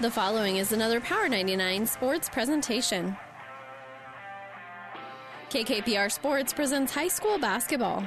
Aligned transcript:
The 0.00 0.10
following 0.12 0.58
is 0.58 0.70
another 0.70 1.00
Power 1.00 1.28
99 1.28 1.84
sports 1.84 2.28
presentation. 2.28 3.16
KKPR 5.50 6.12
Sports 6.12 6.52
presents 6.52 6.94
high 6.94 7.08
school 7.08 7.36
basketball. 7.36 8.04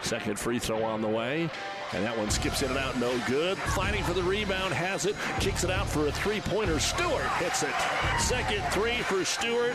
Second 0.00 0.38
free 0.38 0.60
throw 0.60 0.84
on 0.84 1.02
the 1.02 1.08
way. 1.08 1.50
And 1.92 2.04
that 2.04 2.16
one 2.16 2.30
skips 2.30 2.62
in 2.62 2.68
and 2.68 2.78
out, 2.78 2.96
no 3.00 3.18
good. 3.26 3.58
Fighting 3.58 4.04
for 4.04 4.12
the 4.12 4.22
rebound, 4.22 4.72
has 4.72 5.06
it, 5.06 5.16
kicks 5.40 5.64
it 5.64 5.70
out 5.70 5.88
for 5.88 6.06
a 6.06 6.12
three 6.12 6.40
pointer. 6.40 6.78
Stewart 6.78 7.26
hits 7.38 7.64
it. 7.64 7.74
Second 8.20 8.62
three 8.70 8.98
for 8.98 9.24
Stewart. 9.24 9.74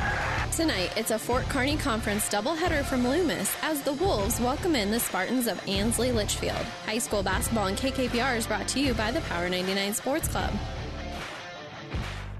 Tonight, 0.55 0.93
it's 0.95 1.11
a 1.11 1.19
Fort 1.19 1.43
Kearney 1.49 1.75
Conference 1.75 2.29
doubleheader 2.29 2.85
from 2.85 3.05
Loomis 3.05 3.53
as 3.63 3.81
the 3.81 3.91
Wolves 3.91 4.39
welcome 4.39 4.77
in 4.77 4.91
the 4.91 4.99
Spartans 4.99 5.47
of 5.47 5.67
Ansley 5.67 6.13
Litchfield. 6.13 6.65
High 6.85 6.99
school 6.99 7.21
basketball 7.21 7.67
and 7.67 7.77
KKPR 7.77 8.37
is 8.37 8.47
brought 8.47 8.69
to 8.69 8.79
you 8.79 8.93
by 8.93 9.11
the 9.11 9.19
Power 9.21 9.49
99 9.49 9.93
Sports 9.93 10.29
Club. 10.29 10.53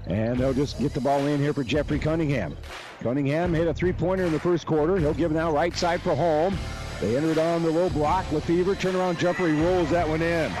And 0.06 0.38
they'll 0.38 0.54
just 0.54 0.78
get 0.78 0.92
the 0.92 1.00
ball 1.00 1.26
in 1.26 1.40
here 1.40 1.52
for 1.52 1.64
Jeffrey 1.64 1.98
Cunningham. 1.98 2.56
Cunningham 3.00 3.54
hit 3.54 3.66
a 3.66 3.74
three 3.74 3.92
pointer 3.92 4.24
in 4.24 4.32
the 4.32 4.40
first 4.40 4.66
quarter. 4.66 4.96
He'll 4.98 5.14
give 5.14 5.30
it 5.30 5.34
now 5.34 5.52
right 5.52 5.74
side 5.74 6.02
for 6.02 6.14
home. 6.14 6.56
They 7.00 7.16
enter 7.16 7.30
it 7.30 7.38
on 7.38 7.62
the 7.62 7.70
low 7.70 7.88
block. 7.90 8.30
Lefevre 8.32 8.74
turnaround 8.74 9.18
jumper. 9.18 9.46
He 9.48 9.60
rolls 9.60 9.90
that 9.90 10.08
one 10.08 10.22
in. 10.22 10.52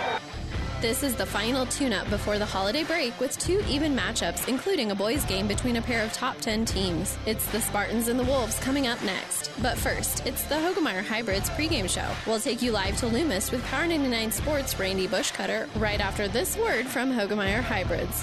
This 0.80 1.02
is 1.02 1.14
the 1.14 1.24
final 1.24 1.64
tune-up 1.64 2.10
before 2.10 2.38
the 2.38 2.44
holiday 2.44 2.84
break 2.84 3.18
with 3.18 3.38
two 3.38 3.62
even 3.66 3.96
matchups, 3.96 4.48
including 4.48 4.90
a 4.90 4.94
boys' 4.94 5.24
game 5.24 5.48
between 5.48 5.76
a 5.76 5.80
pair 5.80 6.04
of 6.04 6.12
top 6.12 6.36
10 6.40 6.66
teams. 6.66 7.16
It's 7.24 7.46
the 7.52 7.60
Spartans 7.62 8.08
and 8.08 8.20
the 8.20 8.24
Wolves 8.24 8.58
coming 8.58 8.86
up 8.86 9.02
next. 9.02 9.50
But 9.62 9.78
first, 9.78 10.26
it's 10.26 10.44
the 10.44 10.56
Hoegemeyer 10.56 11.02
Hybrids 11.02 11.48
pregame 11.48 11.88
show. 11.88 12.10
We'll 12.26 12.38
take 12.38 12.60
you 12.60 12.70
live 12.70 12.98
to 12.98 13.06
Loomis 13.06 13.50
with 13.50 13.64
Power 13.64 13.86
99 13.86 14.30
Sports' 14.30 14.78
Randy 14.78 15.08
Bushcutter 15.08 15.70
right 15.76 16.00
after 16.00 16.28
this 16.28 16.54
word 16.58 16.86
from 16.86 17.10
Hoegemeyer 17.10 17.62
Hybrids. 17.62 18.22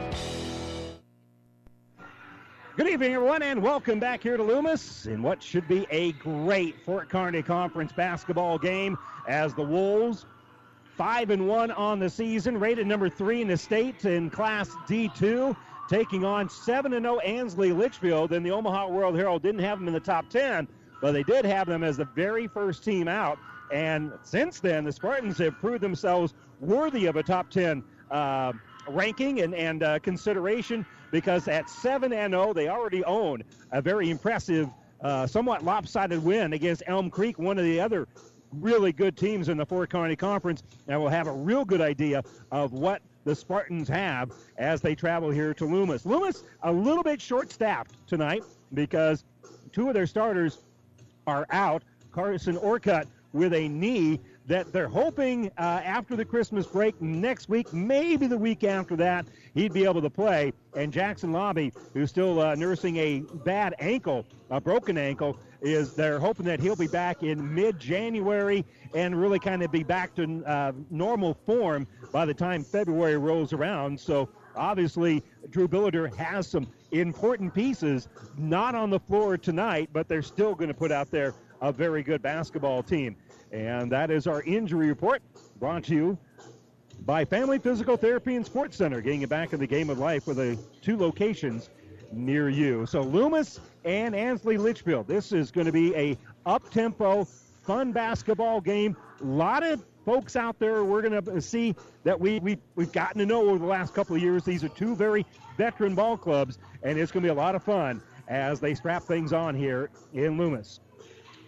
Good 2.77 2.87
evening, 2.87 3.13
everyone, 3.13 3.43
and 3.43 3.61
welcome 3.61 3.99
back 3.99 4.23
here 4.23 4.37
to 4.37 4.43
Loomis 4.43 5.05
in 5.05 5.21
what 5.21 5.43
should 5.43 5.67
be 5.67 5.85
a 5.91 6.13
great 6.13 6.73
Fort 6.85 7.09
Kearney 7.09 7.41
Conference 7.41 7.91
basketball 7.91 8.57
game 8.57 8.97
as 9.27 9.53
the 9.53 9.61
Wolves, 9.61 10.25
five 10.95 11.31
and 11.31 11.49
one 11.49 11.71
on 11.71 11.99
the 11.99 12.09
season, 12.09 12.57
rated 12.57 12.87
number 12.87 13.09
three 13.09 13.41
in 13.41 13.49
the 13.49 13.57
state 13.57 14.05
in 14.05 14.29
Class 14.29 14.69
D2, 14.87 15.53
taking 15.89 16.23
on 16.23 16.47
seven 16.47 16.93
and 16.93 17.03
zero 17.03 17.19
Ansley 17.19 17.73
Litchfield. 17.73 18.31
And 18.31 18.45
the 18.45 18.51
Omaha 18.51 18.87
World 18.87 19.17
Herald 19.17 19.43
didn't 19.43 19.59
have 19.59 19.77
them 19.77 19.89
in 19.89 19.93
the 19.93 19.99
top 19.99 20.29
ten, 20.29 20.65
but 21.01 21.11
they 21.11 21.23
did 21.23 21.43
have 21.43 21.67
them 21.67 21.83
as 21.83 21.97
the 21.97 22.05
very 22.05 22.47
first 22.47 22.85
team 22.85 23.09
out. 23.09 23.37
And 23.73 24.13
since 24.23 24.61
then, 24.61 24.85
the 24.85 24.93
Spartans 24.93 25.37
have 25.39 25.59
proved 25.59 25.81
themselves 25.81 26.33
worthy 26.61 27.07
of 27.07 27.17
a 27.17 27.23
top 27.23 27.49
ten. 27.49 27.83
Uh, 28.09 28.53
ranking 28.87 29.41
and, 29.41 29.53
and 29.53 29.83
uh, 29.83 29.99
consideration 29.99 30.85
because 31.11 31.47
at 31.47 31.69
7 31.69 32.13
and 32.13 32.33
0, 32.33 32.53
they 32.53 32.67
already 32.69 33.03
own 33.03 33.43
a 33.71 33.81
very 33.81 34.09
impressive, 34.09 34.69
uh, 35.01 35.27
somewhat 35.27 35.63
lopsided 35.63 36.23
win 36.23 36.53
against 36.53 36.83
Elm 36.87 37.09
Creek, 37.09 37.37
one 37.37 37.57
of 37.57 37.65
the 37.65 37.79
other 37.79 38.07
really 38.53 38.91
good 38.91 39.17
teams 39.17 39.49
in 39.49 39.57
the 39.57 39.65
Fort 39.65 39.89
Kearney 39.89 40.15
Conference. 40.15 40.63
And 40.87 40.99
we'll 40.99 41.09
have 41.09 41.27
a 41.27 41.33
real 41.33 41.65
good 41.65 41.81
idea 41.81 42.23
of 42.51 42.73
what 42.73 43.01
the 43.23 43.35
Spartans 43.35 43.87
have 43.87 44.31
as 44.57 44.81
they 44.81 44.95
travel 44.95 45.29
here 45.29 45.53
to 45.53 45.65
Loomis. 45.65 46.05
Loomis, 46.05 46.43
a 46.63 46.71
little 46.71 47.03
bit 47.03 47.21
short 47.21 47.51
staffed 47.51 47.95
tonight 48.07 48.43
because 48.73 49.23
two 49.71 49.87
of 49.87 49.93
their 49.93 50.07
starters 50.07 50.59
are 51.27 51.45
out. 51.51 51.83
Carson 52.11 52.57
Orcutt 52.57 53.07
with 53.33 53.53
a 53.53 53.67
knee 53.69 54.19
that 54.47 54.73
they're 54.73 54.87
hoping 54.87 55.47
uh, 55.57 55.81
after 55.83 56.15
the 56.15 56.25
Christmas 56.25 56.65
break 56.65 56.99
next 57.01 57.47
week, 57.47 57.71
maybe 57.73 58.27
the 58.27 58.37
week 58.37 58.63
after 58.63 58.95
that, 58.95 59.25
he'd 59.53 59.73
be 59.73 59.83
able 59.85 60.01
to 60.01 60.09
play. 60.09 60.51
And 60.75 60.91
Jackson 60.91 61.31
Lobby, 61.31 61.71
who's 61.93 62.09
still 62.09 62.39
uh, 62.41 62.55
nursing 62.55 62.97
a 62.97 63.19
bad 63.45 63.75
ankle, 63.79 64.25
a 64.49 64.59
broken 64.59 64.97
ankle, 64.97 65.37
is 65.61 65.93
they're 65.93 66.19
hoping 66.19 66.45
that 66.47 66.59
he'll 66.59 66.75
be 66.75 66.87
back 66.87 67.23
in 67.23 67.53
mid-January 67.53 68.65
and 68.95 69.19
really 69.19 69.39
kind 69.39 69.61
of 69.61 69.71
be 69.71 69.83
back 69.83 70.15
to 70.15 70.43
uh, 70.45 70.71
normal 70.89 71.35
form 71.45 71.87
by 72.11 72.25
the 72.25 72.33
time 72.33 72.63
February 72.63 73.17
rolls 73.17 73.53
around. 73.53 73.99
So 73.99 74.27
obviously, 74.55 75.23
Drew 75.51 75.67
Billiter 75.67 76.13
has 76.15 76.47
some 76.47 76.67
important 76.91 77.53
pieces 77.53 78.09
not 78.37 78.75
on 78.75 78.89
the 78.89 78.99
floor 78.99 79.37
tonight, 79.37 79.89
but 79.93 80.07
they're 80.07 80.21
still 80.21 80.55
going 80.55 80.67
to 80.67 80.73
put 80.73 80.91
out 80.91 81.11
there 81.11 81.33
a 81.61 81.71
very 81.71 82.01
good 82.01 82.21
basketball 82.21 82.81
team. 82.81 83.15
And 83.51 83.91
that 83.91 84.11
is 84.11 84.27
our 84.27 84.41
injury 84.43 84.87
report 84.87 85.21
brought 85.59 85.83
to 85.85 85.93
you 85.93 86.17
by 87.05 87.25
Family 87.25 87.59
Physical 87.59 87.97
Therapy 87.97 88.35
and 88.35 88.45
Sports 88.45 88.77
Center, 88.77 89.01
getting 89.01 89.21
you 89.21 89.27
back 89.27 89.53
in 89.53 89.59
the 89.59 89.67
game 89.67 89.89
of 89.89 89.99
life 89.99 90.27
with 90.27 90.39
a, 90.39 90.57
two 90.81 90.97
locations 90.97 91.69
near 92.13 92.49
you. 92.49 92.85
So 92.85 93.01
Loomis 93.01 93.59
and 93.83 94.15
Ansley 94.15 94.57
Litchfield. 94.57 95.07
This 95.07 95.31
is 95.31 95.51
going 95.51 95.65
to 95.65 95.71
be 95.71 95.95
a 95.95 96.17
up-tempo, 96.45 97.25
fun 97.63 97.91
basketball 97.91 98.61
game. 98.61 98.95
A 99.21 99.25
lot 99.25 99.63
of 99.63 99.83
folks 100.05 100.35
out 100.35 100.57
there 100.59 100.83
we're 100.83 101.01
going 101.01 101.23
to 101.23 101.41
see 101.41 101.75
that 102.03 102.19
we, 102.19 102.39
we, 102.39 102.57
we've 102.75 102.91
gotten 102.91 103.19
to 103.19 103.25
know 103.25 103.49
over 103.49 103.59
the 103.59 103.65
last 103.65 103.93
couple 103.93 104.15
of 104.15 104.21
years. 104.21 104.43
These 104.43 104.63
are 104.63 104.69
two 104.69 104.95
very 104.95 105.25
veteran 105.57 105.93
ball 105.93 106.17
clubs, 106.17 106.57
and 106.83 106.97
it's 106.97 107.11
going 107.11 107.23
to 107.23 107.27
be 107.27 107.31
a 107.31 107.35
lot 107.35 107.55
of 107.55 107.63
fun 107.63 108.01
as 108.27 108.59
they 108.59 108.73
strap 108.73 109.03
things 109.03 109.33
on 109.33 109.55
here 109.55 109.89
in 110.13 110.37
Loomis. 110.37 110.79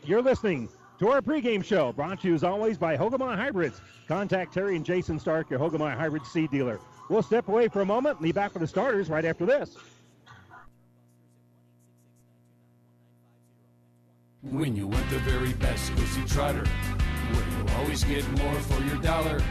You're 0.03 0.21
listening 0.21 0.69
to 1.03 1.09
our 1.09 1.21
pregame 1.21 1.61
show, 1.61 1.91
brought 1.91 2.21
to 2.21 2.29
you 2.29 2.33
as 2.33 2.45
always 2.45 2.77
by 2.77 2.95
Hoegemeyer 2.95 3.35
Hybrids. 3.35 3.81
Contact 4.07 4.53
Terry 4.53 4.77
and 4.77 4.85
Jason 4.85 5.19
Stark, 5.19 5.49
your 5.49 5.59
Hoegemeyer 5.59 5.97
Hybrid 5.97 6.25
seed 6.25 6.49
dealer. 6.49 6.79
We'll 7.09 7.21
step 7.21 7.49
away 7.49 7.67
for 7.67 7.81
a 7.81 7.85
moment 7.85 8.19
and 8.19 8.23
be 8.23 8.31
back 8.31 8.53
with 8.53 8.61
the 8.61 8.67
starters 8.67 9.09
right 9.09 9.25
after 9.25 9.45
this. 9.45 9.75
When 14.43 14.77
you 14.77 14.87
want 14.87 15.09
the 15.09 15.19
very 15.19 15.51
best, 15.51 15.93
go 15.93 16.03
see 16.03 16.23
Trotter, 16.23 16.63
where 16.63 17.49
you'll 17.49 17.77
always 17.79 18.05
get 18.05 18.25
more 18.37 18.55
for 18.61 18.81
your 18.85 19.01
dollar. 19.01 19.41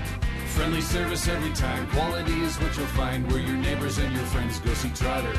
Friendly 0.54 0.80
service 0.80 1.28
every 1.28 1.52
time, 1.52 1.86
quality 1.88 2.40
is 2.40 2.56
what 2.60 2.74
you'll 2.78 2.86
find 2.86 3.30
where 3.30 3.40
your 3.40 3.56
neighbors 3.56 3.98
and 3.98 4.10
your 4.14 4.24
friends 4.24 4.58
go 4.60 4.72
see 4.72 4.90
Trotter. 4.94 5.38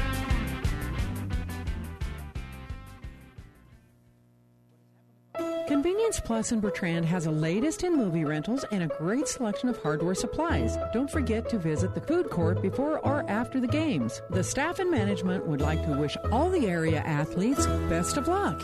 Convenience 5.67 6.19
Plus 6.19 6.51
in 6.51 6.59
Bertrand 6.59 7.05
has 7.05 7.23
the 7.23 7.31
latest 7.31 7.85
in 7.85 7.95
movie 7.95 8.25
rentals 8.25 8.65
and 8.71 8.83
a 8.83 8.87
great 8.97 9.29
selection 9.29 9.69
of 9.69 9.81
hardware 9.81 10.13
supplies. 10.13 10.77
Don't 10.91 11.09
forget 11.09 11.47
to 11.49 11.57
visit 11.57 11.95
the 11.95 12.01
food 12.01 12.29
court 12.29 12.61
before 12.61 12.99
or 12.99 13.23
after 13.29 13.61
the 13.61 13.67
games. 13.67 14.21
The 14.29 14.43
staff 14.43 14.79
and 14.79 14.91
management 14.91 15.45
would 15.47 15.61
like 15.61 15.81
to 15.85 15.97
wish 15.97 16.17
all 16.31 16.49
the 16.49 16.67
area 16.67 16.99
athletes 16.99 17.65
best 17.87 18.17
of 18.17 18.27
luck. 18.27 18.61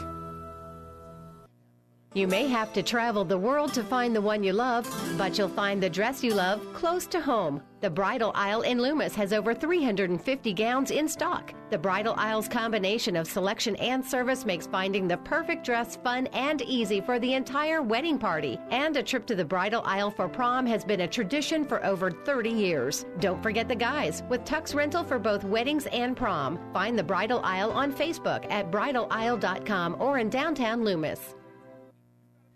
You 2.16 2.28
may 2.28 2.48
have 2.48 2.74
to 2.74 2.82
travel 2.82 3.24
the 3.24 3.38
world 3.38 3.72
to 3.76 3.84
find 3.84 4.16
the 4.16 4.22
one 4.22 4.44
you 4.44 4.52
love, 4.52 4.88
but 5.16 5.38
you'll 5.38 5.48
find 5.48 5.82
the 5.82 5.92
dress 5.92 6.24
you 6.24 6.34
love 6.34 6.60
close 6.74 7.06
to 7.06 7.22
home. 7.22 7.62
The 7.82 7.90
Bridal 7.92 8.32
Aisle 8.34 8.64
in 8.64 8.82
Loomis 8.82 9.14
has 9.14 9.32
over 9.32 9.54
350 9.54 10.54
gowns 10.54 10.90
in 10.90 11.08
stock. 11.08 11.54
The 11.70 11.78
Bridal 11.78 12.16
Aisle's 12.18 12.48
combination 12.48 13.16
of 13.16 13.28
selection 13.28 13.76
and 13.76 14.04
service 14.04 14.44
makes 14.44 14.66
finding 14.66 15.08
the 15.08 15.18
perfect 15.18 15.64
dress 15.64 15.98
fun 15.98 16.26
and 16.34 16.64
easy 16.64 17.00
for 17.00 17.20
the 17.20 17.36
entire 17.36 17.84
wedding 17.84 18.18
party. 18.18 18.58
And 18.72 18.98
a 18.98 19.04
trip 19.04 19.28
to 19.28 19.36
the 19.36 19.46
Bridal 19.46 19.84
Aisle 19.86 20.10
for 20.10 20.28
prom 20.28 20.66
has 20.66 20.84
been 20.84 21.02
a 21.02 21.08
tradition 21.08 21.64
for 21.64 21.86
over 21.86 22.10
30 22.10 22.50
years. 22.50 23.06
Don't 23.20 23.44
forget 23.44 23.70
the 23.70 23.76
guys 23.76 24.24
with 24.30 24.46
tux 24.46 24.74
rental 24.74 25.04
for 25.04 25.20
both 25.20 25.44
weddings 25.44 25.86
and 25.86 26.18
prom. 26.18 26.60
Find 26.74 26.98
the 26.98 27.04
Bridal 27.04 27.40
Aisle 27.44 27.72
on 27.72 27.94
Facebook 27.94 28.50
at 28.52 28.72
bridalaisle.com 28.72 29.98
or 30.00 30.18
in 30.18 30.32
downtown 30.32 30.84
Loomis. 30.84 31.36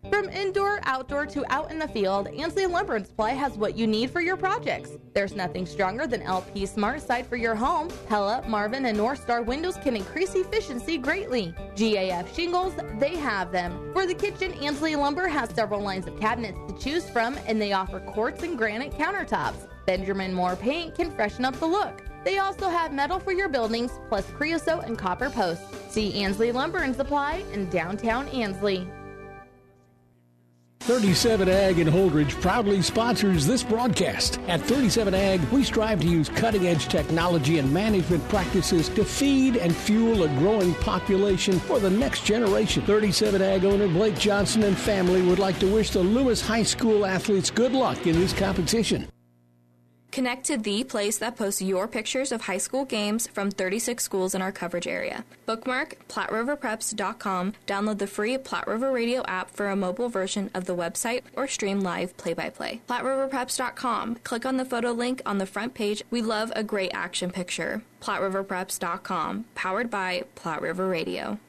From 0.09 0.29
indoor, 0.29 0.79
outdoor 0.83 1.25
to 1.27 1.45
out 1.51 1.71
in 1.71 1.79
the 1.79 1.87
field, 1.87 2.27
Ansley 2.27 2.65
Lumber 2.65 2.95
and 2.95 3.07
Supply 3.07 3.31
has 3.31 3.57
what 3.57 3.77
you 3.77 3.87
need 3.87 4.11
for 4.11 4.19
your 4.19 4.35
projects. 4.35 4.91
There's 5.13 5.35
nothing 5.35 5.65
stronger 5.65 6.05
than 6.05 6.21
LP 6.21 6.65
Smart 6.65 7.01
Side 7.01 7.25
for 7.25 7.37
your 7.37 7.55
home. 7.55 7.87
Pella, 8.07 8.43
Marvin, 8.47 8.85
and 8.85 8.97
North 8.97 9.21
Star 9.21 9.41
windows 9.41 9.77
can 9.77 9.95
increase 9.95 10.35
efficiency 10.35 10.97
greatly. 10.97 11.55
GAF 11.75 12.35
shingles, 12.35 12.73
they 12.99 13.15
have 13.15 13.51
them. 13.51 13.91
For 13.93 14.05
the 14.05 14.13
kitchen, 14.13 14.53
Ansley 14.55 14.95
Lumber 14.95 15.27
has 15.27 15.49
several 15.51 15.81
lines 15.81 16.05
of 16.05 16.19
cabinets 16.19 16.59
to 16.67 16.77
choose 16.77 17.09
from, 17.09 17.37
and 17.47 17.61
they 17.61 17.71
offer 17.71 17.99
quartz 18.01 18.43
and 18.43 18.57
granite 18.57 18.91
countertops. 18.91 19.67
Benjamin 19.85 20.33
Moore 20.33 20.57
paint 20.57 20.95
can 20.95 21.11
freshen 21.11 21.45
up 21.45 21.55
the 21.59 21.65
look. 21.65 22.03
They 22.25 22.37
also 22.37 22.69
have 22.69 22.93
metal 22.93 23.19
for 23.19 23.31
your 23.31 23.49
buildings, 23.49 23.91
plus 24.09 24.29
creosote 24.31 24.85
and 24.85 24.97
copper 24.97 25.29
posts. 25.29 25.65
See 25.89 26.21
Ansley 26.21 26.51
Lumber 26.51 26.79
and 26.79 26.95
Supply 26.95 27.43
in 27.53 27.69
downtown 27.69 28.27
Ansley. 28.29 28.87
37 30.83 31.47
Ag 31.47 31.79
in 31.79 31.87
Holdrege 31.87 32.41
proudly 32.41 32.81
sponsors 32.81 33.47
this 33.47 33.63
broadcast. 33.63 34.37
At 34.49 34.59
37 34.59 35.13
Ag, 35.13 35.39
we 35.43 35.63
strive 35.63 36.01
to 36.01 36.07
use 36.07 36.27
cutting 36.27 36.67
edge 36.67 36.89
technology 36.89 37.57
and 37.57 37.71
management 37.71 38.27
practices 38.27 38.89
to 38.89 39.05
feed 39.05 39.55
and 39.55 39.73
fuel 39.73 40.23
a 40.23 40.27
growing 40.39 40.73
population 40.75 41.57
for 41.61 41.79
the 41.79 41.89
next 41.89 42.25
generation. 42.25 42.83
37 42.83 43.41
Ag 43.41 43.63
owner 43.63 43.87
Blake 43.87 44.19
Johnson 44.19 44.63
and 44.63 44.77
family 44.77 45.21
would 45.21 45.39
like 45.39 45.57
to 45.59 45.73
wish 45.73 45.91
the 45.91 46.01
Loomis 46.01 46.41
High 46.41 46.63
School 46.63 47.05
athletes 47.05 47.49
good 47.49 47.71
luck 47.71 48.05
in 48.05 48.19
this 48.19 48.33
competition. 48.33 49.07
Connect 50.13 50.45
to 50.45 50.57
the 50.57 50.83
place 50.83 51.17
that 51.17 51.37
posts 51.37 51.59
your 51.59 51.87
pictures 51.87 52.31
of 52.31 52.41
high 52.41 52.59
school 52.59 52.85
games 52.85 53.25
from 53.25 53.49
36 53.49 54.03
schools 54.03 54.35
in 54.35 54.43
our 54.43 54.51
coverage 54.51 54.85
area. 54.85 55.25
Bookmark 55.47 56.07
PlatteRiverPreps.com, 56.07 57.53
download 57.65 57.97
the 57.97 58.05
free 58.05 58.37
Platte 58.37 58.67
River 58.67 58.91
Radio 58.91 59.23
app 59.25 59.49
for 59.49 59.69
a 59.69 59.75
mobile 59.75 60.09
version 60.09 60.51
of 60.53 60.65
the 60.65 60.75
website, 60.75 61.23
or 61.35 61.47
stream 61.47 61.81
live 61.81 62.15
play 62.15 62.35
by 62.35 62.51
play. 62.51 62.79
PlatteRiverPreps.com, 62.87 64.17
click 64.23 64.45
on 64.45 64.57
the 64.57 64.65
photo 64.65 64.91
link 64.91 65.23
on 65.25 65.39
the 65.39 65.47
front 65.47 65.73
page. 65.73 66.03
We 66.11 66.21
love 66.21 66.53
a 66.55 66.63
great 66.63 66.91
action 66.93 67.31
picture. 67.31 67.81
PlatteRiverPreps.com, 67.99 69.45
powered 69.55 69.89
by 69.89 70.25
Platte 70.35 70.61
River 70.61 70.87
Radio. 70.87 71.39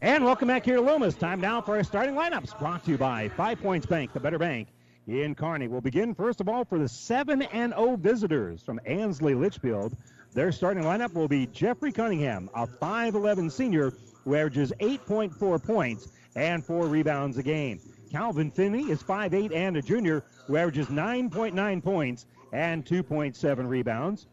And 0.00 0.24
welcome 0.24 0.48
back 0.48 0.64
here 0.64 0.74
to 0.74 0.82
Loomis. 0.82 1.14
Time 1.14 1.40
now 1.40 1.60
for 1.60 1.76
our 1.76 1.84
starting 1.84 2.16
lineups 2.16 2.58
brought 2.58 2.84
to 2.86 2.90
you 2.90 2.98
by 2.98 3.28
Five 3.28 3.60
Points 3.60 3.86
Bank, 3.86 4.12
the 4.12 4.18
better 4.18 4.38
bank 4.38 4.66
in 5.08 5.34
Kearney. 5.34 5.68
We'll 5.68 5.80
begin 5.80 6.14
first 6.14 6.40
of 6.40 6.48
all 6.48 6.64
for 6.64 6.78
the 6.78 6.88
7 6.88 7.42
and 7.42 7.72
0 7.72 7.96
visitors 7.96 8.62
from 8.62 8.78
Ansley 8.84 9.34
Litchfield. 9.34 9.96
Their 10.34 10.52
starting 10.52 10.84
lineup 10.84 11.14
will 11.14 11.28
be 11.28 11.46
Jeffrey 11.46 11.92
Cunningham, 11.92 12.50
a 12.54 12.66
5'11 12.66 13.50
senior 13.50 13.94
who 14.24 14.34
averages 14.34 14.72
8.4 14.78 15.64
points 15.64 16.08
and 16.36 16.64
4 16.64 16.86
rebounds 16.86 17.38
a 17.38 17.42
game. 17.42 17.80
Calvin 18.12 18.50
Finney 18.50 18.90
is 18.90 19.02
5'8 19.02 19.54
and 19.54 19.76
a 19.78 19.82
junior 19.82 20.24
who 20.46 20.56
averages 20.56 20.88
9.9 20.88 21.82
points 21.82 22.26
and 22.52 22.84
2.7 22.84 23.68
rebounds. 23.68 24.26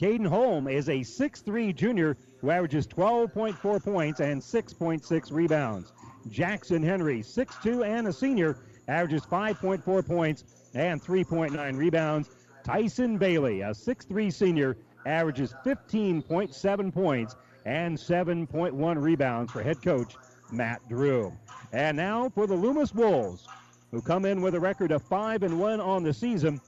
Caden 0.00 0.26
Holm 0.26 0.68
is 0.68 0.88
a 0.88 1.00
6'3 1.00 1.74
junior 1.74 2.16
who 2.40 2.50
averages 2.50 2.86
12.4 2.86 3.82
points 3.82 4.20
and 4.20 4.40
6.6 4.40 5.32
rebounds. 5.32 5.92
Jackson 6.28 6.82
Henry, 6.82 7.20
6'2 7.20 7.86
and 7.86 8.08
a 8.08 8.12
senior, 8.12 8.56
averages 8.88 9.22
5.4 9.22 10.06
points 10.06 10.44
and 10.74 11.02
3.9 11.02 11.76
rebounds. 11.76 12.30
Tyson 12.62 13.18
Bailey, 13.18 13.60
a 13.60 13.70
6'3 13.70 14.32
senior, 14.32 14.76
averages 15.06 15.54
15.7 15.64 16.92
points 16.92 17.36
and 17.66 17.96
7.1 17.96 19.02
rebounds 19.02 19.52
for 19.52 19.62
head 19.62 19.82
coach 19.82 20.16
Matt 20.50 20.86
Drew. 20.88 21.32
And 21.72 21.96
now 21.96 22.28
for 22.28 22.46
the 22.46 22.54
Loomis 22.54 22.94
Wolves, 22.94 23.46
who 23.90 24.00
come 24.00 24.24
in 24.24 24.40
with 24.40 24.54
a 24.54 24.60
record 24.60 24.92
of 24.92 25.02
5 25.02 25.42
and 25.42 25.60
1 25.60 25.80
on 25.80 26.02
the 26.02 26.12
season. 26.12 26.60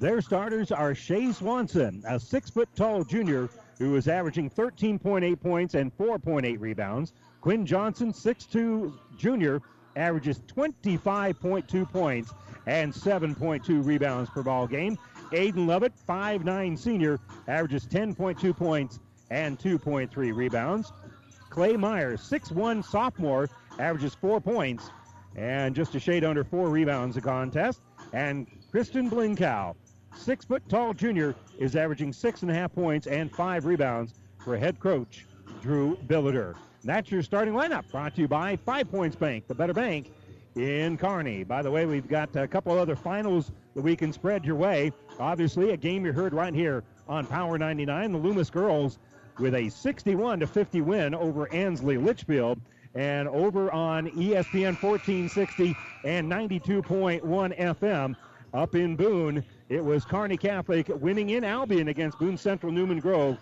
Their 0.00 0.20
starters 0.20 0.72
are 0.72 0.94
Shea 0.94 1.32
Swanson, 1.32 2.02
a 2.08 2.18
6 2.18 2.50
foot 2.50 2.68
tall 2.74 3.04
junior 3.04 3.48
who 3.78 3.96
is 3.96 4.08
averaging 4.08 4.50
13.8 4.50 5.40
points 5.40 5.74
and 5.74 5.96
4.8 5.96 6.60
rebounds. 6.60 7.14
Quinn 7.40 7.66
Johnson, 7.66 8.12
6'2 8.12 8.92
junior, 9.16 9.60
averages 9.96 10.40
25.2 10.40 11.90
points 11.90 12.32
and 12.66 12.92
7.2 12.92 13.84
rebounds 13.84 14.30
per 14.30 14.42
ball 14.42 14.66
game. 14.66 14.98
Aiden 15.32 15.66
Lovett, 15.66 15.92
5'9 16.08 16.78
senior, 16.78 17.18
averages 17.48 17.86
10.2 17.86 18.56
points 18.56 19.00
and 19.30 19.58
2.3 19.58 20.34
rebounds. 20.34 20.92
Clay 21.50 21.76
Myers, 21.76 22.20
6'1 22.20 22.84
sophomore, 22.84 23.48
averages 23.78 24.14
4 24.14 24.40
points 24.40 24.90
and 25.36 25.74
just 25.74 25.94
a 25.94 26.00
shade 26.00 26.24
under 26.24 26.44
4 26.44 26.68
rebounds 26.68 27.16
a 27.16 27.20
contest. 27.20 27.80
And 28.12 28.46
Kristen 28.70 29.10
Blinkow, 29.10 29.74
6 30.14 30.44
foot 30.44 30.62
tall 30.68 30.92
junior, 30.92 31.34
is 31.58 31.76
averaging 31.76 32.12
6.5 32.12 32.72
points 32.74 33.06
and 33.06 33.30
5 33.34 33.64
rebounds 33.64 34.14
for 34.44 34.56
head 34.56 34.78
coach 34.80 35.26
Drew 35.62 35.96
Billiter. 36.06 36.54
That's 36.84 37.12
your 37.12 37.22
starting 37.22 37.54
lineup 37.54 37.88
brought 37.92 38.16
to 38.16 38.22
you 38.22 38.28
by 38.28 38.56
Five 38.56 38.90
Points 38.90 39.14
Bank, 39.14 39.46
the 39.46 39.54
better 39.54 39.72
bank 39.72 40.10
in 40.56 40.96
Kearney. 40.96 41.44
By 41.44 41.62
the 41.62 41.70
way, 41.70 41.86
we've 41.86 42.08
got 42.08 42.34
a 42.34 42.48
couple 42.48 42.76
other 42.76 42.96
finals 42.96 43.52
that 43.76 43.82
we 43.82 43.94
can 43.94 44.12
spread 44.12 44.44
your 44.44 44.56
way. 44.56 44.90
Obviously, 45.20 45.70
a 45.70 45.76
game 45.76 46.04
you 46.04 46.12
heard 46.12 46.34
right 46.34 46.52
here 46.52 46.82
on 47.08 47.24
Power 47.24 47.56
99. 47.56 48.10
The 48.10 48.18
Loomis 48.18 48.50
girls 48.50 48.98
with 49.38 49.54
a 49.54 49.68
61 49.68 50.40
to 50.40 50.46
50 50.48 50.80
win 50.80 51.14
over 51.14 51.50
Ansley 51.52 51.98
Litchfield. 51.98 52.60
And 52.96 53.28
over 53.28 53.70
on 53.70 54.08
ESPN 54.10 54.76
1460 54.82 55.76
and 56.04 56.30
92.1 56.30 57.22
FM 57.58 58.16
up 58.52 58.74
in 58.74 58.96
Boone, 58.96 59.44
it 59.68 59.82
was 59.82 60.04
Kearney 60.04 60.36
Catholic 60.36 60.88
winning 61.00 61.30
in 61.30 61.44
Albion 61.44 61.88
against 61.88 62.18
Boone 62.18 62.36
Central 62.36 62.72
Newman 62.72 62.98
Grove 62.98 63.38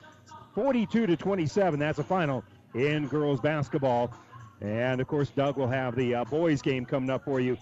42 0.54 1.06
to 1.06 1.16
27. 1.16 1.80
That's 1.80 1.98
a 1.98 2.04
final 2.04 2.44
in 2.74 3.08
girls 3.08 3.40
basketball. 3.40 4.12
And 4.60 5.00
of 5.00 5.06
course, 5.06 5.30
Doug 5.30 5.56
will 5.56 5.68
have 5.68 5.96
the 5.96 6.14
uh, 6.14 6.24
boys 6.24 6.60
game 6.62 6.84
coming 6.84 7.10
up 7.10 7.24
for 7.24 7.40
you 7.40 7.56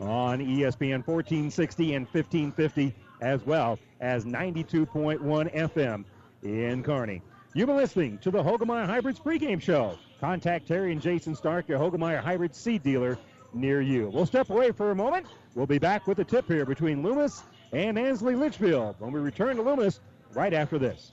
on 0.00 0.38
ESPN 0.38 1.06
1460 1.06 1.94
and 1.94 2.06
1550 2.06 2.94
as 3.20 3.44
well 3.44 3.78
as 4.00 4.24
92.1 4.24 5.20
FM 5.54 6.04
in 6.42 6.82
Kearney. 6.82 7.22
You've 7.54 7.66
been 7.66 7.76
listening 7.76 8.18
to 8.18 8.30
the 8.30 8.42
Hoegemeyer 8.42 8.86
Hybrids 8.86 9.18
pregame 9.18 9.60
show. 9.60 9.98
Contact 10.20 10.66
Terry 10.66 10.92
and 10.92 11.00
Jason 11.00 11.34
Stark, 11.34 11.68
your 11.68 11.78
Hoegemeyer 11.78 12.20
Hybrid 12.20 12.54
seed 12.54 12.82
dealer 12.82 13.18
near 13.52 13.80
you. 13.80 14.10
We'll 14.12 14.26
step 14.26 14.50
away 14.50 14.72
for 14.72 14.90
a 14.90 14.94
moment. 14.94 15.26
We'll 15.54 15.66
be 15.66 15.78
back 15.78 16.06
with 16.06 16.18
a 16.18 16.24
tip 16.24 16.46
here 16.46 16.64
between 16.64 17.02
Loomis 17.02 17.42
and 17.72 17.98
Ansley 17.98 18.34
Litchfield 18.34 18.96
when 18.98 19.12
we 19.12 19.20
return 19.20 19.56
to 19.56 19.62
Loomis 19.62 20.00
right 20.34 20.52
after 20.52 20.78
this. 20.78 21.12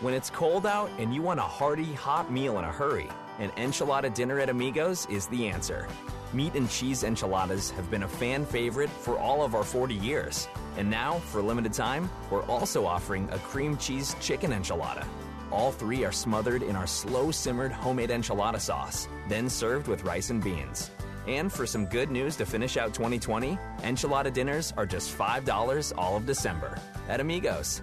When 0.00 0.14
it's 0.14 0.30
cold 0.30 0.64
out 0.64 0.90
and 0.98 1.12
you 1.12 1.22
want 1.22 1.40
a 1.40 1.42
hearty, 1.42 1.92
hot 1.92 2.30
meal 2.30 2.56
in 2.60 2.64
a 2.64 2.70
hurry, 2.70 3.08
an 3.40 3.50
enchilada 3.56 4.14
dinner 4.14 4.38
at 4.38 4.48
Amigos 4.48 5.06
is 5.06 5.26
the 5.26 5.48
answer. 5.48 5.88
Meat 6.32 6.54
and 6.54 6.70
cheese 6.70 7.02
enchiladas 7.02 7.70
have 7.72 7.90
been 7.90 8.04
a 8.04 8.08
fan 8.08 8.46
favorite 8.46 8.90
for 8.90 9.18
all 9.18 9.42
of 9.42 9.56
our 9.56 9.64
40 9.64 9.96
years. 9.96 10.46
And 10.76 10.88
now, 10.88 11.14
for 11.18 11.40
a 11.40 11.42
limited 11.42 11.72
time, 11.72 12.08
we're 12.30 12.44
also 12.44 12.86
offering 12.86 13.28
a 13.32 13.40
cream 13.40 13.76
cheese 13.76 14.14
chicken 14.20 14.52
enchilada. 14.52 15.04
All 15.50 15.72
three 15.72 16.04
are 16.04 16.12
smothered 16.12 16.62
in 16.62 16.76
our 16.76 16.86
slow 16.86 17.32
simmered 17.32 17.72
homemade 17.72 18.10
enchilada 18.10 18.60
sauce, 18.60 19.08
then 19.28 19.48
served 19.48 19.88
with 19.88 20.04
rice 20.04 20.30
and 20.30 20.44
beans. 20.44 20.92
And 21.26 21.52
for 21.52 21.66
some 21.66 21.86
good 21.86 22.12
news 22.12 22.36
to 22.36 22.46
finish 22.46 22.76
out 22.76 22.94
2020, 22.94 23.58
enchilada 23.78 24.32
dinners 24.32 24.72
are 24.76 24.86
just 24.86 25.18
$5 25.18 25.92
all 25.98 26.16
of 26.16 26.24
December 26.24 26.78
at 27.08 27.18
Amigos. 27.18 27.82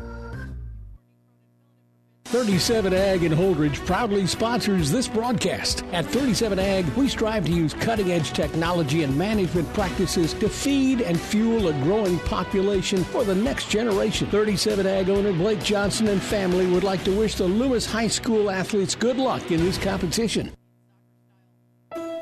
37 2.25 2.93
Ag 2.93 3.23
in 3.23 3.31
Holdrege 3.33 3.85
proudly 3.85 4.25
sponsors 4.25 4.89
this 4.89 5.07
broadcast. 5.07 5.83
At 5.91 6.05
37 6.05 6.59
Ag, 6.59 6.85
we 6.95 7.09
strive 7.09 7.45
to 7.45 7.51
use 7.51 7.73
cutting 7.73 8.11
edge 8.11 8.31
technology 8.31 9.03
and 9.03 9.17
management 9.17 9.71
practices 9.73 10.33
to 10.35 10.47
feed 10.47 11.01
and 11.01 11.19
fuel 11.19 11.67
a 11.67 11.73
growing 11.83 12.19
population 12.19 13.03
for 13.03 13.25
the 13.25 13.35
next 13.35 13.69
generation. 13.69 14.27
37 14.27 14.87
Ag 14.87 15.09
owner 15.09 15.33
Blake 15.33 15.61
Johnson 15.61 16.07
and 16.07 16.21
family 16.21 16.67
would 16.67 16.85
like 16.85 17.03
to 17.03 17.11
wish 17.11 17.35
the 17.35 17.43
Loomis 17.43 17.85
High 17.85 18.07
School 18.07 18.49
athletes 18.49 18.95
good 18.95 19.17
luck 19.17 19.51
in 19.51 19.59
this 19.59 19.77
competition. 19.77 20.53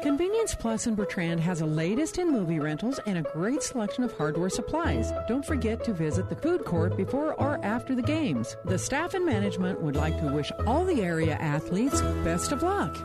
Convenience 0.02 0.56
Plus 0.56 0.88
in 0.88 0.96
Bertrand 0.96 1.42
has 1.42 1.60
a 1.60 1.66
latest 1.66 2.20
in 2.20 2.32
movie 2.32 2.60
rentals 2.60 3.02
and 3.06 3.18
a 3.18 3.30
great 3.34 3.62
selection 3.62 4.06
of 4.06 4.14
hardware 4.14 4.50
supplies. 4.50 5.12
Don't 5.28 5.46
forget 5.46 5.84
to 5.84 5.92
visit 5.92 6.30
the 6.30 6.38
food 6.38 6.64
court 6.64 6.96
before 6.96 7.34
or 7.34 7.60
after 7.66 7.94
the 7.94 8.02
games. 8.02 8.56
The 8.64 8.80
staff 8.80 9.14
and 9.14 9.26
management 9.26 9.82
would 9.82 9.98
like 9.98 10.18
to 10.22 10.32
wish 10.32 10.54
all 10.66 10.86
the 10.86 11.02
area 11.02 11.36
athletes 11.36 12.00
best 12.24 12.54
of 12.54 12.64
luck. 12.64 12.98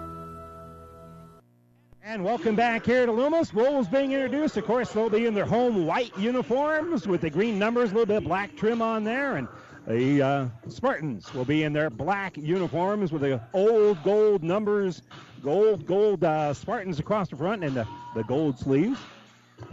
And 2.05 2.23
welcome 2.23 2.55
back 2.55 2.87
here 2.87 3.07
to 3.07 3.13
Loomis. 3.13 3.53
Wolves 3.53 3.89
being 3.89 4.13
introduced. 4.13 4.57
Of 4.57 4.65
course, 4.65 4.93
they'll 4.93 5.11
be 5.11 5.27
in 5.27 5.35
their 5.35 5.47
home 5.47 5.87
white 5.87 6.17
uniforms 6.17 7.09
with 7.09 7.23
the 7.23 7.31
green 7.31 7.59
numbers, 7.59 7.91
a 7.91 7.95
little 7.95 8.07
bit 8.07 8.19
of 8.19 8.25
black 8.25 8.57
trim 8.57 8.81
on 8.81 9.03
there. 9.03 9.37
And 9.37 9.49
the 9.87 10.23
uh, 10.23 10.49
Spartans 10.69 11.33
will 11.35 11.45
be 11.45 11.65
in 11.65 11.73
their 11.73 11.91
black 11.91 12.37
uniforms 12.37 13.13
with 13.13 13.23
the 13.23 13.41
old 13.53 14.03
gold 14.03 14.43
numbers 14.43 15.03
gold, 15.43 15.87
gold 15.87 16.25
uh, 16.25 16.55
Spartans 16.55 16.99
across 16.99 17.29
the 17.29 17.37
front 17.37 17.63
and 17.63 17.77
the, 17.77 17.87
the 18.15 18.25
gold 18.25 18.59
sleeves. 18.59 18.99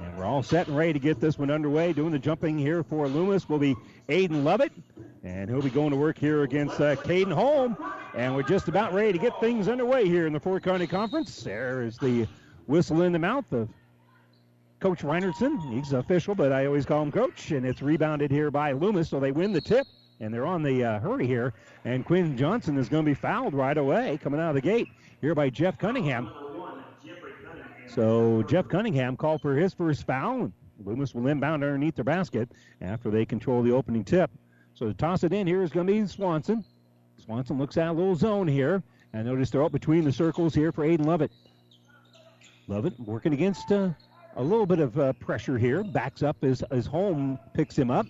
And 0.03 0.17
we're 0.17 0.25
all 0.25 0.43
set 0.43 0.67
and 0.67 0.77
ready 0.77 0.93
to 0.93 0.99
get 0.99 1.19
this 1.19 1.39
one 1.39 1.49
underway. 1.49 1.93
Doing 1.93 2.11
the 2.11 2.19
jumping 2.19 2.59
here 2.59 2.83
for 2.83 3.07
Loomis 3.07 3.49
will 3.49 3.57
be 3.57 3.75
Aiden 4.09 4.43
Lovett, 4.43 4.71
and 5.23 5.49
he'll 5.49 5.61
be 5.61 5.69
going 5.69 5.89
to 5.89 5.95
work 5.95 6.17
here 6.17 6.43
against 6.43 6.79
uh, 6.79 6.95
Caden 6.97 7.31
Holm. 7.31 7.75
And 8.15 8.35
we're 8.35 8.43
just 8.43 8.67
about 8.67 8.93
ready 8.93 9.13
to 9.13 9.17
get 9.17 9.39
things 9.39 9.67
underway 9.67 10.05
here 10.05 10.27
in 10.27 10.33
the 10.33 10.39
Fort 10.39 10.63
Kearney 10.63 10.87
Conference. 10.87 11.41
There 11.41 11.81
is 11.81 11.97
the 11.97 12.27
whistle 12.67 13.01
in 13.01 13.11
the 13.11 13.19
mouth 13.19 13.51
of 13.51 13.69
Coach 14.81 14.99
Reinertson. 14.99 15.73
He's 15.73 15.93
official, 15.93 16.35
but 16.35 16.51
I 16.51 16.65
always 16.65 16.85
call 16.85 17.01
him 17.01 17.11
Coach. 17.11 17.51
And 17.51 17.65
it's 17.65 17.81
rebounded 17.81 18.29
here 18.29 18.51
by 18.51 18.73
Loomis, 18.73 19.09
so 19.09 19.19
they 19.19 19.31
win 19.31 19.53
the 19.53 19.61
tip. 19.61 19.87
And 20.21 20.33
they're 20.33 20.45
on 20.45 20.61
the 20.61 20.83
uh, 20.83 20.99
hurry 20.99 21.27
here. 21.27 21.53
And 21.83 22.05
Quinn 22.05 22.37
Johnson 22.37 22.77
is 22.77 22.87
going 22.87 23.03
to 23.03 23.09
be 23.09 23.15
fouled 23.15 23.53
right 23.53 23.77
away 23.77 24.19
coming 24.23 24.39
out 24.39 24.49
of 24.49 24.55
the 24.55 24.61
gate 24.61 24.87
here 25.19 25.35
by 25.35 25.49
Jeff 25.49 25.77
Cunningham. 25.77 26.31
So 27.87 28.43
Jeff 28.43 28.69
Cunningham 28.69 29.17
called 29.17 29.41
for 29.41 29.55
his 29.55 29.73
first 29.73 30.05
foul. 30.05 30.51
Loomis 30.85 31.13
will 31.13 31.27
inbound 31.27 31.63
underneath 31.63 31.95
their 31.95 32.05
basket 32.05 32.49
after 32.81 33.09
they 33.09 33.25
control 33.25 33.63
the 33.63 33.71
opening 33.71 34.03
tip. 34.03 34.31
So 34.75 34.87
to 34.87 34.93
toss 34.93 35.23
it 35.23 35.33
in 35.33 35.47
here 35.47 35.63
is 35.63 35.71
going 35.71 35.87
to 35.87 35.93
be 35.93 36.07
Swanson. 36.07 36.63
Swanson 37.17 37.57
looks 37.57 37.77
at 37.77 37.87
a 37.87 37.91
little 37.91 38.15
zone 38.15 38.47
here. 38.47 38.83
And 39.13 39.25
notice 39.25 39.49
they're 39.49 39.63
up 39.63 39.73
between 39.73 40.05
the 40.05 40.11
circles 40.13 40.55
here 40.55 40.71
for 40.71 40.85
Aiden 40.85 41.05
Lovett. 41.05 41.31
Lovett 42.67 42.97
working 42.99 43.33
against 43.33 43.71
uh, 43.71 43.89
a 44.37 44.43
little 44.43 44.65
bit 44.65 44.79
of 44.79 44.97
uh, 44.97 45.13
pressure 45.13 45.57
here. 45.57 45.83
Backs 45.83 46.23
up 46.23 46.37
as, 46.43 46.61
as 46.71 46.85
Holm 46.85 47.37
picks 47.53 47.77
him 47.77 47.91
up. 47.91 48.05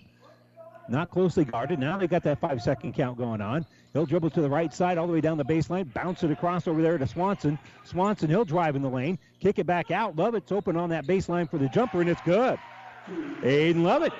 Not 0.88 1.10
closely 1.10 1.44
guarded. 1.44 1.78
Now 1.78 1.96
they 1.96 2.06
got 2.06 2.22
that 2.24 2.40
five 2.40 2.60
second 2.60 2.94
count 2.94 3.16
going 3.16 3.40
on. 3.40 3.64
He'll 3.92 4.06
dribble 4.06 4.30
to 4.30 4.40
the 4.40 4.50
right 4.50 4.72
side 4.72 4.98
all 4.98 5.06
the 5.06 5.12
way 5.12 5.20
down 5.20 5.38
the 5.38 5.44
baseline, 5.44 5.92
bounce 5.92 6.22
it 6.22 6.30
across 6.30 6.66
over 6.66 6.82
there 6.82 6.98
to 6.98 7.06
Swanson. 7.06 7.58
Swanson, 7.84 8.28
he'll 8.28 8.44
drive 8.44 8.74
in 8.74 8.82
the 8.82 8.90
lane, 8.90 9.18
kick 9.40 9.58
it 9.58 9.66
back 9.66 9.90
out. 9.90 10.16
Lovett's 10.16 10.50
open 10.50 10.76
on 10.76 10.90
that 10.90 11.06
baseline 11.06 11.48
for 11.48 11.58
the 11.58 11.68
jumper, 11.68 12.00
and 12.00 12.10
it's 12.10 12.20
good. 12.22 12.58
Aiden 13.42 13.82
Lovett 13.82 14.12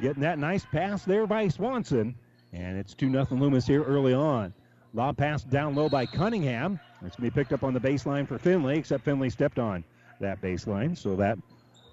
getting 0.00 0.22
that 0.22 0.38
nice 0.38 0.64
pass 0.64 1.04
there 1.04 1.26
by 1.26 1.48
Swanson. 1.48 2.14
And 2.52 2.78
it's 2.78 2.94
2 2.94 3.10
0 3.10 3.26
Loomis 3.30 3.66
here 3.66 3.82
early 3.82 4.14
on. 4.14 4.54
Lob 4.92 5.16
pass 5.16 5.42
down 5.42 5.74
low 5.74 5.88
by 5.88 6.06
Cunningham. 6.06 6.78
It's 7.04 7.16
going 7.16 7.28
to 7.28 7.34
be 7.34 7.42
picked 7.42 7.52
up 7.52 7.64
on 7.64 7.74
the 7.74 7.80
baseline 7.80 8.26
for 8.26 8.38
Finley, 8.38 8.78
except 8.78 9.04
Finley 9.04 9.28
stepped 9.28 9.58
on 9.58 9.84
that 10.20 10.40
baseline. 10.40 10.96
So 10.96 11.16
that 11.16 11.36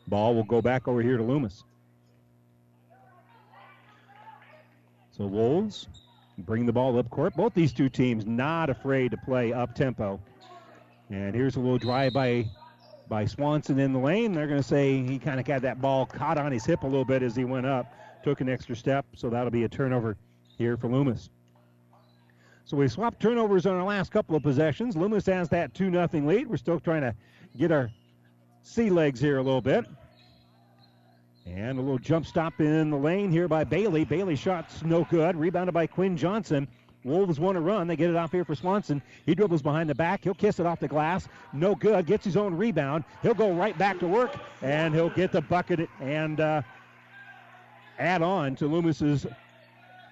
ball 0.07 0.35
will 0.35 0.43
go 0.43 0.61
back 0.61 0.87
over 0.87 1.01
here 1.01 1.17
to 1.17 1.23
Loomis. 1.23 1.63
So 5.21 5.27
Wolves 5.27 5.87
bring 6.39 6.65
the 6.65 6.73
ball 6.73 6.97
up 6.97 7.07
court. 7.11 7.35
Both 7.35 7.53
these 7.53 7.71
two 7.71 7.89
teams 7.89 8.25
not 8.25 8.71
afraid 8.71 9.11
to 9.11 9.17
play 9.17 9.53
up 9.53 9.75
tempo. 9.75 10.19
And 11.11 11.35
here's 11.35 11.57
a 11.57 11.59
little 11.59 11.77
drive 11.77 12.13
by 12.13 12.47
by 13.07 13.25
Swanson 13.25 13.77
in 13.77 13.93
the 13.93 13.99
lane. 13.99 14.33
They're 14.33 14.47
going 14.47 14.59
to 14.59 14.67
say 14.67 15.03
he 15.03 15.19
kind 15.19 15.39
of 15.39 15.45
got 15.45 15.61
that 15.61 15.79
ball 15.79 16.07
caught 16.07 16.39
on 16.39 16.51
his 16.51 16.65
hip 16.65 16.81
a 16.81 16.87
little 16.87 17.05
bit 17.05 17.21
as 17.21 17.35
he 17.35 17.43
went 17.45 17.67
up, 17.67 17.93
took 18.23 18.41
an 18.41 18.49
extra 18.49 18.75
step. 18.75 19.05
So 19.15 19.29
that'll 19.29 19.51
be 19.51 19.63
a 19.63 19.69
turnover 19.69 20.17
here 20.57 20.75
for 20.75 20.87
Loomis. 20.87 21.29
So 22.65 22.75
we 22.75 22.87
swapped 22.87 23.21
turnovers 23.21 23.67
on 23.67 23.75
our 23.75 23.83
last 23.83 24.11
couple 24.11 24.35
of 24.35 24.41
possessions. 24.41 24.97
Loomis 24.97 25.27
has 25.27 25.49
that 25.49 25.75
2 25.75 25.91
0 25.91 26.09
lead. 26.13 26.47
We're 26.47 26.57
still 26.57 26.79
trying 26.79 27.01
to 27.01 27.13
get 27.55 27.71
our 27.71 27.91
sea 28.63 28.89
legs 28.89 29.19
here 29.19 29.37
a 29.37 29.43
little 29.43 29.61
bit. 29.61 29.85
And 31.45 31.79
a 31.79 31.81
little 31.81 31.97
jump 31.97 32.25
stop 32.25 32.59
in 32.59 32.91
the 32.91 32.97
lane 32.97 33.31
here 33.31 33.47
by 33.47 33.63
Bailey. 33.63 34.05
Bailey 34.05 34.35
shot's 34.35 34.83
no 34.83 35.05
good. 35.05 35.35
Rebounded 35.35 35.73
by 35.73 35.87
Quinn 35.87 36.15
Johnson. 36.15 36.67
Wolves 37.03 37.39
want 37.39 37.55
to 37.55 37.61
run. 37.61 37.87
They 37.87 37.95
get 37.95 38.11
it 38.11 38.15
off 38.15 38.31
here 38.31 38.45
for 38.45 38.53
Swanson. 38.53 39.01
He 39.25 39.33
dribbles 39.33 39.63
behind 39.63 39.89
the 39.89 39.95
back. 39.95 40.23
He'll 40.23 40.35
kiss 40.35 40.59
it 40.59 40.67
off 40.67 40.79
the 40.79 40.87
glass. 40.87 41.27
No 41.51 41.73
good. 41.73 42.05
Gets 42.05 42.25
his 42.25 42.37
own 42.37 42.55
rebound. 42.55 43.03
He'll 43.23 43.33
go 43.33 43.51
right 43.51 43.75
back 43.77 43.99
to 43.99 44.07
work, 44.07 44.35
and 44.61 44.93
he'll 44.93 45.09
get 45.09 45.31
the 45.31 45.41
bucket 45.41 45.89
and 45.99 46.39
uh, 46.39 46.61
add 47.97 48.21
on 48.21 48.55
to 48.57 48.65
Loomis's 48.65 49.25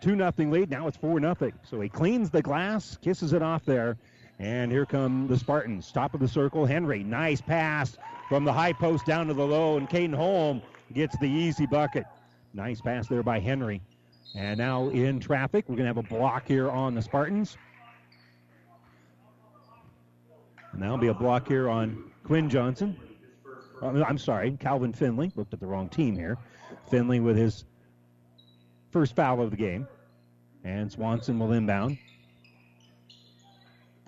2 0.01 0.17
0 0.17 0.33
lead. 0.37 0.71
Now 0.71 0.87
it's 0.87 0.97
4 0.97 1.19
0. 1.19 1.35
So 1.63 1.79
he 1.79 1.89
cleans 1.89 2.31
the 2.31 2.41
glass, 2.41 2.97
kisses 3.01 3.33
it 3.33 3.43
off 3.43 3.65
there. 3.65 3.97
And 4.39 4.71
here 4.71 4.85
come 4.85 5.27
the 5.27 5.37
Spartans. 5.37 5.91
Top 5.91 6.13
of 6.13 6.21
the 6.21 6.27
circle. 6.27 6.65
Henry. 6.65 7.03
Nice 7.03 7.41
pass 7.41 7.97
from 8.29 8.45
the 8.45 8.53
high 8.53 8.73
post 8.73 9.05
down 9.05 9.27
to 9.27 9.33
the 9.33 9.45
low. 9.45 9.77
And 9.77 9.87
Caden 9.87 10.15
Holm 10.15 10.61
gets 10.93 11.17
the 11.17 11.29
easy 11.29 11.65
bucket. 11.65 12.05
Nice 12.53 12.81
pass 12.81 13.07
there 13.07 13.23
by 13.23 13.39
Henry. 13.39 13.81
And 14.35 14.57
now 14.57 14.89
in 14.89 15.19
traffic, 15.19 15.65
we're 15.67 15.75
going 15.75 15.91
to 15.91 15.93
have 15.93 16.05
a 16.05 16.15
block 16.15 16.47
here 16.47 16.69
on 16.69 16.93
the 16.93 17.01
Spartans. 17.01 17.57
And 20.71 20.81
that'll 20.81 20.97
be 20.97 21.07
a 21.07 21.13
block 21.13 21.47
here 21.47 21.69
on 21.69 22.11
Quinn 22.23 22.49
Johnson. 22.49 22.95
Uh, 23.81 24.03
I'm 24.03 24.17
sorry, 24.17 24.55
Calvin 24.59 24.93
Finley. 24.93 25.31
Looked 25.35 25.53
at 25.53 25.59
the 25.59 25.65
wrong 25.65 25.89
team 25.89 26.15
here. 26.15 26.37
Finley 26.89 27.19
with 27.19 27.37
his 27.37 27.65
first 28.91 29.15
foul 29.15 29.41
of 29.41 29.51
the 29.51 29.57
game. 29.57 29.87
And 30.63 30.91
Swanson 30.91 31.39
will 31.39 31.53
inbound. 31.53 31.97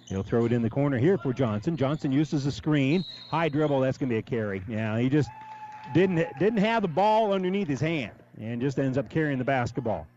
He'll 0.08 0.24
throw 0.24 0.46
it 0.46 0.52
in 0.52 0.62
the 0.62 0.70
corner 0.70 0.98
here 0.98 1.18
for 1.18 1.32
Johnson. 1.32 1.78
Johnson 1.78 2.12
uses 2.12 2.46
a 2.46 2.52
screen. 2.52 3.06
High 3.30 3.48
dribble, 3.48 3.80
that's 3.80 3.98
going 3.98 4.10
to 4.10 4.14
be 4.14 4.20
a 4.20 4.22
carry. 4.22 4.62
Yeah, 4.68 5.00
he 5.00 5.08
just 5.08 5.30
didn't 5.94 6.28
didn't 6.40 6.60
have 6.60 6.82
the 6.82 6.88
ball 6.88 7.34
underneath 7.34 7.68
his 7.68 7.82
hand 7.82 8.12
and 8.40 8.62
just 8.62 8.80
ends 8.80 8.98
up 8.98 9.10
carrying 9.10 9.38
the 9.38 9.44
basketball. 9.44 10.08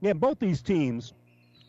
Yeah, 0.00 0.12
both 0.12 0.38
these 0.38 0.60
teams, 0.60 1.14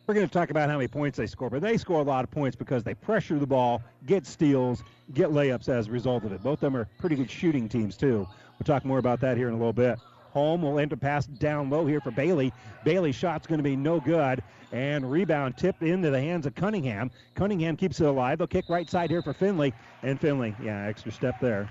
we're 0.06 0.13
going 0.13 0.27
to 0.27 0.34
talk 0.34 0.50
about 0.50 0.70
how 0.70 0.75
many 0.77 0.88
points 0.88 1.18
they 1.18 1.27
score, 1.27 1.50
but 1.50 1.62
they 1.62 1.77
score 1.77 2.01
a 2.01 2.04
lot 2.04 2.24
of 2.24 2.32
points 2.32 2.56
because 2.56 2.84
they 2.84 2.94
pressure 2.94 3.39
the 3.39 3.48
ball, 3.48 3.82
get 4.06 4.25
steals, 4.25 4.84
get 5.13 5.30
layups 5.30 5.70
as 5.70 5.88
a 5.88 5.92
result 5.92 6.24
of 6.24 6.34
it. 6.34 6.44
Both 6.44 6.56
of 6.56 6.72
them 6.72 6.77
are 6.77 6.88
pretty 7.00 7.16
good 7.16 7.32
shooting 7.32 7.70
teams, 7.70 7.96
too. 7.96 8.27
We'll 8.60 8.66
talk 8.66 8.84
more 8.86 9.00
about 9.00 9.22
that 9.22 9.38
here 9.38 9.48
in 9.48 9.54
a 9.54 9.58
little 9.58 9.74
bit. 9.74 9.98
Holm 10.38 10.62
will 10.62 10.77
enter 10.77 10.96
pass 10.96 11.25
down 11.25 11.72
low 11.72 11.88
here 11.88 12.00
for 12.00 12.12
Bailey. 12.12 12.53
Bailey's 12.84 13.15
shot's 13.15 13.48
going 13.48 13.58
to 13.58 13.63
be 13.63 13.75
no 13.75 14.00
good. 14.00 14.44
And 14.72 15.10
rebound 15.10 15.58
tipped 15.58 15.82
into 15.82 16.12
the 16.12 16.22
hands 16.22 16.46
of 16.46 16.53
Cunningham. 16.53 17.10
Cunningham 17.34 17.75
keeps 17.75 18.00
it 18.00 18.06
alive. 18.06 18.38
They'll 18.38 18.46
kick 18.46 18.65
right 18.70 18.88
side 18.88 19.10
here 19.10 19.24
for 19.24 19.34
Finley. 19.34 19.74
And 20.03 20.22
Finley, 20.22 20.56
yeah, 20.62 20.86
extra 20.86 21.12
step 21.12 21.39
there. 21.41 21.67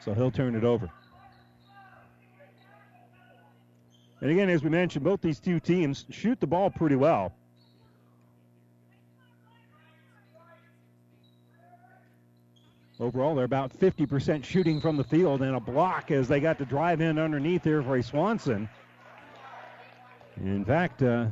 So 0.00 0.12
he'll 0.12 0.32
turn 0.32 0.56
it 0.56 0.64
over. 0.64 0.90
And 4.20 4.30
again, 4.32 4.50
as 4.50 4.64
we 4.64 4.70
mentioned, 4.70 5.04
both 5.04 5.20
these 5.20 5.38
two 5.38 5.60
teams 5.60 6.04
shoot 6.10 6.40
the 6.40 6.48
ball 6.48 6.68
pretty 6.68 6.96
well. 6.96 7.32
Overall, 13.02 13.34
they're 13.34 13.44
about 13.44 13.76
50% 13.76 14.44
shooting 14.44 14.80
from 14.80 14.96
the 14.96 15.02
field 15.02 15.42
and 15.42 15.56
a 15.56 15.60
block 15.60 16.12
as 16.12 16.28
they 16.28 16.38
got 16.38 16.56
to 16.58 16.64
drive 16.64 17.00
in 17.00 17.18
underneath 17.18 17.64
here 17.64 17.82
for 17.82 17.96
a 17.96 18.02
Swanson. 18.02 18.68
In 20.36 20.64
fact, 20.64 21.02
uh, 21.02 21.26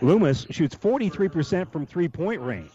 Loomis 0.00 0.46
shoots 0.48 0.76
43% 0.76 1.72
from 1.72 1.86
three 1.86 2.06
point 2.06 2.40
range. 2.40 2.70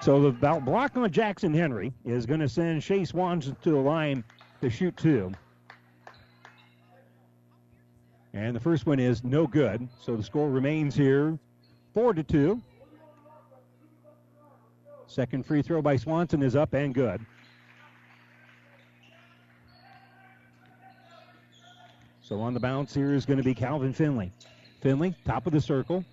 So 0.00 0.30
the 0.30 0.30
block 0.30 0.96
on 0.96 1.10
Jackson 1.10 1.52
Henry 1.52 1.92
is 2.04 2.24
going 2.24 2.38
to 2.38 2.48
send 2.48 2.84
Shea 2.84 3.04
Swanson 3.04 3.56
to 3.62 3.70
the 3.72 3.76
line 3.76 4.22
to 4.60 4.70
shoot 4.70 4.96
two. 4.96 5.32
And 8.32 8.54
the 8.54 8.60
first 8.60 8.86
one 8.86 9.00
is 9.00 9.24
no 9.24 9.48
good. 9.48 9.88
So 10.00 10.14
the 10.14 10.22
score 10.22 10.48
remains 10.48 10.94
here 10.94 11.36
four 11.94 12.14
to 12.14 12.22
two. 12.22 12.62
Second 15.08 15.46
free 15.46 15.62
throw 15.62 15.80
by 15.80 15.96
Swanson 15.96 16.42
is 16.42 16.54
up 16.54 16.74
and 16.74 16.94
good. 16.94 17.24
So 22.20 22.40
on 22.40 22.52
the 22.52 22.60
bounce 22.60 22.92
here 22.92 23.14
is 23.14 23.24
going 23.24 23.38
to 23.38 23.42
be 23.42 23.54
Calvin 23.54 23.94
Finley. 23.94 24.30
Finley, 24.82 25.14
top 25.24 25.46
of 25.46 25.52
the 25.54 25.62
circle. 25.62 26.04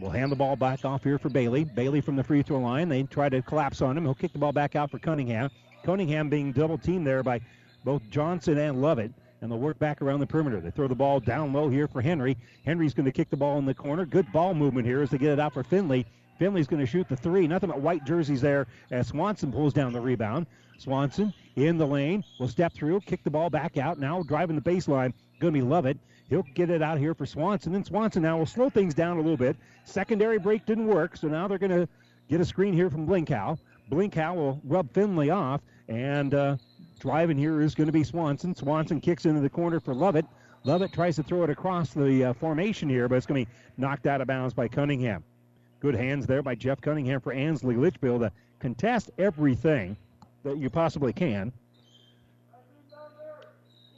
We'll 0.00 0.10
hand 0.10 0.32
the 0.32 0.36
ball 0.36 0.56
back 0.56 0.86
off 0.86 1.04
here 1.04 1.18
for 1.18 1.28
Bailey. 1.28 1.64
Bailey 1.64 2.00
from 2.00 2.16
the 2.16 2.24
free 2.24 2.40
throw 2.40 2.58
line. 2.58 2.88
They 2.88 3.02
try 3.02 3.28
to 3.28 3.42
collapse 3.42 3.82
on 3.82 3.98
him. 3.98 4.04
He'll 4.04 4.14
kick 4.14 4.32
the 4.32 4.38
ball 4.38 4.52
back 4.52 4.76
out 4.76 4.90
for 4.90 4.98
Cunningham. 4.98 5.50
Cunningham 5.84 6.30
being 6.30 6.52
double 6.52 6.78
teamed 6.78 7.06
there 7.06 7.22
by 7.22 7.38
both 7.84 8.00
Johnson 8.08 8.56
and 8.56 8.80
Lovett. 8.80 9.12
And 9.42 9.50
they'll 9.50 9.58
work 9.58 9.78
back 9.78 10.00
around 10.00 10.20
the 10.20 10.26
perimeter. 10.26 10.60
They 10.60 10.70
throw 10.70 10.88
the 10.88 10.94
ball 10.94 11.20
down 11.20 11.52
low 11.52 11.68
here 11.68 11.86
for 11.86 12.00
Henry. 12.00 12.38
Henry's 12.64 12.94
going 12.94 13.04
to 13.04 13.12
kick 13.12 13.28
the 13.28 13.36
ball 13.36 13.58
in 13.58 13.66
the 13.66 13.74
corner. 13.74 14.06
Good 14.06 14.32
ball 14.32 14.54
movement 14.54 14.86
here 14.86 15.02
as 15.02 15.10
they 15.10 15.18
get 15.18 15.32
it 15.32 15.40
out 15.40 15.52
for 15.52 15.62
Finley. 15.62 16.06
Finley's 16.42 16.66
going 16.66 16.80
to 16.80 16.86
shoot 16.86 17.08
the 17.08 17.16
three. 17.16 17.46
Nothing 17.46 17.70
but 17.70 17.80
white 17.80 18.04
jerseys 18.04 18.40
there 18.40 18.66
as 18.90 19.06
Swanson 19.06 19.52
pulls 19.52 19.72
down 19.72 19.92
the 19.92 20.00
rebound. 20.00 20.48
Swanson 20.76 21.32
in 21.54 21.78
the 21.78 21.86
lane 21.86 22.24
will 22.40 22.48
step 22.48 22.72
through, 22.72 22.98
kick 23.02 23.22
the 23.22 23.30
ball 23.30 23.48
back 23.48 23.76
out. 23.76 24.00
Now 24.00 24.24
driving 24.24 24.56
the 24.56 24.62
baseline 24.62 25.12
going 25.38 25.54
to 25.54 25.60
be 25.60 25.62
Lovett. 25.62 25.98
He'll 26.28 26.42
get 26.56 26.68
it 26.68 26.82
out 26.82 26.98
here 26.98 27.14
for 27.14 27.26
Swanson. 27.26 27.72
Then 27.72 27.84
Swanson 27.84 28.22
now 28.22 28.38
will 28.38 28.46
slow 28.46 28.68
things 28.68 28.92
down 28.92 29.18
a 29.18 29.20
little 29.20 29.36
bit. 29.36 29.56
Secondary 29.84 30.40
break 30.40 30.66
didn't 30.66 30.88
work, 30.88 31.16
so 31.16 31.28
now 31.28 31.46
they're 31.46 31.58
going 31.58 31.70
to 31.70 31.88
get 32.28 32.40
a 32.40 32.44
screen 32.44 32.74
here 32.74 32.90
from 32.90 33.06
Blinkow. 33.06 33.56
Blinkow 33.88 34.34
will 34.34 34.60
rub 34.64 34.92
Finley 34.92 35.30
off, 35.30 35.60
and 35.86 36.34
uh, 36.34 36.56
driving 36.98 37.38
here 37.38 37.60
is 37.60 37.76
going 37.76 37.86
to 37.86 37.92
be 37.92 38.02
Swanson. 38.02 38.52
Swanson 38.56 39.00
kicks 39.00 39.26
into 39.26 39.42
the 39.42 39.48
corner 39.48 39.78
for 39.78 39.94
Lovett. 39.94 40.26
Lovett 40.64 40.92
tries 40.92 41.14
to 41.16 41.22
throw 41.22 41.44
it 41.44 41.50
across 41.50 41.90
the 41.90 42.24
uh, 42.24 42.32
formation 42.32 42.88
here, 42.88 43.08
but 43.08 43.14
it's 43.14 43.26
going 43.26 43.44
to 43.44 43.48
be 43.48 43.56
knocked 43.76 44.08
out 44.08 44.20
of 44.20 44.26
bounds 44.26 44.54
by 44.54 44.66
Cunningham. 44.66 45.22
Good 45.82 45.96
hands 45.96 46.28
there 46.28 46.44
by 46.44 46.54
Jeff 46.54 46.80
Cunningham 46.80 47.20
for 47.20 47.32
Ansley 47.32 47.74
Litchfield 47.74 48.20
to 48.20 48.30
contest 48.60 49.10
everything 49.18 49.96
that 50.44 50.56
you 50.56 50.70
possibly 50.70 51.12
can. 51.12 51.52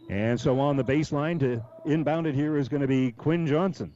And 0.08 0.40
so 0.40 0.60
on 0.60 0.78
the 0.78 0.82
baseline 0.82 1.38
to 1.40 1.62
inbound 1.84 2.26
it 2.26 2.34
here 2.34 2.56
is 2.56 2.70
going 2.70 2.80
to 2.80 2.88
be 2.88 3.12
Quinn 3.12 3.46
Johnson. 3.46 3.92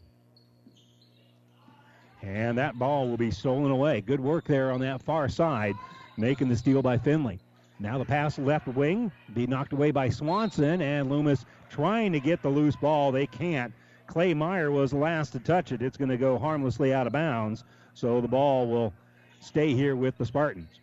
And 2.21 2.59
that 2.59 2.79
ball 2.79 3.09
will 3.09 3.17
be 3.17 3.31
stolen 3.31 3.71
away. 3.71 4.03
Good 4.03 4.21
work 4.21 4.45
there 4.45 4.71
on 4.71 4.81
that 4.81 5.01
far 5.01 5.31
side, 5.31 5.75
making 6.19 6.51
the 6.51 6.57
steal 6.57 6.83
by 6.83 6.99
Finley. 6.99 7.41
Now 7.79 7.97
the 7.97 8.05
pass 8.05 8.39
left 8.39 8.67
wing, 8.67 9.11
be 9.33 9.47
knocked 9.47 9.73
away 9.73 9.93
by 9.93 10.11
Swanson, 10.11 10.83
and 10.83 11.09
Loomis 11.09 11.47
trying 11.71 12.13
to 12.13 12.21
get 12.21 12.43
the 12.43 12.51
loose 12.51 12.77
ball. 12.77 13.13
They 13.13 13.27
can't. 13.27 13.73
Clay 14.09 14.33
Meyer 14.33 14.71
was 14.71 14.95
last 14.95 15.31
to 15.33 15.39
touch 15.39 15.71
it. 15.71 15.83
It's 15.83 15.99
going 15.99 16.09
to 16.09 16.17
go 16.17 16.39
harmlessly 16.39 16.95
out 16.95 17.07
of 17.07 17.13
bounds, 17.13 17.63
so 17.93 18.21
the 18.21 18.27
ball 18.27 18.67
will 18.67 18.93
stay 19.39 19.75
here 19.75 19.95
with 19.95 20.17
the 20.17 20.25
Spartans. 20.25 20.81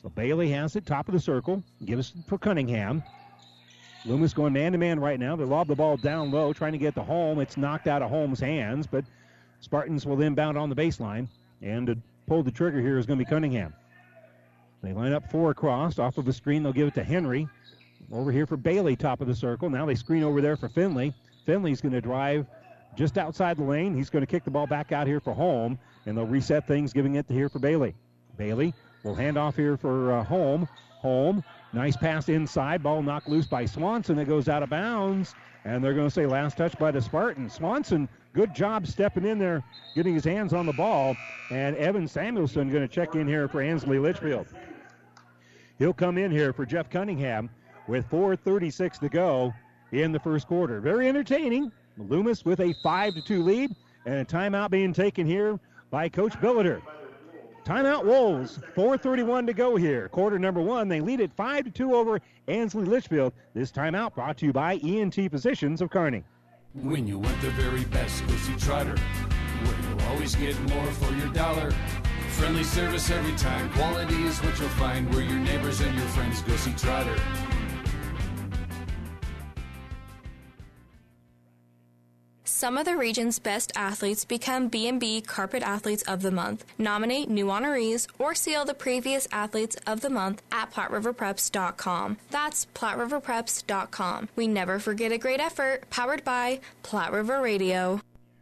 So 0.00 0.08
Bailey 0.08 0.48
has 0.50 0.76
it, 0.76 0.86
top 0.86 1.08
of 1.08 1.14
the 1.14 1.20
circle, 1.20 1.62
gives 1.84 2.14
for 2.28 2.38
Cunningham. 2.38 3.02
Loomis 4.06 4.32
going 4.32 4.52
man 4.52 4.70
to 4.70 4.78
man 4.78 5.00
right 5.00 5.18
now. 5.18 5.34
They 5.34 5.44
lob 5.44 5.66
the 5.66 5.74
ball 5.74 5.96
down 5.96 6.30
low, 6.30 6.52
trying 6.52 6.72
to 6.72 6.78
get 6.78 6.94
the 6.94 7.02
home. 7.02 7.40
It's 7.40 7.56
knocked 7.56 7.88
out 7.88 8.02
of 8.02 8.08
Holm's 8.08 8.38
hands, 8.38 8.86
but 8.86 9.04
Spartans 9.60 10.06
will 10.06 10.22
inbound 10.22 10.56
on 10.56 10.70
the 10.70 10.76
baseline. 10.76 11.26
And 11.60 11.88
to 11.88 11.98
pull 12.28 12.44
the 12.44 12.52
trigger 12.52 12.80
here 12.80 12.98
is 12.98 13.06
going 13.06 13.18
to 13.18 13.24
be 13.24 13.28
Cunningham. 13.28 13.74
They 14.80 14.92
line 14.92 15.12
up 15.12 15.28
four 15.32 15.50
across. 15.50 15.98
Off 15.98 16.16
of 16.18 16.24
the 16.24 16.32
screen, 16.32 16.62
they'll 16.62 16.72
give 16.72 16.86
it 16.86 16.94
to 16.94 17.02
Henry. 17.02 17.48
Over 18.12 18.30
here 18.30 18.46
for 18.46 18.56
Bailey, 18.56 18.94
top 18.94 19.20
of 19.20 19.26
the 19.26 19.34
circle. 19.34 19.68
Now 19.68 19.84
they 19.84 19.96
screen 19.96 20.22
over 20.22 20.40
there 20.40 20.56
for 20.56 20.68
Finley. 20.68 21.12
Finley's 21.48 21.80
going 21.80 21.94
to 21.94 22.00
drive 22.00 22.46
just 22.94 23.16
outside 23.16 23.56
the 23.56 23.64
lane. 23.64 23.94
He's 23.94 24.10
going 24.10 24.22
to 24.22 24.26
kick 24.26 24.44
the 24.44 24.50
ball 24.50 24.66
back 24.66 24.92
out 24.92 25.06
here 25.06 25.18
for 25.18 25.32
Holm, 25.32 25.78
and 26.04 26.16
they'll 26.16 26.26
reset 26.26 26.66
things, 26.66 26.92
giving 26.92 27.14
it 27.14 27.26
to 27.28 27.32
here 27.32 27.48
for 27.48 27.58
Bailey. 27.58 27.94
Bailey 28.36 28.74
will 29.02 29.14
hand 29.14 29.38
off 29.38 29.56
here 29.56 29.78
for 29.78 30.12
uh, 30.12 30.24
home. 30.24 30.68
Holm 31.00 31.42
Nice 31.72 31.96
pass 31.96 32.28
inside. 32.28 32.82
Ball 32.82 33.02
knocked 33.02 33.28
loose 33.28 33.46
by 33.46 33.66
Swanson. 33.66 34.18
It 34.18 34.26
goes 34.26 34.48
out 34.48 34.62
of 34.62 34.70
bounds. 34.70 35.34
And 35.64 35.84
they're 35.84 35.94
going 35.94 36.06
to 36.06 36.10
say 36.10 36.24
last 36.24 36.56
touch 36.56 36.78
by 36.78 36.90
the 36.90 37.00
Spartans. 37.00 37.52
Swanson, 37.52 38.08
good 38.32 38.54
job 38.54 38.86
stepping 38.86 39.26
in 39.26 39.38
there, 39.38 39.62
getting 39.94 40.14
his 40.14 40.24
hands 40.24 40.54
on 40.54 40.64
the 40.64 40.72
ball. 40.72 41.14
And 41.50 41.76
Evan 41.76 42.08
Samuelson 42.08 42.70
going 42.70 42.86
to 42.86 42.92
check 42.92 43.14
in 43.16 43.26
here 43.26 43.48
for 43.48 43.60
Ansley 43.60 43.98
Litchfield. 43.98 44.46
He'll 45.78 45.92
come 45.92 46.16
in 46.16 46.30
here 46.30 46.52
for 46.52 46.64
Jeff 46.64 46.88
Cunningham 46.88 47.50
with 47.86 48.08
4.36 48.10 49.00
to 49.00 49.08
go 49.08 49.52
in 49.92 50.12
the 50.12 50.18
first 50.18 50.46
quarter. 50.46 50.80
Very 50.80 51.08
entertaining. 51.08 51.72
Loomis 51.96 52.44
with 52.44 52.60
a 52.60 52.74
5 52.82 53.14
to 53.14 53.22
2 53.22 53.42
lead 53.42 53.70
and 54.06 54.14
a 54.16 54.24
timeout 54.24 54.70
being 54.70 54.92
taken 54.92 55.26
here 55.26 55.58
by 55.90 56.08
Coach 56.08 56.34
Billiter. 56.34 56.80
Timeout 57.64 58.04
Wolves. 58.04 58.58
4:31 58.74 59.46
to 59.46 59.52
go 59.52 59.76
here. 59.76 60.08
Quarter 60.08 60.38
number 60.38 60.60
one. 60.60 60.88
They 60.88 61.02
lead 61.02 61.20
it 61.20 61.30
five 61.36 61.64
to 61.64 61.70
two 61.70 61.94
over 61.94 62.18
Ansley 62.46 62.86
Litchfield. 62.86 63.34
This 63.52 63.70
timeout 63.70 64.14
brought 64.14 64.38
to 64.38 64.46
you 64.46 64.54
by 64.54 64.76
ENT 64.76 65.28
Physicians 65.30 65.82
of 65.82 65.90
Kearney. 65.90 66.24
When 66.72 67.06
you 67.06 67.18
want 67.18 67.38
the 67.42 67.50
very 67.50 67.84
best, 67.84 68.26
go 68.26 68.34
see 68.36 68.56
Trotter. 68.56 68.96
Where 68.96 69.90
you'll 69.90 70.08
always 70.08 70.34
get 70.34 70.58
more 70.70 70.86
for 70.92 71.12
your 71.16 71.28
dollar. 71.34 71.70
Friendly 72.30 72.64
service 72.64 73.10
every 73.10 73.36
time. 73.36 73.68
Quality 73.72 74.22
is 74.24 74.38
what 74.42 74.58
you'll 74.58 74.68
find. 74.70 75.12
Where 75.12 75.24
your 75.24 75.38
neighbors 75.38 75.80
and 75.80 75.94
your 75.94 76.06
friends 76.08 76.40
go 76.40 76.56
see 76.56 76.72
Trotter. 76.72 77.16
Some 82.58 82.76
of 82.76 82.86
the 82.86 82.96
region's 82.96 83.38
best 83.38 83.70
athletes 83.76 84.24
become 84.24 84.66
B&B 84.66 85.20
Carpet 85.20 85.62
Athletes 85.62 86.02
of 86.08 86.22
the 86.22 86.32
Month. 86.32 86.64
Nominate 86.76 87.30
new 87.30 87.46
honorees 87.46 88.08
or 88.18 88.34
seal 88.34 88.64
the 88.64 88.74
previous 88.74 89.28
Athletes 89.30 89.76
of 89.86 90.00
the 90.00 90.10
Month 90.10 90.42
at 90.50 90.72
PlatteRiverPreps.com. 90.72 92.16
That's 92.30 92.66
PlatteRiverPreps.com. 92.74 94.30
We 94.34 94.48
never 94.48 94.80
forget 94.80 95.12
a 95.12 95.18
great 95.18 95.38
effort. 95.38 95.88
Powered 95.90 96.24
by 96.24 96.58
Platte 96.82 97.12
River 97.12 97.40
Radio. 97.40 98.00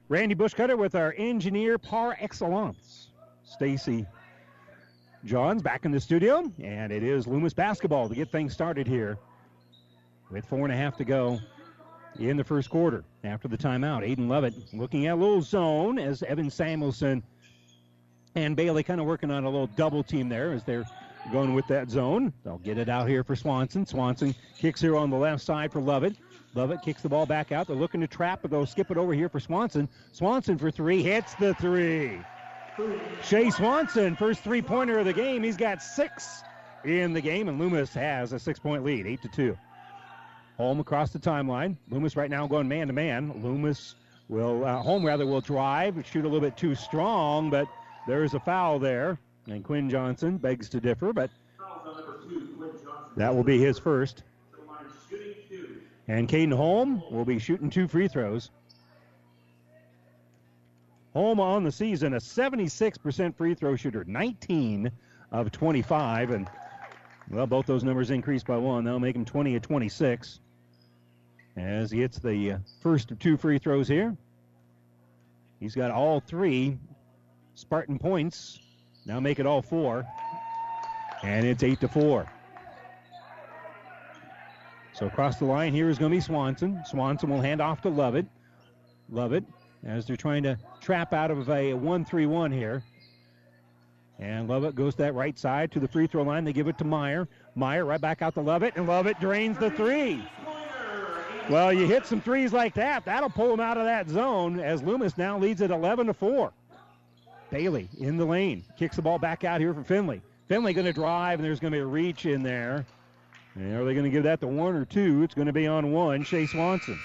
Randy 0.09 0.35
Bushcutter 0.35 0.79
with 0.79 0.95
our 0.95 1.15
engineer 1.19 1.77
par 1.77 2.17
excellence, 2.19 3.09
Stacy 3.45 4.07
Johns 5.27 5.61
back 5.61 5.85
in 5.85 5.91
the 5.91 6.01
studio, 6.01 6.51
and 6.63 6.91
it 6.91 7.03
is 7.03 7.27
Loomis 7.27 7.53
basketball 7.53 8.09
to 8.09 8.15
get 8.15 8.33
things 8.33 8.55
started 8.55 8.87
here 8.87 9.19
with 10.31 10.47
four 10.47 10.61
and 10.61 10.73
a 10.73 10.77
half 10.77 10.97
to 10.97 11.05
go 11.05 11.39
in 12.19 12.37
the 12.37 12.45
first 12.45 12.71
quarter. 12.71 13.05
After 13.25 13.49
the 13.49 13.59
timeout, 13.59 14.07
Aiden 14.07 14.29
Lovett 14.29 14.55
looking 14.73 15.07
at 15.07 15.15
a 15.15 15.17
little 15.17 15.43
zone 15.43 15.99
as 15.99 16.23
Evan 16.23 16.51
Samuelson 16.51 17.23
and 18.35 18.57
Bailey 18.57 18.83
kind 18.83 19.01
of 19.01 19.07
working 19.07 19.31
on 19.31 19.45
a 19.45 19.51
little 19.51 19.67
double 19.69 20.03
team 20.03 20.29
there 20.29 20.53
as 20.53 20.63
they're 20.65 20.85
going 21.33 21.55
with 21.55 21.67
that 21.69 21.91
zone. 21.91 22.33
They'll 22.45 22.59
get 22.59 22.79
it 22.79 22.89
out 22.89 23.09
here 23.09 23.25
for 23.25 23.35
Swanson. 23.35 23.87
Swanson 23.87 24.35
kicks 24.59 24.81
here 24.81 24.97
on 24.97 25.11
the 25.11 25.17
left 25.17 25.43
side 25.43 25.73
for 25.73 25.81
Lovett. 25.81 26.17
Lovett 26.55 26.83
kicks 26.83 27.03
the 27.03 27.09
ball 27.09 27.27
back 27.27 27.53
out. 27.53 27.67
They're 27.67 27.77
looking 27.77 28.01
to 28.01 28.07
trap, 28.07 28.41
but 28.43 28.51
they'll 28.51 28.67
skip 28.67 28.91
it 28.91 28.97
over 28.97 29.13
here 29.13 29.29
for 29.29 29.41
Swanson. 29.41 29.89
Swanson 30.13 30.57
for 30.57 30.71
three, 30.71 31.03
hits 31.03 31.35
the 31.35 31.55
three. 31.55 32.19
Shea 33.23 33.51
Swanson, 33.51 34.17
first 34.17 34.43
three 34.43 34.63
pointer 34.63 34.99
of 34.99 35.07
the 35.07 35.13
game. 35.13 35.43
He's 35.43 35.57
got 35.57 35.83
six 35.83 36.43
in 36.85 37.13
the 37.13 37.21
game, 37.21 37.49
and 37.49 37.59
Loomis 37.59 37.93
has 37.95 38.33
a 38.33 38.39
six 38.39 38.59
point 38.59 38.85
lead, 38.85 39.07
eight 39.07 39.23
to 39.23 39.29
two. 39.29 39.57
Holm 40.57 40.81
across 40.81 41.11
the 41.11 41.19
timeline. 41.19 41.77
Loomis 41.91 42.17
right 42.17 42.31
now 42.31 42.47
going 42.47 42.67
man 42.67 42.87
to 42.87 42.93
man. 42.95 43.43
Loomis 43.43 43.95
will, 44.29 44.65
uh, 44.65 44.79
Holm 44.79 45.05
rather, 45.05 45.27
will 45.27 45.43
drive, 45.43 46.03
shoot 46.07 46.25
a 46.25 46.29
little 46.29 46.41
bit 46.41 46.57
too 46.57 46.75
strong, 46.75 47.51
but 47.51 47.69
there 48.07 48.25
is 48.25 48.33
a 48.33 48.41
foul 48.41 48.79
there. 48.79 49.19
And 49.49 49.63
Quinn 49.63 49.91
Johnson 49.91 50.39
begs 50.39 50.69
to 50.71 50.81
differ, 50.81 51.13
but 51.13 51.31
that 53.17 53.35
will 53.35 53.45
be 53.45 53.59
his 53.59 53.79
first. 53.79 54.23
And 56.09 56.29
Caden 56.29 56.55
Holm 56.55 57.03
will 57.11 57.25
be 57.25 57.39
shooting 57.39 57.69
two 57.69 57.87
free 57.87 58.09
throws. 58.09 58.51
Holm 61.13 61.41
on 61.41 61.65
the 61.65 61.73
season, 61.73 62.15
a 62.15 62.19
76% 62.19 63.35
free 63.37 63.55
throw 63.55 63.77
shooter, 63.77 64.05
19 64.05 64.91
of 65.33 65.51
25. 65.51 66.31
And, 66.31 66.49
well, 67.31 67.47
both 67.47 67.67
those 67.67 67.85
numbers 67.85 68.11
increased 68.11 68.47
by 68.47 68.57
one. 68.57 68.85
That'll 68.85 69.01
make 69.01 69.17
him 69.17 69.25
20 69.25 69.57
of 69.57 69.63
26 69.63 70.41
as 71.57 71.91
he 71.91 72.01
hits 72.01 72.19
the 72.19 72.53
uh, 72.53 72.59
first 72.83 73.11
of 73.11 73.19
two 73.19 73.37
free 73.37 73.59
throws 73.59 73.89
here. 73.89 74.17
He's 75.61 75.75
got 75.75 75.91
all 75.91 76.21
three 76.21 76.79
Spartan 77.55 77.99
points. 77.99 78.59
Now 79.07 79.21
make 79.21 79.39
it 79.39 79.47
all 79.47 79.63
four. 79.63 80.07
And 81.23 81.47
it's 81.47 81.63
eight 81.63 81.81
to 81.81 81.89
four. 81.89 82.31
So 84.93 85.07
across 85.07 85.39
the 85.39 85.45
line 85.45 85.73
here 85.73 85.89
is 85.89 85.99
going 85.99 86.11
to 86.11 86.17
be 86.17 86.21
Swanson. 86.21 86.83
Swanson 86.87 87.31
will 87.31 87.41
hand 87.41 87.61
off 87.61 87.83
to 87.83 87.89
Lovett. 87.89 88.27
Lovett 89.11 89.45
as 89.85 90.07
they're 90.07 90.17
trying 90.17 90.43
to 90.43 90.59
trap 90.81 91.13
out 91.13 91.31
of 91.31 91.49
a 91.51 91.75
1 91.75 92.05
3 92.05 92.27
1 92.27 92.53
here. 92.53 92.83
And 94.19 94.49
Lovett 94.49 94.75
goes 94.75 94.95
that 94.97 95.15
right 95.15 95.39
side 95.39 95.71
to 95.73 95.81
the 95.81 95.89
free 95.89 96.07
throw 96.07 96.23
line. 96.23 96.45
They 96.45 96.55
give 96.55 96.69
it 96.69 96.79
to 96.79 96.85
Meyer. 96.85 97.29
Meyer 97.55 97.85
right 97.85 98.01
back 98.01 98.23
out 98.23 98.35
to 98.35 98.41
Lovett, 98.41 98.75
and 98.77 98.87
Lovett 98.87 99.21
drains 99.21 99.59
the 99.59 99.71
three. 99.71 100.23
Well, 101.49 101.73
you 101.73 101.87
hit 101.87 102.07
some 102.07 102.21
threes 102.21 102.53
like 102.53 102.75
that, 102.75 103.05
that'll 103.05 103.31
pull 103.31 103.51
them 103.51 103.61
out 103.61 103.79
of 103.79 103.85
that 103.85 104.09
zone 104.09 104.59
as 104.59 104.83
Loomis 104.83 105.17
now 105.17 105.39
leads 105.39 105.63
at 105.63 105.71
11 105.71 106.09
to 106.09 106.15
4. 106.15 106.53
Bailey 107.51 107.89
in 108.01 108.17
the 108.17 108.25
lane 108.25 108.65
kicks 108.77 108.97
the 108.97 109.03
ball 109.03 109.19
back 109.19 109.45
out 109.45 109.61
here 109.61 109.73
for 109.73 109.85
Finley. 109.85 110.21
Finley 110.49 110.73
going 110.73 110.87
to 110.87 110.93
drive, 110.93 111.39
and 111.39 111.47
there's 111.47 111.61
going 111.61 111.73
to 111.73 111.77
be 111.77 111.83
a 111.83 111.87
reach 111.87 112.27
in 112.27 112.43
there. 112.43 112.85
And 113.55 113.77
are 113.77 113.85
they 113.85 113.95
going 113.95 114.05
to 114.05 114.11
give 114.11 114.25
that 114.25 114.41
to 114.41 114.49
one 114.49 114.75
or 114.75 114.85
two? 114.85 115.23
It's 115.23 115.35
going 115.35 115.47
to 115.47 115.53
be 115.53 115.69
on 115.69 115.93
one, 115.93 116.25
Shea 116.25 116.47
Swanson. 116.47 116.99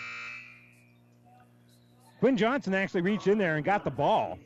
Quinn 2.19 2.35
Johnson 2.35 2.73
actually 2.73 3.01
reached 3.01 3.27
in 3.27 3.37
there 3.37 3.57
and 3.57 3.65
got 3.65 3.83
the 3.83 3.91
ball. 3.91 4.39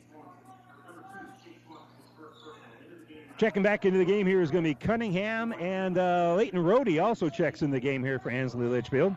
Checking 3.38 3.62
back 3.62 3.84
into 3.84 3.98
the 3.98 4.04
game 4.04 4.26
here 4.26 4.40
is 4.40 4.50
going 4.50 4.64
to 4.64 4.70
be 4.70 4.74
Cunningham, 4.74 5.52
and 5.54 5.98
uh, 5.98 6.34
Leighton 6.36 6.62
Rohde 6.62 7.02
also 7.02 7.28
checks 7.28 7.60
in 7.60 7.70
the 7.70 7.80
game 7.80 8.02
here 8.02 8.18
for 8.18 8.30
Ansley 8.30 8.66
Litchfield. 8.66 9.14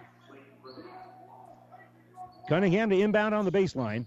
Cunningham 2.49 2.89
to 2.89 2.99
inbound 2.99 3.35
on 3.35 3.45
the 3.45 3.51
baseline. 3.51 4.05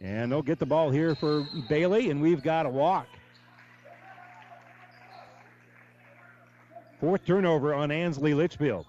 And 0.00 0.30
they'll 0.30 0.42
get 0.42 0.60
the 0.60 0.66
ball 0.66 0.90
here 0.90 1.14
for 1.16 1.42
Bailey, 1.68 2.10
and 2.10 2.22
we've 2.22 2.42
got 2.42 2.66
a 2.66 2.68
walk. 2.68 3.08
Fourth 7.00 7.24
turnover 7.26 7.74
on 7.74 7.90
Ansley 7.90 8.32
Litchfield. 8.32 8.86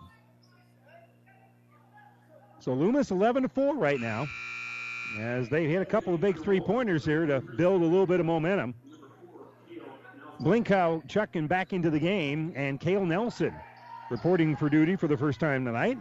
So 2.59 2.73
Loomis 2.73 3.11
11 3.11 3.43
to 3.43 3.49
4 3.49 3.75
right 3.75 3.99
now 3.99 4.27
as 5.19 5.49
they 5.49 5.67
hit 5.67 5.81
a 5.81 5.85
couple 5.85 6.13
of 6.13 6.21
big 6.21 6.39
three 6.43 6.59
pointers 6.59 7.03
here 7.03 7.25
to 7.25 7.41
build 7.41 7.81
a 7.81 7.85
little 7.85 8.05
bit 8.05 8.19
of 8.19 8.25
momentum. 8.25 8.75
Blinkow 10.41 11.07
chucking 11.07 11.47
back 11.47 11.73
into 11.73 11.89
the 11.89 11.99
game, 11.99 12.53
and 12.55 12.79
Kale 12.79 13.05
Nelson 13.05 13.53
reporting 14.11 14.55
for 14.55 14.69
duty 14.69 14.95
for 14.95 15.07
the 15.07 15.17
first 15.17 15.39
time 15.39 15.65
tonight 15.65 15.97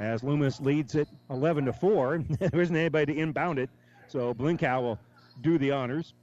as 0.00 0.24
Loomis 0.24 0.60
leads 0.60 0.94
it 0.94 1.08
11 1.28 1.66
to 1.66 1.72
4. 1.72 2.24
there 2.40 2.60
isn't 2.60 2.74
anybody 2.74 3.14
to 3.14 3.20
inbound 3.20 3.58
it, 3.58 3.70
so 4.08 4.34
Blinkow 4.34 4.82
will 4.82 4.98
do 5.42 5.58
the 5.58 5.70
honors. 5.70 6.14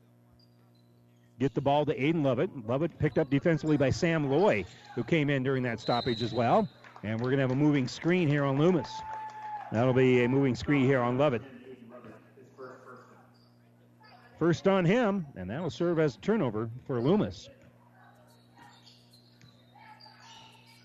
Get 1.40 1.54
the 1.54 1.62
ball 1.62 1.86
to 1.86 1.96
Aiden 1.96 2.24
Lovett. 2.24 2.50
Lovett 2.68 2.98
picked 2.98 3.20
up 3.20 3.30
defensively 3.30 3.78
by 3.78 3.92
Sam 3.92 4.30
Loy, 4.30 4.66
who 4.96 5.04
came 5.04 5.30
in 5.30 5.44
during 5.44 5.62
that 5.64 5.80
stoppage 5.80 6.24
as 6.24 6.34
well. 6.34 6.68
And 7.04 7.22
we're 7.22 7.30
going 7.30 7.38
to 7.38 7.44
have 7.44 7.52
a 7.52 7.56
moving 7.56 7.88
screen 7.88 8.28
here 8.28 8.44
on 8.44 8.58
Loomis. 8.58 8.90
That'll 9.72 9.94
be 9.94 10.24
a 10.24 10.30
moving 10.30 10.56
screen 10.56 10.86
here 10.86 11.00
on 11.00 11.20
Lovett. 11.20 11.44
First 14.40 14.68
on 14.68 14.86
him, 14.86 15.28
and 15.36 15.50
that'll 15.50 15.70
serve 15.70 16.00
as 16.00 16.16
a 16.16 16.20
turnover 16.20 16.70
for 16.86 17.00
Loomis. 17.00 17.50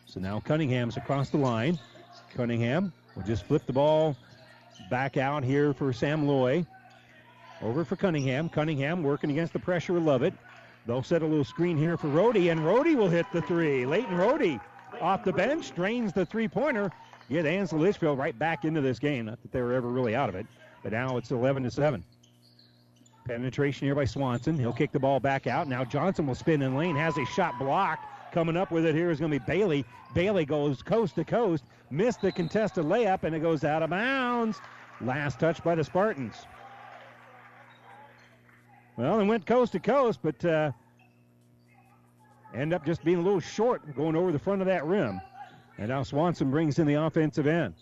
So 0.04 0.20
now 0.20 0.40
Cunningham's 0.40 0.98
across 0.98 1.30
the 1.30 1.38
line. 1.38 1.78
Cunningham 2.34 2.92
will 3.14 3.22
just 3.22 3.44
flip 3.44 3.66
the 3.66 3.72
ball 3.72 4.16
back 4.90 5.16
out 5.16 5.44
here 5.44 5.72
for 5.72 5.92
Sam 5.92 6.26
Loy. 6.26 6.66
Over 7.62 7.84
for 7.84 7.96
Cunningham. 7.96 8.48
Cunningham 8.48 9.02
working 9.02 9.30
against 9.30 9.52
the 9.52 9.58
pressure 9.58 9.96
of 9.96 10.02
Lovett. 10.02 10.34
They'll 10.86 11.02
set 11.02 11.22
a 11.22 11.26
little 11.26 11.44
screen 11.44 11.76
here 11.76 11.96
for 11.96 12.08
Rohde, 12.08 12.50
and 12.50 12.60
Rohde 12.60 12.96
will 12.96 13.08
hit 13.08 13.26
the 13.32 13.42
three. 13.42 13.86
Leighton 13.86 14.16
Rohde 14.16 14.60
off 15.00 15.22
the 15.24 15.32
bench, 15.32 15.74
drains 15.74 16.12
the 16.12 16.26
three-pointer. 16.26 16.90
Get 17.30 17.46
Ansley 17.46 17.78
Litchfield 17.78 18.18
right 18.18 18.36
back 18.36 18.64
into 18.64 18.80
this 18.80 18.98
game. 18.98 19.26
Not 19.26 19.40
that 19.42 19.52
they 19.52 19.62
were 19.62 19.74
ever 19.74 19.88
really 19.88 20.16
out 20.16 20.28
of 20.28 20.34
it, 20.34 20.46
but 20.82 20.92
now 20.92 21.16
it's 21.16 21.30
11 21.30 21.62
to 21.62 21.70
7. 21.70 22.02
Penetration 23.26 23.86
here 23.86 23.94
by 23.94 24.04
Swanson. 24.04 24.58
He'll 24.58 24.72
kick 24.72 24.90
the 24.90 24.98
ball 24.98 25.20
back 25.20 25.46
out. 25.46 25.68
Now 25.68 25.84
Johnson 25.84 26.26
will 26.26 26.34
spin 26.34 26.62
in 26.62 26.76
lane, 26.76 26.96
has 26.96 27.16
a 27.16 27.24
shot 27.26 27.56
blocked. 27.58 28.04
Coming 28.32 28.56
up 28.56 28.72
with 28.72 28.84
it 28.84 28.94
here 28.94 29.10
is 29.10 29.20
going 29.20 29.30
to 29.30 29.38
be 29.38 29.44
Bailey. 29.46 29.84
Bailey 30.14 30.44
goes 30.44 30.82
coast 30.82 31.14
to 31.14 31.24
coast, 31.24 31.64
missed 31.92 32.22
the 32.22 32.32
contested 32.32 32.84
layup, 32.84 33.22
and 33.22 33.34
it 33.34 33.40
goes 33.40 33.64
out 33.64 33.82
of 33.82 33.90
bounds. 33.90 34.60
Last 35.00 35.38
touch 35.38 35.62
by 35.62 35.74
the 35.74 35.84
Spartans. 35.84 36.46
Well, 38.96 39.18
they 39.18 39.24
went 39.24 39.46
coast 39.46 39.72
to 39.72 39.78
coast, 39.78 40.20
but 40.22 40.44
uh, 40.44 40.72
end 42.54 42.72
up 42.72 42.84
just 42.84 43.04
being 43.04 43.18
a 43.18 43.22
little 43.22 43.40
short 43.40 43.94
going 43.94 44.16
over 44.16 44.32
the 44.32 44.38
front 44.38 44.60
of 44.62 44.66
that 44.66 44.86
rim. 44.86 45.20
And 45.78 45.88
now 45.88 46.02
Swanson 46.02 46.50
brings 46.50 46.78
in 46.78 46.86
the 46.86 46.94
offensive 46.94 47.46
end. 47.46 47.74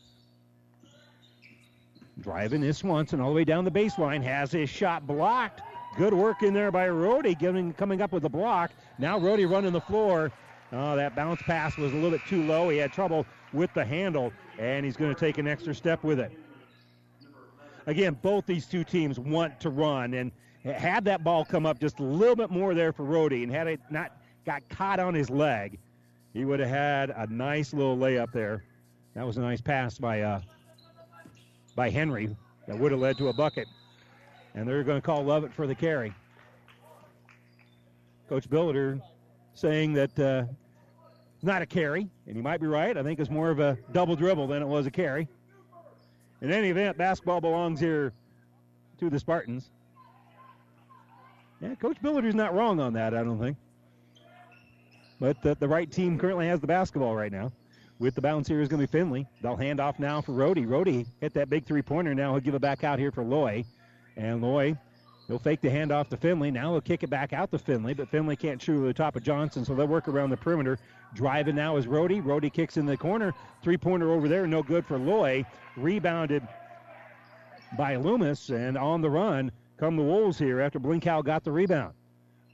Driving 2.21 2.63
is 2.63 2.79
Swanson 2.79 3.21
all 3.21 3.31
the 3.31 3.37
way 3.37 3.45
down 3.45 3.65
the 3.65 3.71
baseline, 3.71 4.23
has 4.23 4.53
his 4.53 4.69
shot 4.69 5.07
blocked. 5.07 5.63
Good 5.97 6.15
work 6.15 6.43
in 6.43 6.55
there 6.55 6.71
by 6.71 6.89
Rohde, 6.89 7.39
giving, 7.39 7.73
coming 7.73 8.01
up 8.01 8.13
with 8.13 8.23
the 8.23 8.29
block. 8.29 8.71
Now 8.99 9.19
Rohde 9.19 9.51
running 9.51 9.73
the 9.73 9.81
floor. 9.81 10.31
Oh, 10.73 10.95
that 10.95 11.17
bounce 11.17 11.43
pass 11.43 11.77
was 11.77 11.93
a 11.93 11.97
little 11.97 12.11
bit 12.11 12.21
too 12.29 12.45
low. 12.45 12.69
He 12.69 12.79
had 12.79 12.93
trouble 12.93 13.27
with 13.53 13.73
the 13.75 13.85
handle, 13.85 14.33
and 14.59 14.85
he's 14.85 14.97
going 14.97 15.13
to 15.13 15.19
take 15.19 15.39
an 15.39 15.49
extra 15.49 15.75
step 15.75 16.05
with 16.05 16.21
it. 16.21 16.33
Again, 17.87 18.17
both 18.23 18.47
these 18.47 18.67
two 18.67 18.85
teams 18.85 19.19
want 19.19 19.59
to 19.61 19.71
run, 19.71 20.15
and 20.15 20.33
had 20.65 21.05
that 21.07 21.25
ball 21.25 21.45
come 21.45 21.67
up 21.67 21.81
just 21.81 21.99
a 21.99 22.05
little 22.05 22.37
bit 22.37 22.51
more 22.51 22.75
there 22.75 22.93
for 22.93 23.05
Rohde, 23.05 23.43
and 23.43 23.51
had 23.51 23.67
it 23.67 23.81
not 23.91 24.13
got 24.45 24.67
caught 24.69 25.01
on 25.01 25.15
his 25.15 25.31
leg, 25.31 25.79
he 26.33 26.45
would 26.45 26.61
have 26.61 26.69
had 26.69 27.11
a 27.11 27.27
nice 27.27 27.73
little 27.73 27.97
layup 27.97 28.33
there. 28.33 28.65
That 29.15 29.27
was 29.27 29.37
a 29.37 29.41
nice 29.41 29.61
pass 29.61 29.99
by 29.99 30.21
uh, 30.21 30.41
by 31.75 31.91
Henry 31.91 32.37
that 32.67 32.79
would 32.79 32.93
have 32.93 33.01
led 33.01 33.19
to 33.19 33.29
a 33.29 33.33
bucket. 33.33 33.67
And 34.55 34.69
they're 34.69 34.85
going 34.85 35.01
to 35.01 35.05
call 35.05 35.25
Lovett 35.25 35.53
for 35.53 35.67
the 35.67 35.75
carry. 35.75 36.13
Coach 38.29 38.49
Billiter 38.49 39.01
saying 39.55 39.93
that 39.95 40.19
uh, 40.19 40.45
not 41.43 41.63
a 41.63 41.67
carry, 41.67 42.09
and 42.27 42.37
he 42.37 42.43
might 42.43 42.61
be 42.61 42.67
right. 42.67 42.97
I 42.97 43.03
think 43.03 43.19
it's 43.21 43.31
more 43.31 43.51
of 43.51 43.61
a 43.61 43.79
double 43.93 44.17
dribble 44.17 44.47
than 44.49 44.63
it 44.63 44.67
was 44.67 44.87
a 44.87 44.91
carry. 44.91 45.29
In 46.41 46.51
any 46.51 46.69
event, 46.69 46.97
basketball 46.97 47.41
belongs 47.41 47.81
here 47.81 48.13
to 48.99 49.11
the 49.11 49.19
Spartans. 49.19 49.71
Yeah, 51.61 51.75
Coach 51.75 52.01
Billiter's 52.01 52.35
not 52.35 52.55
wrong 52.55 52.81
on 52.81 52.95
that, 52.95 53.15
I 53.15 53.23
don't 53.23 53.39
think. 53.39 53.57
But 55.21 55.43
the, 55.43 55.55
the 55.55 55.69
right 55.69 55.91
team 55.91 56.19
currently 56.19 56.47
has 56.47 56.61
the 56.61 56.67
basketball 56.67 57.15
right 57.15 57.31
now. 57.31 57.53
With 57.99 58.15
the 58.15 58.23
bounce 58.23 58.49
here 58.49 58.63
is 58.63 58.69
going 58.69 58.81
to 58.81 58.87
be 58.87 58.91
Finley. 58.91 59.27
They'll 59.43 59.57
hand 59.57 59.79
off 59.79 59.99
now 59.99 60.23
for 60.23 60.33
Rohde. 60.33 60.67
Rohde 60.67 61.07
hit 61.21 61.35
that 61.35 61.51
big 61.51 61.67
three 61.67 61.83
pointer. 61.83 62.15
Now 62.15 62.33
he'll 62.33 62.41
give 62.41 62.55
it 62.55 62.63
back 62.63 62.83
out 62.83 62.99
here 62.99 63.11
for 63.11 63.23
Loy. 63.23 63.65
And 64.17 64.41
Loy, 64.41 64.79
he'll 65.31 65.39
fake 65.39 65.61
the 65.61 65.69
handoff 65.69 66.09
to 66.09 66.17
Finley. 66.17 66.51
Now 66.51 66.73
he'll 66.73 66.81
kick 66.81 67.03
it 67.03 67.11
back 67.11 67.33
out 67.33 67.51
to 67.53 67.59
Finley, 67.59 67.95
but 67.95 68.09
Finley 68.09 68.37
can't 68.37 68.61
shoot 68.61 68.85
the 68.85 68.93
top 68.93 69.17
of 69.17 69.23
Johnson, 69.23 69.65
so 69.65 69.75
they'll 69.75 69.87
work 69.87 70.09
around 70.09 70.31
the 70.31 70.37
perimeter. 70.37 70.79
Driving 71.15 71.57
now 71.57 71.77
is 71.77 71.87
Rohde. 71.87 72.23
Rohde 72.23 72.53
kicks 72.53 72.77
in 72.77 72.87
the 72.87 72.97
corner. 72.97 73.33
Three 73.63 73.77
pointer 73.77 74.13
over 74.13 74.29
there, 74.29 74.47
no 74.47 74.63
good 74.63 74.85
for 74.85 74.99
Loy. 74.99 75.45
Rebounded 75.77 76.47
by 77.79 77.97
Loomis, 77.97 78.51
and 78.51 78.77
on 78.77 79.01
the 79.01 79.11
run 79.11 79.53
come 79.79 79.97
the 79.97 80.03
Wolves 80.03 80.39
here 80.39 80.61
after 80.61 80.79
Blinkow 80.79 81.25
got 81.25 81.45
the 81.45 81.53
rebound. 81.53 81.95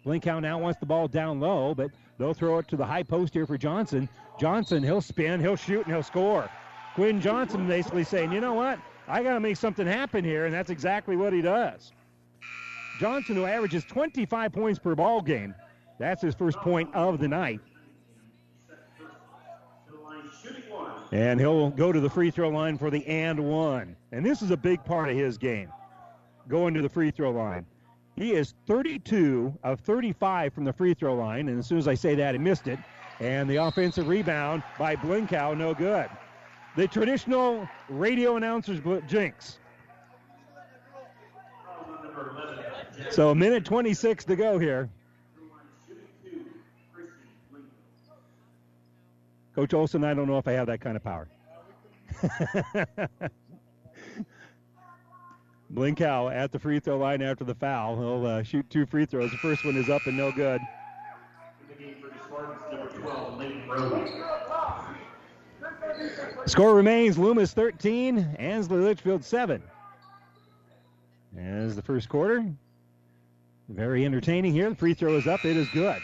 Blinkow 0.05 0.41
now 0.41 0.59
wants 0.59 0.79
the 0.79 0.87
ball 0.87 1.09
down 1.09 1.41
low, 1.41 1.75
but 1.75 1.91
they'll 2.19 2.35
throw 2.35 2.59
it 2.59 2.69
to 2.69 2.77
the 2.77 2.87
high 2.87 3.03
post 3.03 3.35
here 3.35 3.47
for 3.47 3.59
Johnson. 3.59 4.09
Johnson, 4.39 4.83
he'll 4.83 5.01
spin, 5.01 5.41
he'll 5.41 5.57
shoot, 5.57 5.85
and 5.85 5.95
he'll 5.95 6.03
score. 6.03 6.49
Quinn 6.95 7.21
Johnson 7.21 7.67
basically 7.67 8.05
saying, 8.05 8.33
you 8.33 8.41
know 8.41 8.55
what? 8.55 8.79
I 9.09 9.23
got 9.23 9.35
to 9.35 9.41
make 9.41 9.57
something 9.57 9.87
happen 9.87 10.25
here, 10.25 10.45
and 10.47 10.55
that's 10.55 10.71
exactly 10.71 11.17
what 11.17 11.33
he 11.33 11.43
does. 11.43 11.93
Johnson, 12.99 13.37
who 13.37 13.45
averages 13.45 13.85
25 13.85 14.53
points 14.53 14.79
per 14.79 14.95
ball 14.95 15.21
game, 15.21 15.55
that's 15.99 16.23
his 16.23 16.35
first 16.35 16.59
point 16.59 16.95
of 16.95 17.19
the 17.19 17.29
night. 17.29 17.61
And 21.13 21.39
he'll 21.39 21.71
go 21.71 21.93
to 21.93 22.01
the 22.01 22.11
free 22.11 22.31
throw 22.31 22.49
line 22.49 22.79
for 22.79 22.91
the 22.91 23.07
and 23.07 23.39
one. 23.39 23.97
And 24.13 24.25
this 24.25 24.43
is 24.43 24.51
a 24.51 24.57
big 24.57 24.85
part 24.85 25.09
of 25.09 25.17
his 25.17 25.39
game, 25.39 25.71
going 26.49 26.75
to 26.75 26.83
the 26.83 26.89
free 26.89 27.11
throw 27.11 27.31
line. 27.31 27.65
He 28.17 28.33
is 28.33 28.55
32 28.67 29.55
of 29.63 29.81
35 29.81 30.53
from 30.55 30.65
the 30.65 30.73
free 30.73 30.95
throw 30.95 31.15
line, 31.15 31.49
and 31.49 31.59
as 31.59 31.67
soon 31.67 31.79
as 31.79 31.87
I 31.87 31.95
say 31.95 32.15
that, 32.15 32.35
he 32.35 32.39
missed 32.39 32.67
it. 32.67 32.79
And 33.21 33.49
the 33.49 33.57
offensive 33.57 34.09
rebound 34.09 34.63
by 34.79 34.97
Blinkow, 34.97 35.57
no 35.57 35.75
good. 35.75 36.09
The 36.77 36.89
traditional 36.89 37.69
radio 37.89 38.37
announcers 38.37 38.81
jinx. 39.07 39.59
So 43.11 43.31
a 43.31 43.35
minute 43.35 43.65
26 43.65 44.25
to 44.25 44.37
go 44.37 44.59
here. 44.59 44.89
Coach 49.55 49.73
Olson, 49.73 50.05
I 50.05 50.13
don't 50.13 50.29
know 50.29 50.39
if 50.39 50.47
I 50.47 50.53
have 50.53 50.67
that 50.67 50.81
kind 50.81 50.97
of 50.97 51.05
power. 51.05 51.29
Blinkow 55.73 56.33
at 56.33 56.53
the 56.53 56.59
free 56.59 56.79
throw 56.79 56.99
line 56.99 57.23
after 57.23 57.45
the 57.45 57.55
foul. 57.55 57.97
He'll 57.97 58.27
uh, 58.27 58.43
shoot 58.43 58.69
two 58.71 58.85
free 58.87 59.07
throws. 59.07 59.31
The 59.31 59.39
first 59.39 59.65
one 59.65 59.77
is 59.77 59.89
up 59.89 60.07
and 60.07 60.17
no 60.17 60.31
good. 60.31 60.61
Score 66.47 66.75
remains 66.75 67.19
Loomis 67.19 67.53
13, 67.53 68.37
Ansley 68.39 68.79
Litchfield 68.79 69.25
7. 69.25 69.63
As 71.39 71.75
the 71.75 71.83
first 71.83 72.09
quarter, 72.09 72.45
very 73.69 74.05
entertaining 74.05 74.53
here. 74.53 74.71
The 74.71 74.77
free 74.77 74.95
throw 74.95 75.17
is 75.17 75.27
up. 75.27 75.45
It 75.45 75.57
is 75.57 75.69
good. 75.71 76.01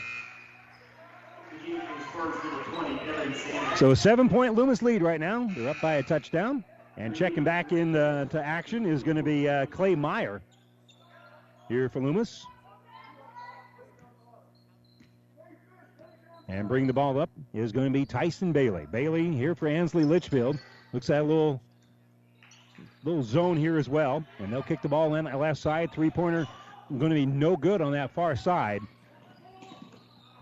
So 3.77 3.90
a 3.90 3.96
seven-point 3.96 4.55
Loomis 4.55 4.83
lead 4.83 5.03
right 5.03 5.20
now. 5.20 5.48
They're 5.57 5.70
up 5.70 5.81
by 5.81 5.94
a 5.94 6.03
touchdown. 6.03 6.64
And 6.96 7.16
checking 7.16 7.42
back 7.42 7.72
into 7.72 8.29
to 8.31 8.44
action 8.44 8.85
is 8.85 9.03
going 9.03 9.16
to 9.16 9.22
be 9.22 9.48
uh, 9.48 9.66
Clay 9.66 9.94
Meyer 9.94 10.42
here 11.68 11.88
for 11.88 12.01
Loomis. 12.01 12.44
And 16.48 16.68
bring 16.68 16.87
the 16.87 16.92
ball 16.92 17.18
up 17.18 17.31
is 17.55 17.72
going 17.72 17.87
to 17.87 17.98
be 17.98 18.05
Tyson 18.05 18.53
Bailey. 18.53 18.87
Bailey 18.90 19.33
here 19.33 19.55
for 19.55 19.68
Ansley 19.68 20.05
Litchfield. 20.05 20.59
Looks 20.92 21.09
at 21.09 21.22
a 21.22 21.25
little 21.25 21.62
little 23.05 23.22
zone 23.22 23.57
here 23.57 23.79
as 23.79 23.88
well. 23.88 24.22
And 24.38 24.53
they'll 24.53 24.62
kick 24.62 24.83
the 24.83 24.88
ball 24.88 25.14
in 25.14 25.25
left 25.25 25.61
side. 25.61 25.92
Three-pointer 25.92 26.46
going 26.98 27.11
to 27.11 27.14
be 27.14 27.26
no 27.26 27.57
good 27.57 27.81
on 27.81 27.92
that 27.92 28.11
far 28.11 28.37
side. 28.37 28.83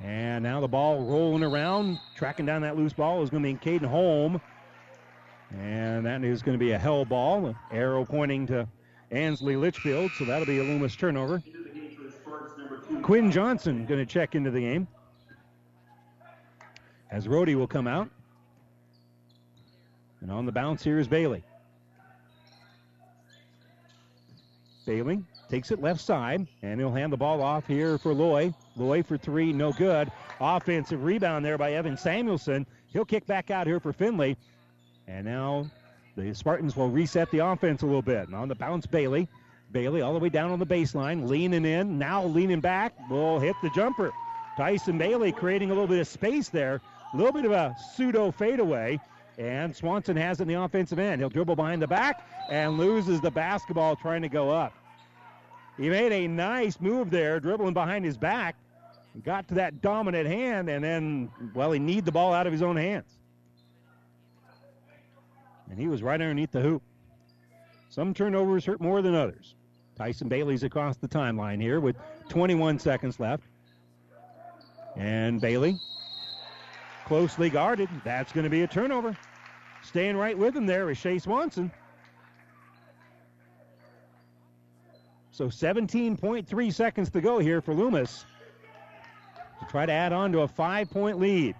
And 0.02 0.42
now 0.42 0.60
the 0.60 0.68
ball 0.68 1.04
rolling 1.04 1.42
around, 1.42 1.98
tracking 2.16 2.46
down 2.46 2.62
that 2.62 2.76
loose 2.76 2.92
ball 2.92 3.22
is 3.22 3.30
going 3.30 3.42
to 3.42 3.52
be 3.52 3.78
Caden 3.78 3.86
Holm. 3.86 4.40
And 5.58 6.06
that 6.06 6.24
is 6.24 6.42
going 6.42 6.58
to 6.58 6.64
be 6.64 6.72
a 6.72 6.78
hell 6.78 7.04
ball. 7.04 7.54
Arrow 7.70 8.04
pointing 8.04 8.46
to 8.46 8.66
Ansley 9.10 9.56
Litchfield, 9.56 10.10
so 10.16 10.24
that'll 10.24 10.46
be 10.46 10.58
a 10.58 10.62
Loomis 10.62 10.96
turnover. 10.96 11.42
Quinn 13.02 13.30
Johnson 13.30 13.84
going 13.86 14.00
to 14.00 14.06
check 14.06 14.34
into 14.34 14.50
the 14.50 14.60
game. 14.60 14.86
As 17.10 17.26
Rohde 17.26 17.54
will 17.56 17.66
come 17.66 17.86
out. 17.86 18.08
And 20.20 20.30
on 20.30 20.46
the 20.46 20.52
bounce 20.52 20.84
here 20.84 20.98
is 20.98 21.08
Bailey. 21.08 21.42
Bailey 24.86 25.22
takes 25.50 25.72
it 25.72 25.82
left 25.82 26.00
side, 26.00 26.46
and 26.62 26.78
he'll 26.78 26.92
hand 26.92 27.12
the 27.12 27.16
ball 27.16 27.42
off 27.42 27.66
here 27.66 27.98
for 27.98 28.14
Loy. 28.14 28.54
Loy 28.76 29.02
for 29.02 29.18
three, 29.18 29.52
no 29.52 29.72
good. 29.72 30.10
Offensive 30.40 31.04
rebound 31.04 31.44
there 31.44 31.58
by 31.58 31.72
Evan 31.72 31.96
Samuelson. 31.96 32.66
He'll 32.92 33.04
kick 33.04 33.26
back 33.26 33.50
out 33.50 33.66
here 33.66 33.80
for 33.80 33.92
Finley. 33.92 34.36
And 35.08 35.26
now 35.26 35.66
the 36.16 36.34
Spartans 36.34 36.76
will 36.76 36.88
reset 36.88 37.30
the 37.32 37.40
offense 37.40 37.82
a 37.82 37.86
little 37.86 38.00
bit. 38.00 38.28
And 38.28 38.34
on 38.34 38.48
the 38.48 38.54
bounce, 38.54 38.86
Bailey. 38.86 39.28
Bailey 39.72 40.02
all 40.02 40.12
the 40.12 40.18
way 40.18 40.28
down 40.28 40.50
on 40.50 40.58
the 40.58 40.66
baseline, 40.66 41.28
leaning 41.28 41.64
in, 41.64 41.98
now 41.98 42.24
leaning 42.24 42.60
back, 42.60 42.92
will 43.08 43.38
hit 43.38 43.54
the 43.62 43.70
jumper. 43.70 44.10
Tyson 44.56 44.98
Bailey 44.98 45.32
creating 45.32 45.70
a 45.70 45.74
little 45.74 45.86
bit 45.88 46.00
of 46.00 46.08
space 46.08 46.48
there, 46.48 46.80
a 47.12 47.16
little 47.16 47.32
bit 47.32 47.44
of 47.44 47.52
a 47.52 47.76
pseudo 47.94 48.30
fadeaway. 48.30 48.98
And 49.38 49.74
Swanson 49.74 50.16
has 50.16 50.40
it 50.40 50.42
in 50.42 50.48
the 50.48 50.54
offensive 50.54 50.98
end. 50.98 51.20
He'll 51.20 51.30
dribble 51.30 51.56
behind 51.56 51.80
the 51.80 51.86
back 51.86 52.26
and 52.50 52.78
loses 52.78 53.20
the 53.20 53.30
basketball 53.30 53.96
trying 53.96 54.22
to 54.22 54.28
go 54.28 54.50
up. 54.50 54.74
He 55.80 55.88
made 55.88 56.12
a 56.12 56.28
nice 56.28 56.78
move 56.78 57.10
there, 57.10 57.40
dribbling 57.40 57.72
behind 57.72 58.04
his 58.04 58.18
back. 58.18 58.56
Got 59.24 59.48
to 59.48 59.54
that 59.54 59.80
dominant 59.80 60.26
hand, 60.26 60.68
and 60.68 60.84
then, 60.84 61.30
well, 61.54 61.72
he 61.72 61.78
kneed 61.78 62.04
the 62.04 62.12
ball 62.12 62.34
out 62.34 62.46
of 62.46 62.52
his 62.52 62.60
own 62.60 62.76
hands. 62.76 63.10
And 65.70 65.78
he 65.78 65.88
was 65.88 66.02
right 66.02 66.20
underneath 66.20 66.52
the 66.52 66.60
hoop. 66.60 66.82
Some 67.88 68.12
turnovers 68.12 68.66
hurt 68.66 68.80
more 68.80 69.00
than 69.00 69.14
others. 69.14 69.54
Tyson 69.96 70.28
Bailey's 70.28 70.64
across 70.64 70.98
the 70.98 71.08
timeline 71.08 71.62
here 71.62 71.80
with 71.80 71.96
21 72.28 72.78
seconds 72.78 73.18
left. 73.18 73.44
And 74.96 75.40
Bailey, 75.40 75.78
closely 77.06 77.48
guarded. 77.48 77.88
That's 78.04 78.32
going 78.32 78.44
to 78.44 78.50
be 78.50 78.62
a 78.62 78.66
turnover. 78.68 79.16
Staying 79.82 80.16
right 80.18 80.36
with 80.36 80.54
him 80.54 80.66
there 80.66 80.90
is 80.90 80.98
Shea 80.98 81.18
Swanson. 81.18 81.72
So 85.40 85.46
17.3 85.46 86.74
seconds 86.74 87.08
to 87.08 87.22
go 87.22 87.38
here 87.38 87.62
for 87.62 87.72
Loomis 87.72 88.26
to 89.58 89.64
try 89.70 89.86
to 89.86 89.92
add 89.92 90.12
on 90.12 90.32
to 90.32 90.40
a 90.40 90.48
five 90.48 90.90
point 90.90 91.18
lead. 91.18 91.54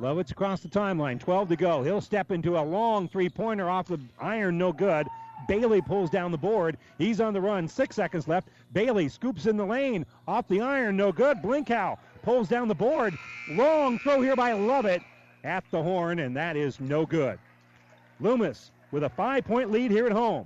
Lovett's 0.00 0.32
across 0.32 0.58
the 0.58 0.68
timeline, 0.68 1.20
12 1.20 1.50
to 1.50 1.56
go. 1.56 1.84
He'll 1.84 2.00
step 2.00 2.32
into 2.32 2.58
a 2.58 2.64
long 2.64 3.06
three 3.06 3.28
pointer 3.28 3.70
off 3.70 3.86
the 3.86 4.00
iron, 4.20 4.58
no 4.58 4.72
good. 4.72 5.06
Bailey 5.46 5.80
pulls 5.80 6.10
down 6.10 6.32
the 6.32 6.36
board. 6.36 6.78
He's 6.98 7.20
on 7.20 7.32
the 7.32 7.40
run, 7.40 7.68
six 7.68 7.94
seconds 7.94 8.26
left. 8.26 8.48
Bailey 8.72 9.08
scoops 9.08 9.46
in 9.46 9.56
the 9.56 9.64
lane, 9.64 10.04
off 10.26 10.48
the 10.48 10.60
iron, 10.60 10.96
no 10.96 11.12
good. 11.12 11.36
Blinkow 11.36 11.96
pulls 12.22 12.48
down 12.48 12.66
the 12.66 12.74
board. 12.74 13.16
Long 13.50 14.00
throw 14.00 14.20
here 14.20 14.34
by 14.34 14.52
Lovett 14.52 15.02
at 15.44 15.62
the 15.70 15.80
horn, 15.80 16.18
and 16.18 16.36
that 16.36 16.56
is 16.56 16.80
no 16.80 17.06
good. 17.06 17.38
Loomis 18.18 18.72
with 18.90 19.04
a 19.04 19.10
five 19.10 19.44
point 19.44 19.70
lead 19.70 19.92
here 19.92 20.06
at 20.06 20.12
home. 20.12 20.44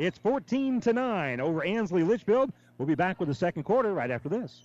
It's 0.00 0.16
14 0.16 0.80
to 0.80 0.94
9 0.94 1.40
over 1.40 1.62
Ansley 1.62 2.02
Litchfield. 2.02 2.50
We'll 2.78 2.88
be 2.88 2.94
back 2.94 3.20
with 3.20 3.28
the 3.28 3.34
second 3.34 3.64
quarter 3.64 3.92
right 3.92 4.10
after 4.10 4.30
this. 4.30 4.62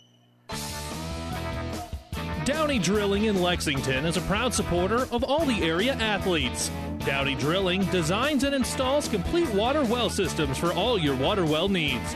Downey 2.46 2.80
Drilling 2.80 3.26
in 3.26 3.42
Lexington 3.42 4.06
is 4.06 4.16
a 4.16 4.22
proud 4.22 4.54
supporter 4.54 5.10
of 5.12 5.26
all 5.26 5.46
the 5.46 5.62
area 5.62 5.92
athletes. 5.96 6.72
Downey 7.00 7.36
Drilling 7.36 7.84
designs 7.88 8.46
and 8.46 8.56
installs 8.56 9.10
complete 9.10 9.50
water 9.50 9.84
well 9.84 10.10
systems 10.10 10.58
for 10.58 10.72
all 10.72 10.98
your 10.98 11.18
water 11.18 11.44
well 11.44 11.68
needs. 11.68 12.16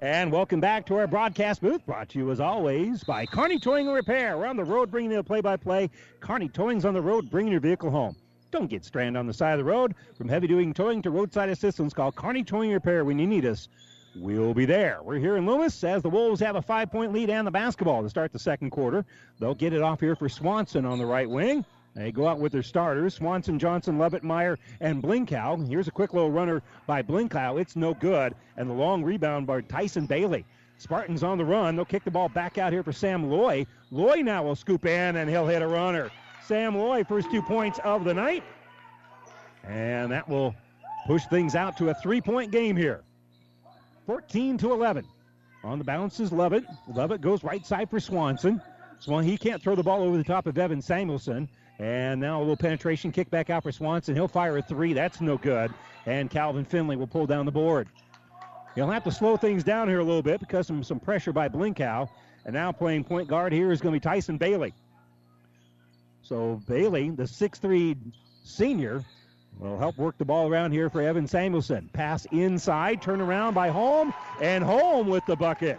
And 0.00 0.32
welcome 0.32 0.60
back 0.60 0.84
to 0.86 0.96
our 0.96 1.06
broadcast 1.06 1.62
booth, 1.62 1.86
brought 1.86 2.08
to 2.10 2.18
you 2.18 2.30
as 2.32 2.40
always 2.40 3.04
by 3.04 3.24
Kearney 3.24 3.60
Towing 3.60 3.86
and 3.86 3.94
Repair. 3.94 4.36
We're 4.36 4.46
on 4.46 4.56
the 4.56 4.64
road 4.64 4.90
bringing 4.90 5.12
you 5.12 5.16
the 5.16 5.24
play-by-play. 5.24 5.88
Kearney 6.20 6.48
Towing's 6.48 6.84
on 6.84 6.94
the 6.94 7.00
road 7.00 7.30
bringing 7.30 7.52
your 7.52 7.60
vehicle 7.60 7.90
home. 7.90 8.16
Don't 8.50 8.68
get 8.68 8.84
stranded 8.84 9.18
on 9.18 9.26
the 9.26 9.32
side 9.32 9.52
of 9.52 9.58
the 9.58 9.64
road. 9.64 9.94
From 10.18 10.28
heavy-duty 10.28 10.72
towing 10.72 11.00
to 11.02 11.10
roadside 11.10 11.48
assistance, 11.48 11.94
call 11.94 12.10
Kearney 12.12 12.42
Towing 12.42 12.70
and 12.70 12.74
Repair 12.74 13.04
when 13.04 13.18
you 13.18 13.26
need 13.26 13.46
us. 13.46 13.68
We'll 14.16 14.52
be 14.52 14.66
there. 14.66 14.98
We're 15.02 15.18
here 15.18 15.36
in 15.36 15.46
Loomis 15.46 15.82
as 15.84 16.02
the 16.02 16.10
Wolves 16.10 16.40
have 16.40 16.56
a 16.56 16.62
five-point 16.62 17.12
lead 17.12 17.30
and 17.30 17.46
the 17.46 17.52
basketball 17.52 18.02
to 18.02 18.10
start 18.10 18.32
the 18.32 18.38
second 18.38 18.70
quarter. 18.70 19.04
They'll 19.38 19.54
get 19.54 19.72
it 19.72 19.80
off 19.80 20.00
here 20.00 20.16
for 20.16 20.28
Swanson 20.28 20.84
on 20.84 20.98
the 20.98 21.06
right 21.06 21.30
wing. 21.30 21.64
They 21.94 22.10
go 22.10 22.26
out 22.26 22.40
with 22.40 22.52
their 22.52 22.62
starters 22.62 23.14
Swanson, 23.14 23.58
Johnson, 23.58 23.98
Lovett, 23.98 24.24
Meyer, 24.24 24.58
and 24.80 25.02
Blinkow. 25.02 25.68
Here's 25.68 25.88
a 25.88 25.92
quick 25.92 26.12
little 26.12 26.30
runner 26.30 26.62
by 26.86 27.02
Blinkow. 27.02 27.60
It's 27.60 27.76
no 27.76 27.94
good. 27.94 28.34
And 28.56 28.68
the 28.68 28.74
long 28.74 29.04
rebound 29.04 29.46
by 29.46 29.60
Tyson 29.60 30.06
Bailey. 30.06 30.44
Spartans 30.78 31.22
on 31.22 31.38
the 31.38 31.44
run. 31.44 31.76
They'll 31.76 31.84
kick 31.84 32.04
the 32.04 32.10
ball 32.10 32.28
back 32.28 32.58
out 32.58 32.72
here 32.72 32.82
for 32.82 32.92
Sam 32.92 33.30
Loy. 33.30 33.64
Loy 33.92 34.22
now 34.22 34.42
will 34.42 34.56
scoop 34.56 34.86
in 34.86 35.16
and 35.16 35.30
he'll 35.30 35.46
hit 35.46 35.62
a 35.62 35.66
runner. 35.66 36.10
Sam 36.44 36.76
Loy, 36.76 37.04
first 37.04 37.30
two 37.30 37.42
points 37.42 37.78
of 37.84 38.04
the 38.04 38.12
night. 38.12 38.42
And 39.62 40.10
that 40.10 40.28
will 40.28 40.54
push 41.06 41.24
things 41.26 41.54
out 41.54 41.76
to 41.78 41.90
a 41.90 41.94
three 41.94 42.20
point 42.20 42.50
game 42.50 42.76
here. 42.76 43.02
14 44.06 44.58
to 44.58 44.72
11. 44.72 45.06
On 45.62 45.78
the 45.78 45.84
bounce 45.84 46.20
is 46.20 46.32
Lovett. 46.32 46.64
Lovett 46.92 47.20
goes 47.20 47.42
right 47.42 47.64
side 47.64 47.88
for 47.88 48.00
Swanson. 48.00 48.60
Swan, 48.98 49.24
he 49.24 49.38
can't 49.38 49.62
throw 49.62 49.74
the 49.74 49.82
ball 49.82 50.02
over 50.02 50.16
the 50.16 50.24
top 50.24 50.46
of 50.46 50.58
Evan 50.58 50.82
Samuelson. 50.82 51.48
And 51.78 52.20
now 52.20 52.38
a 52.38 52.40
little 52.40 52.56
penetration 52.56 53.10
kick 53.10 53.30
back 53.30 53.50
out 53.50 53.64
for 53.64 53.72
Swanson. 53.72 54.14
He'll 54.14 54.28
fire 54.28 54.56
a 54.58 54.62
three. 54.62 54.92
That's 54.92 55.20
no 55.20 55.36
good. 55.36 55.72
And 56.06 56.30
Calvin 56.30 56.64
Finley 56.64 56.96
will 56.96 57.06
pull 57.06 57.26
down 57.26 57.46
the 57.46 57.52
board. 57.52 57.88
He'll 58.74 58.90
have 58.90 59.04
to 59.04 59.12
slow 59.12 59.36
things 59.36 59.64
down 59.64 59.88
here 59.88 60.00
a 60.00 60.04
little 60.04 60.22
bit 60.22 60.40
because 60.40 60.70
of 60.70 60.86
some 60.86 61.00
pressure 61.00 61.32
by 61.32 61.48
Blinkow. 61.48 62.08
And 62.44 62.54
now 62.54 62.72
playing 62.72 63.04
point 63.04 63.28
guard 63.28 63.52
here 63.52 63.72
is 63.72 63.80
going 63.80 63.94
to 63.94 64.00
be 64.00 64.02
Tyson 64.02 64.36
Bailey. 64.36 64.74
So 66.22 66.60
Bailey, 66.66 67.10
the 67.10 67.24
6'3 67.24 67.96
senior, 68.44 69.04
will 69.58 69.78
help 69.78 69.96
work 69.96 70.18
the 70.18 70.24
ball 70.24 70.48
around 70.48 70.72
here 70.72 70.90
for 70.90 71.00
Evan 71.00 71.26
Samuelson. 71.26 71.88
Pass 71.92 72.26
inside, 72.32 73.02
turn 73.02 73.20
around 73.20 73.54
by 73.54 73.68
Holm, 73.68 74.12
and 74.40 74.64
Holm 74.64 75.06
with 75.06 75.24
the 75.26 75.36
bucket. 75.36 75.78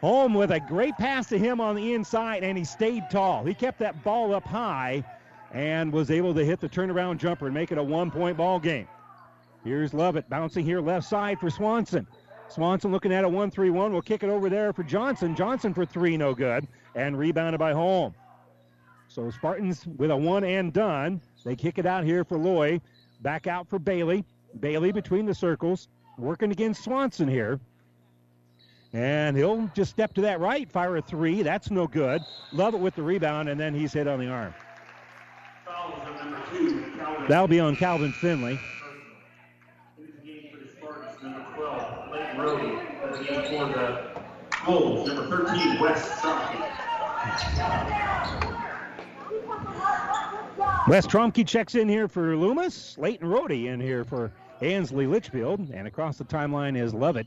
Holm 0.00 0.32
with 0.32 0.50
a 0.50 0.60
great 0.60 0.94
pass 0.96 1.28
to 1.28 1.38
him 1.38 1.60
on 1.60 1.76
the 1.76 1.92
inside, 1.92 2.42
and 2.42 2.56
he 2.56 2.64
stayed 2.64 3.04
tall. 3.10 3.44
He 3.44 3.52
kept 3.52 3.78
that 3.80 4.02
ball 4.02 4.34
up 4.34 4.44
high 4.44 5.04
and 5.52 5.92
was 5.92 6.10
able 6.10 6.32
to 6.34 6.44
hit 6.44 6.60
the 6.60 6.68
turnaround 6.68 7.18
jumper 7.18 7.46
and 7.46 7.54
make 7.54 7.70
it 7.70 7.78
a 7.78 7.82
one 7.82 8.10
point 8.10 8.36
ball 8.36 8.58
game. 8.58 8.88
Here's 9.62 9.92
Lovett 9.92 10.28
bouncing 10.30 10.64
here 10.64 10.80
left 10.80 11.06
side 11.06 11.38
for 11.38 11.50
Swanson. 11.50 12.06
Swanson 12.48 12.90
looking 12.90 13.12
at 13.12 13.24
a 13.24 13.28
1 13.28 13.50
3 13.50 13.70
1. 13.70 13.92
We'll 13.92 14.02
kick 14.02 14.22
it 14.22 14.30
over 14.30 14.48
there 14.48 14.72
for 14.72 14.82
Johnson. 14.82 15.36
Johnson 15.36 15.74
for 15.74 15.84
three, 15.84 16.16
no 16.16 16.34
good. 16.34 16.66
And 16.94 17.18
rebounded 17.18 17.58
by 17.58 17.72
Holm. 17.72 18.14
So 19.08 19.30
Spartans 19.30 19.86
with 19.98 20.10
a 20.10 20.16
one 20.16 20.44
and 20.44 20.72
done. 20.72 21.20
They 21.44 21.56
kick 21.56 21.78
it 21.78 21.86
out 21.86 22.04
here 22.04 22.24
for 22.24 22.38
Loy. 22.38 22.80
Back 23.20 23.46
out 23.46 23.68
for 23.68 23.78
Bailey. 23.78 24.24
Bailey 24.60 24.92
between 24.92 25.26
the 25.26 25.34
circles. 25.34 25.88
Working 26.16 26.52
against 26.52 26.84
Swanson 26.84 27.28
here. 27.28 27.60
And 28.92 29.36
he'll 29.36 29.70
just 29.74 29.90
step 29.90 30.14
to 30.14 30.20
that 30.22 30.40
right, 30.40 30.70
fire 30.70 30.96
a 30.96 31.02
three. 31.02 31.42
That's 31.42 31.70
no 31.70 31.86
good. 31.86 32.22
Lovett 32.52 32.80
with 32.80 32.96
the 32.96 33.02
rebound, 33.02 33.48
and 33.48 33.60
then 33.60 33.72
he's 33.72 33.92
hit 33.92 34.08
on 34.08 34.18
the 34.18 34.28
arm. 34.28 34.52
That'll 37.28 37.46
be 37.46 37.60
on 37.60 37.76
Calvin 37.76 38.12
Finley. 38.12 38.58
13, 44.66 45.80
West 45.80 46.10
Tromke. 46.22 46.66
Tromke 51.06 51.46
checks 51.46 51.74
in 51.76 51.88
here 51.88 52.08
for 52.08 52.36
Loomis. 52.36 52.98
Leighton 52.98 53.28
Rohde 53.28 53.66
in 53.66 53.80
here 53.80 54.04
for 54.04 54.32
Ansley 54.60 55.06
Litchfield. 55.06 55.70
And 55.70 55.86
across 55.86 56.18
the 56.18 56.24
timeline 56.24 56.76
is 56.76 56.92
Lovett, 56.92 57.26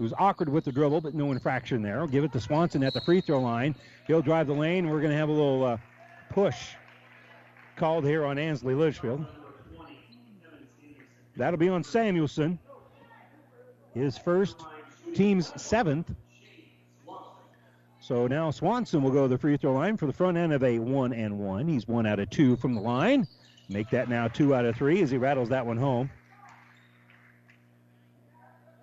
who's 0.00 0.14
awkward 0.18 0.48
with 0.48 0.64
the 0.64 0.72
dribble, 0.72 1.02
but 1.02 1.14
no 1.14 1.30
infraction 1.30 1.82
there. 1.82 2.06
Give 2.06 2.24
it 2.24 2.32
to 2.32 2.40
Swanson 2.40 2.82
at 2.82 2.94
the 2.94 3.02
free 3.02 3.20
throw 3.20 3.38
line. 3.38 3.76
He'll 4.06 4.22
drive 4.22 4.46
the 4.46 4.54
lane. 4.54 4.88
We're 4.88 5.00
going 5.00 5.10
to 5.10 5.16
have 5.16 5.28
a 5.28 5.32
little 5.32 5.62
uh, 5.62 5.76
push 6.30 6.56
called 7.76 8.06
here 8.06 8.24
on 8.24 8.38
Ansley 8.38 8.74
Litchfield. 8.74 9.26
That'll 11.36 11.58
be 11.58 11.68
on 11.68 11.84
Samuelson. 11.84 12.58
His 13.92 14.16
first, 14.16 14.64
team's 15.14 15.52
seventh. 15.60 16.10
So 18.00 18.26
now 18.26 18.50
Swanson 18.50 19.02
will 19.02 19.10
go 19.10 19.22
to 19.24 19.28
the 19.28 19.38
free 19.38 19.58
throw 19.58 19.74
line 19.74 19.98
for 19.98 20.06
the 20.06 20.14
front 20.14 20.38
end 20.38 20.54
of 20.54 20.64
a 20.64 20.78
one 20.78 21.12
and 21.12 21.38
one. 21.38 21.68
He's 21.68 21.86
one 21.86 22.06
out 22.06 22.18
of 22.18 22.30
two 22.30 22.56
from 22.56 22.74
the 22.74 22.80
line. 22.80 23.28
Make 23.68 23.90
that 23.90 24.08
now 24.08 24.28
two 24.28 24.54
out 24.54 24.64
of 24.64 24.76
three 24.76 25.02
as 25.02 25.10
he 25.10 25.18
rattles 25.18 25.50
that 25.50 25.66
one 25.66 25.76
home. 25.76 26.10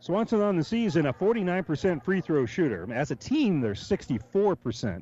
Swanson 0.07 0.39
on 0.39 0.55
the 0.55 0.63
season, 0.63 1.07
a 1.07 1.13
49% 1.13 2.01
free 2.01 2.21
throw 2.21 2.45
shooter. 2.45 2.87
As 2.93 3.11
a 3.11 3.15
team, 3.15 3.59
they're 3.59 3.73
64%. 3.73 5.01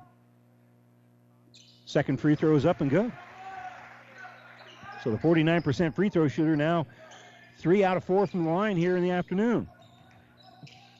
Second 1.86 2.20
free 2.20 2.34
throw 2.34 2.56
is 2.56 2.66
up 2.66 2.82
and 2.82 2.90
good. 2.90 3.12
So 5.04 5.12
the 5.12 5.18
49% 5.18 5.94
free 5.94 6.10
throw 6.10 6.28
shooter 6.28 6.56
now 6.56 6.88
three 7.60 7.84
out 7.84 7.98
of 7.98 8.04
four 8.04 8.26
from 8.26 8.46
the 8.46 8.50
line 8.50 8.78
here 8.78 8.98
in 8.98 9.04
the 9.04 9.12
afternoon. 9.12 9.70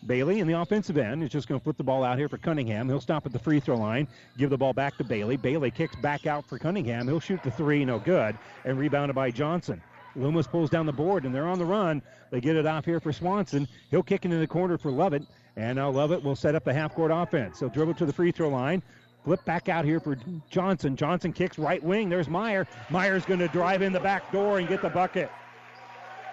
Bailey 0.06 0.40
in 0.40 0.46
the 0.46 0.54
offensive 0.54 1.00
end 1.00 1.24
is 1.24 1.30
just 1.30 1.48
going 1.48 1.60
to 1.60 1.64
put 1.64 1.76
the 1.76 1.84
ball 1.84 2.04
out 2.04 2.20
here 2.20 2.30
for 2.30 2.38
Cunningham. 2.38 2.88
He'll 2.88 3.02
stop 3.02 3.26
at 3.26 3.32
the 3.32 3.40
free 3.40 3.60
throw 3.60 3.76
line, 3.76 4.08
give 4.38 4.52
the 4.52 4.58
ball 4.58 4.74
back 4.74 4.98
to 4.98 5.04
Bailey. 5.04 5.36
Bailey 5.36 5.72
kicks 5.72 5.96
back 5.96 6.28
out 6.28 6.48
for 6.48 6.60
Cunningham. 6.60 7.08
He'll 7.08 7.20
shoot 7.20 7.42
the 7.42 7.50
three, 7.50 7.84
no 7.84 7.98
good, 7.98 8.38
and 8.66 8.78
rebounded 8.78 9.16
by 9.16 9.32
Johnson. 9.32 9.82
Loomis 10.16 10.48
pulls 10.48 10.70
down 10.70 10.86
the 10.86 10.94
board, 10.94 11.26
and 11.26 11.34
they're 11.34 11.48
on 11.48 11.60
the 11.60 11.66
run. 11.66 12.02
They 12.32 12.42
get 12.42 12.56
it 12.56 12.66
off 12.66 12.86
here 12.86 13.00
for 13.00 13.12
Swanson. 13.12 13.68
He'll 13.92 14.04
kick 14.04 14.26
into 14.26 14.38
the 14.38 14.48
corner 14.48 14.78
for 14.78 14.92
Lovett, 14.92 15.24
and 15.56 15.76
now 15.76 15.90
Lovett 15.90 16.24
will 16.24 16.36
set 16.36 16.56
up 16.56 16.64
the 16.64 16.74
half 16.74 16.94
court 16.96 17.12
offense. 17.14 17.60
He'll 17.60 17.70
dribble 17.70 17.96
to 17.96 18.06
the 18.06 18.14
free 18.14 18.32
throw 18.32 18.50
line. 18.50 18.82
Flip 19.24 19.44
back 19.46 19.70
out 19.70 19.86
here 19.86 20.00
for 20.00 20.18
Johnson. 20.50 20.96
Johnson 20.96 21.34
kicks 21.34 21.58
right 21.58 21.84
wing. 21.84 22.10
There's 22.10 22.30
Meyer. 22.30 22.68
Meyer's 22.90 23.26
going 23.26 23.40
to 23.40 23.48
drive 23.48 23.82
in 23.82 23.92
the 23.92 24.00
back 24.00 24.32
door 24.32 24.60
and 24.60 24.68
get 24.68 24.82
the 24.82 24.90
bucket. 24.90 25.32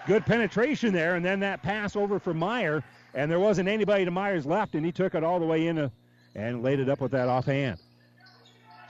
Good 0.06 0.26
penetration 0.26 0.92
there, 0.92 1.14
and 1.16 1.24
then 1.24 1.40
that 1.40 1.62
pass 1.62 1.96
over 1.96 2.18
for 2.18 2.34
Meyer 2.34 2.82
and 3.14 3.30
there 3.30 3.40
wasn't 3.40 3.68
anybody 3.68 4.04
to 4.04 4.10
Meyer's 4.10 4.46
left, 4.46 4.74
and 4.74 4.84
he 4.84 4.92
took 4.92 5.14
it 5.14 5.24
all 5.24 5.38
the 5.38 5.46
way 5.46 5.66
in 5.66 5.78
a, 5.78 5.90
and 6.34 6.62
laid 6.62 6.80
it 6.80 6.88
up 6.88 7.00
with 7.00 7.12
that 7.12 7.28
offhand. 7.28 7.78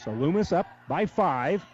So 0.03 0.13
Loomis 0.13 0.53
up 0.53 0.67
by 0.89 1.07
five. 1.07 1.65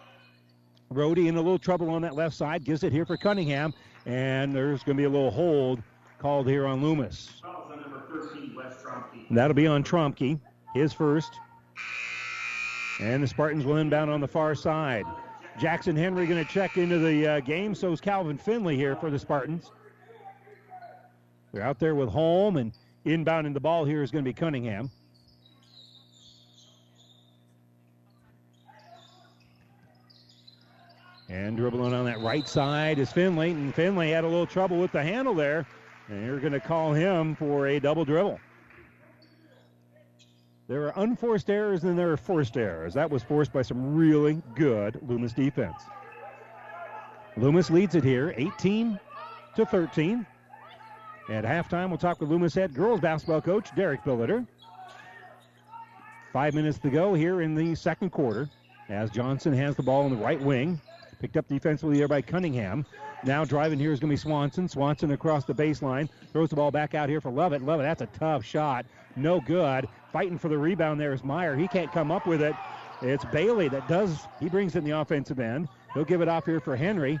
Rohde 0.93 1.27
in 1.27 1.35
a 1.35 1.41
little 1.41 1.59
trouble 1.59 1.89
on 1.89 2.01
that 2.01 2.15
left 2.15 2.35
side. 2.35 2.63
Gives 2.63 2.83
it 2.83 2.91
here 2.91 3.05
for 3.05 3.17
Cunningham, 3.17 3.73
and 4.05 4.53
there's 4.53 4.83
going 4.83 4.97
to 4.97 5.01
be 5.01 5.05
a 5.05 5.09
little 5.09 5.31
hold 5.31 5.81
called 6.17 6.47
here 6.47 6.65
on 6.65 6.81
Loomis. 6.81 7.41
That'll 9.31 9.53
be 9.53 9.67
on 9.67 9.83
Tromke, 9.83 10.39
his 10.73 10.91
first. 10.91 11.31
And 12.99 13.23
the 13.23 13.27
Spartans 13.27 13.65
will 13.65 13.77
inbound 13.77 14.09
on 14.11 14.19
the 14.19 14.27
far 14.27 14.55
side. 14.55 15.05
Jackson 15.59 15.95
Henry 15.95 16.25
going 16.25 16.43
to 16.43 16.51
check 16.51 16.77
into 16.77 16.99
the 16.99 17.27
uh, 17.27 17.39
game. 17.41 17.75
So 17.75 17.91
is 17.91 18.01
Calvin 18.01 18.37
Finley 18.37 18.75
here 18.75 18.95
for 18.95 19.09
the 19.09 19.19
Spartans. 19.19 19.71
They're 21.51 21.63
out 21.63 21.79
there 21.79 21.95
with 21.95 22.09
Holm, 22.09 22.57
and 22.57 22.73
inbounding 23.05 23.53
the 23.53 23.59
ball 23.59 23.85
here 23.85 24.03
is 24.03 24.11
going 24.11 24.23
to 24.23 24.29
be 24.29 24.33
Cunningham. 24.33 24.91
And 31.29 31.55
dribbling 31.55 31.93
on 31.93 32.05
that 32.05 32.19
right 32.21 32.47
side 32.47 32.97
is 32.97 33.11
Finley, 33.11 33.51
and 33.51 33.73
Finley 33.73 34.11
had 34.11 34.23
a 34.23 34.27
little 34.27 34.47
trouble 34.47 34.79
with 34.79 34.91
the 34.91 35.03
handle 35.03 35.35
there, 35.35 35.67
and 36.07 36.25
you're 36.25 36.39
going 36.39 36.53
to 36.53 36.59
call 36.59 36.91
him 36.91 37.35
for 37.35 37.67
a 37.67 37.79
double 37.79 38.03
dribble. 38.03 38.39
There 40.67 40.87
are 40.87 41.03
unforced 41.03 41.49
errors 41.49 41.83
and 41.83 41.97
there 41.97 42.11
are 42.11 42.17
forced 42.17 42.55
errors. 42.55 42.93
That 42.93 43.09
was 43.09 43.23
forced 43.23 43.51
by 43.51 43.63
some 43.63 43.95
really 43.95 44.41
good 44.53 44.99
Loomis 45.07 45.33
defense. 45.33 45.81
Loomis 47.37 47.71
leads 47.71 47.95
it 47.95 48.03
here, 48.03 48.35
18 48.37 48.99
to 49.55 49.65
13. 49.65 50.25
At 51.29 51.43
halftime, 51.43 51.89
we'll 51.89 51.97
talk 51.97 52.19
with 52.19 52.29
Loomis 52.29 52.53
head 52.53 52.73
girls 52.73 52.99
basketball 52.99 53.41
coach 53.41 53.73
Derek 53.75 54.03
Billiter. 54.03 54.45
Five 56.33 56.53
minutes 56.53 56.77
to 56.79 56.91
go 56.91 57.15
here 57.15 57.41
in 57.41 57.55
the 57.55 57.73
second 57.73 58.11
quarter 58.11 58.47
as 58.89 59.09
Johnson 59.09 59.53
has 59.53 59.75
the 59.75 59.83
ball 59.83 60.05
in 60.05 60.11
the 60.11 60.23
right 60.23 60.39
wing. 60.39 60.79
Picked 61.19 61.35
up 61.35 61.47
defensively 61.47 61.97
there 61.97 62.07
by 62.07 62.21
Cunningham. 62.21 62.85
Now 63.25 63.43
driving 63.43 63.77
here 63.77 63.91
is 63.91 63.99
going 63.99 64.09
to 64.09 64.13
be 64.13 64.17
Swanson. 64.17 64.69
Swanson 64.69 65.11
across 65.11 65.43
the 65.43 65.53
baseline. 65.53 66.07
Throws 66.31 66.49
the 66.49 66.55
ball 66.55 66.71
back 66.71 66.95
out 66.95 67.09
here 67.09 67.19
for 67.19 67.29
Lovett. 67.29 67.61
Lovett, 67.61 67.85
that's 67.85 68.01
a 68.01 68.17
tough 68.17 68.45
shot. 68.45 68.85
No 69.17 69.41
good. 69.41 69.87
Fighting 70.13 70.37
for 70.37 70.47
the 70.47 70.57
rebound 70.57 70.99
there 70.99 71.11
is 71.11 71.23
Meyer. 71.23 71.55
He 71.55 71.67
can't 71.67 71.91
come 71.91 72.09
up 72.09 72.25
with 72.25 72.41
it. 72.41 72.55
It's 73.01 73.25
Bailey 73.25 73.67
that 73.69 73.87
does. 73.89 74.27
He 74.39 74.47
brings 74.47 74.75
in 74.75 74.85
the 74.85 74.91
offensive 74.91 75.39
end. 75.39 75.67
He'll 75.93 76.05
give 76.05 76.21
it 76.21 76.29
off 76.29 76.45
here 76.45 76.61
for 76.61 76.75
Henry. 76.75 77.19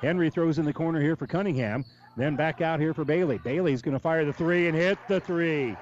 Henry 0.00 0.30
throws 0.30 0.58
in 0.58 0.64
the 0.64 0.72
corner 0.72 1.00
here 1.00 1.16
for 1.16 1.26
Cunningham. 1.26 1.84
Then 2.16 2.34
back 2.34 2.60
out 2.60 2.80
here 2.80 2.94
for 2.94 3.04
Bailey. 3.04 3.38
Bailey's 3.38 3.82
going 3.82 3.94
to 3.94 4.00
fire 4.00 4.24
the 4.24 4.32
three 4.32 4.68
and 4.68 4.76
hit 4.76 4.98
the 5.08 5.20
three. 5.20 5.76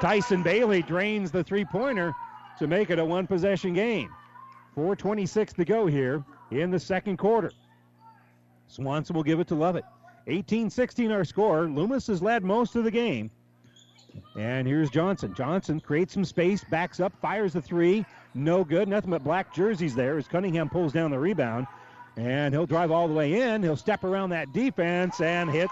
Tyson 0.00 0.42
Bailey 0.42 0.82
drains 0.82 1.30
the 1.30 1.44
three 1.44 1.64
pointer 1.64 2.12
to 2.58 2.66
make 2.66 2.90
it 2.90 2.98
a 2.98 3.04
one 3.04 3.26
possession 3.26 3.74
game. 3.74 4.10
4.26 4.76 5.54
to 5.56 5.64
go 5.64 5.86
here 5.86 6.24
in 6.50 6.70
the 6.70 6.78
second 6.78 7.18
quarter. 7.18 7.52
Swanson 8.68 9.14
will 9.14 9.22
give 9.22 9.40
it 9.40 9.48
to 9.48 9.54
Lovett. 9.54 9.84
18 10.26 10.70
16 10.70 11.10
our 11.10 11.24
score. 11.24 11.66
Loomis 11.66 12.06
has 12.06 12.22
led 12.22 12.44
most 12.44 12.76
of 12.76 12.84
the 12.84 12.90
game. 12.90 13.30
And 14.36 14.66
here's 14.66 14.90
Johnson. 14.90 15.34
Johnson 15.34 15.80
creates 15.80 16.14
some 16.14 16.24
space, 16.24 16.64
backs 16.64 17.00
up, 17.00 17.12
fires 17.20 17.54
the 17.54 17.62
three. 17.62 18.04
No 18.34 18.64
good. 18.64 18.88
Nothing 18.88 19.10
but 19.10 19.24
black 19.24 19.54
jerseys 19.54 19.94
there 19.94 20.16
as 20.16 20.28
Cunningham 20.28 20.68
pulls 20.68 20.92
down 20.92 21.10
the 21.10 21.18
rebound. 21.18 21.66
And 22.16 22.54
he'll 22.54 22.66
drive 22.66 22.90
all 22.90 23.08
the 23.08 23.14
way 23.14 23.40
in. 23.40 23.62
He'll 23.62 23.76
step 23.76 24.04
around 24.04 24.30
that 24.30 24.52
defense 24.52 25.20
and 25.20 25.50
hit. 25.50 25.70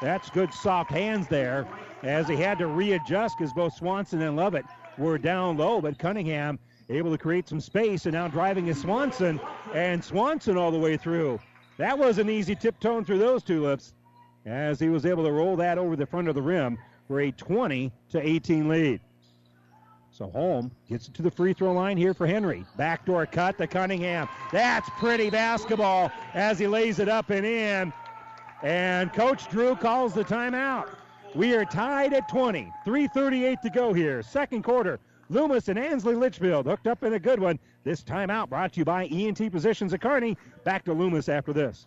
That's 0.00 0.30
good 0.30 0.52
soft 0.52 0.90
hands 0.90 1.28
there 1.28 1.66
as 2.02 2.26
he 2.28 2.36
had 2.36 2.58
to 2.58 2.66
readjust 2.66 3.38
because 3.38 3.52
both 3.52 3.74
Swanson 3.74 4.22
and 4.22 4.36
Lovett 4.36 4.64
were 4.98 5.18
down 5.18 5.56
low. 5.56 5.80
But 5.80 5.98
Cunningham 5.98 6.58
able 6.88 7.10
to 7.10 7.18
create 7.18 7.48
some 7.48 7.60
space 7.60 8.06
and 8.06 8.14
now 8.14 8.28
driving 8.28 8.68
is 8.68 8.80
Swanson 8.80 9.40
and 9.74 10.02
Swanson 10.02 10.56
all 10.56 10.70
the 10.70 10.78
way 10.78 10.96
through. 10.96 11.38
That 11.78 11.98
was 11.98 12.18
an 12.18 12.28
easy 12.28 12.54
tiptoeing 12.54 13.04
through 13.04 13.18
those 13.18 13.42
tulips 13.42 13.94
as 14.44 14.80
he 14.80 14.88
was 14.88 15.06
able 15.06 15.24
to 15.24 15.32
roll 15.32 15.56
that 15.56 15.78
over 15.78 15.96
the 15.96 16.06
front 16.06 16.28
of 16.28 16.34
the 16.34 16.42
rim 16.42 16.78
for 17.08 17.20
a 17.20 17.30
20 17.32 17.92
to 18.10 18.26
18 18.26 18.68
lead. 18.68 19.00
So 20.10 20.28
Holm 20.28 20.70
gets 20.88 21.08
it 21.08 21.14
to 21.14 21.22
the 21.22 21.30
free 21.30 21.54
throw 21.54 21.72
line 21.72 21.96
here 21.96 22.12
for 22.12 22.26
Henry. 22.26 22.66
Backdoor 22.76 23.26
cut 23.26 23.56
to 23.58 23.66
Cunningham. 23.66 24.28
That's 24.52 24.88
pretty 24.98 25.30
basketball 25.30 26.12
as 26.34 26.58
he 26.58 26.66
lays 26.66 26.98
it 26.98 27.08
up 27.08 27.30
and 27.30 27.46
in. 27.46 27.92
And 28.62 29.12
Coach 29.12 29.48
Drew 29.48 29.74
calls 29.74 30.12
the 30.12 30.24
timeout. 30.24 30.90
We 31.34 31.54
are 31.54 31.64
tied 31.64 32.12
at 32.12 32.28
20. 32.28 32.70
3.38 32.86 33.60
to 33.62 33.70
go 33.70 33.92
here. 33.94 34.22
Second 34.22 34.62
quarter. 34.62 35.00
Loomis 35.32 35.68
and 35.68 35.78
Ansley 35.78 36.14
Litchfield 36.14 36.66
hooked 36.66 36.86
up 36.86 37.02
in 37.02 37.14
a 37.14 37.18
good 37.18 37.40
one. 37.40 37.58
This 37.84 38.02
timeout 38.02 38.50
brought 38.50 38.74
to 38.74 38.80
you 38.80 38.84
by 38.84 39.06
ENT 39.06 39.38
Physicians 39.50 39.94
at 39.94 40.02
Kearney. 40.02 40.36
Back 40.62 40.84
to 40.84 40.92
Loomis 40.92 41.30
after 41.30 41.54
this. 41.54 41.86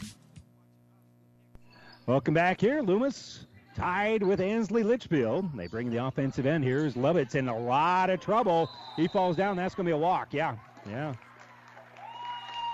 Welcome 2.11 2.33
back 2.33 2.59
here. 2.59 2.81
Loomis 2.81 3.45
tied 3.73 4.21
with 4.21 4.41
Ansley 4.41 4.83
Litchfield. 4.83 5.55
They 5.55 5.67
bring 5.67 5.89
the 5.89 6.05
offensive 6.05 6.45
end. 6.45 6.61
Here's 6.61 6.97
Lovett's 6.97 7.35
in 7.35 7.47
a 7.47 7.57
lot 7.57 8.09
of 8.09 8.19
trouble. 8.19 8.69
He 8.97 9.07
falls 9.07 9.37
down. 9.37 9.55
That's 9.55 9.73
going 9.73 9.85
to 9.85 9.91
be 9.91 9.93
a 9.93 9.97
walk. 9.97 10.33
Yeah, 10.33 10.57
yeah. 10.85 11.13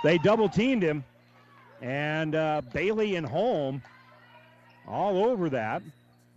They 0.04 0.18
double 0.18 0.50
teamed 0.50 0.82
him, 0.82 1.04
and 1.84 2.34
uh, 2.34 2.64
Bailey 2.74 3.16
and 3.16 3.28
Holm 3.28 3.84
all 4.88 5.24
over 5.24 5.52
that. 5.52 5.84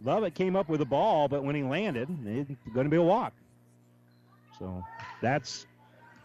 Lovett 0.04 0.34
came 0.34 0.54
up 0.54 0.68
with 0.68 0.80
the 0.80 0.86
ball, 0.86 1.26
but 1.26 1.42
when 1.42 1.54
he 1.54 1.62
landed, 1.62 2.06
it's 2.26 2.50
going 2.74 2.84
to 2.84 2.90
be 2.90 2.98
a 2.98 3.02
walk. 3.02 3.32
So 4.58 4.84
that's 5.22 5.64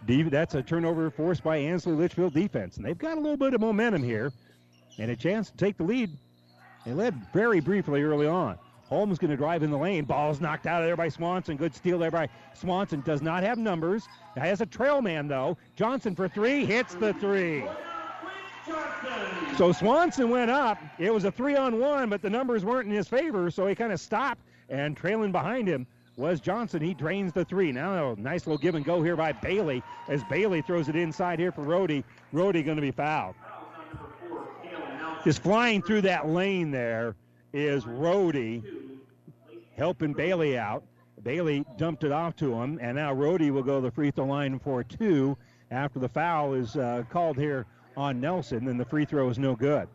that's 0.06 0.56
a 0.56 0.62
turnover 0.62 1.10
forced 1.10 1.42
by 1.42 1.56
Ansley 1.56 1.94
Litchfield 1.94 2.34
defense, 2.34 2.76
and 2.76 2.86
they've 2.86 2.98
got 2.98 3.18
a 3.18 3.22
little 3.22 3.38
bit 3.38 3.54
of 3.54 3.62
momentum 3.62 4.04
here, 4.04 4.34
and 5.00 5.10
a 5.10 5.16
chance 5.16 5.50
to 5.52 5.56
take 5.56 5.78
the 5.78 5.84
lead 5.86 6.10
they 6.86 6.94
led 6.94 7.16
very 7.34 7.60
briefly 7.60 8.04
early 8.04 8.28
on. 8.28 8.58
Holm's 8.88 9.18
going 9.18 9.32
to 9.32 9.38
drive 9.38 9.64
in 9.64 9.72
the 9.72 9.78
lane. 9.78 10.06
Ball's 10.06 10.40
knocked 10.40 10.68
out 10.68 10.82
of 10.82 10.88
there 10.88 10.96
by 10.96 11.10
Swanson. 11.10 11.58
Good 11.58 11.74
steal 11.74 11.98
there 11.98 12.12
by 12.12 12.30
Swanson. 12.54 13.02
Does 13.02 13.24
not 13.24 13.42
have 13.42 13.58
numbers. 13.58 14.08
Has 14.38 14.62
a 14.62 14.66
trail 14.66 15.02
man, 15.02 15.28
though. 15.28 15.58
Johnson 15.76 16.14
for 16.14 16.28
three. 16.28 16.66
Hits 16.66 16.94
the 16.94 17.14
three. 17.14 17.66
So 19.58 19.72
Swanson 19.72 20.30
went 20.30 20.52
up. 20.52 20.78
It 21.00 21.12
was 21.12 21.24
a 21.24 21.32
three 21.32 21.56
on 21.56 21.80
one, 21.80 22.10
but 22.10 22.22
the 22.22 22.30
numbers 22.30 22.64
weren't 22.64 22.88
in 22.88 22.96
his 22.96 23.08
favor, 23.08 23.50
so 23.50 23.66
he 23.66 23.74
kind 23.74 23.92
of 23.92 24.00
stopped. 24.00 24.42
And 24.70 24.96
trailing 24.96 25.32
behind 25.32 25.68
him 25.68 25.88
was 26.18 26.40
Johnson. 26.40 26.82
He 26.82 26.94
drains 26.94 27.34
the 27.34 27.46
three. 27.46 27.72
Now, 27.72 28.12
a 28.12 28.16
nice 28.16 28.46
little 28.46 28.58
give 28.58 28.76
and 28.76 28.86
go 28.86 29.02
here 29.02 29.16
by 29.16 29.32
Bailey 29.32 29.82
as 30.08 30.24
Bailey 30.26 30.62
throws 30.62 30.90
it 30.90 30.96
inside 30.96 31.40
here 31.40 31.52
for 31.52 31.64
Rohde. 31.64 32.04
Rohde 32.34 32.64
going 32.64 32.78
to 32.78 32.82
be 32.82 32.92
fouled 32.92 33.36
just 35.26 35.42
flying 35.42 35.82
through 35.82 36.02
that 36.02 36.30
lane 36.30 36.70
there 36.70 37.16
is 37.52 37.84
Rohde 37.84 38.62
helping 39.76 40.14
Bailey 40.14 40.56
out. 40.56 40.84
Bailey 41.24 41.66
dumped 41.78 42.04
it 42.04 42.12
off 42.12 42.36
to 42.36 42.54
him, 42.54 42.78
and 42.80 42.96
now 42.96 43.14
Rohde 43.14 43.50
will 43.50 43.64
go 43.64 43.78
to 43.78 43.82
the 43.82 43.92
free 43.92 44.12
throw 44.12 44.26
line 44.26 44.60
for 44.60 44.84
two 44.84 45.36
after 45.72 45.98
the 45.98 46.08
foul 46.08 46.54
is 46.54 46.76
uh, 46.76 47.04
called 47.10 47.38
here 47.38 47.66
on 47.98 48.22
Nelson, 48.22 48.68
and 48.68 48.80
the 48.80 48.86
free 48.86 49.06
throw 49.06 49.28
is 49.30 49.40
no 49.40 49.56
good. 49.56 49.88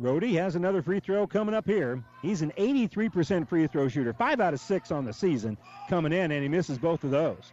Rohde 0.00 0.32
has 0.32 0.56
another 0.56 0.82
free 0.82 0.98
throw 0.98 1.28
coming 1.28 1.54
up 1.54 1.66
here. 1.66 2.02
He's 2.22 2.42
an 2.42 2.52
83% 2.58 3.48
free 3.48 3.68
throw 3.68 3.86
shooter, 3.86 4.12
five 4.12 4.40
out 4.40 4.54
of 4.54 4.58
six 4.58 4.90
on 4.90 5.04
the 5.04 5.12
season 5.12 5.56
coming 5.88 6.12
in, 6.12 6.32
and 6.32 6.42
he 6.42 6.48
misses 6.48 6.78
both 6.78 7.04
of 7.04 7.12
those. 7.12 7.52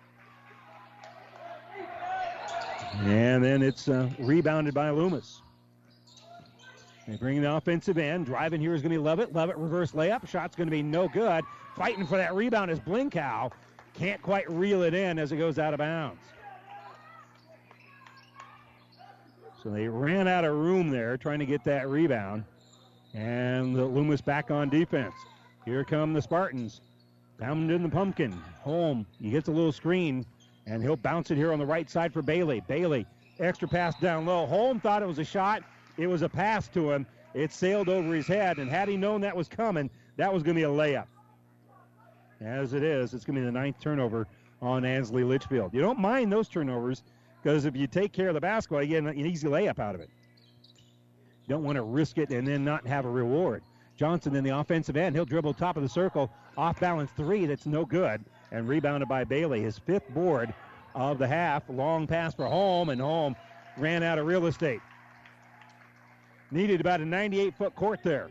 And 2.98 3.44
then 3.44 3.62
it's 3.62 3.88
uh, 3.88 4.10
rebounded 4.20 4.74
by 4.74 4.90
Loomis. 4.90 5.42
They 7.08 7.16
bring 7.16 7.42
the 7.42 7.56
offensive 7.56 7.98
end. 7.98 8.28
Driving 8.28 8.62
here 8.62 8.74
is 8.74 8.82
going 8.82 8.92
to 8.92 9.00
be 9.00 9.04
Lovett. 9.04 9.34
Lovett 9.34 9.58
reverse 9.58 9.94
layup. 9.94 10.28
Shot's 10.28 10.56
going 10.56 10.68
to 10.68 10.72
be 10.72 10.84
no 10.84 11.08
good. 11.08 11.44
Fighting 11.76 12.06
for 12.06 12.18
that 12.18 12.36
rebound 12.36 12.70
is 12.70 12.80
Blinkow. 12.80 13.52
Can't 13.94 14.22
quite 14.22 14.50
reel 14.50 14.84
it 14.84 14.94
in 14.94 15.18
as 15.18 15.32
it 15.32 15.38
goes 15.38 15.58
out 15.58 15.74
of 15.74 15.80
bounds. 15.80 16.22
So 19.64 19.70
they 19.70 19.88
ran 19.88 20.28
out 20.28 20.46
of 20.46 20.56
room 20.56 20.90
there 20.90 21.18
trying 21.18 21.40
to 21.40 21.46
get 21.46 21.64
that 21.64 21.90
rebound. 21.90 22.44
And 23.14 23.76
the 23.76 23.86
Loomis 23.86 24.22
back 24.22 24.52
on 24.52 24.70
defense. 24.70 25.16
Here 25.66 25.84
come 25.84 26.14
the 26.14 26.22
Spartans. 26.22 26.82
Pound 27.40 27.72
in 27.72 27.84
the 27.84 27.90
pumpkin. 27.90 28.32
Holm. 28.62 29.06
He 29.20 29.32
gets 29.32 29.48
a 29.48 29.52
little 29.52 29.72
screen. 29.72 30.26
And 30.70 30.84
he'll 30.84 30.96
bounce 30.96 31.32
it 31.32 31.38
here 31.38 31.52
on 31.52 31.58
the 31.58 31.66
right 31.66 31.90
side 31.90 32.14
for 32.14 32.22
Bailey. 32.22 32.62
Bailey, 32.68 33.08
extra 33.40 33.68
pass 33.68 34.00
down 34.00 34.28
low. 34.28 34.46
Holm 34.46 34.80
thought 34.80 35.02
it 35.02 35.08
was 35.08 35.18
a 35.18 35.24
shot. 35.24 35.64
It 35.98 36.06
was 36.06 36.22
a 36.22 36.30
pass 36.30 36.68
to 36.70 36.92
him. 36.92 37.08
It 37.34 37.52
sailed 37.52 37.90
over 37.90 38.14
his 38.14 38.28
head, 38.28 38.60
and 38.60 38.70
had 38.70 38.88
he 38.88 38.96
known 38.96 39.22
that 39.22 39.36
was 39.36 39.48
coming, 39.48 39.90
that 40.18 40.32
was 40.32 40.44
going 40.44 40.56
to 40.56 40.60
be 40.60 40.66
a 40.66 40.70
layup. 40.70 41.08
As 42.40 42.74
it 42.74 42.84
is, 42.84 43.14
it's 43.14 43.26
going 43.26 43.36
to 43.36 43.42
be 43.42 43.46
the 43.46 43.52
ninth 43.52 43.80
turnover 43.82 44.28
on 44.62 44.86
Ansley 44.86 45.24
Litchfield. 45.24 45.74
You 45.74 45.82
don't 45.82 46.00
mind 46.00 46.32
those 46.32 46.48
turnovers 46.48 47.04
because 47.42 47.66
if 47.66 47.76
you 47.76 47.88
take 47.88 48.14
care 48.14 48.28
of 48.28 48.36
the 48.36 48.42
basketball, 48.42 48.84
you 48.84 48.90
get 48.90 49.04
an 49.04 49.26
easy 49.26 49.48
layup 49.48 49.80
out 49.80 49.96
of 49.96 50.02
it. 50.02 50.10
You 51.48 51.56
don't 51.56 51.64
want 51.64 51.78
to 51.78 51.84
risk 51.84 52.20
it 52.20 52.30
and 52.30 52.48
then 52.48 52.64
not 52.64 52.86
have 52.86 53.06
a 53.06 53.10
reward. 53.10 53.64
Johnson 53.98 54.36
in 54.36 54.44
the 54.44 54.58
offensive 54.58 54.96
end. 54.96 55.16
He'll 55.16 55.26
dribble 55.26 55.56
top 55.56 55.78
of 55.78 55.84
the 55.84 55.90
circle, 55.90 56.32
off 56.58 56.80
balance 56.80 57.12
three. 57.12 57.46
That's 57.46 57.66
no 57.66 57.86
good 57.86 58.24
and 58.52 58.68
rebounded 58.68 59.10
by 59.10 59.24
Bailey. 59.24 59.62
His 59.62 59.78
fifth 59.78 60.10
board 60.10 60.54
of 60.96 61.18
the 61.18 61.28
half. 61.28 61.64
Long 61.70 62.08
pass 62.08 62.34
for 62.34 62.46
Holm, 62.46 62.90
and 62.90 63.00
Holm 63.00 63.36
ran 63.78 64.04
out 64.04 64.18
of 64.18 64.26
real 64.26 64.46
estate. 64.48 64.82
Needed 66.52 66.82
about 66.82 67.02
a 67.02 67.06
98 67.06 67.56
foot 67.56 67.76
court 67.76 68.00
there. 68.04 68.30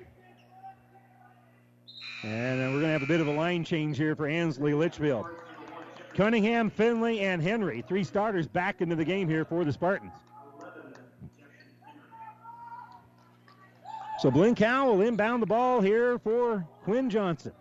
And 2.25 2.59
we're 2.59 2.81
going 2.81 2.83
to 2.83 2.89
have 2.89 3.03
a 3.03 3.07
bit 3.07 3.21
of 3.21 3.29
a 3.29 3.33
line 3.33 3.62
change 3.62 3.97
here 3.97 4.16
for 4.16 4.27
Ansley 4.27 4.75
Litchfield. 4.75 5.27
Cunningham, 6.14 6.69
Finley, 6.69 7.21
and 7.21 7.41
Henry, 7.41 7.85
three 7.87 8.03
starters 8.03 8.49
back 8.49 8.81
into 8.81 8.97
the 8.97 9.05
game 9.05 9.29
here 9.29 9.45
for 9.45 9.64
the 9.64 9.73
Spartans. 9.73 10.14
So 14.19 14.33
Blinkow 14.33 14.87
will 14.87 15.01
inbound 15.03 15.41
the 15.41 15.47
ball 15.47 15.81
here 15.81 16.19
for 16.19 16.66
Quinn 16.83 17.09
Johnson. 17.09 17.53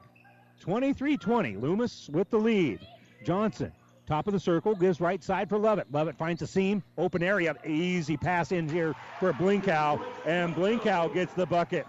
23 0.60 1.18
20. 1.18 1.58
Loomis 1.58 2.10
with 2.12 2.30
the 2.30 2.38
lead. 2.38 2.80
Johnson, 3.24 3.72
top 4.06 4.28
of 4.28 4.34
the 4.34 4.40
circle, 4.40 4.76
gives 4.76 5.00
right 5.02 5.24
side 5.24 5.50
for 5.50 5.58
Lovett. 5.58 5.92
Lovett 5.92 6.18
finds 6.18 6.42
a 6.42 6.48
seam, 6.48 6.84
open 6.98 7.24
area. 7.24 7.56
Easy 7.66 8.18
pass 8.18 8.52
in 8.52 8.68
here 8.70 8.96
for 9.20 9.34
Blinkow, 9.34 10.02
and 10.26 10.56
Blinkow 10.56 11.14
gets 11.14 11.34
the 11.34 11.46
bucket. 11.46 11.86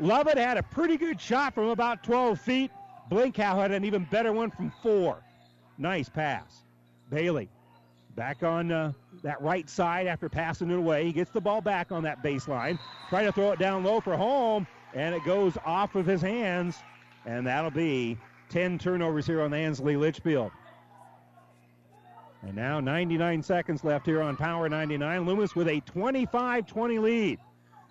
Lovett 0.00 0.38
had 0.38 0.56
a 0.56 0.62
pretty 0.62 0.96
good 0.96 1.20
shot 1.20 1.54
from 1.54 1.68
about 1.68 2.02
12 2.04 2.40
feet. 2.40 2.70
Blinkow 3.10 3.56
had 3.56 3.72
an 3.72 3.84
even 3.84 4.04
better 4.04 4.32
one 4.32 4.50
from 4.50 4.72
four. 4.82 5.22
Nice 5.78 6.08
pass. 6.08 6.62
Bailey 7.10 7.48
back 8.14 8.42
on 8.42 8.72
uh, 8.72 8.92
that 9.22 9.40
right 9.40 9.70
side 9.70 10.06
after 10.06 10.28
passing 10.28 10.70
it 10.70 10.76
away. 10.76 11.04
He 11.04 11.12
gets 11.12 11.30
the 11.30 11.40
ball 11.40 11.60
back 11.60 11.92
on 11.92 12.02
that 12.02 12.22
baseline. 12.22 12.78
Trying 13.08 13.26
to 13.26 13.32
throw 13.32 13.52
it 13.52 13.58
down 13.58 13.84
low 13.84 14.00
for 14.00 14.16
Holm, 14.16 14.66
and 14.92 15.14
it 15.14 15.24
goes 15.24 15.56
off 15.64 15.94
of 15.94 16.04
his 16.04 16.20
hands 16.20 16.76
and 17.28 17.46
that'll 17.46 17.70
be 17.70 18.16
10 18.48 18.78
turnovers 18.78 19.26
here 19.26 19.42
on 19.42 19.52
Ansley 19.52 19.96
Litchfield. 19.96 20.50
And 22.42 22.54
now 22.54 22.80
99 22.80 23.42
seconds 23.42 23.84
left 23.84 24.06
here 24.06 24.22
on 24.22 24.36
Power 24.36 24.68
99. 24.68 25.26
Loomis 25.26 25.54
with 25.54 25.68
a 25.68 25.80
25 25.80 26.66
20 26.66 26.98
lead. 26.98 27.38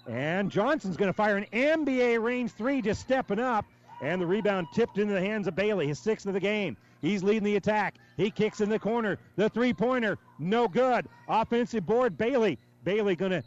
And 0.09 0.49
Johnson's 0.49 0.97
going 0.97 1.09
to 1.09 1.13
fire 1.13 1.38
an 1.38 1.45
NBA 1.53 2.23
range 2.23 2.51
three, 2.53 2.81
just 2.81 3.01
stepping 3.01 3.39
up. 3.39 3.65
And 4.01 4.19
the 4.19 4.25
rebound 4.25 4.67
tipped 4.73 4.97
into 4.97 5.13
the 5.13 5.21
hands 5.21 5.47
of 5.47 5.55
Bailey, 5.55 5.88
his 5.88 5.99
sixth 5.99 6.25
of 6.25 6.33
the 6.33 6.39
game. 6.39 6.75
He's 7.01 7.21
leading 7.21 7.43
the 7.43 7.57
attack. 7.57 7.95
He 8.15 8.31
kicks 8.31 8.61
in 8.61 8.69
the 8.69 8.79
corner. 8.79 9.19
The 9.35 9.49
three 9.49 9.73
pointer, 9.73 10.17
no 10.39 10.67
good. 10.67 11.07
Offensive 11.27 11.85
board, 11.85 12.17
Bailey. 12.17 12.57
Bailey 12.83 13.15
going 13.15 13.33
to 13.33 13.43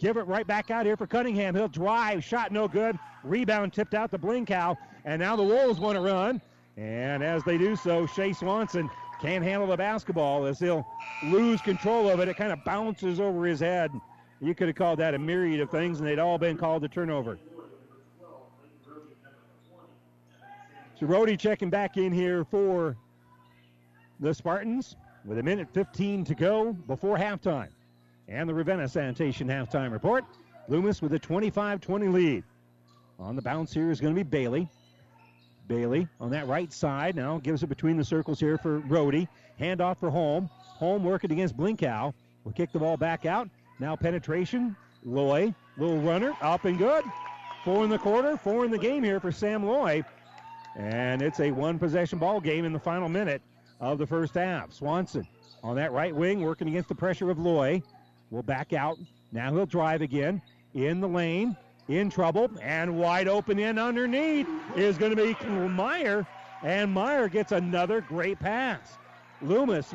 give 0.00 0.16
it 0.16 0.26
right 0.26 0.46
back 0.46 0.70
out 0.70 0.86
here 0.86 0.96
for 0.96 1.06
Cunningham. 1.06 1.54
He'll 1.54 1.68
drive, 1.68 2.24
shot 2.24 2.50
no 2.50 2.66
good. 2.66 2.98
Rebound 3.22 3.72
tipped 3.72 3.94
out 3.94 4.10
to 4.10 4.18
Blinkow. 4.18 4.76
And 5.04 5.20
now 5.20 5.36
the 5.36 5.42
Wolves 5.42 5.78
want 5.78 5.96
to 5.96 6.00
run. 6.00 6.40
And 6.76 7.22
as 7.22 7.44
they 7.44 7.58
do 7.58 7.76
so, 7.76 8.06
Shea 8.06 8.32
Swanson 8.32 8.90
can't 9.20 9.44
handle 9.44 9.68
the 9.68 9.76
basketball 9.76 10.46
as 10.46 10.58
he'll 10.58 10.86
lose 11.24 11.60
control 11.60 12.08
of 12.08 12.20
it. 12.20 12.28
It 12.28 12.36
kind 12.36 12.52
of 12.52 12.64
bounces 12.64 13.20
over 13.20 13.44
his 13.44 13.60
head. 13.60 13.92
You 14.40 14.54
could 14.54 14.68
have 14.68 14.76
called 14.76 14.98
that 15.00 15.14
a 15.14 15.18
myriad 15.18 15.60
of 15.60 15.70
things, 15.70 16.00
and 16.00 16.08
they'd 16.08 16.18
all 16.18 16.38
been 16.38 16.56
called 16.56 16.82
a 16.84 16.88
turnover. 16.88 17.38
So 20.98 21.06
Rohde 21.06 21.38
checking 21.38 21.70
back 21.70 21.98
in 21.98 22.12
here 22.12 22.44
for 22.44 22.96
the 24.20 24.34
Spartans 24.34 24.96
with 25.24 25.38
a 25.38 25.42
minute 25.42 25.68
15 25.72 26.24
to 26.24 26.34
go 26.34 26.72
before 26.72 27.18
halftime. 27.18 27.68
And 28.30 28.48
the 28.48 28.54
Ravenna 28.54 28.88
Sanitation 28.88 29.48
halftime 29.48 29.90
report. 29.90 30.24
Loomis 30.68 31.02
with 31.02 31.12
a 31.14 31.18
25 31.18 31.80
20 31.80 32.08
lead. 32.08 32.44
On 33.18 33.34
the 33.34 33.42
bounce 33.42 33.74
here 33.74 33.90
is 33.90 34.00
going 34.00 34.14
to 34.14 34.24
be 34.24 34.28
Bailey. 34.28 34.68
Bailey 35.66 36.08
on 36.20 36.30
that 36.30 36.46
right 36.46 36.72
side 36.72 37.16
now 37.16 37.38
gives 37.38 37.62
it 37.64 37.66
between 37.66 37.96
the 37.96 38.04
circles 38.04 38.38
here 38.38 38.56
for 38.56 38.80
Rohde. 38.82 39.26
Handoff 39.60 39.98
for 39.98 40.10
Holm. 40.10 40.48
Holm 40.62 41.02
working 41.02 41.32
against 41.32 41.56
Blinkow. 41.56 42.14
Will 42.44 42.52
kick 42.52 42.72
the 42.72 42.78
ball 42.78 42.96
back 42.96 43.26
out. 43.26 43.48
Now 43.80 43.96
penetration. 43.96 44.76
Loy, 45.04 45.52
little 45.76 46.00
runner, 46.00 46.32
up 46.40 46.66
and 46.66 46.78
good. 46.78 47.04
Four 47.64 47.84
in 47.84 47.90
the 47.90 47.98
quarter, 47.98 48.36
four 48.36 48.64
in 48.64 48.70
the 48.70 48.78
game 48.78 49.02
here 49.02 49.18
for 49.18 49.32
Sam 49.32 49.66
Loy. 49.66 50.04
And 50.76 51.20
it's 51.20 51.40
a 51.40 51.50
one 51.50 51.78
possession 51.78 52.18
ball 52.18 52.40
game 52.40 52.64
in 52.64 52.72
the 52.72 52.78
final 52.78 53.08
minute 53.08 53.42
of 53.80 53.98
the 53.98 54.06
first 54.06 54.34
half. 54.34 54.72
Swanson 54.72 55.26
on 55.62 55.76
that 55.76 55.92
right 55.92 56.14
wing 56.14 56.42
working 56.42 56.68
against 56.68 56.88
the 56.88 56.94
pressure 56.94 57.30
of 57.30 57.38
Loy. 57.38 57.82
Will 58.30 58.42
back 58.42 58.72
out. 58.72 58.98
Now 59.32 59.52
he'll 59.52 59.66
drive 59.66 60.02
again 60.02 60.40
in 60.74 61.00
the 61.00 61.08
lane 61.08 61.56
in 61.88 62.08
trouble 62.08 62.48
and 62.62 62.96
wide 62.96 63.26
open 63.26 63.58
in 63.58 63.78
underneath 63.78 64.46
is 64.76 64.96
going 64.96 65.14
to 65.14 65.16
be 65.16 65.46
Meyer, 65.48 66.24
and 66.62 66.92
Meyer 66.92 67.28
gets 67.28 67.52
another 67.52 68.00
great 68.00 68.38
pass. 68.38 68.96
Loomis 69.42 69.92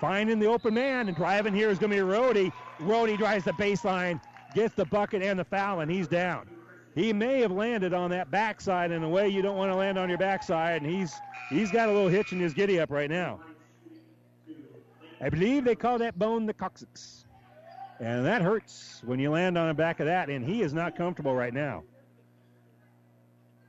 finding 0.00 0.38
the 0.38 0.46
open 0.46 0.74
man 0.74 1.08
and 1.08 1.16
driving 1.16 1.54
here 1.54 1.70
is 1.70 1.78
going 1.78 1.90
to 1.90 1.96
be 1.96 2.02
Rohde. 2.02 2.52
Rohde 2.80 3.16
drives 3.16 3.44
the 3.44 3.52
baseline, 3.52 4.20
gets 4.54 4.74
the 4.74 4.84
bucket 4.84 5.22
and 5.22 5.38
the 5.38 5.44
foul, 5.44 5.80
and 5.80 5.90
he's 5.90 6.08
down. 6.08 6.48
He 6.94 7.12
may 7.12 7.40
have 7.40 7.52
landed 7.52 7.94
on 7.94 8.10
that 8.10 8.30
backside 8.30 8.90
in 8.90 9.02
a 9.02 9.08
way 9.08 9.28
you 9.28 9.40
don't 9.40 9.56
want 9.56 9.70
to 9.70 9.76
land 9.76 9.98
on 9.98 10.08
your 10.08 10.18
backside, 10.18 10.82
and 10.82 10.90
he's 10.90 11.14
he's 11.48 11.70
got 11.70 11.88
a 11.88 11.92
little 11.92 12.08
hitch 12.08 12.32
in 12.32 12.40
his 12.40 12.52
giddy 12.52 12.80
up 12.80 12.90
right 12.90 13.10
now. 13.10 13.40
I 15.20 15.28
believe 15.28 15.64
they 15.64 15.74
call 15.74 15.98
that 15.98 16.18
bone 16.18 16.46
the 16.46 16.54
coccyx. 16.54 17.24
And 18.00 18.24
that 18.26 18.42
hurts 18.42 19.02
when 19.04 19.18
you 19.18 19.30
land 19.30 19.58
on 19.58 19.68
the 19.68 19.74
back 19.74 20.00
of 20.00 20.06
that, 20.06 20.30
and 20.30 20.44
he 20.44 20.62
is 20.62 20.72
not 20.72 20.96
comfortable 20.96 21.34
right 21.34 21.52
now. 21.52 21.82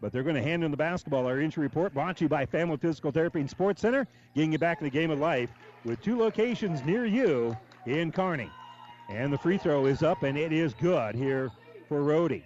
But 0.01 0.13
they're 0.13 0.23
going 0.23 0.35
to 0.35 0.41
hand 0.41 0.63
him 0.63 0.71
the 0.71 0.77
basketball. 0.77 1.25
Our 1.25 1.41
injury 1.41 1.63
report 1.63 1.93
brought 1.93 2.17
to 2.17 2.25
you 2.25 2.29
by 2.29 2.45
Family 2.45 2.77
Physical 2.77 3.11
Therapy 3.11 3.41
and 3.41 3.49
Sports 3.49 3.81
Center, 3.81 4.07
getting 4.35 4.51
you 4.51 4.59
back 4.59 4.79
in 4.79 4.85
the 4.85 4.91
game 4.91 5.11
of 5.11 5.19
life 5.19 5.49
with 5.83 6.01
two 6.01 6.17
locations 6.17 6.83
near 6.85 7.05
you 7.05 7.57
in 7.85 8.11
Kearney. 8.11 8.49
And 9.09 9.33
the 9.33 9.37
free 9.37 9.57
throw 9.57 9.87
is 9.87 10.03
up, 10.03 10.23
and 10.23 10.37
it 10.37 10.53
is 10.53 10.73
good 10.75 11.15
here 11.15 11.51
for 11.87 12.01
Rohde. 12.01 12.43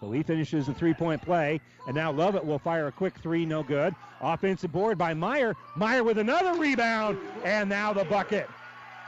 So 0.00 0.10
he 0.10 0.24
finishes 0.24 0.66
the 0.66 0.74
three 0.74 0.92
point 0.92 1.22
play, 1.22 1.60
and 1.86 1.94
now 1.94 2.10
Lovett 2.10 2.44
will 2.44 2.58
fire 2.58 2.88
a 2.88 2.92
quick 2.92 3.16
three, 3.20 3.46
no 3.46 3.62
good. 3.62 3.94
Offensive 4.20 4.72
board 4.72 4.98
by 4.98 5.14
Meyer. 5.14 5.54
Meyer 5.76 6.02
with 6.02 6.18
another 6.18 6.58
rebound, 6.58 7.18
and 7.44 7.68
now 7.68 7.92
the 7.92 8.04
bucket. 8.04 8.50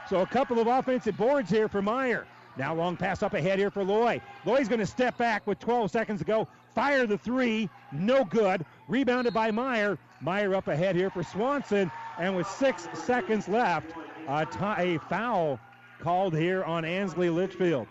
So 0.09 0.21
a 0.21 0.27
couple 0.27 0.59
of 0.59 0.67
offensive 0.67 1.17
boards 1.17 1.49
here 1.49 1.67
for 1.67 1.81
Meyer. 1.81 2.27
Now 2.57 2.73
long 2.73 2.95
pass 2.95 3.23
up 3.23 3.33
ahead 3.33 3.59
here 3.59 3.71
for 3.71 3.83
Loy. 3.83 4.21
Loy's 4.45 4.67
going 4.67 4.79
to 4.79 4.85
step 4.85 5.17
back 5.17 5.45
with 5.45 5.59
12 5.59 5.91
seconds 5.91 6.19
to 6.19 6.25
go. 6.25 6.47
Fire 6.73 7.05
the 7.05 7.17
three, 7.17 7.69
no 7.91 8.23
good. 8.23 8.65
Rebounded 8.87 9.33
by 9.33 9.51
Meyer. 9.51 9.97
Meyer 10.21 10.55
up 10.55 10.67
ahead 10.67 10.95
here 10.95 11.09
for 11.09 11.23
Swanson, 11.23 11.91
and 12.17 12.35
with 12.35 12.47
six 12.47 12.87
seconds 12.93 13.47
left, 13.47 13.91
a, 14.27 14.45
t- 14.45 14.95
a 14.95 14.99
foul 15.09 15.59
called 15.99 16.35
here 16.35 16.63
on 16.63 16.85
Ansley 16.85 17.29
Litchfield. 17.29 17.87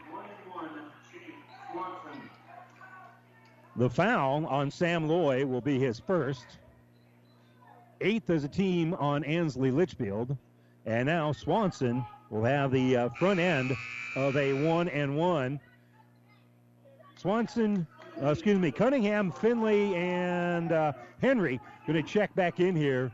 The 3.77 3.91
foul 3.91 4.47
on 4.47 4.71
Sam 4.71 5.09
Loy 5.09 5.45
will 5.45 5.61
be 5.61 5.79
his 5.79 5.99
first. 5.99 6.47
Eighth 8.01 8.31
as 8.31 8.45
a 8.45 8.49
team 8.49 8.95
on 8.95 9.25
Ansley 9.25 9.71
Litchfield. 9.71 10.37
And 10.87 11.07
now 11.07 11.33
Swanson 11.33 12.05
will 12.31 12.45
have 12.45 12.71
the 12.71 12.97
uh, 12.97 13.09
front 13.11 13.41
end 13.41 13.75
of 14.17 14.37
a 14.37 14.53
one 14.53 14.89
and 14.89 15.17
one. 15.17 15.61
Swanson, 17.17 17.87
uh, 18.23 18.31
excuse 18.31 18.59
me, 18.59 18.71
Cunningham, 18.71 19.33
Finley, 19.33 19.95
and 19.95 20.73
uh, 20.73 20.93
Henry 21.23 21.59
going 21.87 22.03
to 22.03 22.09
check 22.09 22.35
back 22.35 22.61
in 22.61 22.77
here 22.77 23.11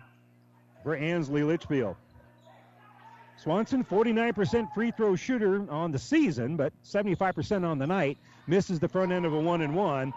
for 0.82 0.96
Ansley 0.96 1.42
Litchfield. 1.42 1.96
Swanson, 3.36 3.84
49% 3.84 4.72
free 4.74 4.90
throw 4.90 5.16
shooter 5.16 5.70
on 5.70 5.92
the 5.92 5.98
season, 5.98 6.56
but 6.56 6.72
75% 6.84 7.64
on 7.64 7.78
the 7.78 7.86
night. 7.86 8.18
Misses 8.46 8.78
the 8.78 8.88
front 8.88 9.12
end 9.12 9.24
of 9.24 9.32
a 9.32 9.40
one 9.40 9.62
and 9.62 9.74
one. 9.74 10.12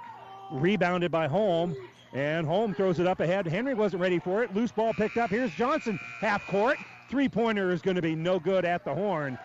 Rebounded 0.52 1.12
by 1.12 1.28
Holm. 1.28 1.76
And 2.14 2.46
Holm 2.46 2.74
throws 2.74 3.00
it 3.00 3.08
up 3.08 3.22
ahead. 3.22 3.48
Henry 3.48 3.74
wasn't 3.74 4.02
ready 4.02 4.20
for 4.20 4.44
it. 4.44 4.54
Loose 4.54 4.72
ball 4.72 4.94
picked 4.94 5.18
up. 5.18 5.30
Here's 5.30 5.52
Johnson, 5.52 6.00
half 6.20 6.46
court. 6.48 6.78
Three 7.14 7.30
pointer 7.30 7.70
is 7.70 7.84
going 7.84 7.96
to 7.96 8.02
be 8.02 8.16
no 8.16 8.40
good 8.40 8.66
at 8.66 8.84
the 8.84 8.92
horn. 8.92 9.38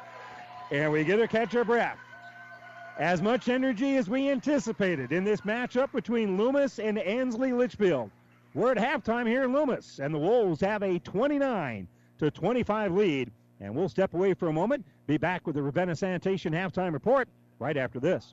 And 0.70 0.90
we 0.90 1.04
get 1.04 1.16
to 1.16 1.28
catch 1.28 1.54
our 1.54 1.64
breath. 1.64 1.98
As 2.98 3.20
much 3.20 3.50
energy 3.50 3.98
as 3.98 4.08
we 4.08 4.30
anticipated 4.30 5.12
in 5.12 5.22
this 5.22 5.42
matchup 5.42 5.92
between 5.92 6.38
Loomis 6.38 6.78
and 6.78 6.98
Ansley 6.98 7.52
Litchfield. 7.52 8.10
We're 8.54 8.72
at 8.72 8.78
halftime 8.78 9.26
here 9.26 9.44
in 9.44 9.52
Loomis, 9.52 9.98
and 9.98 10.14
the 10.14 10.18
Wolves 10.18 10.62
have 10.62 10.82
a 10.82 10.98
29 11.00 11.86
to 12.20 12.30
25 12.30 12.92
lead. 12.94 13.30
And 13.60 13.74
we'll 13.74 13.90
step 13.90 14.14
away 14.14 14.32
for 14.32 14.48
a 14.48 14.52
moment, 14.54 14.82
be 15.06 15.18
back 15.18 15.46
with 15.46 15.54
the 15.54 15.62
Ravenna 15.62 15.94
Sanitation 15.94 16.54
halftime 16.54 16.94
report 16.94 17.28
right 17.58 17.76
after 17.76 18.00
this. 18.00 18.32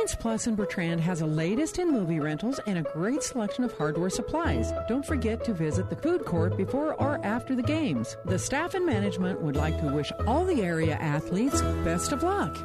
Convenience 0.00 0.22
Plus 0.22 0.46
in 0.46 0.54
Bertrand 0.54 1.00
has 1.02 1.18
the 1.18 1.26
latest 1.26 1.78
in 1.78 1.92
movie 1.92 2.20
rentals 2.20 2.58
and 2.66 2.78
a 2.78 2.90
great 2.94 3.22
selection 3.22 3.64
of 3.64 3.76
hardware 3.76 4.08
supplies. 4.08 4.72
Don't 4.88 5.04
forget 5.04 5.44
to 5.44 5.52
visit 5.52 5.90
the 5.90 5.96
food 5.96 6.24
court 6.24 6.56
before 6.56 6.94
or 6.94 7.22
after 7.22 7.54
the 7.54 7.62
games. 7.62 8.16
The 8.24 8.38
staff 8.38 8.72
and 8.72 8.86
management 8.86 9.42
would 9.42 9.56
like 9.56 9.78
to 9.82 9.92
wish 9.92 10.10
all 10.26 10.46
the 10.46 10.62
area 10.62 10.94
athletes 10.94 11.60
best 11.84 12.12
of 12.12 12.22
luck. 12.22 12.56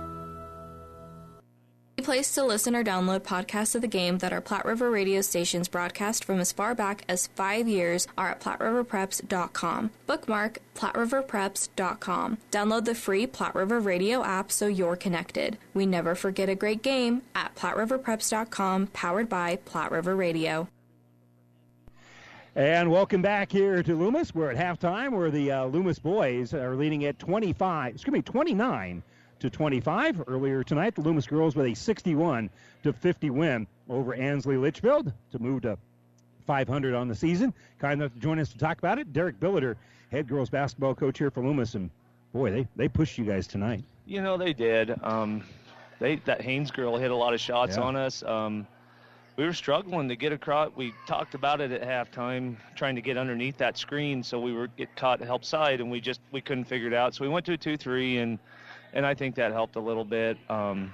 Place 2.05 2.35
to 2.35 2.43
listen 2.43 2.75
or 2.75 2.83
download 2.83 3.21
podcasts 3.21 3.73
of 3.73 3.81
the 3.81 3.87
game 3.87 4.19
that 4.19 4.31
our 4.31 4.39
Platte 4.39 4.63
River 4.63 4.91
radio 4.91 5.21
stations 5.21 5.67
broadcast 5.67 6.23
from 6.23 6.39
as 6.39 6.51
far 6.51 6.75
back 6.75 7.03
as 7.09 7.25
five 7.25 7.67
years 7.67 8.07
are 8.15 8.29
at 8.29 8.39
PlatteRiverPreps.com. 8.41 9.89
Bookmark 10.05 10.59
PlatteRiverPreps.com. 10.75 12.37
Download 12.51 12.85
the 12.85 12.93
free 12.93 13.25
Platte 13.25 13.55
River 13.55 13.79
radio 13.79 14.23
app 14.23 14.51
so 14.51 14.67
you're 14.67 14.95
connected. 14.95 15.57
We 15.73 15.87
never 15.87 16.13
forget 16.13 16.47
a 16.47 16.53
great 16.53 16.83
game 16.83 17.23
at 17.33 17.55
PlatteRiverPreps.com, 17.55 18.87
powered 18.87 19.27
by 19.27 19.55
Platte 19.65 19.91
River 19.91 20.15
Radio. 20.15 20.67
And 22.55 22.91
welcome 22.91 23.23
back 23.23 23.51
here 23.51 23.81
to 23.81 23.95
Loomis. 23.95 24.35
We're 24.35 24.51
at 24.51 24.57
halftime 24.57 25.09
where 25.09 25.31
the 25.31 25.51
uh, 25.51 25.65
Loomis 25.65 25.97
boys 25.97 26.53
are 26.53 26.75
leading 26.75 27.03
at 27.05 27.17
25, 27.17 27.95
excuse 27.95 28.13
me, 28.13 28.21
29 28.21 29.01
to 29.45 29.49
25. 29.55 30.23
Earlier 30.27 30.63
tonight, 30.63 30.95
the 30.95 31.01
Loomis 31.01 31.27
girls 31.27 31.55
with 31.55 31.67
a 31.67 31.73
61 31.75 32.49
to 32.83 32.91
50 32.93 33.29
win 33.29 33.67
over 33.89 34.13
Ansley 34.13 34.57
Litchfield 34.57 35.11
to 35.31 35.39
move 35.39 35.61
to 35.63 35.77
500 36.47 36.93
on 36.93 37.07
the 37.07 37.15
season. 37.15 37.53
Kind 37.79 38.01
enough 38.01 38.13
to 38.13 38.19
join 38.19 38.39
us 38.39 38.49
to 38.49 38.57
talk 38.57 38.77
about 38.79 38.99
it. 38.99 39.13
Derek 39.13 39.39
Billiter, 39.39 39.75
head 40.11 40.27
girls 40.27 40.49
basketball 40.49 40.95
coach 40.95 41.17
here 41.17 41.29
for 41.31 41.43
Loomis, 41.43 41.75
and 41.75 41.89
boy, 42.33 42.51
they 42.51 42.67
they 42.75 42.87
pushed 42.87 43.17
you 43.17 43.25
guys 43.25 43.47
tonight. 43.47 43.83
You 44.05 44.21
know 44.21 44.37
they 44.37 44.53
did. 44.53 44.95
Um, 45.03 45.43
they 45.99 46.17
that 46.25 46.41
Haynes 46.41 46.71
girl 46.71 46.97
hit 46.97 47.11
a 47.11 47.15
lot 47.15 47.33
of 47.33 47.39
shots 47.39 47.77
Yeah. 47.77 47.83
on 47.83 47.95
us. 47.95 48.23
Um, 48.23 48.67
we 49.37 49.43
were 49.43 49.53
struggling 49.53 50.07
to 50.09 50.15
get 50.15 50.31
across. 50.31 50.71
We 50.75 50.93
talked 51.07 51.35
about 51.35 51.59
it 51.61 51.71
at 51.71 51.81
halftime, 51.83 52.55
trying 52.75 52.95
to 52.95 53.01
get 53.01 53.17
underneath 53.17 53.57
that 53.57 53.77
screen, 53.77 54.23
so 54.23 54.39
we 54.39 54.53
were 54.53 54.67
get 54.67 54.95
caught 54.95 55.19
help 55.19 55.43
side, 55.43 55.81
and 55.81 55.91
we 55.91 55.99
just 56.01 56.21
we 56.31 56.41
couldn't 56.41 56.65
figure 56.65 56.87
it 56.87 56.93
out. 56.93 57.13
So 57.13 57.23
we 57.23 57.29
went 57.29 57.45
to 57.47 57.53
a 57.53 57.57
two-three, 57.57 58.17
and 58.17 58.39
and 58.95 59.05
I 59.05 59.13
think 59.13 59.35
that 59.35 59.51
helped 59.51 59.75
a 59.75 59.79
little 59.79 60.05
bit. 60.05 60.37
Um, 60.49 60.91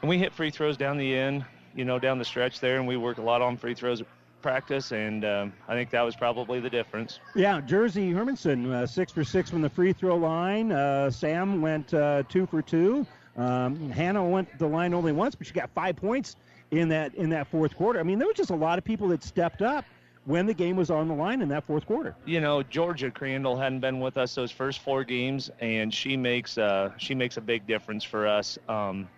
and 0.00 0.08
we 0.08 0.18
hit 0.18 0.32
free 0.32 0.50
throws 0.50 0.76
down 0.76 0.96
the 0.96 1.14
end, 1.16 1.44
you 1.76 1.84
know, 1.84 1.98
down 1.98 2.18
the 2.18 2.24
stretch 2.24 2.58
there, 2.58 2.78
and 2.78 2.88
we 2.88 2.96
work 2.96 3.18
a 3.18 3.22
lot 3.22 3.42
on 3.42 3.56
free 3.56 3.74
throws 3.74 4.02
practice, 4.42 4.92
and 4.92 5.24
um, 5.24 5.52
I 5.68 5.74
think 5.74 5.90
that 5.90 6.02
was 6.02 6.16
probably 6.16 6.60
the 6.60 6.68
difference. 6.68 7.20
Yeah, 7.34 7.60
Jersey 7.62 8.12
Hermanson, 8.12 8.70
uh, 8.70 8.86
six 8.86 9.12
for 9.12 9.24
six 9.24 9.48
from 9.48 9.62
the 9.62 9.70
free 9.70 9.92
throw 9.92 10.16
line. 10.16 10.72
Uh, 10.72 11.10
Sam 11.10 11.62
went 11.62 11.94
uh, 11.94 12.24
two 12.28 12.46
for 12.46 12.60
two. 12.60 13.06
Um, 13.36 13.90
Hannah 13.90 14.24
went 14.24 14.58
the 14.58 14.66
line 14.66 14.92
only 14.92 15.12
once, 15.12 15.34
but 15.34 15.46
she 15.46 15.54
got 15.54 15.70
five 15.70 15.96
points 15.96 16.36
in 16.70 16.88
that 16.88 17.14
in 17.14 17.30
that 17.30 17.46
fourth 17.46 17.74
quarter. 17.74 18.00
I 18.00 18.02
mean, 18.02 18.18
there 18.18 18.28
was 18.28 18.36
just 18.36 18.50
a 18.50 18.54
lot 18.54 18.78
of 18.78 18.84
people 18.84 19.08
that 19.08 19.22
stepped 19.22 19.62
up 19.62 19.84
when 20.26 20.46
the 20.46 20.54
game 20.54 20.76
was 20.76 20.90
on 20.90 21.08
the 21.08 21.14
line 21.14 21.42
in 21.42 21.48
that 21.48 21.64
fourth 21.64 21.86
quarter. 21.86 22.14
you 22.24 22.40
know 22.40 22.62
Georgia 22.62 23.10
Crandall 23.10 23.56
hadn't 23.56 23.80
been 23.80 24.00
with 24.00 24.16
us 24.16 24.34
those 24.34 24.50
first 24.50 24.80
four 24.80 25.04
games, 25.04 25.50
and 25.60 25.92
she 25.92 26.16
makes 26.16 26.58
uh, 26.58 26.90
she 26.96 27.14
makes 27.14 27.36
a 27.36 27.40
big 27.40 27.66
difference 27.66 28.04
for 28.04 28.26
us. 28.26 28.58
Um, 28.68 29.08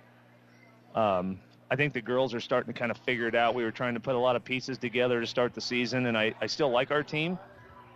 um, 0.95 1.39
I 1.71 1.77
think 1.77 1.93
the 1.93 2.01
girls 2.01 2.33
are 2.35 2.41
starting 2.41 2.73
to 2.73 2.79
kind 2.79 2.91
of 2.91 2.99
figure 2.99 3.27
it 3.27 3.35
out. 3.35 3.55
We 3.55 3.65
were 3.65 3.73
trying 3.73 3.95
to 3.95 4.01
put 4.01 4.15
a 4.15 4.19
lot 4.19 4.37
of 4.37 4.45
pieces 4.45 4.79
together 4.79 5.21
to 5.21 5.27
start 5.27 5.53
the 5.53 5.61
season, 5.61 6.07
and 6.07 6.17
I, 6.17 6.33
I 6.41 6.47
still 6.47 6.71
like 6.71 6.91
our 6.91 7.03
team. 7.03 7.39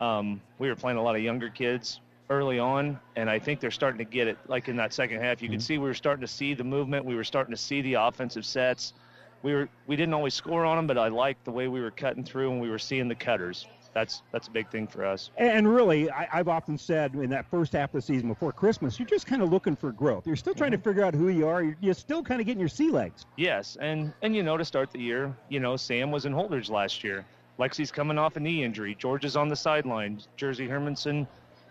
Um, 0.00 0.40
we 0.58 0.68
were 0.68 0.76
playing 0.76 0.98
a 0.98 1.02
lot 1.02 1.14
of 1.14 1.22
younger 1.22 1.48
kids 1.50 2.00
early 2.30 2.58
on, 2.58 2.98
and 3.16 3.30
I 3.30 3.38
think 3.38 3.60
they're 3.60 3.70
starting 3.70 3.98
to 3.98 4.04
get 4.04 4.28
it. 4.28 4.38
Like 4.48 4.68
in 4.68 4.76
that 4.76 4.92
second 4.92 5.20
half, 5.20 5.42
you 5.42 5.48
could 5.48 5.62
see 5.62 5.78
we 5.78 5.86
were 5.86 5.94
starting 5.94 6.20
to 6.22 6.28
see 6.28 6.54
the 6.54 6.64
movement. 6.64 7.04
We 7.04 7.14
were 7.14 7.24
starting 7.24 7.52
to 7.52 7.60
see 7.60 7.80
the 7.82 7.94
offensive 7.94 8.44
sets. 8.44 8.92
We 9.42 9.54
were 9.54 9.68
we 9.86 9.96
didn't 9.96 10.14
always 10.14 10.34
score 10.34 10.64
on 10.64 10.76
them, 10.76 10.86
but 10.86 10.98
I 10.98 11.08
liked 11.08 11.44
the 11.44 11.50
way 11.50 11.68
we 11.68 11.80
were 11.80 11.90
cutting 11.90 12.24
through 12.24 12.52
and 12.52 12.60
we 12.60 12.68
were 12.68 12.78
seeing 12.78 13.08
the 13.08 13.14
cutters. 13.14 13.66
That's 13.94 14.22
that's 14.32 14.46
a 14.48 14.50
big 14.50 14.70
thing 14.70 14.86
for 14.86 15.04
us. 15.04 15.30
And 15.36 15.66
really, 15.66 16.10
I, 16.10 16.28
I've 16.32 16.48
often 16.48 16.78
said 16.78 17.14
in 17.14 17.30
that 17.30 17.50
first 17.50 17.72
half 17.72 17.88
of 17.90 17.94
the 17.94 18.02
season 18.02 18.28
before 18.28 18.52
Christmas, 18.52 18.98
you're 18.98 19.08
just 19.08 19.26
kind 19.26 19.42
of 19.42 19.50
looking 19.50 19.74
for 19.74 19.90
growth. 19.92 20.26
You're 20.26 20.36
still 20.36 20.54
trying 20.54 20.70
to 20.72 20.78
figure 20.78 21.02
out 21.02 21.14
who 21.14 21.28
you 21.28 21.48
are. 21.48 21.62
You're, 21.62 21.76
you're 21.80 21.94
still 21.94 22.22
kind 22.22 22.40
of 22.40 22.46
getting 22.46 22.60
your 22.60 22.68
sea 22.68 22.90
legs. 22.90 23.24
Yes, 23.36 23.76
and 23.80 24.12
and 24.22 24.36
you 24.36 24.42
know 24.42 24.56
to 24.56 24.64
start 24.64 24.92
the 24.92 25.00
year, 25.00 25.34
you 25.48 25.58
know 25.58 25.76
Sam 25.76 26.10
was 26.12 26.24
in 26.26 26.32
Holdrege 26.32 26.70
last 26.70 27.02
year. 27.02 27.24
Lexi's 27.58 27.90
coming 27.90 28.16
off 28.18 28.36
a 28.36 28.40
knee 28.40 28.62
injury. 28.62 28.94
George 28.98 29.24
is 29.24 29.36
on 29.36 29.48
the 29.48 29.56
sideline. 29.56 30.20
Jersey 30.36 30.66
Hermanson 30.68 31.26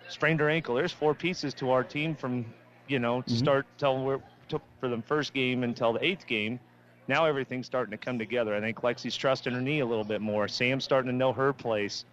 sprained 0.08 0.40
her 0.40 0.50
ankle. 0.50 0.76
There's 0.76 0.92
four 0.92 1.14
pieces 1.16 1.54
to 1.56 1.70
our 1.72 1.84
team 1.84 2.16
from 2.16 2.46
you 2.88 3.00
know 3.00 3.22
to 3.22 3.34
Mhm. 3.34 3.38
start 3.38 3.66
till 3.78 4.04
we're 4.04 4.20
to, 4.50 4.60
for 4.80 4.90
the 4.90 5.02
first 5.04 5.34
game 5.34 5.64
until 5.64 5.94
the 5.94 6.04
eighth 6.04 6.26
game. 6.28 6.60
Now 7.10 7.26
everything's 7.26 7.66
starting 7.66 7.90
to 7.90 7.98
come 7.98 8.20
together. 8.20 8.54
I 8.56 8.62
think 8.62 8.82
Lexi's 8.82 9.18
trusting 9.18 9.52
her 9.52 9.60
knee 9.60 9.80
a 9.80 9.86
little 9.86 10.04
bit 10.04 10.22
more. 10.22 10.48
Sam's 10.48 10.84
starting 10.84 11.10
to 11.10 11.18
know 11.18 11.34
her 11.34 11.52
place. 11.52 12.06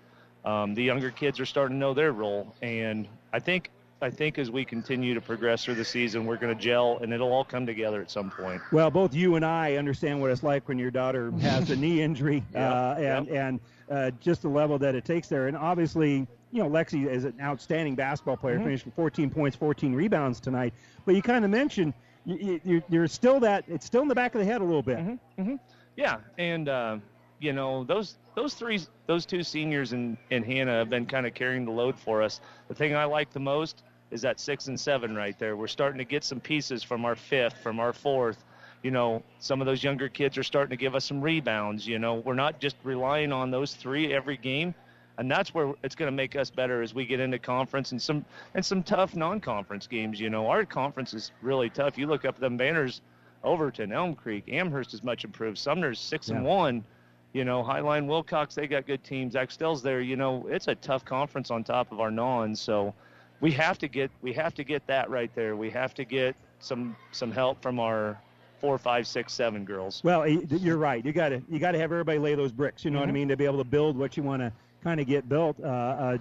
Um, 0.42 0.74
the 0.74 0.82
younger 0.82 1.10
kids 1.10 1.38
are 1.38 1.44
starting 1.44 1.76
to 1.76 1.78
know 1.78 1.92
their 1.92 2.12
role, 2.12 2.54
and 2.62 3.06
I 3.32 3.38
think 3.38 3.70
I 4.00 4.08
think 4.10 4.38
as 4.38 4.50
we 4.50 4.64
continue 4.64 5.12
to 5.14 5.20
progress 5.20 5.64
through 5.64 5.74
the 5.74 5.84
season, 5.84 6.24
we're 6.24 6.36
going 6.36 6.54
to 6.56 6.62
gel, 6.62 6.98
and 7.02 7.12
it'll 7.12 7.32
all 7.32 7.44
come 7.44 7.66
together 7.66 8.00
at 8.02 8.10
some 8.10 8.30
point. 8.30 8.60
Well, 8.70 8.90
both 8.90 9.14
you 9.14 9.36
and 9.36 9.44
I 9.44 9.76
understand 9.76 10.20
what 10.20 10.30
it's 10.30 10.42
like 10.42 10.68
when 10.68 10.78
your 10.78 10.90
daughter 10.90 11.30
has 11.40 11.70
a 11.70 11.76
knee 11.76 12.00
injury, 12.00 12.42
Yep, 12.54 12.72
uh, 12.72 12.94
and 12.98 13.28
and 13.28 13.60
uh, 13.90 14.10
just 14.20 14.42
the 14.42 14.48
level 14.48 14.78
that 14.78 14.94
it 14.94 15.04
takes 15.04 15.28
there. 15.28 15.48
And 15.48 15.56
obviously, 15.58 16.26
you 16.52 16.62
know, 16.62 16.70
Lexi 16.70 17.06
is 17.06 17.24
an 17.24 17.34
outstanding 17.42 17.96
basketball 17.96 18.38
player, 18.38 18.58
Mhm. 18.58 18.64
finished 18.64 18.86
with 18.86 18.94
14 18.94 19.28
points, 19.28 19.56
14 19.56 19.94
rebounds 19.94 20.40
tonight. 20.40 20.72
But 21.04 21.14
you 21.16 21.20
kind 21.22 21.44
of 21.44 21.50
mentioned 21.50 21.92
you, 22.26 22.60
you, 22.64 22.82
you're 22.88 23.08
still 23.08 23.40
that 23.40 23.64
it's 23.68 23.86
still 23.86 24.02
in 24.02 24.08
the 24.08 24.14
back 24.14 24.34
of 24.34 24.40
the 24.40 24.44
head 24.44 24.60
a 24.60 24.64
little 24.64 24.82
bit. 24.82 24.98
Mm-hmm. 24.98 25.54
Yeah, 25.96 26.18
and 26.38 26.68
uh, 26.68 26.98
you 27.38 27.52
know 27.52 27.84
those 27.84 28.16
those 28.34 28.54
three 28.54 28.80
those 29.06 29.24
two 29.24 29.42
seniors 29.42 29.92
and 29.92 30.16
and 30.30 30.44
Hannah 30.44 30.72
have 30.72 30.90
been 30.90 31.06
kind 31.06 31.26
of 31.26 31.34
carrying 31.34 31.64
the 31.64 31.70
load 31.70 31.98
for 31.98 32.22
us. 32.22 32.40
The 32.68 32.74
thing 32.74 32.94
I 32.94 33.04
like 33.04 33.32
the 33.32 33.40
most 33.40 33.84
is 34.10 34.22
that 34.22 34.40
six 34.40 34.66
and 34.66 34.78
seven 34.78 35.14
right 35.14 35.38
there. 35.38 35.56
We're 35.56 35.66
starting 35.68 35.98
to 35.98 36.04
get 36.04 36.24
some 36.24 36.40
pieces 36.40 36.82
from 36.82 37.04
our 37.04 37.16
fifth, 37.16 37.58
from 37.62 37.80
our 37.80 37.92
fourth. 37.92 38.44
You 38.82 38.90
know, 38.90 39.22
some 39.38 39.60
of 39.60 39.66
those 39.66 39.82
younger 39.82 40.08
kids 40.08 40.36
are 40.36 40.42
starting 40.42 40.70
to 40.70 40.76
give 40.76 40.94
us 40.94 41.04
some 41.04 41.20
rebounds. 41.20 41.86
You 41.86 41.98
know, 41.98 42.16
we're 42.16 42.34
not 42.34 42.60
just 42.60 42.76
relying 42.82 43.32
on 43.32 43.50
those 43.50 43.74
three 43.74 44.12
every 44.12 44.36
game, 44.36 44.74
and 45.18 45.30
that's 45.30 45.54
where 45.54 45.72
it's 45.82 45.94
going 45.94 46.08
to 46.10 46.14
make 46.16 46.36
us 46.36 46.50
better 46.50 46.82
as 46.82 46.94
we 46.94 47.06
get 47.06 47.20
into 47.20 47.38
conference 47.38 47.92
and 47.92 48.00
some 48.00 48.24
and 48.54 48.64
some 48.64 48.82
tough 48.82 49.14
non-conference 49.16 49.86
games. 49.86 50.20
You 50.20 50.30
know, 50.30 50.46
our 50.48 50.64
conference 50.64 51.14
is 51.14 51.32
really 51.42 51.70
tough. 51.70 51.96
You 51.98 52.06
look 52.06 52.24
up 52.24 52.38
them 52.38 52.56
banners, 52.56 53.00
Overton, 53.44 53.92
Elm 53.92 54.14
Creek, 54.14 54.44
Amherst 54.48 54.94
is 54.94 55.02
much 55.02 55.24
improved. 55.24 55.58
Sumner's 55.58 55.98
six 56.00 56.28
and 56.28 56.44
one. 56.44 56.84
You 57.32 57.44
know, 57.44 57.62
Highline, 57.62 58.06
Wilcox, 58.06 58.54
they 58.54 58.66
got 58.66 58.86
good 58.86 59.04
teams. 59.04 59.36
Axtell's 59.36 59.82
there. 59.82 60.00
You 60.00 60.16
know, 60.16 60.46
it's 60.48 60.68
a 60.68 60.74
tough 60.74 61.04
conference 61.04 61.50
on 61.50 61.64
top 61.64 61.92
of 61.92 62.00
our 62.00 62.10
non. 62.10 62.54
So 62.56 62.94
we 63.40 63.50
have 63.52 63.78
to 63.78 63.88
get 63.88 64.10
we 64.22 64.32
have 64.32 64.54
to 64.54 64.64
get 64.64 64.86
that 64.86 65.10
right 65.10 65.30
there. 65.34 65.56
We 65.56 65.70
have 65.70 65.92
to 65.94 66.04
get 66.04 66.34
some 66.60 66.96
some 67.12 67.30
help 67.30 67.60
from 67.62 67.78
our 67.78 68.18
four, 68.58 68.78
five, 68.78 69.06
six, 69.06 69.34
seven 69.34 69.66
girls. 69.66 70.00
Well, 70.02 70.26
you're 70.26 70.78
right. 70.78 71.04
You 71.04 71.12
got 71.12 71.28
to 71.28 71.42
you 71.50 71.58
got 71.58 71.72
to 71.72 71.78
have 71.78 71.92
everybody 71.92 72.18
lay 72.18 72.34
those 72.34 72.52
bricks. 72.52 72.84
You 72.86 72.90
know 72.90 73.00
what 73.00 73.08
I 73.08 73.12
Mhm. 73.12 73.14
mean 73.14 73.28
to 73.28 73.36
be 73.36 73.44
able 73.44 73.58
to 73.58 73.64
build 73.68 73.98
what 73.98 74.16
you 74.16 74.22
want 74.22 74.40
to 74.40 74.50
kind 74.86 75.00
of 75.00 75.06
get 75.08 75.28
built 75.28 75.56
uh, 75.60 75.66
uh, 75.66 76.18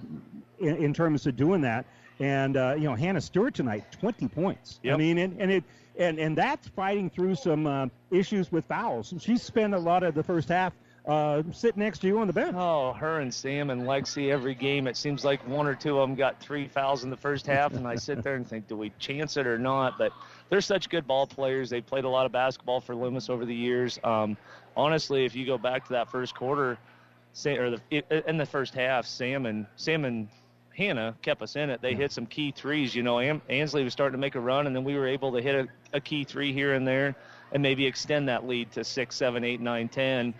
in, 0.60 0.76
in 0.78 0.94
terms 0.94 1.28
of 1.28 1.36
doing 1.36 1.62
that. 1.62 1.86
And 2.20 2.58
uh, 2.58 2.74
you 2.76 2.86
know, 2.86 2.96
Hannah 2.96 3.22
Stewart 3.22 3.54
tonight, 3.54 3.84
20 4.00 4.28
points. 4.30 4.80
I 4.90 4.98
mean, 4.98 5.20
and, 5.20 5.40
and 5.40 5.52
it 5.52 5.64
and 6.00 6.18
and 6.18 6.36
that's 6.36 6.68
fighting 6.70 7.10
through 7.10 7.36
some 7.36 7.68
uh, 7.68 7.88
issues 8.10 8.52
with 8.52 8.66
fouls. 8.66 9.14
She 9.20 9.38
spent 9.38 9.76
a 9.76 9.78
lot 9.78 10.02
of 10.02 10.16
the 10.16 10.24
first 10.24 10.50
half 10.50 10.74
uh, 11.06 11.44
sitting 11.52 11.84
next 11.84 12.00
to 12.00 12.08
you 12.08 12.18
on 12.18 12.26
the 12.26 12.34
bench. 12.34 12.56
Oh, 12.58 12.94
her 12.94 13.20
and 13.20 13.32
Sam 13.32 13.70
and 13.70 13.84
Lexi 13.84 14.32
every 14.32 14.56
game. 14.56 14.88
It 14.88 14.98
seems 14.98 15.24
like 15.24 15.48
one 15.48 15.68
or 15.68 15.76
two 15.76 16.00
of 16.00 16.10
them 16.10 16.16
got 16.16 16.40
three 16.40 16.68
fouls 16.68 17.04
in 17.04 17.12
the 17.12 17.18
first 17.18 17.46
half, 17.46 17.74
and 17.74 17.88
I 17.88 17.98
sit 17.98 18.24
there 18.24 18.36
and 18.36 18.48
think, 18.48 18.68
do 18.68 18.76
we 18.76 18.92
chance 18.98 19.38
it 19.38 19.46
or 19.46 19.60
not? 19.60 20.00
But 20.00 20.12
they're 20.50 20.62
such 20.62 20.90
good 20.90 21.06
ball 21.06 21.28
players. 21.28 21.70
They 21.70 21.82
played 21.82 22.06
a 22.06 22.10
lot 22.10 22.26
of 22.26 22.32
basketball 22.32 22.82
for 22.82 22.96
Loomis 22.96 23.30
over 23.30 23.46
the 23.46 23.56
years. 23.56 24.00
Um, 24.04 24.38
honestly, 24.76 25.26
if 25.26 25.36
you 25.36 25.46
go 25.46 25.60
back 25.60 25.86
to 25.86 25.94
that 25.94 26.10
first 26.10 26.34
quarter, 26.34 26.80
say, 27.36 27.58
or 27.58 27.70
the 27.70 28.30
in 28.30 28.38
the 28.38 28.46
first 28.46 28.74
half, 28.74 29.06
Sam 29.06 29.46
and 29.46 29.68
Sam 29.76 30.06
and 30.06 30.28
Hannah 30.76 31.16
kept 31.22 31.42
us 31.42 31.56
in 31.56 31.70
it. 31.70 31.82
They 31.82 31.94
hit 31.94 32.12
some 32.12 32.26
key 32.26 32.52
threes. 32.52 32.96
You 32.96 33.04
know, 33.04 33.20
Am- 33.20 33.42
Ansley 33.50 33.84
was 33.84 33.94
starting 33.94 34.14
to 34.14 34.20
make 34.20 34.36
a 34.36 34.40
run, 34.40 34.68
and 34.68 34.76
then 34.76 34.84
we 34.84 34.96
were 34.96 35.08
able 35.08 35.32
to 35.34 35.42
hit 35.42 35.56
a, 35.56 35.98
a 35.98 36.00
key 36.00 36.24
three 36.24 36.52
here 36.52 36.74
and 36.74 36.88
there, 36.88 37.16
and 37.52 37.62
maybe 37.62 37.86
extend 37.86 38.28
that 38.30 38.48
lead 38.48 38.72
to 38.72 38.84
six, 38.84 39.16
seven, 39.16 39.44
eight, 39.44 39.62
nine, 39.62 39.88
ten. 39.90 40.34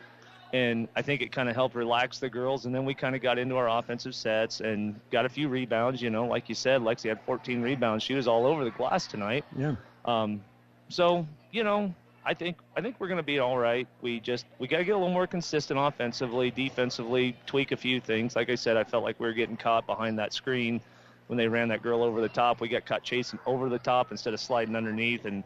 And 0.54 0.88
I 0.96 1.02
think 1.02 1.22
it 1.22 1.34
kind 1.34 1.50
of 1.50 1.56
helped 1.56 1.76
relax 1.76 2.20
the 2.20 2.30
girls, 2.30 2.66
and 2.66 2.74
then 2.74 2.86
we 2.86 2.94
kind 2.94 3.14
of 3.16 3.22
got 3.22 3.38
into 3.38 3.58
our 3.58 3.70
offensive 3.70 4.16
sets 4.16 4.62
and 4.62 4.98
got 5.12 5.26
a 5.26 5.30
few 5.30 5.50
rebounds. 5.50 6.02
You 6.02 6.10
know, 6.10 6.26
like 6.26 6.48
you 6.48 6.56
said, 6.56 6.82
Lexi 6.82 7.10
had 7.10 7.20
14 7.26 7.62
rebounds. 7.62 8.04
She 8.04 8.14
was 8.14 8.28
all 8.28 8.46
over 8.46 8.64
the 8.64 8.72
glass 8.72 9.06
tonight. 9.06 9.44
Yeah. 9.58 9.76
Um, 10.06 10.42
so 10.88 11.28
you 11.52 11.64
know, 11.64 11.94
I 12.26 12.34
think 12.34 12.58
I 12.76 12.82
think 12.82 12.96
we're 13.00 13.08
going 13.08 13.18
to 13.18 13.24
be 13.24 13.40
all 13.40 13.58
right. 13.58 13.88
We 14.02 14.20
just 14.20 14.46
we 14.58 14.68
got 14.68 14.78
to 14.78 14.84
get 14.84 14.92
a 14.92 14.98
little 14.98 15.14
more 15.14 15.28
consistent 15.28 15.80
offensively, 15.80 16.50
defensively, 16.52 17.36
tweak 17.46 17.72
a 17.72 17.78
few 17.78 18.02
things. 18.02 18.36
Like 18.36 18.50
I 18.50 18.56
said, 18.56 18.78
I 18.78 18.84
felt 18.84 19.04
like 19.04 19.20
we 19.20 19.28
were 19.28 19.34
getting 19.34 19.58
caught 19.58 19.86
behind 19.86 20.18
that 20.20 20.34
screen 20.34 20.82
when 21.28 21.38
they 21.38 21.48
ran 21.48 21.68
that 21.70 21.84
girl 21.84 22.04
over 22.04 22.22
the 22.22 22.30
top. 22.30 22.62
We 22.62 22.68
got 22.68 22.86
caught 22.86 23.04
chasing 23.04 23.40
over 23.46 23.70
the 23.70 23.80
top 23.80 24.12
instead 24.12 24.34
of 24.34 24.40
sliding 24.40 24.76
underneath, 24.76 25.26
and 25.26 25.44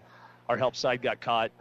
our 0.48 0.56
help 0.58 0.76
side 0.76 1.02
got 1.02 1.20
caught 1.20 1.52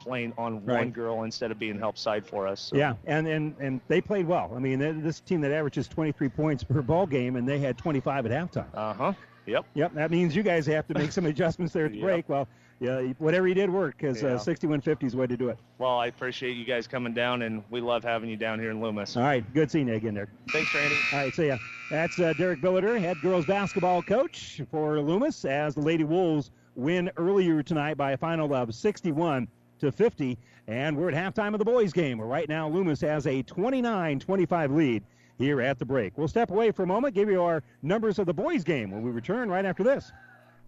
playing 0.00 0.32
on 0.38 0.64
one 0.66 0.90
girl 0.90 1.22
instead 1.22 1.50
of 1.50 1.58
being 1.58 1.78
help 1.78 1.96
side 1.96 2.26
for 2.26 2.46
us. 2.46 2.60
So. 2.60 2.76
Yeah, 2.76 2.94
and, 3.06 3.26
and 3.26 3.54
and 3.60 3.80
they 3.88 4.00
played 4.00 4.26
well. 4.26 4.52
I 4.54 4.58
mean, 4.58 4.78
this 5.02 5.20
team 5.20 5.40
that 5.42 5.52
averages 5.52 5.86
23 5.88 6.28
points 6.28 6.64
per 6.64 6.82
ball 6.82 7.06
game, 7.06 7.36
and 7.36 7.48
they 7.48 7.58
had 7.60 7.78
25 7.78 8.26
at 8.26 8.32
halftime. 8.32 8.66
Uh 8.74 8.94
huh. 8.94 9.12
Yep. 9.46 9.64
Yep. 9.74 9.94
That 9.94 10.10
means 10.10 10.34
you 10.34 10.42
guys 10.42 10.66
have 10.66 10.88
to 10.88 10.94
make 10.94 11.12
some 11.12 11.26
adjustments 11.26 11.72
there 11.72 11.86
at 11.86 11.92
the 11.92 11.98
Yep. 11.98 12.04
break. 12.04 12.28
Well, 12.28 12.48
yeah, 12.80 13.00
whatever 13.18 13.48
you 13.48 13.54
did 13.54 13.70
worked 13.70 13.98
because 13.98 14.22
Yeah. 14.22 14.34
uh, 14.34 14.38
61-50 14.38 15.06
is 15.06 15.12
the 15.12 15.18
way 15.18 15.26
to 15.26 15.36
do 15.36 15.48
it. 15.48 15.58
Well, 15.78 15.98
I 15.98 16.06
appreciate 16.06 16.56
you 16.56 16.64
guys 16.64 16.86
coming 16.86 17.14
down, 17.14 17.42
and 17.42 17.62
we 17.70 17.80
love 17.80 18.04
having 18.04 18.28
you 18.28 18.36
down 18.36 18.58
here 18.60 18.70
in 18.70 18.80
Loomis. 18.80 19.16
All 19.16 19.22
right, 19.22 19.44
good 19.54 19.70
seeing 19.70 19.88
you 19.88 19.94
again 19.94 20.14
there. 20.14 20.28
Thanks, 20.50 20.74
Randy. 20.74 20.96
All 21.12 21.18
right, 21.20 21.34
see 21.34 21.46
ya. 21.48 21.58
That's 21.90 22.18
uh, 22.20 22.32
Derek 22.36 22.60
Billiter, 22.60 23.00
head 23.00 23.20
girls 23.22 23.46
basketball 23.46 24.02
coach 24.02 24.60
for 24.70 25.00
Loomis, 25.00 25.44
as 25.44 25.74
the 25.74 25.80
Lady 25.80 26.04
Wolves 26.04 26.50
win 26.74 27.10
earlier 27.16 27.62
tonight 27.62 27.96
by 27.96 28.12
a 28.12 28.16
final 28.16 28.52
of 28.54 28.74
61 28.74 29.48
to 29.78 29.90
50. 29.92 30.36
And 30.68 30.96
we're 30.96 31.10
at 31.10 31.14
halftime 31.34 31.52
of 31.54 31.58
the 31.60 31.64
boys' 31.64 31.92
game. 31.92 32.18
Where 32.18 32.26
right 32.26 32.48
now 32.48 32.68
Loomis 32.68 33.00
has 33.02 33.26
a 33.26 33.42
29-25 33.44 34.74
lead 34.74 35.04
here 35.38 35.60
at 35.60 35.78
the 35.78 35.84
break. 35.84 36.16
We'll 36.18 36.28
step 36.28 36.50
away 36.50 36.72
for 36.72 36.82
a 36.82 36.86
moment, 36.86 37.14
give 37.14 37.30
you 37.30 37.42
our 37.42 37.62
numbers 37.82 38.18
of 38.18 38.26
the 38.26 38.34
boys' 38.34 38.64
game 38.64 38.90
when 38.90 39.02
we 39.02 39.10
return 39.10 39.48
right 39.48 39.64
after 39.64 39.84
this. 39.84 40.10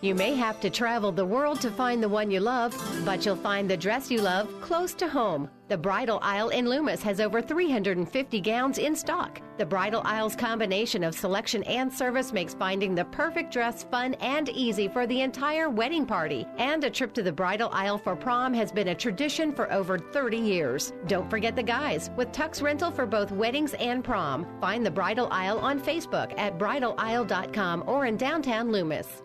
You 0.01 0.15
may 0.15 0.37
have 0.37 0.61
to 0.61 0.71
travel 0.71 1.11
the 1.11 1.25
world 1.25 1.61
to 1.61 1.73
find 1.73 2.01
the 2.01 2.09
one 2.09 2.31
you 2.31 2.39
love, 2.39 2.73
but 3.05 3.27
you'll 3.27 3.35
find 3.35 3.69
the 3.69 3.77
dress 3.77 4.13
you 4.13 4.21
love 4.21 4.49
close 4.61 4.95
to 4.95 5.09
home. 5.09 5.51
The 5.67 5.77
Bridal 5.77 6.21
Aisle 6.23 6.51
in 6.51 6.69
Loomis 6.69 7.03
has 7.03 7.21
over 7.21 7.43
350 7.43 8.41
gowns 8.41 8.79
in 8.79 8.95
stock. 8.95 9.41
The 9.59 9.67
Bridal 9.67 10.01
Aisle's 10.05 10.37
combination 10.37 11.03
of 11.03 11.17
selection 11.17 11.65
and 11.65 11.93
service 11.93 12.33
makes 12.33 12.55
finding 12.55 12.95
the 12.95 13.07
perfect 13.07 13.53
dress 13.53 13.83
fun 13.83 14.15
and 14.15 14.49
easy 14.51 14.87
for 14.87 15.05
the 15.05 15.21
entire 15.21 15.69
wedding 15.69 16.07
party. 16.07 16.47
And 16.59 16.85
a 16.85 16.91
trip 16.91 17.13
to 17.15 17.23
the 17.25 17.33
Bridal 17.33 17.69
Aisle 17.73 17.99
for 17.99 18.15
prom 18.15 18.55
has 18.55 18.71
been 18.71 18.89
a 18.89 18.95
tradition 18.95 19.53
for 19.53 19.71
over 19.73 19.99
30 19.99 20.37
years. 20.37 20.93
Don't 21.09 21.29
forget 21.29 21.57
the 21.57 21.63
guys 21.65 22.11
with 22.17 22.31
Tux 22.31 22.63
Rental 22.63 22.93
for 22.93 23.05
both 23.05 23.33
weddings 23.33 23.75
and 23.75 24.05
prom. 24.05 24.47
Find 24.61 24.87
the 24.87 24.93
Bridal 24.93 25.27
Aisle 25.33 25.59
on 25.59 25.81
Facebook 25.81 26.39
at 26.39 26.57
bridalaisle.com 26.57 27.83
or 27.89 28.07
in 28.07 28.17
downtown 28.17 28.71
Loomis. 28.71 29.25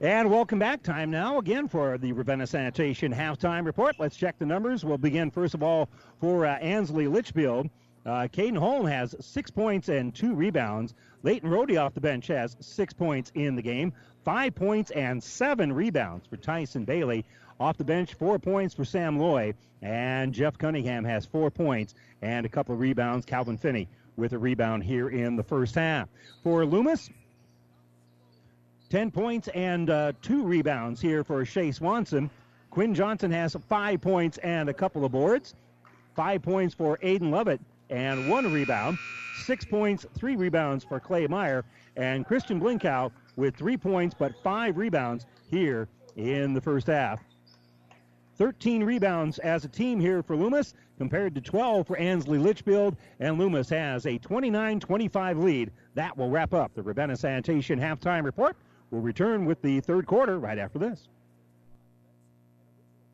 And 0.00 0.30
welcome 0.30 0.60
back. 0.60 0.84
Time 0.84 1.10
now 1.10 1.38
again 1.38 1.66
for 1.66 1.98
the 1.98 2.12
Ravenna 2.12 2.46
Sanitation 2.46 3.12
halftime 3.12 3.66
report. 3.66 3.96
Let's 3.98 4.16
check 4.16 4.38
the 4.38 4.46
numbers. 4.46 4.84
We'll 4.84 4.96
begin 4.96 5.32
first 5.32 5.54
of 5.54 5.62
all 5.64 5.88
for 6.20 6.46
uh, 6.46 6.54
Ansley 6.58 7.08
Litchfield. 7.08 7.68
Uh, 8.06 8.28
Caden 8.32 8.56
Holm 8.56 8.86
has 8.86 9.16
six 9.18 9.50
points 9.50 9.88
and 9.88 10.14
two 10.14 10.36
rebounds. 10.36 10.94
Leighton 11.24 11.50
Rohde 11.50 11.84
off 11.84 11.94
the 11.94 12.00
bench 12.00 12.28
has 12.28 12.56
six 12.60 12.94
points 12.94 13.32
in 13.34 13.56
the 13.56 13.62
game, 13.62 13.92
five 14.24 14.54
points 14.54 14.92
and 14.92 15.20
seven 15.20 15.72
rebounds 15.72 16.28
for 16.28 16.36
Tyson 16.36 16.84
Bailey. 16.84 17.24
Off 17.58 17.76
the 17.76 17.82
bench, 17.82 18.14
four 18.14 18.38
points 18.38 18.74
for 18.74 18.84
Sam 18.84 19.18
Loy. 19.18 19.52
And 19.82 20.32
Jeff 20.32 20.58
Cunningham 20.58 21.02
has 21.06 21.26
four 21.26 21.50
points 21.50 21.96
and 22.22 22.46
a 22.46 22.48
couple 22.48 22.72
of 22.72 22.80
rebounds. 22.80 23.26
Calvin 23.26 23.58
Finley 23.58 23.88
with 24.16 24.32
a 24.32 24.38
rebound 24.38 24.84
here 24.84 25.08
in 25.08 25.34
the 25.34 25.42
first 25.42 25.74
half. 25.74 26.08
For 26.44 26.64
Loomis, 26.64 27.10
10 28.90 29.10
points 29.10 29.48
and 29.48 29.90
uh, 29.90 30.12
two 30.22 30.42
rebounds 30.42 31.00
here 31.00 31.22
for 31.22 31.44
Shea 31.44 31.70
Swanson. 31.70 32.30
Quinn 32.70 32.94
Johnson 32.94 33.30
has 33.30 33.54
five 33.68 34.00
points 34.00 34.38
and 34.38 34.68
a 34.68 34.74
couple 34.74 35.04
of 35.04 35.12
boards. 35.12 35.54
Five 36.16 36.42
points 36.42 36.74
for 36.74 36.96
Aiden 36.98 37.30
Lovett 37.30 37.60
and 37.90 38.30
one 38.30 38.50
rebound. 38.50 38.98
Six 39.44 39.64
points, 39.64 40.06
three 40.14 40.36
rebounds 40.36 40.84
for 40.84 41.00
Clay 41.00 41.26
Meyer. 41.26 41.64
And 41.96 42.24
Christian 42.24 42.60
Blinkow 42.60 43.10
with 43.36 43.56
three 43.56 43.76
points 43.76 44.14
but 44.18 44.32
five 44.42 44.78
rebounds 44.78 45.26
here 45.50 45.86
in 46.16 46.54
the 46.54 46.60
first 46.60 46.86
half. 46.86 47.20
13 48.36 48.84
rebounds 48.84 49.38
as 49.40 49.64
a 49.64 49.68
team 49.68 50.00
here 50.00 50.22
for 50.22 50.36
Loomis 50.36 50.74
compared 50.96 51.34
to 51.34 51.40
12 51.40 51.86
for 51.86 51.96
Ansley 51.98 52.38
Litchfield. 52.38 52.96
And 53.20 53.36
Loomis 53.38 53.68
has 53.68 54.06
a 54.06 54.16
29 54.18 54.80
25 54.80 55.38
lead. 55.38 55.70
That 55.94 56.16
will 56.16 56.30
wrap 56.30 56.54
up 56.54 56.72
the 56.74 56.82
Ravenna 56.82 57.16
Sanitation 57.16 57.78
halftime 57.78 58.24
report. 58.24 58.56
We'll 58.90 59.02
return 59.02 59.44
with 59.44 59.62
the 59.62 59.80
third 59.80 60.06
quarter 60.06 60.38
right 60.38 60.58
after 60.58 60.78
this. 60.78 61.08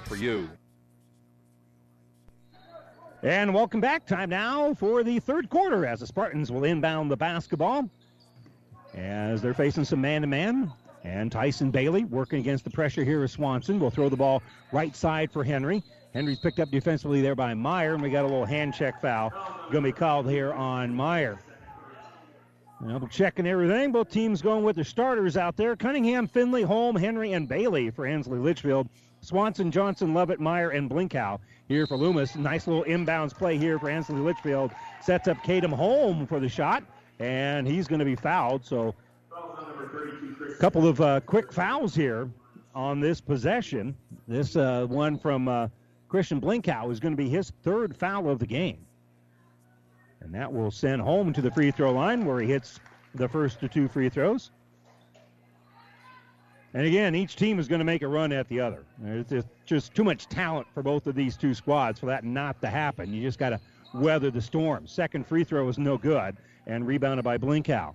for 0.00 0.16
you. 0.16 0.48
And 3.22 3.54
welcome 3.54 3.80
back. 3.80 4.06
Time 4.06 4.30
now 4.30 4.74
for 4.74 5.02
the 5.02 5.18
third 5.18 5.48
quarter 5.48 5.86
as 5.86 6.00
the 6.00 6.06
Spartans 6.06 6.52
will 6.52 6.64
inbound 6.64 7.10
the 7.10 7.16
basketball 7.16 7.88
as 8.94 9.40
they're 9.40 9.54
facing 9.54 9.84
some 9.84 10.00
man 10.00 10.20
to 10.20 10.26
man. 10.26 10.72
And 11.04 11.30
Tyson 11.30 11.70
Bailey 11.70 12.04
working 12.04 12.38
against 12.40 12.64
the 12.64 12.70
pressure 12.70 13.04
here. 13.04 13.24
is 13.24 13.32
Swanson. 13.32 13.78
will 13.78 13.90
throw 13.90 14.08
the 14.08 14.16
ball 14.16 14.42
right 14.72 14.94
side 14.94 15.30
for 15.30 15.44
Henry. 15.44 15.82
Henry's 16.12 16.38
picked 16.38 16.60
up 16.60 16.70
defensively 16.70 17.20
there 17.20 17.34
by 17.34 17.54
Meyer, 17.54 17.94
and 17.94 18.02
we 18.02 18.08
got 18.08 18.22
a 18.22 18.28
little 18.28 18.44
hand 18.44 18.72
check 18.72 19.00
foul 19.02 19.30
going 19.70 19.82
to 19.82 19.88
be 19.88 19.92
called 19.92 20.30
here 20.30 20.52
on 20.52 20.94
Meyer. 20.94 21.38
Well, 22.80 23.08
checking 23.08 23.46
everything. 23.46 23.92
Both 23.92 24.10
teams 24.10 24.42
going 24.42 24.62
with 24.62 24.76
their 24.76 24.84
starters 24.84 25.36
out 25.36 25.56
there. 25.56 25.74
Cunningham, 25.74 26.26
Finley, 26.26 26.62
Holm, 26.62 26.96
Henry, 26.96 27.32
and 27.32 27.48
Bailey 27.48 27.90
for 27.90 28.06
Ansley 28.06 28.38
Litchfield. 28.38 28.88
Swanson, 29.24 29.70
Johnson, 29.70 30.14
Lovett, 30.14 30.40
Meyer, 30.40 30.70
and 30.70 30.90
Blinkow 30.90 31.38
here 31.68 31.86
for 31.86 31.96
Loomis. 31.96 32.36
Nice 32.36 32.66
little 32.66 32.84
inbounds 32.84 33.34
play 33.34 33.56
here 33.56 33.78
for 33.78 33.88
Ansley 33.88 34.16
Litchfield. 34.16 34.72
Sets 35.02 35.28
up 35.28 35.38
Caden 35.38 35.72
Holm 35.72 36.26
for 36.26 36.40
the 36.40 36.48
shot, 36.48 36.84
and 37.18 37.66
he's 37.66 37.88
going 37.88 37.98
to 37.98 38.04
be 38.04 38.16
fouled. 38.16 38.64
So 38.64 38.94
a 39.32 40.54
couple 40.58 40.86
of 40.86 41.00
uh, 41.00 41.20
quick 41.20 41.52
fouls 41.52 41.94
here 41.94 42.30
on 42.74 43.00
this 43.00 43.20
possession. 43.20 43.96
This 44.28 44.56
uh, 44.56 44.86
one 44.88 45.18
from 45.18 45.48
uh, 45.48 45.68
Christian 46.08 46.40
Blinkow 46.40 46.90
is 46.90 47.00
going 47.00 47.12
to 47.12 47.22
be 47.22 47.28
his 47.28 47.52
third 47.62 47.96
foul 47.96 48.28
of 48.28 48.38
the 48.38 48.46
game. 48.46 48.84
And 50.20 50.34
that 50.34 50.52
will 50.52 50.70
send 50.70 51.02
Holm 51.02 51.32
to 51.32 51.42
the 51.42 51.50
free 51.50 51.70
throw 51.70 51.92
line 51.92 52.24
where 52.24 52.40
he 52.40 52.48
hits 52.48 52.80
the 53.14 53.28
first 53.28 53.62
of 53.62 53.70
two 53.70 53.88
free 53.88 54.08
throws. 54.08 54.50
And 56.74 56.86
again, 56.86 57.14
each 57.14 57.36
team 57.36 57.60
is 57.60 57.68
going 57.68 57.78
to 57.78 57.84
make 57.84 58.02
a 58.02 58.08
run 58.08 58.32
at 58.32 58.48
the 58.48 58.60
other. 58.60 58.84
It's 59.04 59.46
just, 59.64 59.94
too 59.94 60.02
much 60.02 60.26
talent 60.26 60.66
for 60.74 60.82
both 60.82 61.06
of 61.06 61.14
these 61.14 61.36
two 61.36 61.54
squads 61.54 62.00
for 62.00 62.06
that 62.06 62.24
not 62.24 62.60
to 62.62 62.68
happen. 62.68 63.12
You 63.12 63.22
just 63.22 63.38
got 63.38 63.50
to 63.50 63.60
weather 63.94 64.30
the 64.32 64.42
storm. 64.42 64.88
Second 64.88 65.24
free 65.24 65.44
throw 65.44 65.68
is 65.68 65.78
no 65.78 65.96
good 65.96 66.36
and 66.66 66.84
rebounded 66.84 67.24
by 67.24 67.38
Blinkow. 67.38 67.94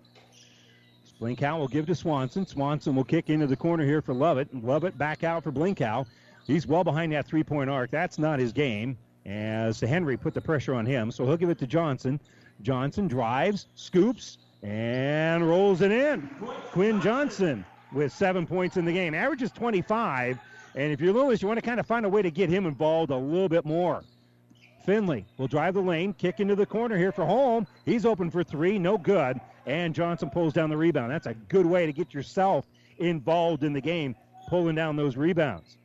Blinkow 1.20 1.60
will 1.60 1.68
give 1.68 1.86
to 1.88 1.96
Swanson. 1.96 2.46
Swanson 2.46 2.96
will 2.96 3.04
kick 3.04 3.30
into 3.30 3.48
the 3.48 3.56
corner 3.58 3.84
here 3.84 4.02
for 4.02 4.14
Lovett. 4.14 4.48
Lovett 4.64 4.98
back 4.98 5.26
out 5.26 5.44
for 5.44 5.52
Blinkow. 5.52 6.06
He's 6.48 6.66
well 6.66 6.86
behind 6.86 7.12
that 7.12 7.28
three 7.28 7.44
point 7.44 7.70
arc. 7.70 7.92
That's 7.92 8.18
not 8.18 8.40
his 8.40 8.54
game 8.54 8.98
as 9.26 9.82
Henry 9.82 10.16
put 10.16 10.34
the 10.34 10.40
pressure 10.40 10.74
on 10.74 10.86
him. 10.86 11.12
So 11.12 11.26
he'll 11.26 11.36
give 11.36 11.50
it 11.50 11.60
to 11.60 11.68
Johnson. 11.68 12.22
Johnson 12.62 13.10
drives, 13.10 13.68
scoops, 13.76 14.38
and 14.64 15.48
rolls 15.48 15.82
it 15.82 15.92
in. 15.92 16.30
Quinn 16.72 17.02
Johnson 17.02 17.66
with 17.94 18.14
seven 18.14 18.46
points 18.46 18.78
in 18.78 18.86
the 18.86 18.94
game. 18.94 19.14
Averages 19.14 19.52
25. 19.52 20.40
And 20.76 20.92
if 20.92 21.02
you're 21.02 21.14
Loomis, 21.14 21.42
you 21.42 21.48
want 21.48 21.58
to 21.60 21.66
kind 21.66 21.80
of 21.80 21.86
find 21.86 22.06
a 22.06 22.10
way 22.10 22.22
to 22.22 22.32
get 22.32 22.50
him 22.50 22.66
involved 22.66 23.12
a 23.12 23.18
little 23.18 23.50
bit 23.50 23.66
more. 23.66 24.04
Finley 24.86 25.26
will 25.38 25.48
drive 25.48 25.74
the 25.74 25.82
lane, 25.82 26.14
kick 26.14 26.40
into 26.40 26.56
the 26.56 26.66
corner 26.66 26.98
here 26.98 27.12
for 27.12 27.26
Holm. 27.26 27.68
He's 27.86 28.06
open 28.06 28.32
for 28.32 28.44
three, 28.44 28.80
no 28.80 28.98
good. 28.98 29.40
And 29.66 29.94
Johnson 29.94 30.30
pulls 30.30 30.54
down 30.54 30.70
the 30.70 30.78
rebound. 30.78 31.12
That's 31.12 31.28
a 31.28 31.34
good 31.34 31.66
way 31.66 31.86
to 31.86 31.94
get 31.94 32.14
yourself 32.14 32.66
involved 32.98 33.64
in 33.64 33.74
the 33.74 33.82
game, 33.82 34.16
pulling 34.48 34.76
down 34.76 34.96
those 34.96 35.18
rebounds. 35.18 35.78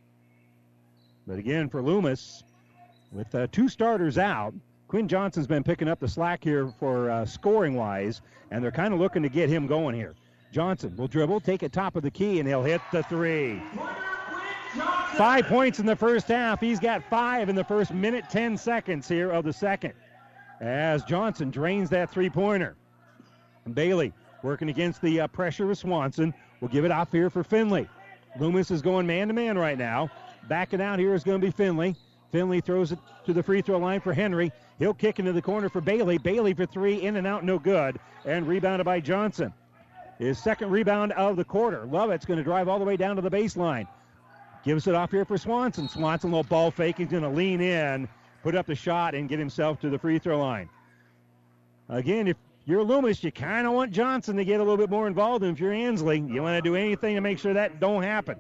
But 1.27 1.39
again, 1.39 1.69
for 1.69 1.83
Loomis, 1.83 2.45
with 3.13 3.35
uh, 3.35 3.47
two 3.51 3.69
starters 3.69 4.19
out, 4.19 4.55
Quinn 4.89 5.09
Johnson's 5.09 5.47
been 5.47 5.65
picking 5.65 5.89
up 5.89 6.01
the 6.01 6.09
slack 6.09 6.45
here 6.45 6.69
for 6.79 7.11
uh, 7.11 7.27
scoring 7.27 7.75
wise, 7.75 8.21
and 8.51 8.63
they're 8.63 8.71
kind 8.71 8.95
of 8.95 9.01
looking 9.01 9.23
to 9.23 9.29
get 9.29 9.49
him 9.49 9.67
going 9.67 9.95
here. 9.95 10.15
Johnson 10.55 10.95
will 10.97 11.09
dribble, 11.09 11.41
take 11.41 11.65
it 11.65 11.73
top 11.73 11.97
of 11.97 12.05
the 12.05 12.11
key, 12.13 12.39
and 12.39 12.49
he'll 12.49 12.63
hit 12.63 12.81
the 12.93 13.03
three. 13.03 13.61
Five 15.17 15.47
points 15.49 15.81
in 15.81 15.87
the 15.87 15.97
first 15.97 16.29
half. 16.29 16.61
He's 16.61 16.79
got 16.79 17.03
five 17.11 17.49
in 17.49 17.57
the 17.57 17.65
first 17.65 17.93
minute, 17.93 18.27
10 18.31 18.57
seconds 18.57 19.09
here 19.09 19.33
of 19.33 19.43
the 19.43 19.53
second. 19.53 19.95
As 20.61 21.03
Johnson 21.03 21.51
drains 21.51 21.91
that 21.91 22.09
three 22.09 22.31
pointer. 22.31 22.77
Bailey 23.73 24.13
working 24.45 24.69
against 24.69 25.03
the 25.03 25.23
uh, 25.23 25.27
pressure 25.27 25.69
of 25.73 25.77
Swanson. 25.77 26.33
Will 26.61 26.69
give 26.69 26.85
it 26.85 26.93
off 26.93 27.11
here 27.11 27.31
for 27.31 27.43
Finley. 27.43 27.89
Loomis 28.39 28.71
is 28.71 28.81
going 28.81 29.09
man 29.09 29.27
to 29.27 29.35
man 29.35 29.59
right 29.59 29.77
now. 29.77 30.09
Backing 30.47 30.81
out 30.81 31.01
here 31.01 31.15
is 31.15 31.25
going 31.25 31.41
to 31.41 31.45
be 31.45 31.51
Finley. 31.51 31.97
Finley 32.31 32.61
throws 32.61 32.93
it 32.93 33.01
to 33.27 33.33
the 33.33 33.43
free 33.43 33.61
throw 33.61 33.79
line 33.79 34.01
for 34.01 34.13
Henry. 34.13 34.53
He'll 34.79 34.95
kick 34.95 35.19
into 35.19 35.33
the 35.33 35.43
corner 35.43 35.69
for 35.69 35.81
Bailey. 35.81 36.17
Bailey 36.19 36.55
for 36.55 36.65
three, 36.65 37.03
in 37.03 37.17
and 37.17 37.27
out, 37.27 37.43
no 37.43 37.59
good. 37.59 37.99
And 38.25 38.47
rebounded 38.47 38.85
by 38.85 39.01
Johnson. 39.01 39.53
His 40.19 40.39
second 40.39 40.71
rebound 40.71 41.13
of 41.13 41.37
the 41.37 41.45
quarter. 41.45 41.87
Lovett's 41.87 42.25
going 42.25 42.39
to 42.39 42.45
drive 42.45 42.69
all 42.69 42.79
the 42.79 42.85
way 42.85 42.97
down 42.97 43.17
to 43.17 43.23
the 43.23 43.31
baseline. 43.31 43.87
Gives 44.65 44.87
it 44.87 44.95
off 44.95 45.11
here 45.11 45.25
for 45.25 45.37
Swanson. 45.37 45.89
Swanson, 45.89 46.31
little 46.31 46.45
ball 46.45 46.71
fake. 46.71 46.99
He's 46.99 47.09
going 47.09 47.23
to 47.23 47.29
lean 47.29 47.61
in, 47.61 48.09
put 48.43 48.55
up 48.55 48.67
the 48.67 48.75
shot, 48.75 49.15
and 49.15 49.29
get 49.29 49.39
himself 49.39 49.81
to 49.81 49.91
the 49.91 49.99
free 49.99 50.19
throw 50.19 50.39
line. 50.39 50.69
Again, 51.89 52.29
if 52.29 52.37
you're 52.65 52.83
Loomis, 52.83 53.23
you 53.23 53.31
kind 53.31 53.67
of 53.67 53.75
want 53.75 53.93
Johnson 53.93 54.37
to 54.37 54.45
get 54.45 54.61
a 54.61 54.63
little 54.63 54.79
bit 54.79 54.89
more 54.89 55.07
involved. 55.07 55.45
And 55.45 55.55
if 55.55 55.61
you're 55.61 55.73
Ansley, 55.73 56.21
you 56.21 56.43
want 56.43 56.57
to 56.57 56.63
do 56.63 56.77
anything 56.77 57.15
to 57.17 57.21
make 57.21 57.39
sure 57.39 57.53
that 57.53 57.81
don't 57.81 58.03
happen. 58.03 58.39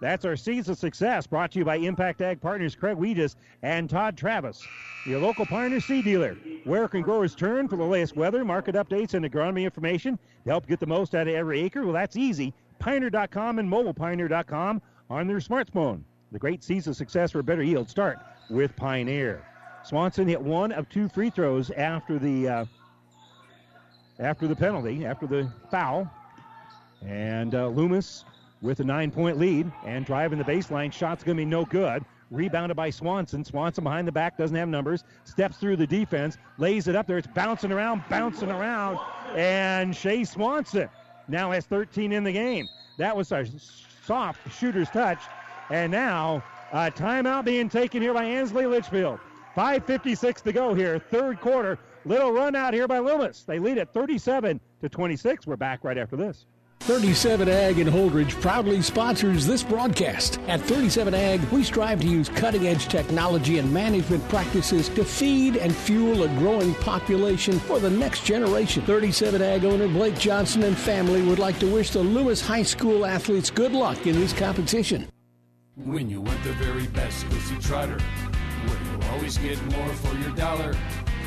That's 0.00 0.24
our 0.24 0.36
season 0.36 0.72
of 0.72 0.78
success 0.78 1.26
brought 1.26 1.52
to 1.52 1.58
you 1.58 1.64
by 1.64 1.76
Impact 1.76 2.22
Ag 2.22 2.40
Partners 2.40 2.74
Craig 2.74 2.96
Weegis 2.96 3.36
and 3.62 3.88
Todd 3.88 4.16
Travis, 4.16 4.66
your 5.04 5.20
local 5.20 5.44
Pioneer 5.44 5.80
seed 5.80 6.04
dealer. 6.04 6.38
Where 6.64 6.88
can 6.88 7.02
growers 7.02 7.34
turn 7.34 7.68
for 7.68 7.76
the 7.76 7.84
latest 7.84 8.16
weather, 8.16 8.42
market 8.42 8.76
updates, 8.76 9.12
and 9.12 9.30
agronomy 9.30 9.64
information 9.64 10.18
to 10.44 10.50
help 10.50 10.66
get 10.66 10.80
the 10.80 10.86
most 10.86 11.14
out 11.14 11.28
of 11.28 11.34
every 11.34 11.60
acre? 11.60 11.82
Well, 11.82 11.92
that's 11.92 12.16
easy. 12.16 12.54
Pioneer.com 12.78 13.58
and 13.58 13.70
mobilepioneer.com 13.70 14.80
on 15.10 15.26
their 15.26 15.36
smartphone. 15.36 16.02
The 16.32 16.38
great 16.38 16.64
season 16.64 16.92
of 16.92 16.96
success 16.96 17.32
for 17.32 17.40
a 17.40 17.44
better 17.44 17.62
yield 17.62 17.90
start 17.90 18.18
with 18.48 18.74
Pioneer. 18.76 19.44
Swanson 19.84 20.26
hit 20.26 20.40
one 20.40 20.72
of 20.72 20.88
two 20.88 21.10
free 21.10 21.28
throws 21.28 21.70
after 21.72 22.18
the 22.18 22.48
uh, 22.48 22.64
after 24.18 24.46
the 24.46 24.56
penalty, 24.56 25.04
after 25.04 25.26
the 25.26 25.50
foul, 25.70 26.10
and 27.02 27.54
uh, 27.54 27.68
Loomis 27.68 28.24
with 28.62 28.80
a 28.80 28.84
nine-point 28.84 29.38
lead 29.38 29.70
and 29.84 30.04
driving 30.04 30.38
the 30.38 30.44
baseline. 30.44 30.92
Shot's 30.92 31.24
going 31.24 31.36
to 31.36 31.40
be 31.40 31.46
no 31.46 31.64
good. 31.64 32.04
Rebounded 32.30 32.76
by 32.76 32.90
Swanson. 32.90 33.44
Swanson 33.44 33.82
behind 33.82 34.06
the 34.06 34.12
back 34.12 34.36
doesn't 34.36 34.56
have 34.56 34.68
numbers. 34.68 35.02
Steps 35.24 35.56
through 35.56 35.76
the 35.76 35.86
defense, 35.86 36.38
lays 36.58 36.86
it 36.86 36.94
up 36.94 37.06
there. 37.06 37.18
It's 37.18 37.26
bouncing 37.26 37.72
around, 37.72 38.04
bouncing 38.08 38.50
around, 38.50 38.98
and 39.34 39.96
Shea 39.96 40.22
Swanson 40.22 40.88
now 41.26 41.50
has 41.50 41.66
13 41.66 42.12
in 42.12 42.22
the 42.22 42.32
game. 42.32 42.68
That 42.98 43.16
was 43.16 43.32
a 43.32 43.46
soft 44.04 44.40
shooter's 44.56 44.88
touch, 44.90 45.18
and 45.70 45.90
now 45.90 46.44
a 46.72 46.90
timeout 46.90 47.44
being 47.44 47.68
taken 47.68 48.00
here 48.00 48.14
by 48.14 48.24
Ansley 48.24 48.66
Litchfield. 48.66 49.18
5:56 49.56 50.42
to 50.42 50.52
go 50.52 50.72
here, 50.72 51.00
third 51.00 51.40
quarter. 51.40 51.78
Little 52.04 52.30
run 52.30 52.54
out 52.54 52.74
here 52.74 52.86
by 52.86 53.00
Loomis. 53.00 53.42
They 53.42 53.58
lead 53.58 53.78
at 53.78 53.92
37 53.92 54.60
to 54.80 54.88
26. 54.88 55.48
We're 55.48 55.56
back 55.56 55.82
right 55.82 55.98
after 55.98 56.16
this. 56.16 56.46
37 56.80 57.46
Ag 57.46 57.78
in 57.78 57.86
Holdrege 57.86 58.40
proudly 58.40 58.80
sponsors 58.80 59.46
this 59.46 59.62
broadcast. 59.62 60.40
At 60.48 60.62
37 60.62 61.12
Ag, 61.12 61.40
we 61.52 61.62
strive 61.62 62.00
to 62.00 62.08
use 62.08 62.30
cutting 62.30 62.66
edge 62.66 62.88
technology 62.88 63.58
and 63.58 63.70
management 63.70 64.26
practices 64.30 64.88
to 64.90 65.04
feed 65.04 65.56
and 65.56 65.76
fuel 65.76 66.22
a 66.22 66.28
growing 66.38 66.74
population 66.76 67.60
for 67.60 67.78
the 67.80 67.90
next 67.90 68.24
generation. 68.24 68.82
37 68.86 69.42
Ag 69.42 69.66
owner 69.66 69.88
Blake 69.88 70.18
Johnson 70.18 70.62
and 70.62 70.76
family 70.76 71.22
would 71.22 71.38
like 71.38 71.58
to 71.58 71.70
wish 71.70 71.90
the 71.90 72.00
Loomis 72.00 72.40
High 72.40 72.62
School 72.62 73.04
athletes 73.04 73.50
good 73.50 73.72
luck 73.72 74.06
in 74.06 74.18
this 74.18 74.32
competition. 74.32 75.06
When 75.76 76.08
you 76.08 76.22
want 76.22 76.42
the 76.44 76.54
very 76.54 76.86
best, 76.86 77.28
go 77.28 77.36
see 77.40 77.58
Trotter, 77.58 77.98
where 78.00 78.78
you'll 78.90 79.10
always 79.10 79.36
get 79.36 79.62
more 79.76 79.88
for 79.90 80.16
your 80.16 80.30
dollar. 80.30 80.72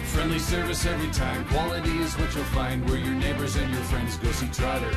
Friendly 0.06 0.40
service 0.40 0.86
every 0.88 1.12
time. 1.12 1.46
Quality 1.46 1.98
is 2.00 2.18
what 2.18 2.34
you'll 2.36 2.44
find 2.46 2.88
where 2.90 3.00
your 3.00 3.14
neighbors 3.16 3.56
and 3.56 3.72
your 3.72 3.84
friends 3.84 4.18
go 4.18 4.32
see 4.32 4.48
Trotter. 4.48 4.92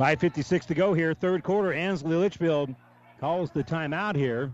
5.56 0.00 0.64
to 0.64 0.74
go 0.74 0.94
here, 0.94 1.12
third 1.12 1.42
quarter. 1.42 1.74
Ansley 1.74 2.16
Litchfield 2.16 2.74
calls 3.20 3.50
the 3.50 3.62
timeout 3.62 4.16
here, 4.16 4.50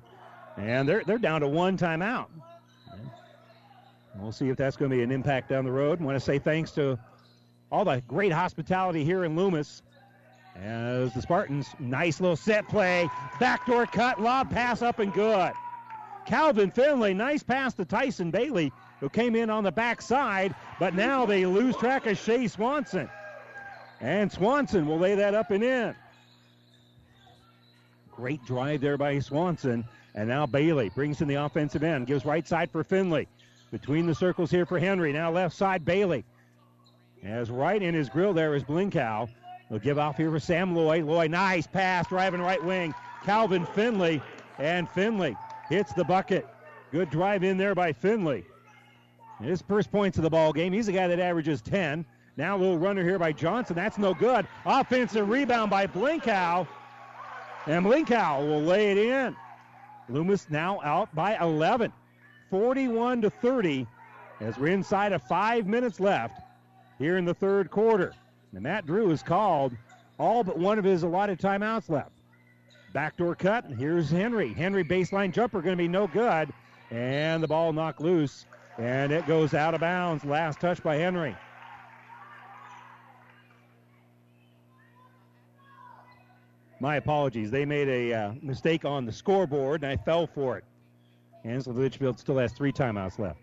and 0.56 0.88
they're, 0.88 1.04
they're 1.06 1.18
down 1.18 1.40
to 1.42 1.46
one 1.46 1.78
timeout. 1.78 2.26
We'll 4.16 4.32
see 4.32 4.48
if 4.48 4.56
that's 4.56 4.76
going 4.76 4.90
to 4.90 4.96
be 4.96 5.04
an 5.04 5.12
impact 5.12 5.50
down 5.50 5.64
the 5.64 5.70
road. 5.70 6.00
I 6.00 6.04
want 6.04 6.16
to 6.16 6.24
say 6.24 6.40
thanks 6.40 6.72
to 6.72 6.98
all 7.70 7.84
the 7.84 8.02
great 8.08 8.32
hospitality 8.32 9.04
here 9.04 9.24
in 9.24 9.36
Loomis. 9.36 9.82
As 10.56 11.14
the 11.14 11.22
Spartans, 11.22 11.68
nice 11.78 12.20
little 12.20 12.34
set 12.34 12.66
play, 12.66 13.08
backdoor 13.38 13.86
cut, 13.86 14.20
lob 14.20 14.50
pass 14.50 14.82
up 14.82 14.98
and 14.98 15.12
good. 15.12 15.52
Calvin 16.26 16.72
Finley, 16.72 17.14
nice 17.14 17.44
pass 17.44 17.72
to 17.74 17.84
Tyson 17.84 18.32
Bailey, 18.32 18.72
who 18.98 19.08
came 19.08 19.36
in 19.36 19.48
on 19.48 19.62
the 19.62 19.70
backside, 19.70 20.56
but 20.80 20.94
now 20.94 21.24
they 21.24 21.46
lose 21.46 21.76
track 21.76 22.06
of 22.06 22.18
Shea 22.18 22.48
Swanson. 22.48 23.08
And 24.00 24.30
Swanson 24.30 24.86
will 24.86 24.98
lay 24.98 25.14
that 25.14 25.34
up 25.34 25.50
and 25.50 25.64
in. 25.64 25.94
Great 28.10 28.44
drive 28.44 28.80
there 28.80 28.96
by 28.96 29.18
Swanson. 29.18 29.84
And 30.14 30.28
now 30.28 30.46
Bailey 30.46 30.90
brings 30.94 31.20
in 31.20 31.28
the 31.28 31.34
offensive 31.34 31.82
end, 31.82 32.06
gives 32.06 32.24
right 32.24 32.46
side 32.46 32.70
for 32.70 32.82
Finley. 32.82 33.28
Between 33.70 34.06
the 34.06 34.14
circles 34.14 34.50
here 34.50 34.64
for 34.64 34.78
Henry. 34.78 35.12
Now 35.12 35.30
left 35.30 35.54
side, 35.54 35.84
Bailey. 35.84 36.24
As 37.22 37.50
right 37.50 37.82
in 37.82 37.94
his 37.94 38.08
grill 38.08 38.32
there 38.32 38.54
is 38.54 38.62
Blinkow. 38.62 39.28
They'll 39.68 39.78
give 39.80 39.98
off 39.98 40.16
here 40.16 40.30
for 40.30 40.38
Sam 40.38 40.74
Loy. 40.74 41.04
Lloyd, 41.04 41.32
nice 41.32 41.66
pass, 41.66 42.06
driving 42.08 42.40
right 42.40 42.62
wing. 42.64 42.94
Calvin 43.24 43.66
Finley. 43.66 44.22
And 44.58 44.88
Finley 44.88 45.36
hits 45.68 45.92
the 45.92 46.04
bucket. 46.04 46.46
Good 46.92 47.10
drive 47.10 47.42
in 47.44 47.58
there 47.58 47.74
by 47.74 47.92
Finley. 47.92 48.44
His 49.42 49.60
first 49.60 49.90
points 49.90 50.16
of 50.16 50.22
the 50.22 50.30
ball 50.30 50.52
game. 50.52 50.72
He's 50.72 50.88
a 50.88 50.92
guy 50.92 51.08
that 51.08 51.18
averages 51.18 51.60
10. 51.60 52.06
Now 52.36 52.56
a 52.56 52.58
little 52.58 52.78
runner 52.78 53.02
here 53.02 53.18
by 53.18 53.32
Johnson. 53.32 53.74
That's 53.76 53.96
no 53.96 54.12
good. 54.12 54.46
Offensive 54.66 55.28
rebound 55.28 55.70
by 55.70 55.86
Blinkow. 55.86 56.66
And 57.66 57.84
Blinkow 57.84 58.46
will 58.46 58.62
lay 58.62 58.92
it 58.92 58.98
in. 58.98 59.34
Loomis 60.08 60.46
now 60.50 60.80
out 60.82 61.14
by 61.14 61.36
11. 61.36 61.92
41 62.50 63.22
to 63.22 63.30
30 63.30 63.86
as 64.40 64.58
we're 64.58 64.68
inside 64.68 65.12
of 65.12 65.22
five 65.22 65.66
minutes 65.66 65.98
left 65.98 66.40
here 66.98 67.16
in 67.16 67.24
the 67.24 67.34
third 67.34 67.70
quarter. 67.70 68.12
And 68.52 68.62
Matt 68.62 68.86
Drew 68.86 69.08
has 69.08 69.22
called 69.22 69.72
all 70.18 70.44
but 70.44 70.58
one 70.58 70.78
of 70.78 70.84
his 70.84 71.02
allotted 71.02 71.38
timeouts 71.40 71.88
left. 71.88 72.12
Backdoor 72.92 73.34
cut. 73.34 73.64
and 73.64 73.78
Here's 73.78 74.10
Henry. 74.10 74.52
Henry 74.52 74.84
baseline 74.84 75.32
jumper 75.32 75.60
going 75.60 75.76
to 75.76 75.82
be 75.82 75.88
no 75.88 76.06
good. 76.06 76.52
And 76.90 77.42
the 77.42 77.48
ball 77.48 77.72
knocked 77.72 78.00
loose. 78.00 78.46
And 78.78 79.10
it 79.10 79.26
goes 79.26 79.54
out 79.54 79.74
of 79.74 79.80
bounds. 79.80 80.24
Last 80.24 80.60
touch 80.60 80.82
by 80.82 80.96
Henry. 80.96 81.34
My 86.80 86.96
apologies. 86.96 87.50
They 87.50 87.64
made 87.64 87.88
a 87.88 88.12
uh, 88.12 88.32
mistake 88.42 88.84
on 88.84 89.06
the 89.06 89.12
scoreboard, 89.12 89.82
and 89.82 89.92
I 89.92 89.96
fell 89.96 90.26
for 90.26 90.58
it. 90.58 90.64
Ansley 91.44 91.74
Litchfield 91.74 92.18
still 92.18 92.38
has 92.38 92.52
three 92.52 92.72
timeouts 92.72 93.18
left. 93.18 93.40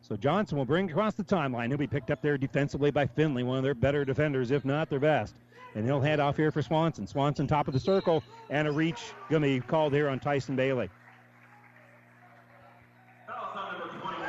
So 0.00 0.16
Johnson 0.16 0.56
will 0.56 0.64
bring 0.64 0.90
across 0.90 1.14
the 1.14 1.24
timeline. 1.24 1.68
He'll 1.68 1.76
be 1.76 1.86
picked 1.86 2.10
up 2.10 2.22
there 2.22 2.38
defensively 2.38 2.90
by 2.90 3.06
Finley, 3.06 3.42
one 3.42 3.58
of 3.58 3.64
their 3.64 3.74
better 3.74 4.04
defenders, 4.04 4.50
if 4.50 4.64
not 4.64 4.88
their 4.88 5.00
best. 5.00 5.34
And 5.74 5.84
he'll 5.84 6.00
head 6.00 6.18
off 6.18 6.36
here 6.36 6.50
for 6.50 6.62
Swanson. 6.62 7.06
Swanson 7.06 7.46
top 7.46 7.68
of 7.68 7.74
the 7.74 7.80
circle, 7.80 8.22
and 8.48 8.66
a 8.66 8.72
reach 8.72 9.00
going 9.28 9.42
to 9.42 9.48
be 9.48 9.60
called 9.60 9.92
here 9.92 10.08
on 10.08 10.18
Tyson 10.18 10.56
Bailey. 10.56 10.88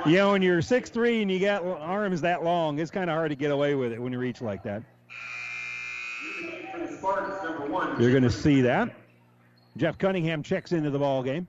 You 0.05 0.15
know, 0.15 0.31
when 0.31 0.41
you're 0.41 0.59
6'3 0.59 1.21
and 1.21 1.31
you 1.31 1.39
got 1.39 1.63
arms 1.63 2.21
that 2.21 2.43
long, 2.43 2.79
it's 2.79 2.91
kind 2.91 3.09
of 3.09 3.15
hard 3.15 3.31
to 3.31 3.35
get 3.35 3.51
away 3.51 3.75
with 3.75 3.91
it 3.91 4.01
when 4.01 4.11
you 4.11 4.19
reach 4.19 4.41
like 4.41 4.63
that. 4.63 4.83
You're 7.99 8.11
going 8.11 8.23
to 8.23 8.29
see 8.29 8.61
that. 8.61 8.95
Jeff 9.77 9.97
Cunningham 9.97 10.43
checks 10.43 10.71
into 10.71 10.89
the 10.89 10.99
ball 10.99 11.23
game. 11.23 11.47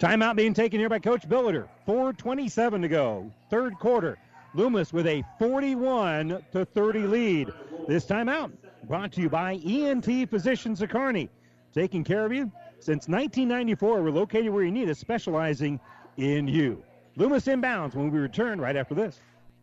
Timeout 0.00 0.36
being 0.36 0.54
taken 0.54 0.78
here 0.78 0.88
by 0.88 0.98
Coach 1.00 1.28
Billiter. 1.28 1.68
4:27 1.86 2.82
to 2.82 2.88
go, 2.88 3.32
third 3.50 3.74
quarter. 3.78 4.16
Loomis 4.54 4.92
with 4.92 5.06
a 5.06 5.24
41 5.38 6.42
to 6.52 6.64
30 6.64 7.00
lead. 7.00 7.52
This 7.86 8.06
timeout 8.06 8.52
brought 8.84 9.12
to 9.12 9.20
you 9.20 9.28
by 9.28 9.54
ENT 9.64 10.30
Physicians 10.30 10.80
of 10.82 10.88
Kearney, 10.90 11.28
taking 11.74 12.04
care 12.04 12.24
of 12.24 12.32
you 12.32 12.50
since 12.78 13.08
1994. 13.08 14.02
We're 14.02 14.10
located 14.10 14.50
where 14.50 14.64
you 14.64 14.70
need 14.70 14.88
us, 14.88 14.98
specializing 14.98 15.80
in 16.16 16.46
you. 16.46 16.82
Loomis 17.16 17.46
inbounds 17.46 17.94
when 17.94 18.10
we 18.10 18.18
return 18.18 18.60
right 18.60 18.76
after 18.76 18.94
this. 18.94 19.20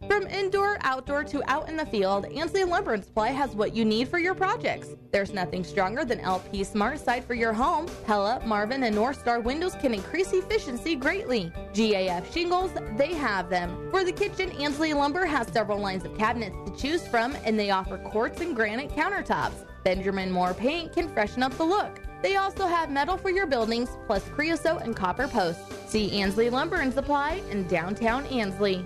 From 0.08 0.28
indoor, 0.28 0.78
outdoor 0.82 1.24
to 1.24 1.42
out 1.50 1.68
in 1.68 1.78
the 1.78 1.86
field, 1.86 2.26
Ansley 2.26 2.64
Lumber 2.64 2.94
and 2.94 3.04
Supply 3.04 3.30
has 3.30 3.56
what 3.56 3.76
you 3.76 3.84
need 3.84 4.08
for 4.08 4.20
your 4.20 4.36
projects. 4.36 4.90
There's 5.12 5.34
nothing 5.34 5.64
stronger 5.64 6.06
than 6.06 6.20
LP 6.20 6.64
Smart 6.64 7.00
Side 7.00 7.24
for 7.26 7.34
your 7.34 7.54
home. 7.54 7.88
Pella, 8.06 8.42
Marvin, 8.46 8.84
and 8.84 8.96
Northstar 8.96 9.44
windows 9.44 9.74
can 9.76 9.94
increase 9.94 10.32
efficiency 10.32 10.96
greatly. 10.96 11.52
GAF 11.74 12.32
shingles, 12.32 12.72
they 12.98 13.14
have 13.14 13.50
them. 13.50 13.90
For 13.90 14.04
the 14.04 14.12
kitchen, 14.12 14.52
Ansley 14.52 14.94
Lumber 14.94 15.26
has 15.26 15.48
several 15.48 15.80
lines 15.80 16.06
of 16.06 16.18
cabinets 16.18 16.58
to 16.66 16.78
choose 16.78 17.08
from, 17.08 17.36
and 17.44 17.58
they 17.58 17.72
offer 17.72 17.98
quartz 17.98 18.42
and 18.42 18.56
granite 18.56 18.92
countertops. 18.92 19.66
Benjamin 19.84 20.32
Moore 20.32 20.54
paint 20.54 20.94
can 20.94 21.08
freshen 21.10 21.42
up 21.42 21.54
the 21.58 21.64
look. 21.64 22.02
They 22.22 22.38
also 22.38 22.68
have 22.68 22.90
metal 22.90 23.18
for 23.18 23.30
your 23.30 23.46
buildings, 23.46 23.90
plus 24.08 24.28
creosote 24.30 24.82
and 24.82 24.96
copper 24.96 25.28
posts. 25.28 25.92
See 25.92 26.20
Ansley 26.20 26.50
Lumber 26.50 26.78
and 26.78 26.94
Supply 26.94 27.42
in 27.50 27.68
downtown 27.68 28.26
Ansley. 28.28 28.86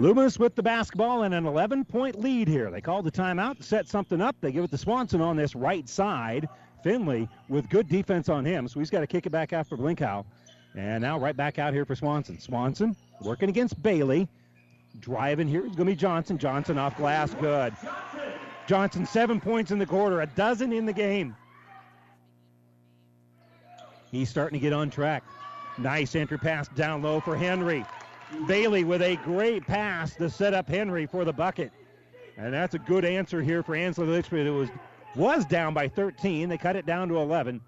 Loomis 0.00 0.38
with 0.38 0.54
the 0.54 0.62
basketball 0.62 1.24
and 1.24 1.34
an 1.34 1.44
11 1.44 1.84
point 1.84 2.18
lead 2.18 2.48
here. 2.48 2.70
They 2.70 2.80
called 2.80 3.04
the 3.04 3.10
timeout 3.10 3.62
set 3.62 3.86
something 3.86 4.22
up. 4.22 4.34
They 4.40 4.50
give 4.50 4.64
it 4.64 4.70
to 4.70 4.78
Swanson 4.78 5.20
on 5.20 5.36
this 5.36 5.54
right 5.54 5.86
side. 5.86 6.48
Finley 6.82 7.28
with 7.50 7.68
good 7.68 7.86
defense 7.86 8.30
on 8.30 8.42
him, 8.42 8.66
so 8.66 8.80
he's 8.80 8.88
got 8.88 9.00
to 9.00 9.06
kick 9.06 9.26
it 9.26 9.30
back 9.30 9.52
out 9.52 9.68
for 9.68 9.76
Blinkow. 9.76 10.24
And 10.74 11.02
now 11.02 11.18
right 11.18 11.36
back 11.36 11.58
out 11.58 11.74
here 11.74 11.84
for 11.84 11.94
Swanson. 11.94 12.40
Swanson 12.40 12.96
working 13.20 13.50
against 13.50 13.82
Bailey. 13.82 14.26
Driving 15.00 15.46
here 15.46 15.66
is 15.66 15.76
going 15.76 15.86
to 15.88 15.92
be 15.92 15.96
Johnson. 15.96 16.38
Johnson 16.38 16.78
off 16.78 16.96
glass. 16.96 17.34
Good. 17.34 17.74
Johnson, 18.66 19.04
seven 19.04 19.38
points 19.38 19.70
in 19.70 19.78
the 19.78 19.84
quarter, 19.84 20.22
a 20.22 20.26
dozen 20.28 20.72
in 20.72 20.86
the 20.86 20.94
game. 20.94 21.36
He's 24.10 24.30
starting 24.30 24.58
to 24.58 24.62
get 24.62 24.72
on 24.72 24.88
track. 24.88 25.24
Nice 25.76 26.14
entry 26.14 26.38
pass 26.38 26.68
down 26.68 27.02
low 27.02 27.20
for 27.20 27.36
Henry. 27.36 27.84
Bailey 28.46 28.84
with 28.84 29.02
a 29.02 29.16
great 29.16 29.66
pass 29.66 30.14
to 30.16 30.30
set 30.30 30.54
up 30.54 30.68
Henry 30.68 31.06
for 31.06 31.24
the 31.24 31.32
bucket. 31.32 31.72
And 32.36 32.54
that's 32.54 32.74
a 32.74 32.78
good 32.78 33.04
answer 33.04 33.42
here 33.42 33.62
for 33.62 33.74
Ansley 33.74 34.06
Litchfield. 34.06 34.46
It 34.46 34.50
was 34.50 34.68
was 35.16 35.44
down 35.44 35.74
by 35.74 35.88
13. 35.88 36.48
They 36.48 36.56
cut 36.58 36.76
it 36.76 36.86
down 36.86 37.08
to 37.08 37.16
11. 37.16 37.60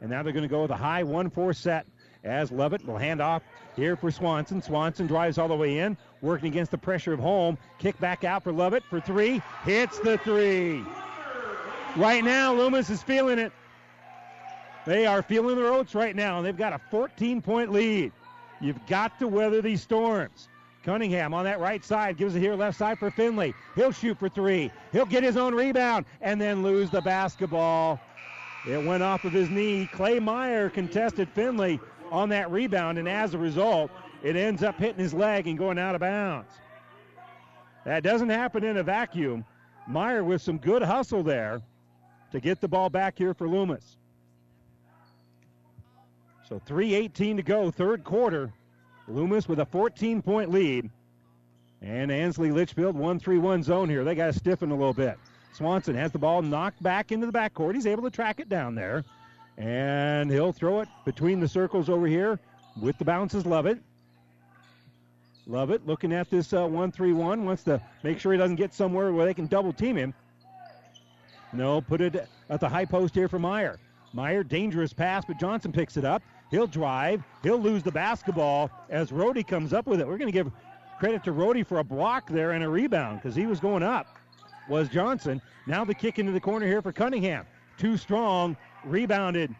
And 0.00 0.10
now 0.10 0.22
they're 0.22 0.32
going 0.32 0.42
to 0.42 0.48
go 0.48 0.62
with 0.62 0.70
a 0.70 0.76
high 0.76 1.02
1-4 1.02 1.56
set 1.56 1.86
as 2.24 2.52
Lovett 2.52 2.86
will 2.86 2.98
hand 2.98 3.20
off 3.20 3.42
here 3.76 3.96
for 3.96 4.10
Swanson. 4.10 4.62
Swanson 4.62 5.06
drives 5.06 5.38
all 5.38 5.48
the 5.48 5.56
way 5.56 5.78
in, 5.78 5.96
working 6.20 6.48
against 6.48 6.70
the 6.70 6.78
pressure 6.78 7.12
of 7.12 7.20
Holm. 7.20 7.58
Kick 7.78 7.98
back 7.98 8.24
out 8.24 8.42
for 8.42 8.52
Lovett 8.52 8.84
for 8.84 9.00
three. 9.00 9.42
Hits 9.64 9.98
the 10.00 10.18
three. 10.18 10.84
Right 11.96 12.24
now, 12.24 12.52
Loomis 12.54 12.90
is 12.90 13.02
feeling 13.02 13.38
it. 13.38 13.52
They 14.86 15.06
are 15.06 15.22
feeling 15.22 15.56
their 15.56 15.72
oats 15.72 15.94
right 15.94 16.14
now. 16.14 16.38
And 16.38 16.46
they've 16.46 16.56
got 16.56 16.72
a 16.72 16.80
14 16.90 17.42
point 17.42 17.72
lead. 17.72 18.12
You've 18.62 18.86
got 18.86 19.18
to 19.18 19.28
weather 19.28 19.60
these 19.60 19.82
storms. 19.82 20.48
Cunningham 20.84 21.34
on 21.34 21.44
that 21.44 21.60
right 21.60 21.84
side 21.84 22.16
gives 22.16 22.34
it 22.34 22.40
here 22.40 22.54
left 22.54 22.78
side 22.78 22.98
for 22.98 23.10
Finley. 23.10 23.54
He'll 23.74 23.92
shoot 23.92 24.18
for 24.18 24.28
three. 24.28 24.70
He'll 24.92 25.06
get 25.06 25.22
his 25.22 25.36
own 25.36 25.54
rebound 25.54 26.06
and 26.20 26.40
then 26.40 26.62
lose 26.62 26.90
the 26.90 27.00
basketball. 27.00 28.00
It 28.68 28.84
went 28.84 29.02
off 29.02 29.24
of 29.24 29.32
his 29.32 29.50
knee. 29.50 29.88
Clay 29.92 30.20
Meyer 30.20 30.70
contested 30.70 31.28
Finley 31.28 31.80
on 32.10 32.28
that 32.28 32.50
rebound, 32.50 32.98
and 32.98 33.08
as 33.08 33.34
a 33.34 33.38
result, 33.38 33.90
it 34.22 34.36
ends 34.36 34.62
up 34.62 34.78
hitting 34.78 35.00
his 35.00 35.12
leg 35.12 35.48
and 35.48 35.58
going 35.58 35.78
out 35.78 35.94
of 35.94 36.00
bounds. 36.00 36.52
That 37.84 38.04
doesn't 38.04 38.28
happen 38.28 38.62
in 38.62 38.76
a 38.76 38.82
vacuum. 38.82 39.44
Meyer 39.88 40.22
with 40.22 40.40
some 40.42 40.58
good 40.58 40.82
hustle 40.82 41.24
there 41.24 41.60
to 42.30 42.40
get 42.40 42.60
the 42.60 42.68
ball 42.68 42.88
back 42.88 43.18
here 43.18 43.34
for 43.34 43.48
Loomis. 43.48 43.98
So 46.52 46.60
3.18 46.66 47.36
to 47.36 47.42
go, 47.42 47.70
third 47.70 48.04
quarter. 48.04 48.52
Loomis 49.08 49.48
with 49.48 49.60
a 49.60 49.64
14 49.64 50.20
point 50.20 50.50
lead. 50.50 50.90
And 51.80 52.12
Ansley 52.12 52.50
Litchfield 52.50 52.94
1 52.94 53.18
3 53.18 53.38
1 53.38 53.62
zone 53.62 53.88
here. 53.88 54.04
They 54.04 54.14
got 54.14 54.26
to 54.26 54.34
stiffen 54.34 54.70
a 54.70 54.74
little 54.74 54.92
bit. 54.92 55.16
Swanson 55.54 55.94
has 55.94 56.12
the 56.12 56.18
ball 56.18 56.42
knocked 56.42 56.82
back 56.82 57.10
into 57.10 57.24
the 57.24 57.32
backcourt. 57.32 57.74
He's 57.74 57.86
able 57.86 58.02
to 58.02 58.10
track 58.10 58.38
it 58.38 58.50
down 58.50 58.74
there. 58.74 59.02
And 59.56 60.30
he'll 60.30 60.52
throw 60.52 60.80
it 60.80 60.90
between 61.06 61.40
the 61.40 61.48
circles 61.48 61.88
over 61.88 62.06
here 62.06 62.38
with 62.78 62.98
the 62.98 63.04
bounces. 63.06 63.46
Lovett. 63.46 63.78
Lovett 65.46 65.86
looking 65.86 66.12
at 66.12 66.28
this 66.28 66.52
uh, 66.52 66.66
1 66.66 66.92
3 66.92 67.14
1. 67.14 67.46
Wants 67.46 67.62
to 67.62 67.80
make 68.02 68.20
sure 68.20 68.32
he 68.32 68.38
doesn't 68.38 68.56
get 68.56 68.74
somewhere 68.74 69.10
where 69.10 69.24
they 69.24 69.32
can 69.32 69.46
double 69.46 69.72
team 69.72 69.96
him. 69.96 70.12
No, 71.54 71.80
put 71.80 72.02
it 72.02 72.28
at 72.50 72.60
the 72.60 72.68
high 72.68 72.84
post 72.84 73.14
here 73.14 73.26
for 73.26 73.38
Meyer. 73.38 73.78
Meyer, 74.12 74.44
dangerous 74.44 74.92
pass, 74.92 75.24
but 75.24 75.38
Johnson 75.38 75.72
picks 75.72 75.96
it 75.96 76.04
up. 76.04 76.22
He'll 76.52 76.66
drive. 76.66 77.24
He'll 77.42 77.58
lose 77.58 77.82
the 77.82 77.90
basketball 77.90 78.70
as 78.90 79.10
Rohde 79.10 79.44
comes 79.46 79.72
up 79.72 79.86
with 79.86 80.00
it. 80.00 80.06
We're 80.06 80.18
going 80.18 80.30
to 80.30 80.32
give 80.32 80.52
credit 81.00 81.24
to 81.24 81.32
Rohde 81.32 81.66
for 81.66 81.78
a 81.78 81.84
block 81.84 82.28
there 82.28 82.52
and 82.52 82.62
a 82.62 82.68
rebound 82.68 83.20
because 83.20 83.34
he 83.34 83.46
was 83.46 83.58
going 83.58 83.82
up. 83.82 84.06
Was 84.68 84.90
Johnson. 84.90 85.40
Now 85.66 85.84
the 85.84 85.94
kick 85.94 86.18
into 86.18 86.30
the 86.30 86.40
corner 86.40 86.66
here 86.66 86.82
for 86.82 86.92
Cunningham. 86.92 87.46
Too 87.78 87.96
strong. 87.96 88.56
Rebounded 88.84 89.52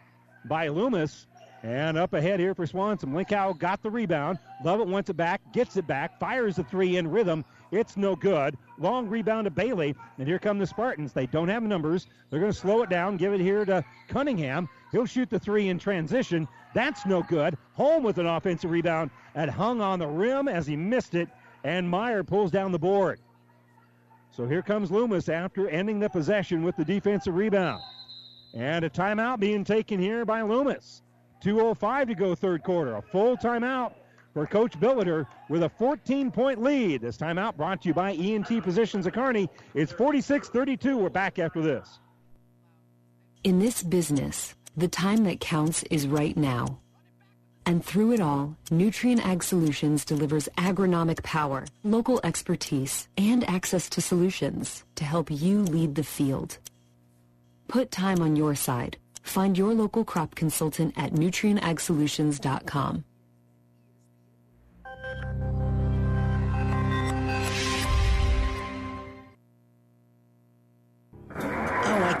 by 0.45 0.67
Loomis. 0.67 1.25
And 1.63 1.97
up 1.97 2.13
ahead 2.13 2.39
here 2.39 2.53
for 2.53 2.67
Swanson. 2.67 3.09
Blinkow 3.09 3.57
got 3.57 3.81
the 3.81 3.89
rebound. 3.89 4.37
Lovett 4.63 4.87
wants 4.87 5.09
it 5.09 5.17
back, 5.17 5.41
gets 5.51 5.77
it 5.77 5.87
back, 5.87 6.19
fires 6.19 6.57
the 6.57 6.63
three 6.65 6.97
in 6.97 7.09
rhythm. 7.09 7.43
It's 7.73 7.97
no 7.97 8.15
good. 8.15 8.55
Long 8.77 9.09
rebound 9.09 9.45
to 9.45 9.51
Bailey. 9.51 9.95
And 10.19 10.27
here 10.27 10.37
come 10.37 10.59
the 10.59 10.67
Spartans. 10.67 11.11
They 11.11 11.25
don't 11.25 11.47
have 11.47 11.63
numbers. 11.63 12.07
They're 12.29 12.39
going 12.39 12.51
to 12.51 12.57
slow 12.57 12.83
it 12.83 12.89
down, 12.89 13.17
give 13.17 13.33
it 13.33 13.41
here 13.41 13.65
to 13.65 13.83
Cunningham. 14.07 14.69
He'll 14.91 15.07
shoot 15.07 15.29
the 15.29 15.39
three 15.39 15.69
in 15.69 15.79
transition. 15.79 16.47
That's 16.75 17.05
no 17.05 17.23
good. 17.23 17.57
Holm 17.73 18.03
with 18.03 18.19
an 18.19 18.27
offensive 18.27 18.69
rebound 18.69 19.09
and 19.33 19.49
hung 19.49 19.81
on 19.81 19.99
the 19.99 20.07
rim 20.07 20.47
as 20.47 20.67
he 20.67 20.75
missed 20.75 21.15
it. 21.15 21.29
And 21.63 21.89
Meyer 21.89 22.23
pulls 22.23 22.51
down 22.51 22.71
the 22.71 22.79
board. 22.79 23.19
So 24.31 24.47
here 24.47 24.61
comes 24.61 24.91
Loomis 24.91 25.29
after 25.29 25.69
ending 25.69 25.99
the 25.99 26.09
possession 26.09 26.63
with 26.63 26.75
the 26.75 26.85
defensive 26.85 27.35
rebound. 27.35 27.81
And 28.53 28.85
a 28.85 28.89
timeout 28.89 29.39
being 29.39 29.63
taken 29.63 29.99
here 29.99 30.25
by 30.25 30.43
Loomis. 30.43 31.01
2.05 31.43 32.07
to 32.07 32.15
go, 32.15 32.35
third 32.35 32.63
quarter. 32.63 32.95
A 32.95 33.01
full 33.01 33.35
timeout 33.35 33.93
for 34.33 34.47
Coach 34.47 34.79
Billiter 34.79 35.27
with 35.49 35.63
a 35.63 35.69
14 35.69 36.31
point 36.31 36.61
lead. 36.61 37.01
This 37.01 37.17
timeout 37.17 37.55
brought 37.55 37.81
to 37.83 37.89
you 37.89 37.93
by 37.93 38.13
ENT 38.13 38.63
Physicians 38.63 39.05
of 39.05 39.13
Kearney. 39.13 39.49
It's 39.73 39.91
46 39.91 40.49
32. 40.49 40.97
We're 40.97 41.09
back 41.09 41.39
after 41.39 41.61
this. 41.61 41.99
In 43.43 43.59
this 43.59 43.83
business, 43.83 44.55
the 44.75 44.87
time 44.87 45.23
that 45.25 45.39
counts 45.39 45.83
is 45.83 46.07
right 46.07 46.35
now. 46.35 46.79
And 47.65 47.83
through 47.83 48.11
it 48.13 48.19
all, 48.19 48.57
Nutrien 48.71 49.23
Ag 49.23 49.41
Solutions 49.41 50.03
delivers 50.03 50.49
agronomic 50.57 51.23
power, 51.23 51.65
local 51.83 52.19
expertise, 52.23 53.07
and 53.17 53.47
access 53.49 53.87
to 53.89 54.01
solutions 54.01 54.83
to 54.95 55.05
help 55.05 55.31
you 55.31 55.61
lead 55.61 55.95
the 55.95 56.03
field. 56.03 56.57
Put 57.69 57.89
time 57.91 58.21
on 58.21 58.35
your 58.35 58.55
side. 58.55 58.97
Find 59.21 59.57
your 59.57 59.73
local 59.73 60.03
crop 60.03 60.35
consultant 60.35 60.93
at 60.97 61.13
nutrienagsolutions.com. 61.13 63.05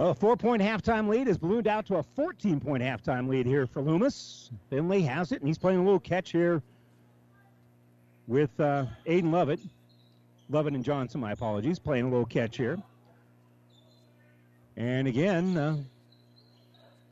Well, 0.00 0.12
a 0.12 0.14
four 0.14 0.34
point 0.34 0.62
halftime 0.62 1.10
lead 1.10 1.26
has 1.26 1.36
ballooned 1.36 1.66
out 1.66 1.84
to 1.88 1.96
a 1.96 2.02
14 2.02 2.58
point 2.58 2.82
halftime 2.82 3.28
lead 3.28 3.44
here 3.44 3.66
for 3.66 3.82
Loomis. 3.82 4.48
Finley 4.70 5.02
has 5.02 5.30
it, 5.30 5.40
and 5.40 5.46
he's 5.46 5.58
playing 5.58 5.78
a 5.78 5.84
little 5.84 6.00
catch 6.00 6.32
here 6.32 6.62
with 8.26 8.48
uh, 8.58 8.86
Aiden 9.06 9.30
Lovett. 9.30 9.60
Lovett 10.48 10.72
and 10.72 10.82
Johnson, 10.82 11.20
my 11.20 11.32
apologies, 11.32 11.78
playing 11.78 12.06
a 12.06 12.08
little 12.08 12.24
catch 12.24 12.56
here. 12.56 12.78
And 14.78 15.06
again, 15.06 15.58
uh, 15.58 15.76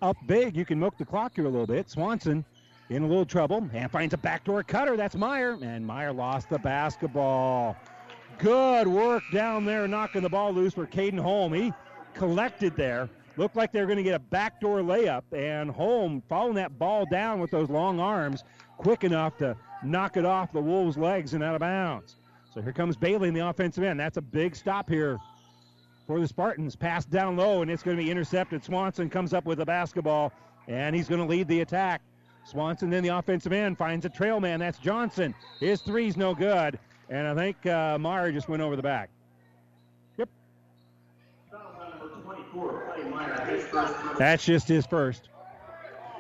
up 0.01 0.17
big, 0.27 0.57
you 0.57 0.65
can 0.65 0.81
milk 0.81 0.97
the 0.97 1.05
clock 1.05 1.35
here 1.35 1.45
a 1.45 1.51
little 1.51 1.67
bit. 1.67 1.91
Swanson 1.91 2.43
in 2.89 3.03
a 3.03 3.07
little 3.07 3.27
trouble 3.27 3.69
and 3.75 3.91
finds 3.91 4.15
a 4.15 4.19
backdoor 4.19 4.63
cutter. 4.63 4.97
That's 4.97 5.15
Meyer, 5.15 5.59
and 5.61 5.87
Meyer 5.87 6.15
lost 6.15 6.49
the 6.49 6.59
basketball. 6.59 7.77
Good 8.39 8.89
work 8.89 9.25
down 9.31 9.67
there, 9.67 9.87
knocking 9.87 10.23
the 10.23 10.31
ball 10.31 10.55
loose 10.55 10.73
for 10.73 10.87
Caden 10.87 11.21
Holm. 11.21 11.53
He 11.53 11.75
collected 12.19 12.77
there. 12.77 13.09
Looked 13.37 13.57
like 13.57 13.73
they 13.73 13.81
were 13.81 13.87
going 13.87 13.99
to 13.99 14.03
get 14.03 14.15
a 14.15 14.19
backdoor 14.19 14.81
layup, 14.81 15.23
and 15.33 15.71
Holm 15.71 16.23
following 16.29 16.57
that 16.57 16.77
ball 16.79 17.07
down 17.07 17.41
with 17.41 17.53
those 17.53 17.71
long 17.71 18.01
arms, 18.01 18.43
quick 18.77 19.05
enough 19.05 19.37
to 19.39 19.57
knock 19.85 20.17
it 20.17 20.25
off 20.25 20.53
the 20.53 20.61
Wolves' 20.61 20.99
legs 20.99 21.35
and 21.35 21.45
out 21.45 21.55
of 21.55 21.61
bounds. 21.61 22.17
So 22.53 22.61
here 22.61 22.73
comes 22.73 22.97
Bailey 22.97 23.29
in 23.29 23.35
the 23.35 23.47
offensive 23.47 23.85
end. 23.85 24.01
That's 24.01 24.17
a 24.17 24.23
big 24.23 24.57
stop 24.57 24.89
here 24.89 25.19
for 26.09 26.19
the 26.19 26.27
Spartans. 26.27 26.75
Pass 26.75 27.05
down 27.05 27.37
low, 27.37 27.63
and 27.63 27.71
it's 27.71 27.85
going 27.85 27.97
to 27.97 28.03
be 28.03 28.11
intercepted. 28.11 28.65
Swanson 28.65 29.09
comes 29.09 29.33
up 29.33 29.45
with 29.45 29.59
the 29.59 29.65
basketball, 29.65 30.33
and 30.67 30.97
he's 30.97 31.09
going 31.09 31.21
to 31.21 31.27
lead 31.27 31.47
the 31.47 31.61
attack. 31.61 32.03
Swanson 32.45 32.91
then 32.91 33.05
the 33.05 33.11
offensive 33.11 33.53
end 33.53 33.79
finds 33.79 34.05
a 34.05 34.09
trail 34.09 34.41
man. 34.41 34.59
That's 34.59 34.79
Johnson. 34.79 35.35
His 35.61 35.81
three's 35.83 36.17
no 36.17 36.35
good, 36.35 36.79
and 37.11 37.27
I 37.29 37.35
think 37.35 37.65
uh, 37.67 37.99
Meyer 37.99 38.33
just 38.33 38.49
went 38.49 38.63
over 38.63 38.75
the 38.75 38.83
back. 38.83 39.11
Yep. 40.17 40.29
That's 44.19 44.45
just 44.45 44.69
his 44.69 44.87
first. 44.87 45.29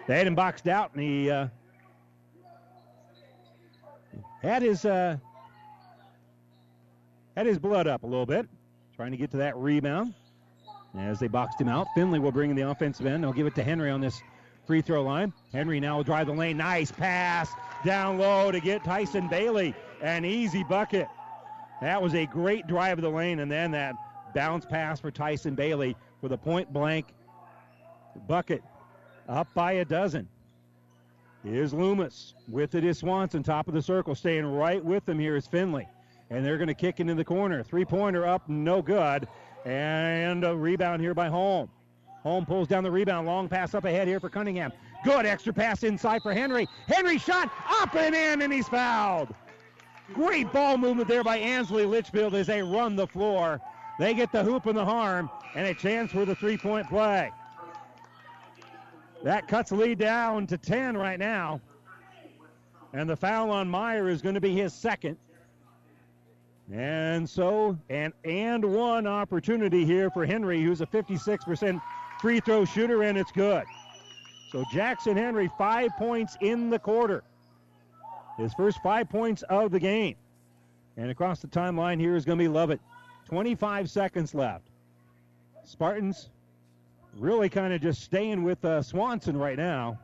They 0.06 0.16
had 0.16 0.26
him 0.26 0.34
boxed 0.34 0.68
out, 0.68 0.92
and 0.94 1.02
he 1.02 1.30
uh, 1.30 1.48
had 4.42 4.62
his 4.62 4.84
uh, 4.84 5.16
had 7.36 7.46
his 7.46 7.58
blood 7.58 7.86
up 7.86 8.02
a 8.02 8.06
little 8.06 8.26
bit, 8.26 8.48
trying 8.96 9.10
to 9.10 9.16
get 9.16 9.30
to 9.32 9.36
that 9.38 9.56
rebound. 9.56 10.14
As 10.96 11.20
they 11.20 11.28
boxed 11.28 11.60
him 11.60 11.68
out, 11.68 11.86
Finley 11.94 12.18
will 12.18 12.32
bring 12.32 12.50
in 12.50 12.56
the 12.56 12.68
offensive 12.68 13.06
end. 13.06 13.22
They'll 13.22 13.32
give 13.32 13.46
it 13.46 13.54
to 13.56 13.62
Henry 13.62 13.90
on 13.90 14.00
this 14.00 14.20
free 14.66 14.80
throw 14.80 15.02
line. 15.02 15.32
Henry 15.52 15.78
now 15.78 15.96
will 15.96 16.04
drive 16.04 16.26
the 16.26 16.32
lane. 16.32 16.56
Nice 16.56 16.90
pass 16.90 17.50
down 17.84 18.18
low 18.18 18.50
to 18.50 18.60
get 18.60 18.82
Tyson 18.82 19.28
Bailey. 19.28 19.74
An 20.02 20.24
easy 20.24 20.64
bucket. 20.64 21.08
That 21.80 22.02
was 22.02 22.14
a 22.14 22.26
great 22.26 22.66
drive 22.66 22.98
of 22.98 23.02
the 23.02 23.10
lane, 23.10 23.40
and 23.40 23.50
then 23.50 23.70
that 23.72 23.94
bounce 24.34 24.64
pass 24.64 24.98
for 24.98 25.10
Tyson 25.10 25.54
Bailey 25.54 25.96
for 26.20 26.28
the 26.28 26.38
point 26.38 26.72
blank 26.72 27.06
bucket. 28.26 28.62
Up 29.28 29.48
by 29.54 29.72
a 29.72 29.84
dozen. 29.84 30.28
Here's 31.44 31.72
Loomis. 31.72 32.34
With 32.48 32.74
it 32.74 32.84
is 32.84 32.98
Swanson, 32.98 33.42
top 33.42 33.68
of 33.68 33.74
the 33.74 33.82
circle. 33.82 34.14
Staying 34.14 34.46
right 34.46 34.84
with 34.84 35.04
them 35.04 35.18
here 35.18 35.36
is 35.36 35.46
Finley. 35.46 35.86
And 36.30 36.44
they're 36.44 36.58
going 36.58 36.68
to 36.68 36.74
kick 36.74 37.00
into 37.00 37.14
the 37.14 37.24
corner. 37.24 37.62
Three 37.62 37.84
pointer 37.84 38.26
up, 38.26 38.48
no 38.48 38.82
good. 38.82 39.28
And 39.64 40.44
a 40.44 40.56
rebound 40.56 41.00
here 41.00 41.14
by 41.14 41.28
Holm. 41.28 41.70
Holm 42.22 42.44
pulls 42.44 42.68
down 42.68 42.84
the 42.84 42.90
rebound. 42.90 43.26
Long 43.26 43.48
pass 43.48 43.74
up 43.74 43.84
ahead 43.84 44.08
here 44.08 44.20
for 44.20 44.28
Cunningham. 44.28 44.72
Good 45.04 45.26
extra 45.26 45.52
pass 45.52 45.84
inside 45.84 46.22
for 46.22 46.32
Henry. 46.32 46.66
Henry 46.86 47.18
shot 47.18 47.50
up 47.70 47.94
and 47.94 48.14
in, 48.14 48.42
and 48.42 48.52
he's 48.52 48.68
fouled. 48.68 49.32
Great 50.12 50.52
ball 50.52 50.76
movement 50.76 51.06
there 51.06 51.22
by 51.22 51.36
Ansley 51.36 51.84
Litchfield 51.84 52.34
as 52.34 52.46
they 52.46 52.62
run 52.62 52.96
the 52.96 53.06
floor. 53.06 53.60
They 53.98 54.14
get 54.14 54.30
the 54.30 54.44
hoop 54.44 54.66
and 54.66 54.76
the 54.76 54.84
harm, 54.84 55.28
and 55.54 55.66
a 55.66 55.74
chance 55.74 56.12
for 56.12 56.24
the 56.24 56.34
three 56.34 56.56
point 56.56 56.88
play. 56.88 57.30
That 59.24 59.48
cuts 59.48 59.70
the 59.70 59.76
lead 59.76 59.98
down 59.98 60.46
to 60.46 60.56
10 60.56 60.96
right 60.96 61.18
now. 61.18 61.60
And 62.92 63.10
the 63.10 63.16
foul 63.16 63.50
on 63.50 63.68
Meyer 63.68 64.08
is 64.08 64.22
going 64.22 64.36
to 64.36 64.40
be 64.40 64.54
his 64.54 64.72
second. 64.72 65.16
And 66.72 67.28
so, 67.28 67.76
an 67.88 68.12
and 68.24 68.64
one 68.64 69.06
opportunity 69.06 69.84
here 69.84 70.10
for 70.10 70.24
Henry, 70.26 70.62
who's 70.62 70.80
a 70.80 70.86
56% 70.86 71.80
free 72.20 72.40
throw 72.40 72.64
shooter, 72.64 73.02
and 73.02 73.16
it's 73.16 73.32
good. 73.32 73.64
So, 74.52 74.64
Jackson 74.72 75.16
Henry, 75.16 75.50
five 75.58 75.90
points 75.98 76.36
in 76.40 76.70
the 76.70 76.78
quarter. 76.78 77.24
His 78.36 78.54
first 78.54 78.78
five 78.82 79.08
points 79.08 79.42
of 79.44 79.70
the 79.70 79.80
game. 79.80 80.14
And 80.96 81.10
across 81.10 81.40
the 81.40 81.48
timeline 81.48 81.98
here 81.98 82.16
is 82.16 82.24
going 82.24 82.38
to 82.38 82.44
be 82.44 82.48
Lovett. 82.48 82.80
25 83.28 83.90
seconds 83.90 84.34
left. 84.34 84.64
Spartans 85.64 86.30
really 87.18 87.50
kind 87.50 87.74
of 87.74 87.82
just 87.82 88.02
staying 88.02 88.42
with 88.42 88.64
uh, 88.64 88.80
Swanson 88.80 89.36
right 89.36 89.58
now. 89.58 89.98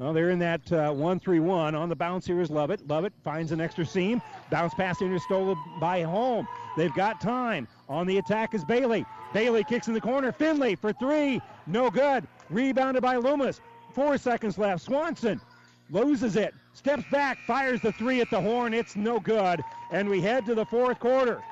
Well, 0.00 0.12
they're 0.12 0.30
in 0.30 0.40
that 0.40 0.72
uh, 0.72 0.90
1 0.92 1.20
3 1.20 1.38
1. 1.38 1.74
On 1.76 1.88
the 1.88 1.94
bounce 1.94 2.26
here 2.26 2.40
is 2.40 2.50
Lovett. 2.50 2.88
Lovett 2.88 3.12
finds 3.22 3.52
an 3.52 3.60
extra 3.60 3.86
seam. 3.86 4.20
Bounce 4.50 4.74
pass 4.74 5.00
interstolen 5.00 5.56
by 5.78 6.02
Holm. 6.02 6.48
They've 6.76 6.94
got 6.94 7.20
time. 7.20 7.68
On 7.88 8.04
the 8.04 8.18
attack 8.18 8.52
is 8.52 8.64
Bailey. 8.64 9.06
Bailey 9.32 9.62
kicks 9.62 9.86
in 9.86 9.94
the 9.94 10.00
corner. 10.00 10.32
Finley 10.32 10.74
for 10.74 10.92
three. 10.92 11.40
No 11.68 11.88
good. 11.88 12.26
Rebounded 12.48 13.02
by 13.02 13.14
Loomis. 13.16 13.60
Four 13.94 14.18
seconds 14.18 14.58
left. 14.58 14.82
Swanson 14.82 15.40
loses 15.90 16.34
it. 16.34 16.52
Steps 16.72 17.04
back. 17.12 17.38
Fires 17.46 17.80
the 17.80 17.92
three 17.92 18.20
at 18.20 18.30
the 18.30 18.40
horn. 18.40 18.74
It's 18.74 18.96
no 18.96 19.20
good. 19.20 19.62
And 19.92 20.08
we 20.08 20.20
head 20.20 20.46
to 20.46 20.56
the 20.56 20.64
fourth 20.64 20.98
quarter. 20.98 21.42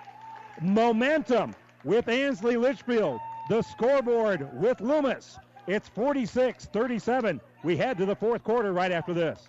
Momentum 0.61 1.55
with 1.85 2.09
Ansley 2.09 2.57
Litchfield. 2.57 3.21
The 3.49 3.63
scoreboard 3.63 4.49
with 4.53 4.81
Loomis. 4.81 5.39
It's 5.67 5.89
46 5.89 6.67
37. 6.67 7.41
We 7.63 7.77
head 7.77 7.99
to 7.99 8.07
the 8.07 8.17
fourth 8.17 8.43
quarter 8.45 8.73
right 8.73 8.93
after 8.93 9.15
this. 9.15 9.49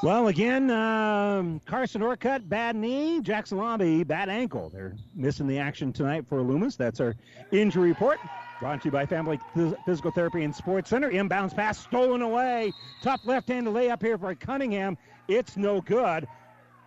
Well, 0.00 0.28
again, 0.28 0.70
um, 0.70 1.60
Carson 1.66 2.02
Orcutt, 2.02 2.48
bad 2.48 2.76
knee. 2.76 3.20
Jackson 3.20 3.58
Lobby, 3.58 4.04
bad 4.04 4.28
ankle. 4.28 4.70
They're 4.72 4.94
missing 5.12 5.48
the 5.48 5.58
action 5.58 5.92
tonight 5.92 6.24
for 6.28 6.40
Loomis. 6.40 6.76
That's 6.76 7.00
our 7.00 7.16
injury 7.50 7.88
report. 7.88 8.20
Brought 8.60 8.82
to 8.82 8.84
you 8.86 8.92
by 8.92 9.06
Family 9.06 9.40
Physical 9.84 10.12
Therapy 10.12 10.44
and 10.44 10.54
Sports 10.54 10.90
Center. 10.90 11.10
Inbounds 11.10 11.54
pass 11.54 11.78
stolen 11.80 12.22
away. 12.22 12.72
Tough 13.02 13.22
left-handed 13.24 13.74
layup 13.74 14.00
here 14.00 14.16
for 14.16 14.32
Cunningham. 14.36 14.96
It's 15.26 15.56
no 15.56 15.80
good. 15.80 16.28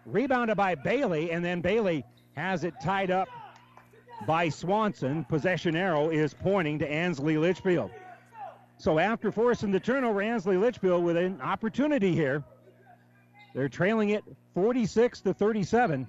Rebounded 0.06 0.56
by 0.56 0.76
Bailey, 0.76 1.32
and 1.32 1.44
then 1.44 1.60
Bailey 1.60 2.06
has 2.38 2.64
it 2.64 2.76
tied 2.82 3.12
up 3.12 3.28
by 4.26 4.48
Swanson. 4.48 5.26
Possession 5.26 5.76
arrow 5.76 6.10
is 6.10 6.34
pointing 6.34 6.80
to 6.80 6.90
Ansley 6.90 7.38
Litchfield. 7.38 7.92
So 8.78 9.00
after 9.00 9.34
forcing 9.34 9.72
the 9.72 9.82
turnover, 9.82 10.22
Ansley 10.22 10.56
Litchfield 10.56 11.04
with 11.04 11.18
an 11.18 11.42
opportunity 11.42 12.14
here. 12.16 12.42
They're 13.54 13.70
trailing 13.70 14.10
it 14.10 14.24
46 14.54 15.22
to 15.22 15.34
37. 15.34 16.08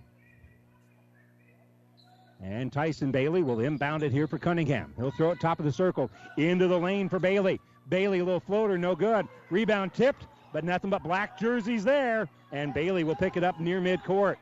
And 2.42 2.72
Tyson 2.72 3.12
Bailey 3.12 3.42
will 3.42 3.60
inbound 3.60 4.02
it 4.02 4.10
here 4.10 4.26
for 4.26 4.38
Cunningham. 4.38 4.92
He'll 4.96 5.12
throw 5.12 5.30
it 5.30 5.40
top 5.40 5.60
of 5.60 5.64
the 5.64 5.72
circle 5.72 6.10
into 6.36 6.66
the 6.66 6.78
lane 6.78 7.08
for 7.08 7.20
Bailey. 7.20 7.60
Bailey, 7.88 8.18
a 8.18 8.24
little 8.24 8.40
floater, 8.40 8.76
no 8.76 8.96
good. 8.96 9.28
Rebound 9.50 9.92
tipped, 9.94 10.26
but 10.52 10.64
nothing 10.64 10.90
but 10.90 11.02
black 11.02 11.38
jerseys 11.38 11.84
there. 11.84 12.28
And 12.50 12.74
Bailey 12.74 13.04
will 13.04 13.14
pick 13.14 13.36
it 13.36 13.44
up 13.44 13.60
near 13.60 13.80
midcourt. 13.80 14.36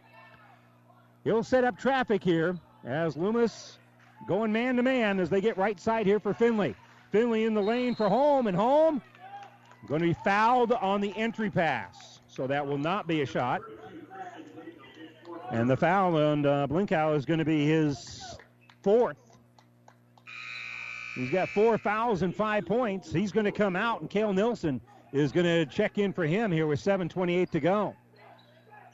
He'll 1.24 1.44
set 1.44 1.64
up 1.64 1.78
traffic 1.78 2.24
here 2.24 2.58
as 2.84 3.16
Loomis 3.16 3.78
going 4.26 4.52
man 4.52 4.76
to 4.76 4.82
man 4.82 5.20
as 5.20 5.28
they 5.28 5.40
get 5.40 5.58
right 5.58 5.78
side 5.78 6.06
here 6.06 6.20
for 6.20 6.32
Finley. 6.32 6.74
Finley 7.12 7.44
in 7.44 7.54
the 7.54 7.62
lane 7.62 7.94
for 7.94 8.08
Holm, 8.08 8.46
and 8.46 8.56
Holm 8.56 9.02
going 9.86 10.00
to 10.00 10.06
be 10.06 10.16
fouled 10.24 10.72
on 10.72 11.00
the 11.00 11.14
entry 11.16 11.50
pass. 11.50 12.19
So 12.40 12.46
that 12.46 12.66
will 12.66 12.78
not 12.78 13.06
be 13.06 13.20
a 13.20 13.26
shot. 13.26 13.60
And 15.50 15.68
the 15.68 15.76
foul 15.76 16.16
on 16.16 16.46
uh, 16.46 16.66
Blinkow 16.66 17.14
is 17.14 17.26
going 17.26 17.38
to 17.38 17.44
be 17.44 17.66
his 17.66 18.34
fourth. 18.82 19.18
He's 21.14 21.30
got 21.30 21.50
four 21.50 21.76
fouls 21.76 22.22
and 22.22 22.34
five 22.34 22.64
points. 22.64 23.12
He's 23.12 23.30
going 23.30 23.44
to 23.44 23.52
come 23.52 23.76
out, 23.76 24.00
and 24.00 24.08
Kale 24.08 24.32
Nilsson 24.32 24.80
is 25.12 25.32
going 25.32 25.44
to 25.44 25.66
check 25.66 25.98
in 25.98 26.14
for 26.14 26.24
him 26.24 26.50
here 26.50 26.66
with 26.66 26.80
7.28 26.80 27.50
to 27.50 27.60
go. 27.60 27.94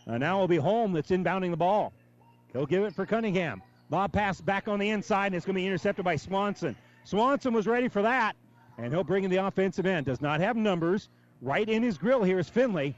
Now 0.08 0.34
it'll 0.34 0.48
be 0.48 0.56
Holm 0.56 0.92
that's 0.92 1.12
inbounding 1.12 1.52
the 1.52 1.56
ball. 1.56 1.92
He'll 2.52 2.66
give 2.66 2.82
it 2.82 2.96
for 2.96 3.06
Cunningham. 3.06 3.62
Bob 3.90 4.10
pass 4.10 4.40
back 4.40 4.66
on 4.66 4.80
the 4.80 4.90
inside, 4.90 5.26
and 5.26 5.36
it's 5.36 5.46
going 5.46 5.54
to 5.54 5.60
be 5.60 5.66
intercepted 5.68 6.04
by 6.04 6.16
Swanson. 6.16 6.74
Swanson 7.04 7.54
was 7.54 7.68
ready 7.68 7.86
for 7.86 8.02
that, 8.02 8.34
and 8.76 8.92
he'll 8.92 9.04
bring 9.04 9.22
in 9.22 9.30
the 9.30 9.36
offensive 9.36 9.86
end. 9.86 10.06
Does 10.06 10.20
not 10.20 10.40
have 10.40 10.56
numbers. 10.56 11.10
Right 11.40 11.68
in 11.68 11.84
his 11.84 11.96
grill 11.96 12.24
here 12.24 12.40
is 12.40 12.48
Finley. 12.48 12.96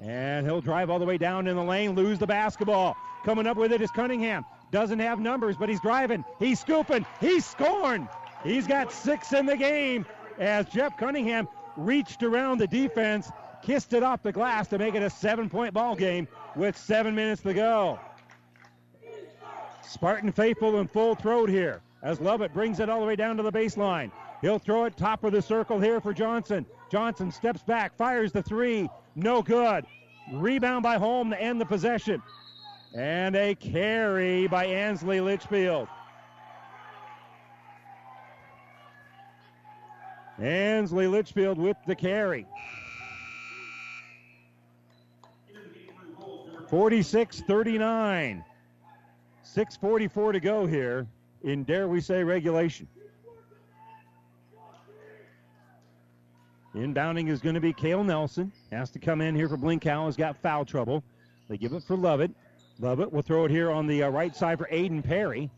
And 0.00 0.46
he'll 0.46 0.60
drive 0.60 0.88
all 0.88 0.98
the 0.98 1.04
way 1.04 1.18
down 1.18 1.46
in 1.46 1.56
the 1.56 1.62
lane, 1.62 1.94
lose 1.94 2.18
the 2.18 2.26
basketball. 2.26 2.96
Coming 3.24 3.46
up 3.46 3.56
with 3.56 3.72
it 3.72 3.82
is 3.82 3.90
Cunningham. 3.90 4.44
Doesn't 4.70 4.98
have 4.98 5.20
numbers, 5.20 5.56
but 5.56 5.68
he's 5.68 5.80
driving. 5.80 6.24
He's 6.38 6.60
scooping. 6.60 7.04
He's 7.20 7.44
scoring. 7.44 8.08
He's 8.42 8.66
got 8.66 8.92
six 8.92 9.32
in 9.32 9.46
the 9.46 9.56
game 9.56 10.06
as 10.38 10.66
Jeff 10.66 10.96
Cunningham 10.96 11.48
reached 11.76 12.22
around 12.22 12.58
the 12.58 12.66
defense, 12.66 13.30
kissed 13.62 13.92
it 13.92 14.02
off 14.02 14.22
the 14.22 14.32
glass 14.32 14.68
to 14.68 14.78
make 14.78 14.94
it 14.94 15.02
a 15.02 15.10
seven 15.10 15.50
point 15.50 15.74
ball 15.74 15.94
game 15.94 16.26
with 16.56 16.76
seven 16.76 17.14
minutes 17.14 17.42
to 17.42 17.52
go. 17.52 17.98
Spartan 19.86 20.32
faithful 20.32 20.78
and 20.78 20.90
full 20.90 21.14
throat 21.14 21.50
here 21.50 21.82
as 22.02 22.20
Lovett 22.20 22.54
brings 22.54 22.80
it 22.80 22.88
all 22.88 23.00
the 23.00 23.06
way 23.06 23.16
down 23.16 23.36
to 23.36 23.42
the 23.42 23.52
baseline. 23.52 24.10
He'll 24.40 24.58
throw 24.58 24.84
it 24.84 24.96
top 24.96 25.24
of 25.24 25.32
the 25.32 25.42
circle 25.42 25.78
here 25.78 26.00
for 26.00 26.14
Johnson. 26.14 26.64
Johnson 26.90 27.30
steps 27.30 27.62
back, 27.62 27.96
fires 27.96 28.32
the 28.32 28.42
three. 28.42 28.88
No 29.14 29.42
good. 29.42 29.84
Rebound 30.32 30.82
by 30.82 30.98
Holm 30.98 31.30
to 31.30 31.40
end 31.40 31.60
the 31.60 31.66
possession. 31.66 32.22
And 32.94 33.36
a 33.36 33.54
carry 33.54 34.46
by 34.46 34.66
Ansley 34.66 35.20
Litchfield. 35.20 35.88
Ansley 40.38 41.06
Litchfield 41.06 41.58
with 41.58 41.76
the 41.86 41.94
carry. 41.94 42.46
46 46.68 47.40
39. 47.40 48.44
6.44 49.44 50.32
to 50.32 50.40
go 50.40 50.66
here 50.66 51.08
in, 51.42 51.64
dare 51.64 51.88
we 51.88 52.00
say, 52.00 52.22
regulation. 52.22 52.86
Inbounding 56.74 57.28
is 57.28 57.40
going 57.40 57.56
to 57.56 57.60
be 57.60 57.72
Kale 57.72 58.04
Nelson. 58.04 58.52
Has 58.70 58.90
to 58.90 58.98
come 58.98 59.20
in 59.20 59.34
here 59.34 59.48
for 59.48 59.56
Blinkow. 59.56 60.06
Has 60.06 60.16
got 60.16 60.36
foul 60.36 60.64
trouble. 60.64 61.02
They 61.48 61.56
give 61.56 61.72
it 61.72 61.82
for 61.82 61.96
Lovett. 61.96 62.30
Lovett 62.78 63.12
will 63.12 63.22
throw 63.22 63.44
it 63.44 63.50
here 63.50 63.70
on 63.70 63.86
the 63.86 64.04
uh, 64.04 64.08
right 64.08 64.34
side 64.34 64.58
for 64.58 64.68
Aiden 64.72 65.04
Perry. 65.04 65.50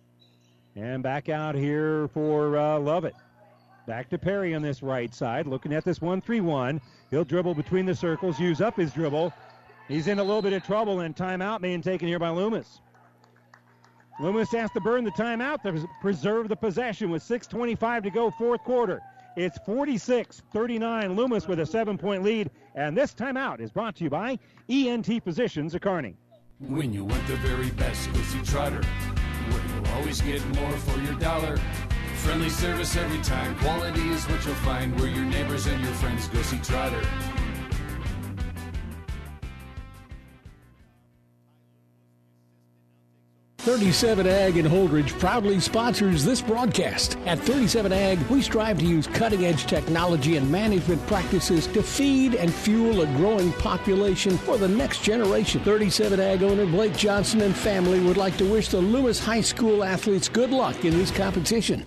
And 0.75 1.03
back 1.03 1.29
out 1.29 1.55
here 1.55 2.09
for 2.09 2.57
uh, 2.57 2.79
Lovett. 2.79 3.15
Back 3.87 4.09
to 4.11 4.19
Perry 4.19 4.55
on 4.55 4.63
this 4.63 4.83
right 4.83 5.15
side. 5.15 5.47
Looking 5.47 5.75
at 5.75 5.85
this 5.85 6.01
1 6.01 6.23
3 6.23 6.41
1. 6.41 6.81
He'll 7.11 7.25
dribble 7.25 7.55
between 7.55 7.85
the 7.85 7.95
circles, 7.95 8.41
use 8.41 8.63
up 8.63 8.77
his 8.77 8.91
dribble. 8.93 9.35
He's 9.89 10.07
in 10.07 10.19
a 10.19 10.25
little 10.25 10.41
bit 10.41 10.55
of 10.55 10.65
trouble, 10.65 11.01
and 11.01 11.15
timeout 11.15 11.61
being 11.61 11.83
taken 11.83 12.09
here 12.09 12.19
by 12.19 12.31
Loomis. 12.31 12.81
Loomis 14.19 14.51
has 14.53 14.71
to 14.71 14.81
burn 14.81 15.05
the 15.05 15.11
timeout 15.11 15.63
to 15.63 15.87
preserve 16.01 16.49
the 16.49 16.57
possession 16.57 17.11
with 17.11 17.23
6.25 17.23 18.05
to 18.05 18.11
go, 18.11 18.31
fourth 18.31 18.63
quarter. 18.63 19.03
It's 19.37 19.59
46 19.65 20.43
39. 20.53 21.17
Loomis 21.17 21.49
with 21.49 21.61
a 21.61 21.67
seven 21.67 21.97
point 21.97 22.23
lead. 22.23 22.51
And 22.75 22.97
this 22.97 23.15
timeout 23.15 23.61
is 23.61 23.71
brought 23.71 23.97
to 23.97 24.05
you 24.05 24.11
by 24.11 24.39
ENT 24.69 25.23
Physicians 25.25 25.75
of 25.75 25.81
Kearney. 25.81 26.17
When 26.59 26.93
you 26.93 27.05
want 27.05 27.27
the 27.27 27.37
very 27.37 27.71
best, 27.71 28.13
go 28.13 28.21
see 28.21 28.43
Trotter. 28.43 28.83
Where 28.83 29.77
you'll 29.77 29.95
always 29.95 30.21
get 30.21 30.47
more 30.55 30.73
for 30.73 30.99
your 31.01 31.15
dollar. 31.15 31.57
Friendly 32.17 32.51
service 32.51 32.97
every 32.97 33.21
time. 33.23 33.57
Quality 33.57 34.09
is 34.11 34.25
what 34.29 34.45
you'll 34.45 34.55
find 34.57 34.99
where 35.01 35.09
your 35.09 35.25
neighbors 35.25 35.67
and 35.67 35.83
your 35.83 35.93
friends 35.95 36.29
go 36.29 36.41
see 36.43 36.59
Trotter. 36.59 37.03
37 43.63 44.27
Ag 44.27 44.57
in 44.57 44.67
Holdrege 44.67 45.17
proudly 45.21 45.61
sponsors 45.61 46.25
this 46.25 46.43
broadcast. 46.43 47.17
At 47.27 47.39
37 47.39 47.93
Ag, 47.93 48.19
we 48.23 48.43
strive 48.43 48.81
to 48.81 48.85
use 48.85 49.07
cutting 49.07 49.47
edge 49.47 49.67
technology 49.67 50.37
and 50.37 50.51
management 50.51 51.07
practices 51.07 51.69
to 51.69 51.81
feed 51.81 52.35
and 52.35 52.53
fuel 52.53 53.03
a 53.03 53.07
growing 53.19 53.53
population 53.53 54.37
for 54.37 54.59
the 54.59 54.67
next 54.67 55.05
generation. 55.05 55.63
37 55.63 56.19
Ag 56.19 56.43
owner 56.43 56.67
Blake 56.67 56.97
Johnson 56.97 57.43
and 57.43 57.55
family 57.55 58.01
would 58.01 58.17
like 58.17 58.37
to 58.39 58.53
wish 58.53 58.67
the 58.67 58.81
Loomis 58.81 59.21
High 59.21 59.43
School 59.43 59.85
athletes 59.85 60.29
good 60.29 60.51
luck 60.51 60.85
in 60.85 60.99
this 60.99 61.13
competition. 61.13 61.87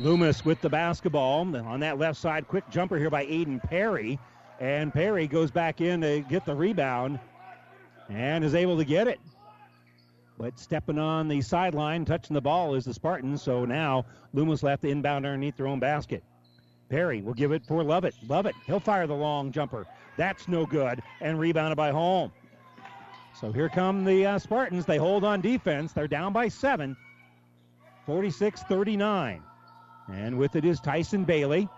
Loomis 0.00 0.46
with 0.46 0.62
the 0.62 0.68
basketball 0.70 1.54
on 1.54 1.80
that 1.80 1.98
left 1.98 2.18
side. 2.18 2.48
Quick 2.48 2.64
jumper 2.70 2.96
here 2.96 3.10
by 3.10 3.26
Aiden 3.26 3.62
Perry. 3.62 4.18
And 4.58 4.92
Perry 4.94 5.26
goes 5.26 5.50
back 5.50 5.82
in 5.82 6.00
to 6.00 6.20
get 6.20 6.46
the 6.46 6.54
rebound 6.54 7.20
and 8.08 8.42
is 8.42 8.54
able 8.54 8.78
to 8.78 8.84
get 8.84 9.08
it. 9.08 9.20
But 10.38 10.58
stepping 10.58 10.98
on 10.98 11.28
the 11.28 11.42
sideline, 11.42 12.06
touching 12.06 12.32
the 12.32 12.40
ball 12.40 12.74
is 12.74 12.86
the 12.86 12.94
Spartans. 12.94 13.42
So 13.42 13.66
now 13.66 14.06
Loomis 14.32 14.62
left 14.62 14.80
the 14.80 14.90
inbound 14.90 15.26
underneath 15.26 15.58
their 15.58 15.66
own 15.66 15.80
basket. 15.80 16.24
Perry 16.88 17.20
will 17.20 17.34
give 17.34 17.52
it 17.52 17.66
for 17.66 17.84
Lovett. 17.84 18.14
Lovett, 18.26 18.54
he'll 18.66 18.80
fire 18.80 19.06
the 19.06 19.14
long 19.14 19.52
jumper. 19.52 19.86
That's 20.16 20.48
no 20.48 20.64
good. 20.64 21.02
And 21.20 21.38
rebounded 21.38 21.76
by 21.76 21.90
Holm. 21.90 22.32
So 23.38 23.52
here 23.52 23.68
come 23.68 24.06
the 24.06 24.24
uh, 24.24 24.38
Spartans. 24.38 24.86
They 24.86 24.96
hold 24.96 25.24
on 25.24 25.42
defense. 25.42 25.92
They're 25.92 26.08
down 26.08 26.32
by 26.32 26.48
seven. 26.48 26.96
46 28.06 28.62
39. 28.62 29.42
And 30.12 30.38
with 30.38 30.56
it 30.56 30.64
is 30.64 30.80
Tyson 30.80 31.24
Bailey. 31.24 31.68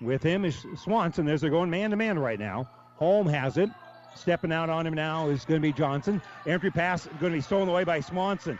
With 0.00 0.22
him 0.22 0.44
is 0.44 0.66
Swanson. 0.76 1.24
There's 1.24 1.40
they're 1.40 1.50
going 1.50 1.70
man 1.70 1.90
to 1.90 1.96
man 1.96 2.18
right 2.18 2.38
now. 2.38 2.68
Holm 2.96 3.26
has 3.26 3.56
it. 3.56 3.70
Stepping 4.14 4.52
out 4.52 4.68
on 4.68 4.86
him 4.86 4.94
now 4.94 5.28
is 5.28 5.44
going 5.44 5.60
to 5.60 5.66
be 5.66 5.72
Johnson. 5.72 6.20
Entry 6.46 6.70
pass 6.70 7.06
going 7.20 7.32
to 7.32 7.38
be 7.38 7.40
stolen 7.40 7.68
away 7.68 7.84
by 7.84 8.00
Swanson. 8.00 8.58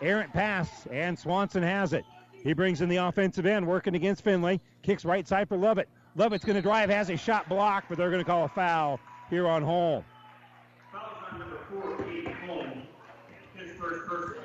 Errant 0.00 0.32
pass, 0.32 0.86
and 0.90 1.16
Swanson 1.16 1.62
has 1.62 1.92
it. 1.92 2.04
He 2.42 2.52
brings 2.52 2.80
in 2.80 2.88
the 2.88 2.96
offensive 2.96 3.46
end, 3.46 3.66
working 3.66 3.94
against 3.94 4.24
Finley. 4.24 4.60
Kicks 4.82 5.04
right 5.04 5.26
side 5.28 5.48
for 5.48 5.56
Lovett. 5.56 5.88
Lovett's 6.16 6.44
going 6.44 6.56
to 6.56 6.62
drive, 6.62 6.90
has 6.90 7.08
a 7.10 7.16
shot 7.16 7.48
blocked, 7.48 7.88
but 7.88 7.96
they're 7.96 8.10
going 8.10 8.22
to 8.22 8.28
call 8.28 8.44
a 8.44 8.48
foul 8.48 8.98
here 9.30 9.46
on 9.46 9.62
Holm. 9.62 10.04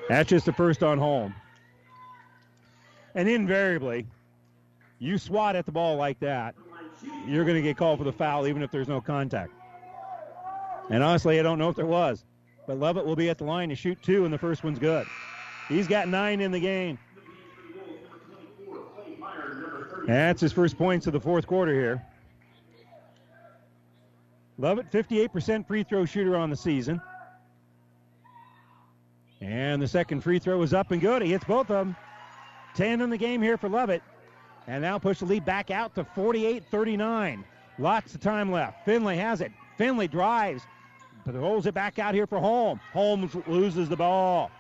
That's 0.08 0.30
just 0.30 0.46
the 0.46 0.54
first 0.54 0.84
on 0.84 0.98
Holm. 0.98 1.34
And 3.18 3.28
invariably, 3.28 4.06
you 5.00 5.18
swat 5.18 5.56
at 5.56 5.66
the 5.66 5.72
ball 5.72 5.96
like 5.96 6.20
that, 6.20 6.54
you're 7.26 7.46
going 7.46 7.56
to 7.56 7.64
get 7.64 7.76
called 7.76 7.98
for 7.98 8.04
the 8.04 8.14
foul 8.14 8.46
even 8.46 8.62
if 8.62 8.70
there's 8.70 8.88
no 8.88 9.02
contact. 9.02 9.52
And 10.92 11.02
honestly, 11.02 11.40
I 11.40 11.44
don't 11.44 11.58
know 11.58 11.68
if 11.68 11.76
there 11.76 11.88
was. 11.88 12.24
But 12.68 12.78
Lovett 12.78 13.08
will 13.08 13.16
be 13.16 13.28
at 13.32 13.40
the 13.40 13.44
line 13.44 13.70
to 13.70 13.76
shoot 13.76 13.98
two, 14.04 14.24
and 14.26 14.32
the 14.32 14.38
first 14.38 14.64
one's 14.64 14.78
good. 14.78 15.08
He's 15.68 15.88
got 15.88 16.08
nine 16.08 16.42
in 16.42 16.52
the 16.52 16.60
game. 16.60 17.00
That's 20.06 20.40
his 20.40 20.54
first 20.54 20.78
points 20.78 21.08
of 21.08 21.14
the 21.14 21.20
fourth 21.20 21.48
quarter 21.48 21.74
here. 21.74 22.06
Lovett, 24.60 24.92
58% 24.92 25.66
free 25.66 25.82
throw 25.82 26.06
shooter 26.06 26.36
on 26.36 26.52
the 26.52 26.56
season. 26.56 27.02
And 29.42 29.82
the 29.82 29.88
second 29.88 30.22
free 30.22 30.38
throw 30.38 30.62
is 30.62 30.76
up 30.76 30.92
and 30.92 31.02
good. 31.02 31.24
He 31.24 31.32
hits 31.32 31.46
both 31.46 31.72
of 31.72 31.88
them. 31.88 31.96
10 32.76 33.02
in 33.02 33.10
the 33.10 33.18
game 33.18 33.42
here 33.42 33.58
for 33.58 33.70
Lovett. 33.70 34.04
And 34.68 34.82
now 34.82 35.00
push 35.00 35.20
the 35.20 35.26
lead 35.26 35.46
back 35.46 35.72
out 35.72 35.96
to 35.96 36.04
48 36.04 36.66
39. 36.70 37.46
Lots 37.80 38.16
of 38.16 38.22
time 38.22 38.52
left. 38.52 38.86
Finley 38.86 39.18
has 39.18 39.42
it. 39.42 39.52
Finley 39.78 40.08
drives, 40.08 40.64
but 41.26 41.36
holds 41.36 41.68
it 41.68 41.74
back 41.74 42.00
out 42.00 42.14
here 42.14 42.28
for 42.28 42.40
Holmes. 42.40 42.82
Holmes 42.92 43.36
loses 43.46 43.88
the 43.88 43.96
ball. 43.96 44.52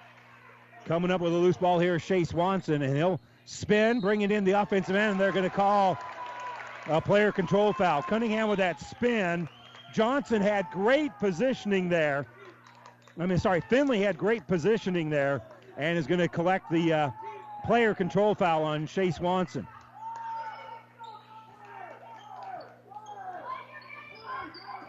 Coming 0.85 1.11
up 1.11 1.19
with 1.19 1.33
a 1.33 1.35
loose 1.35 1.57
ball 1.57 1.79
here 1.79 1.95
is 1.95 2.01
Shea 2.01 2.23
Swanson, 2.23 2.81
and 2.81 2.95
he'll 2.95 3.19
spin, 3.45 3.99
bringing 3.99 4.31
in 4.31 4.43
the 4.43 4.51
offensive 4.53 4.95
end, 4.95 5.13
and 5.13 5.19
they're 5.19 5.31
going 5.31 5.43
to 5.43 5.49
call 5.49 5.97
a 6.87 7.01
player 7.01 7.31
control 7.31 7.73
foul. 7.73 8.01
Cunningham 8.03 8.47
with 8.47 8.59
that 8.59 8.79
spin. 8.79 9.49
Johnson 9.93 10.41
had 10.41 10.67
great 10.71 11.11
positioning 11.19 11.89
there. 11.89 12.25
I 13.19 13.25
mean, 13.25 13.39
sorry, 13.39 13.61
Finley 13.61 14.01
had 14.01 14.17
great 14.17 14.47
positioning 14.47 15.09
there 15.09 15.41
and 15.75 15.97
is 15.97 16.07
going 16.07 16.19
to 16.19 16.27
collect 16.27 16.71
the 16.71 16.93
uh, 16.93 17.09
player 17.67 17.93
control 17.93 18.33
foul 18.33 18.63
on 18.63 18.87
Shea 18.87 19.11
Swanson. 19.11 19.67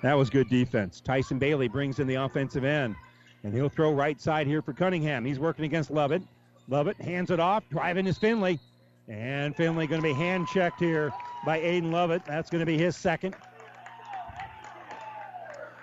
That 0.03 0.15
was 0.15 0.31
good 0.31 0.49
defense. 0.49 1.01
Tyson 1.01 1.41
Bailey 1.41 1.67
brings 1.67 1.99
in 1.99 2.07
the 2.07 2.15
offensive 2.15 2.65
end, 2.65 2.95
and 3.43 3.53
he'll 3.53 3.69
throw 3.69 3.93
right 3.93 4.21
side 4.21 4.47
here 4.47 4.63
for 4.63 4.73
Cunningham. 4.73 5.25
He's 5.25 5.41
working 5.41 5.65
against 5.65 5.91
Lovett. 5.91 6.23
Lovett 6.69 6.97
hands 7.01 7.33
it 7.33 7.41
off, 7.41 7.65
driving 7.69 8.07
is 8.07 8.17
Finley. 8.17 8.61
And 9.09 9.57
Finley 9.57 9.87
going 9.87 10.01
to 10.01 10.07
be 10.07 10.13
hand 10.13 10.47
checked 10.47 10.79
here 10.79 11.13
by 11.45 11.59
Aiden 11.59 11.91
Lovett. 11.91 12.25
That's 12.27 12.49
going 12.49 12.61
to 12.61 12.67
be 12.67 12.79
his 12.79 12.97
second. 12.97 13.35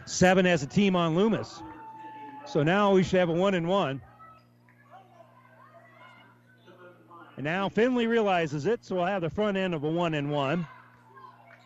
seven 0.06 0.46
as 0.46 0.64
a 0.64 0.68
team 0.68 0.96
on 0.96 1.16
Loomis. 1.16 1.62
So 2.46 2.64
now 2.64 2.94
we 2.94 3.04
should 3.04 3.20
have 3.20 3.30
a 3.30 3.34
one 3.34 3.56
and 3.56 3.68
one. 3.68 4.00
And 7.38 7.44
now 7.44 7.70
Finley 7.70 8.08
realizes 8.08 8.66
it, 8.66 8.86
so 8.86 8.96
we'll 8.96 9.06
have 9.06 9.22
the 9.22 9.30
front 9.30 9.58
end 9.58 9.74
of 9.74 9.84
a 9.84 9.90
one 9.90 10.14
and 10.14 10.32
one. 10.32 10.66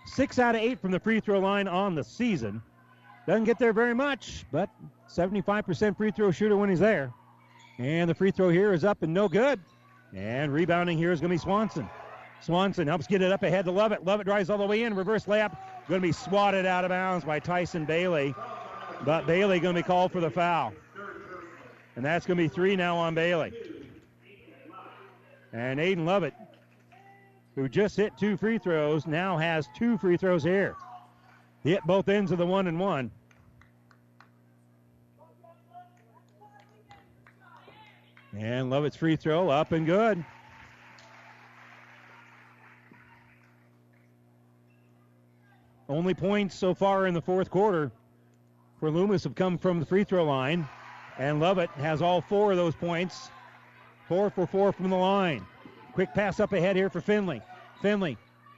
Six 0.06 0.40
out 0.40 0.56
of 0.56 0.62
eight 0.62 0.80
from 0.80 0.92
the 0.92 1.00
free 1.00 1.20
throw 1.20 1.40
line 1.40 1.68
on 1.68 1.94
the 1.94 2.04
season. 2.04 2.62
Doesn't 3.28 3.44
get 3.44 3.60
there 3.60 3.74
very 3.74 3.94
much, 3.94 4.46
but 4.52 4.70
75% 5.08 5.96
free 5.96 6.12
throw 6.12 6.32
shooter 6.32 6.58
when 6.58 6.70
he's 6.70 6.80
there. 6.80 7.14
And 7.78 8.10
the 8.10 8.16
free 8.16 8.32
throw 8.32 8.50
here 8.50 8.74
is 8.74 8.84
up 8.84 9.04
and 9.04 9.14
no 9.14 9.30
good. 9.30 9.60
And 10.16 10.52
rebounding 10.52 10.98
here 10.98 11.12
is 11.12 11.20
going 11.20 11.30
to 11.30 11.36
be 11.36 11.38
Swanson. 11.38 11.88
Swanson 12.42 12.88
helps 12.88 13.06
get 13.06 13.22
it 13.22 13.32
up 13.32 13.44
ahead 13.44 13.66
to 13.66 13.72
Lovett. 13.72 14.04
Lovett 14.04 14.26
drives 14.26 14.50
all 14.50 14.58
the 14.58 14.66
way 14.66 14.84
in. 14.84 14.96
Reverse 14.96 15.26
layup. 15.26 15.56
Going 15.88 16.02
to 16.02 16.08
be 16.08 16.12
swatted 16.12 16.66
out 16.66 16.86
of 16.86 16.90
bounds 16.90 17.24
by 17.24 17.40
Tyson 17.40 17.86
Bailey. 17.86 18.34
But 19.06 19.28
Bailey 19.28 19.60
going 19.60 19.76
to 19.76 19.82
be 19.82 19.86
called 19.86 20.12
for 20.12 20.20
the 20.20 20.30
foul. 20.30 20.74
And 21.96 22.04
that's 22.04 22.26
going 22.26 22.38
to 22.38 22.44
be 22.44 22.48
three 22.48 22.76
now 22.76 22.98
on 22.98 23.14
Bailey. 23.14 23.54
And 25.52 25.80
Aiden 25.80 26.06
Lovett, 26.06 26.34
who 27.56 27.68
just 27.68 27.98
hit 27.98 28.18
two 28.18 28.38
free 28.38 28.58
throws, 28.58 29.08
now 29.08 29.38
has 29.38 29.68
two 29.76 29.98
free 29.98 30.18
throws 30.18 30.44
here. 30.44 30.76
He 31.64 31.72
hit 31.72 31.84
both 31.86 32.08
ends 32.08 32.32
of 32.32 32.38
the 32.38 32.46
one 32.46 32.68
and 32.68 32.80
one. 32.80 33.12
And 38.38 38.70
Lovett's 38.70 38.96
free 38.96 39.16
throw 39.16 39.50
up 39.50 39.72
and 39.72 39.86
good. 39.86 40.24
Only 45.90 46.14
points 46.14 46.56
so 46.56 46.76
far 46.76 47.08
in 47.08 47.16
the 47.16 47.22
fourth 47.22 47.50
quarter 47.50 47.92
for 48.80 48.92
Loomis 48.92 49.24
have 49.24 49.34
come 49.34 49.58
from 49.58 49.80
the 49.80 49.86
free 49.86 50.04
throw 50.04 50.24
line. 50.24 50.68
And 51.18 51.40
Lovett 51.40 51.72
has 51.72 52.02
all 52.02 52.22
four 52.22 52.52
of 52.52 52.58
those 52.58 52.76
points. 52.76 53.30
Four 54.10 54.32
for 54.32 54.48
four 54.48 54.72
from 54.72 54.90
the 54.90 54.98
line. 54.98 55.46
Quick 55.94 56.14
pass 56.16 56.40
up 56.40 56.52
ahead 56.52 56.76
here 56.76 56.90
for 56.90 57.00
Finley. 57.00 57.44
Finley, 57.80 58.18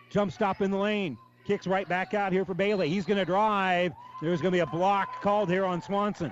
jump 0.09 0.31
stop 0.31 0.61
in 0.61 0.71
the 0.71 0.77
lane. 0.77 1.17
Kicks 1.45 1.67
right 1.67 1.87
back 1.89 2.13
out 2.13 2.31
here 2.31 2.45
for 2.45 2.53
Bailey. 2.53 2.87
He's 2.87 3.05
going 3.05 3.17
to 3.17 3.25
drive. 3.25 3.91
There's 4.21 4.41
going 4.41 4.53
to 4.53 4.55
be 4.55 4.61
a 4.61 4.65
block 4.65 5.21
called 5.21 5.49
here 5.49 5.65
on 5.65 5.81
Swanson. 5.81 6.31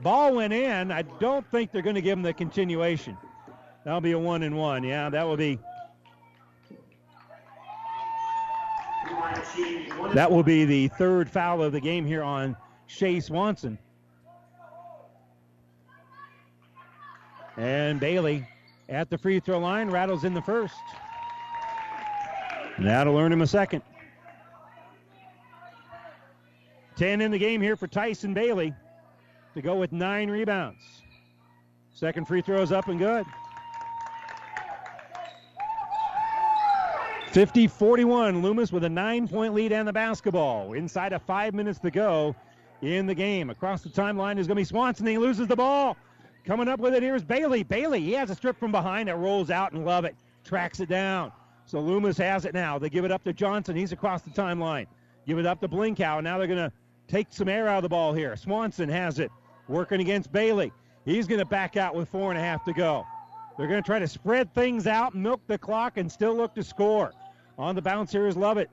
Ball 0.00 0.34
went 0.34 0.54
in. 0.54 0.90
I 0.90 1.02
don't 1.02 1.46
think 1.50 1.70
they're 1.70 1.82
going 1.82 1.94
to 1.94 2.00
give 2.00 2.16
him 2.16 2.22
the 2.22 2.32
continuation. 2.32 3.16
That'll 3.84 4.00
be 4.00 4.12
a 4.12 4.18
one 4.18 4.42
and 4.42 4.56
one. 4.56 4.82
Yeah, 4.84 5.10
that 5.10 5.26
will 5.26 5.36
be. 5.36 5.58
That 10.14 10.30
will 10.30 10.42
be 10.42 10.64
the 10.64 10.88
third 10.88 11.28
foul 11.28 11.62
of 11.62 11.72
the 11.72 11.80
game 11.80 12.06
here 12.06 12.22
on 12.22 12.56
Shea 12.86 13.20
Swanson. 13.20 13.78
And 17.56 18.00
Bailey 18.00 18.46
at 18.88 19.10
the 19.10 19.18
free 19.18 19.40
throw 19.40 19.58
line 19.58 19.90
rattles 19.90 20.24
in 20.24 20.34
the 20.34 20.42
first. 20.42 20.74
That'll 22.78 23.16
earn 23.18 23.32
him 23.32 23.42
a 23.42 23.46
second. 23.46 23.82
10 26.96 27.20
in 27.20 27.30
the 27.30 27.38
game 27.38 27.60
here 27.60 27.76
for 27.76 27.86
Tyson 27.86 28.34
Bailey 28.34 28.74
to 29.54 29.62
go 29.62 29.76
with 29.76 29.92
nine 29.92 30.30
rebounds. 30.30 31.02
Second 31.94 32.26
free 32.26 32.42
throw 32.42 32.62
is 32.62 32.72
up 32.72 32.88
and 32.88 32.98
good. 32.98 33.24
50 37.32 37.66
41. 37.66 38.42
Loomis 38.42 38.72
with 38.72 38.84
a 38.84 38.88
nine 38.88 39.26
point 39.26 39.54
lead 39.54 39.72
and 39.72 39.88
the 39.88 39.92
basketball. 39.92 40.74
Inside 40.74 41.12
of 41.12 41.22
five 41.22 41.54
minutes 41.54 41.78
to 41.80 41.90
go 41.90 42.34
in 42.82 43.06
the 43.06 43.14
game. 43.14 43.48
Across 43.48 43.82
the 43.82 43.88
timeline 43.88 44.38
is 44.38 44.46
going 44.46 44.56
to 44.56 44.60
be 44.60 44.64
Swanson. 44.64 45.06
He 45.06 45.16
loses 45.16 45.46
the 45.46 45.56
ball. 45.56 45.96
Coming 46.44 46.68
up 46.68 46.80
with 46.80 46.94
it 46.94 47.02
here 47.02 47.14
is 47.14 47.22
Bailey. 47.22 47.62
Bailey, 47.62 48.00
he 48.00 48.12
has 48.12 48.30
a 48.30 48.34
strip 48.34 48.58
from 48.58 48.72
behind 48.72 49.08
that 49.08 49.16
rolls 49.16 49.50
out 49.50 49.72
and 49.72 49.84
Lovett. 49.84 50.16
Tracks 50.44 50.80
it 50.80 50.88
down. 50.88 51.30
So 51.66 51.80
Loomis 51.80 52.18
has 52.18 52.44
it 52.44 52.52
now. 52.52 52.78
They 52.78 52.90
give 52.90 53.04
it 53.04 53.12
up 53.12 53.22
to 53.24 53.32
Johnson. 53.32 53.76
He's 53.76 53.92
across 53.92 54.22
the 54.22 54.30
timeline. 54.30 54.86
Give 55.26 55.38
it 55.38 55.46
up 55.46 55.60
to 55.60 55.68
Blinkow. 55.68 56.22
Now 56.22 56.38
they're 56.38 56.48
going 56.48 56.58
to 56.58 56.72
take 57.06 57.28
some 57.30 57.48
air 57.48 57.68
out 57.68 57.76
of 57.78 57.82
the 57.84 57.88
ball 57.88 58.12
here. 58.12 58.36
Swanson 58.36 58.88
has 58.88 59.20
it. 59.20 59.30
Working 59.68 60.00
against 60.00 60.32
Bailey. 60.32 60.72
He's 61.04 61.28
going 61.28 61.38
to 61.38 61.44
back 61.44 61.76
out 61.76 61.94
with 61.94 62.08
four 62.08 62.30
and 62.30 62.38
a 62.38 62.42
half 62.42 62.64
to 62.64 62.72
go. 62.72 63.06
They're 63.56 63.68
going 63.68 63.82
to 63.82 63.86
try 63.86 64.00
to 64.00 64.08
spread 64.08 64.52
things 64.54 64.86
out, 64.88 65.14
milk 65.14 65.40
the 65.46 65.58
clock, 65.58 65.96
and 65.96 66.10
still 66.10 66.34
look 66.34 66.54
to 66.56 66.64
score. 66.64 67.12
On 67.58 67.74
the 67.76 67.82
bounce 67.82 68.10
here 68.10 68.26
is 68.26 68.36
Lovett. 68.36 68.70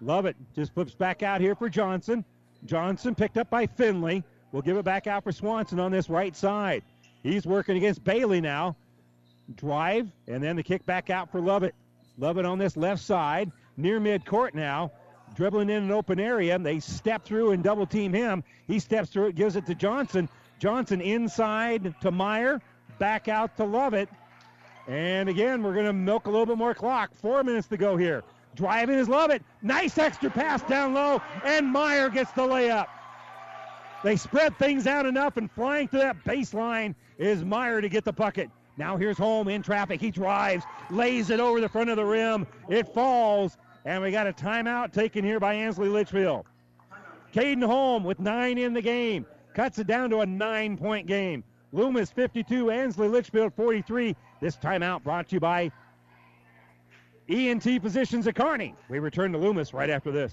Lovett 0.00 0.36
just 0.54 0.72
flips 0.72 0.94
back 0.94 1.22
out 1.22 1.40
here 1.40 1.54
for 1.54 1.68
Johnson. 1.68 2.24
Johnson 2.64 3.14
picked 3.14 3.36
up 3.36 3.50
by 3.50 3.66
Finley. 3.66 4.24
We'll 4.52 4.62
give 4.62 4.76
it 4.76 4.84
back 4.84 5.06
out 5.06 5.24
for 5.24 5.32
Swanson 5.32 5.78
on 5.78 5.92
this 5.92 6.08
right 6.08 6.34
side. 6.34 6.82
He's 7.22 7.46
working 7.46 7.76
against 7.76 8.02
Bailey 8.04 8.40
now. 8.40 8.76
Drive, 9.56 10.08
and 10.26 10.42
then 10.42 10.56
the 10.56 10.62
kick 10.62 10.84
back 10.86 11.10
out 11.10 11.30
for 11.30 11.40
Lovett. 11.40 11.74
Lovett 12.18 12.44
on 12.44 12.58
this 12.58 12.76
left 12.76 13.02
side, 13.02 13.50
near 13.76 14.00
midcourt 14.00 14.54
now. 14.54 14.92
Dribbling 15.34 15.70
in 15.70 15.84
an 15.84 15.90
open 15.90 16.18
area. 16.18 16.54
and 16.54 16.64
They 16.64 16.80
step 16.80 17.24
through 17.24 17.52
and 17.52 17.62
double 17.62 17.86
team 17.86 18.12
him. 18.12 18.42
He 18.66 18.78
steps 18.78 19.10
through 19.10 19.28
it, 19.28 19.34
gives 19.34 19.56
it 19.56 19.66
to 19.66 19.74
Johnson. 19.74 20.28
Johnson 20.58 21.00
inside 21.00 21.94
to 22.00 22.10
Meyer. 22.10 22.60
Back 22.98 23.28
out 23.28 23.56
to 23.58 23.64
Lovett. 23.64 24.08
And 24.88 25.28
again, 25.28 25.62
we're 25.62 25.74
going 25.74 25.86
to 25.86 25.92
milk 25.92 26.26
a 26.26 26.30
little 26.30 26.46
bit 26.46 26.56
more 26.56 26.74
clock. 26.74 27.10
Four 27.14 27.44
minutes 27.44 27.68
to 27.68 27.76
go 27.76 27.96
here. 27.96 28.24
Driving 28.56 28.96
is 28.96 29.08
Lovett. 29.08 29.42
Nice 29.62 29.98
extra 29.98 30.30
pass 30.30 30.62
down 30.62 30.94
low, 30.94 31.22
and 31.44 31.66
Meyer 31.66 32.08
gets 32.08 32.32
the 32.32 32.42
layup. 32.42 32.86
They 34.08 34.16
spread 34.16 34.56
things 34.56 34.86
out 34.86 35.04
enough, 35.04 35.36
and 35.36 35.50
flying 35.50 35.86
to 35.88 35.98
that 35.98 36.24
baseline 36.24 36.94
is 37.18 37.44
Meyer 37.44 37.82
to 37.82 37.90
get 37.90 38.06
the 38.06 38.12
bucket. 38.14 38.48
Now 38.78 38.96
here's 38.96 39.18
Holm 39.18 39.48
in 39.48 39.62
traffic. 39.62 40.00
He 40.00 40.10
drives, 40.10 40.64
lays 40.88 41.28
it 41.28 41.40
over 41.40 41.60
the 41.60 41.68
front 41.68 41.90
of 41.90 41.96
the 41.96 42.06
rim. 42.06 42.46
It 42.70 42.88
falls, 42.94 43.58
and 43.84 44.02
we 44.02 44.10
got 44.10 44.26
a 44.26 44.32
timeout 44.32 44.94
taken 44.94 45.22
here 45.26 45.38
by 45.38 45.52
Ansley 45.52 45.90
Litchfield. 45.90 46.46
Caden 47.34 47.62
Holm 47.62 48.02
with 48.02 48.18
nine 48.18 48.56
in 48.56 48.72
the 48.72 48.80
game 48.80 49.26
cuts 49.52 49.78
it 49.78 49.86
down 49.86 50.08
to 50.08 50.20
a 50.20 50.26
nine 50.26 50.78
point 50.78 51.06
game. 51.06 51.44
Loomis 51.72 52.10
52, 52.10 52.70
Ansley 52.70 53.08
Litchfield 53.08 53.52
43. 53.52 54.16
This 54.40 54.56
timeout 54.56 55.04
brought 55.04 55.28
to 55.28 55.36
you 55.36 55.40
by 55.40 55.70
ENT 57.28 57.64
Physicians 57.82 58.26
at 58.26 58.36
Kearney. 58.36 58.74
We 58.88 59.00
return 59.00 59.32
to 59.32 59.38
Loomis 59.38 59.74
right 59.74 59.90
after 59.90 60.10
this. 60.10 60.32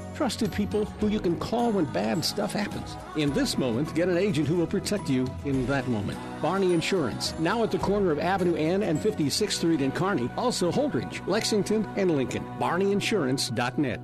Trusted 0.15 0.51
people 0.51 0.85
who 0.85 1.07
you 1.07 1.19
can 1.19 1.39
call 1.39 1.71
when 1.71 1.85
bad 1.85 2.23
stuff 2.23 2.53
happens. 2.53 2.97
In 3.15 3.31
this 3.33 3.57
moment, 3.57 3.93
get 3.95 4.09
an 4.09 4.17
agent 4.17 4.47
who 4.47 4.57
will 4.57 4.67
protect 4.67 5.09
you 5.09 5.27
in 5.45 5.65
that 5.67 5.87
moment. 5.87 6.19
Barney 6.41 6.73
Insurance, 6.73 7.33
now 7.39 7.63
at 7.63 7.71
the 7.71 7.77
corner 7.79 8.11
of 8.11 8.19
Avenue 8.19 8.55
N 8.55 8.83
and 8.83 8.99
56th 8.99 9.51
Street 9.51 9.81
in 9.81 9.91
Kearney, 9.91 10.29
also 10.37 10.71
Holdrege, 10.71 11.25
Lexington, 11.27 11.87
and 11.95 12.11
Lincoln. 12.11 12.43
BarneyInsurance.net. 12.59 14.01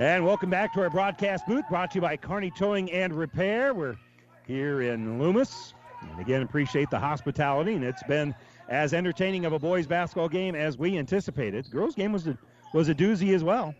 And 0.00 0.26
welcome 0.26 0.50
back 0.50 0.74
to 0.74 0.80
our 0.80 0.90
broadcast 0.90 1.46
booth 1.46 1.64
brought 1.68 1.92
to 1.92 1.98
you 1.98 2.00
by 2.00 2.16
Kearney 2.16 2.50
Towing 2.50 2.90
and 2.90 3.14
Repair. 3.14 3.72
We're 3.72 3.96
here 4.44 4.82
in 4.82 5.20
Loomis. 5.20 5.72
And 6.02 6.20
again, 6.20 6.42
appreciate 6.42 6.90
the 6.90 6.98
hospitality. 6.98 7.74
And 7.74 7.84
it's 7.84 8.02
been 8.02 8.34
as 8.68 8.92
entertaining 8.92 9.44
of 9.44 9.52
a 9.52 9.58
boys 9.58 9.86
basketball 9.86 10.28
game 10.28 10.56
as 10.56 10.76
we 10.76 10.98
anticipated. 10.98 11.70
Girls 11.70 11.94
game 11.94 12.12
was 12.12 12.26
a, 12.26 12.36
was 12.72 12.88
a 12.88 12.94
doozy 12.94 13.34
as 13.34 13.44
well. 13.44 13.72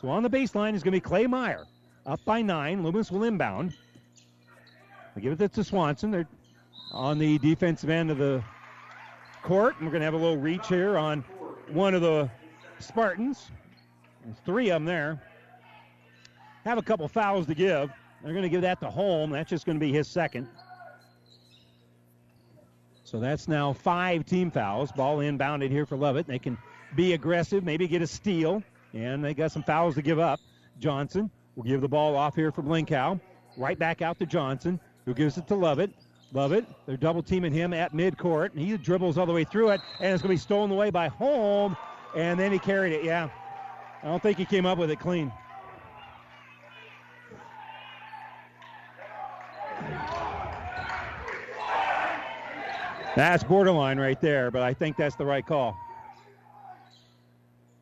So 0.00 0.08
on 0.08 0.22
the 0.22 0.30
baseline 0.30 0.74
is 0.74 0.82
going 0.82 0.92
to 0.92 0.96
be 0.96 1.00
Clay 1.00 1.26
Meyer. 1.26 1.66
Up 2.06 2.24
by 2.24 2.40
nine. 2.40 2.82
Loomis 2.82 3.10
will 3.10 3.24
inbound. 3.24 3.74
We 5.14 5.22
give 5.22 5.40
it 5.40 5.52
to 5.54 5.64
Swanson. 5.64 6.10
They're 6.10 6.28
on 6.92 7.18
the 7.18 7.38
defensive 7.38 7.90
end 7.90 8.10
of 8.10 8.18
the 8.18 8.42
court. 9.42 9.76
And 9.76 9.86
we're 9.86 9.90
going 9.90 10.00
to 10.00 10.04
have 10.04 10.14
a 10.14 10.18
little 10.18 10.36
reach 10.36 10.68
here 10.68 10.96
on 10.96 11.24
one 11.68 11.94
of 11.94 12.02
the 12.02 12.30
Spartans. 12.78 13.50
There's 14.24 14.36
three 14.44 14.70
of 14.70 14.76
them 14.76 14.84
there. 14.84 15.20
Have 16.64 16.78
a 16.78 16.82
couple 16.82 17.08
fouls 17.08 17.46
to 17.46 17.54
give. 17.54 17.90
They're 18.22 18.32
going 18.32 18.42
to 18.42 18.48
give 18.48 18.62
that 18.62 18.80
to 18.80 18.90
Holm. 18.90 19.30
That's 19.30 19.50
just 19.50 19.66
going 19.66 19.78
to 19.78 19.84
be 19.84 19.92
his 19.92 20.06
second. 20.06 20.48
So 23.04 23.18
that's 23.20 23.48
now 23.48 23.72
five 23.72 24.26
team 24.26 24.50
fouls. 24.50 24.92
Ball 24.92 25.18
inbounded 25.18 25.70
here 25.70 25.86
for 25.86 25.96
Lovett. 25.96 26.26
They 26.26 26.38
can 26.38 26.58
be 26.94 27.14
aggressive, 27.14 27.64
maybe 27.64 27.88
get 27.88 28.02
a 28.02 28.06
steal. 28.06 28.62
And 28.94 29.24
they 29.24 29.34
got 29.34 29.52
some 29.52 29.62
fouls 29.62 29.94
to 29.96 30.02
give 30.02 30.18
up. 30.18 30.40
Johnson 30.78 31.30
will 31.56 31.64
give 31.64 31.80
the 31.80 31.88
ball 31.88 32.16
off 32.16 32.34
here 32.34 32.50
for 32.50 32.62
Blinkow. 32.62 33.20
Right 33.56 33.78
back 33.78 34.02
out 34.02 34.18
to 34.20 34.26
Johnson, 34.26 34.80
who 35.04 35.14
gives 35.14 35.36
it 35.36 35.46
to 35.48 35.54
Lovett. 35.54 35.90
Lovett, 36.32 36.66
they're 36.86 36.96
double 36.96 37.22
teaming 37.22 37.52
him 37.52 37.72
at 37.72 37.92
midcourt. 37.92 38.52
And 38.52 38.60
he 38.60 38.76
dribbles 38.76 39.18
all 39.18 39.26
the 39.26 39.32
way 39.32 39.44
through 39.44 39.70
it, 39.70 39.80
and 40.00 40.12
it's 40.12 40.22
going 40.22 40.28
to 40.28 40.34
be 40.34 40.36
stolen 40.36 40.70
away 40.70 40.90
by 40.90 41.08
Holm. 41.08 41.76
And 42.16 42.38
then 42.38 42.52
he 42.52 42.58
carried 42.58 42.92
it, 42.92 43.04
yeah. 43.04 43.28
I 44.02 44.06
don't 44.06 44.22
think 44.22 44.38
he 44.38 44.44
came 44.44 44.66
up 44.66 44.78
with 44.78 44.90
it 44.90 45.00
clean. 45.00 45.32
That's 53.16 53.42
borderline 53.42 53.98
right 53.98 54.20
there, 54.20 54.52
but 54.52 54.62
I 54.62 54.72
think 54.72 54.96
that's 54.96 55.16
the 55.16 55.24
right 55.24 55.44
call. 55.44 55.76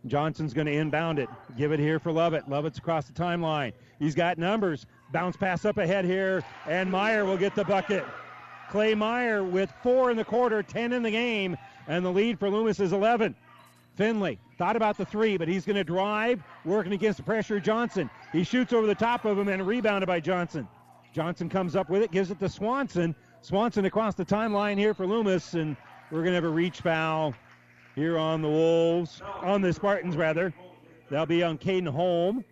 Johnson's 0.08 0.54
going 0.54 0.66
to 0.66 0.72
inbound 0.72 1.18
it. 1.18 1.28
Give 1.56 1.72
it 1.72 1.80
here 1.80 1.98
for 1.98 2.12
Lovett. 2.12 2.48
Lovett's 2.48 2.78
across 2.78 3.06
the 3.06 3.12
timeline. 3.12 3.72
He's 3.98 4.14
got 4.14 4.38
numbers. 4.38 4.86
Bounce 5.12 5.36
pass 5.36 5.64
up 5.64 5.78
ahead 5.78 6.04
here, 6.04 6.44
and 6.66 6.90
Meyer 6.90 7.24
will 7.24 7.36
get 7.36 7.54
the 7.54 7.64
bucket. 7.64 8.04
Clay 8.70 8.94
Meyer 8.94 9.44
with 9.44 9.72
four 9.82 10.10
in 10.10 10.16
the 10.16 10.24
quarter, 10.24 10.62
10 10.62 10.92
in 10.92 11.02
the 11.02 11.10
game, 11.10 11.56
and 11.86 12.04
the 12.04 12.10
lead 12.10 12.38
for 12.38 12.50
Loomis 12.50 12.80
is 12.80 12.92
11. 12.92 13.34
Finley 13.94 14.38
thought 14.58 14.76
about 14.76 14.98
the 14.98 15.04
three, 15.04 15.36
but 15.36 15.48
he's 15.48 15.64
going 15.64 15.76
to 15.76 15.84
drive, 15.84 16.42
working 16.64 16.92
against 16.92 17.16
the 17.16 17.22
pressure 17.22 17.56
of 17.56 17.62
Johnson. 17.62 18.10
He 18.32 18.44
shoots 18.44 18.72
over 18.72 18.86
the 18.86 18.94
top 18.94 19.24
of 19.24 19.38
him 19.38 19.48
and 19.48 19.66
rebounded 19.66 20.06
by 20.06 20.20
Johnson. 20.20 20.68
Johnson 21.14 21.48
comes 21.48 21.74
up 21.76 21.88
with 21.88 22.02
it, 22.02 22.10
gives 22.10 22.30
it 22.30 22.38
to 22.40 22.48
Swanson. 22.48 23.14
Swanson 23.40 23.86
across 23.86 24.14
the 24.14 24.24
timeline 24.24 24.76
here 24.76 24.92
for 24.92 25.06
Loomis, 25.06 25.54
and 25.54 25.76
we're 26.10 26.20
going 26.20 26.32
to 26.32 26.34
have 26.34 26.44
a 26.44 26.48
reach 26.48 26.80
foul 26.80 27.34
here 27.96 28.18
on 28.18 28.42
the 28.42 28.48
Wolves, 28.48 29.22
on 29.42 29.62
the 29.62 29.72
Spartans 29.72 30.16
rather. 30.16 30.54
That'll 31.10 31.26
be 31.26 31.42
on 31.42 31.58
Caden 31.58 31.88
Holm, 31.88 32.44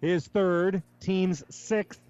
his 0.00 0.26
third, 0.26 0.82
team's 0.98 1.44
sixth. 1.54 2.00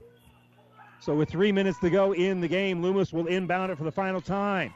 So 1.01 1.15
with 1.15 1.29
three 1.29 1.53
minutes 1.53 1.79
to 1.81 1.91
go 1.91 2.13
in 2.13 2.41
the 2.41 2.49
game, 2.49 2.81
Loomis 2.81 3.13
will 3.13 3.27
inbound 3.27 3.73
it 3.73 3.79
for 3.79 3.85
the 3.85 3.93
final 3.93 4.21
time. 4.21 4.73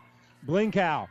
Blinkow 0.46 1.06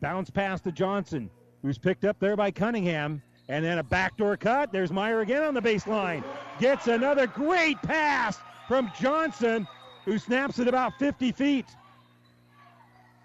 bounce 0.00 0.30
pass 0.30 0.60
to 0.62 0.72
Johnson, 0.72 1.30
who's 1.62 1.78
picked 1.78 2.04
up 2.04 2.18
there 2.20 2.36
by 2.36 2.50
Cunningham. 2.50 3.22
And 3.48 3.64
then 3.64 3.78
a 3.78 3.82
backdoor 3.84 4.36
cut. 4.36 4.72
There's 4.72 4.90
Meyer 4.90 5.20
again 5.20 5.44
on 5.44 5.54
the 5.54 5.62
baseline. 5.62 6.24
Gets 6.58 6.88
another 6.88 7.28
great 7.28 7.80
pass 7.82 8.38
from 8.66 8.90
Johnson, 8.98 9.68
who 10.04 10.18
snaps 10.18 10.58
it 10.58 10.66
about 10.66 10.98
50 10.98 11.30
feet. 11.30 11.66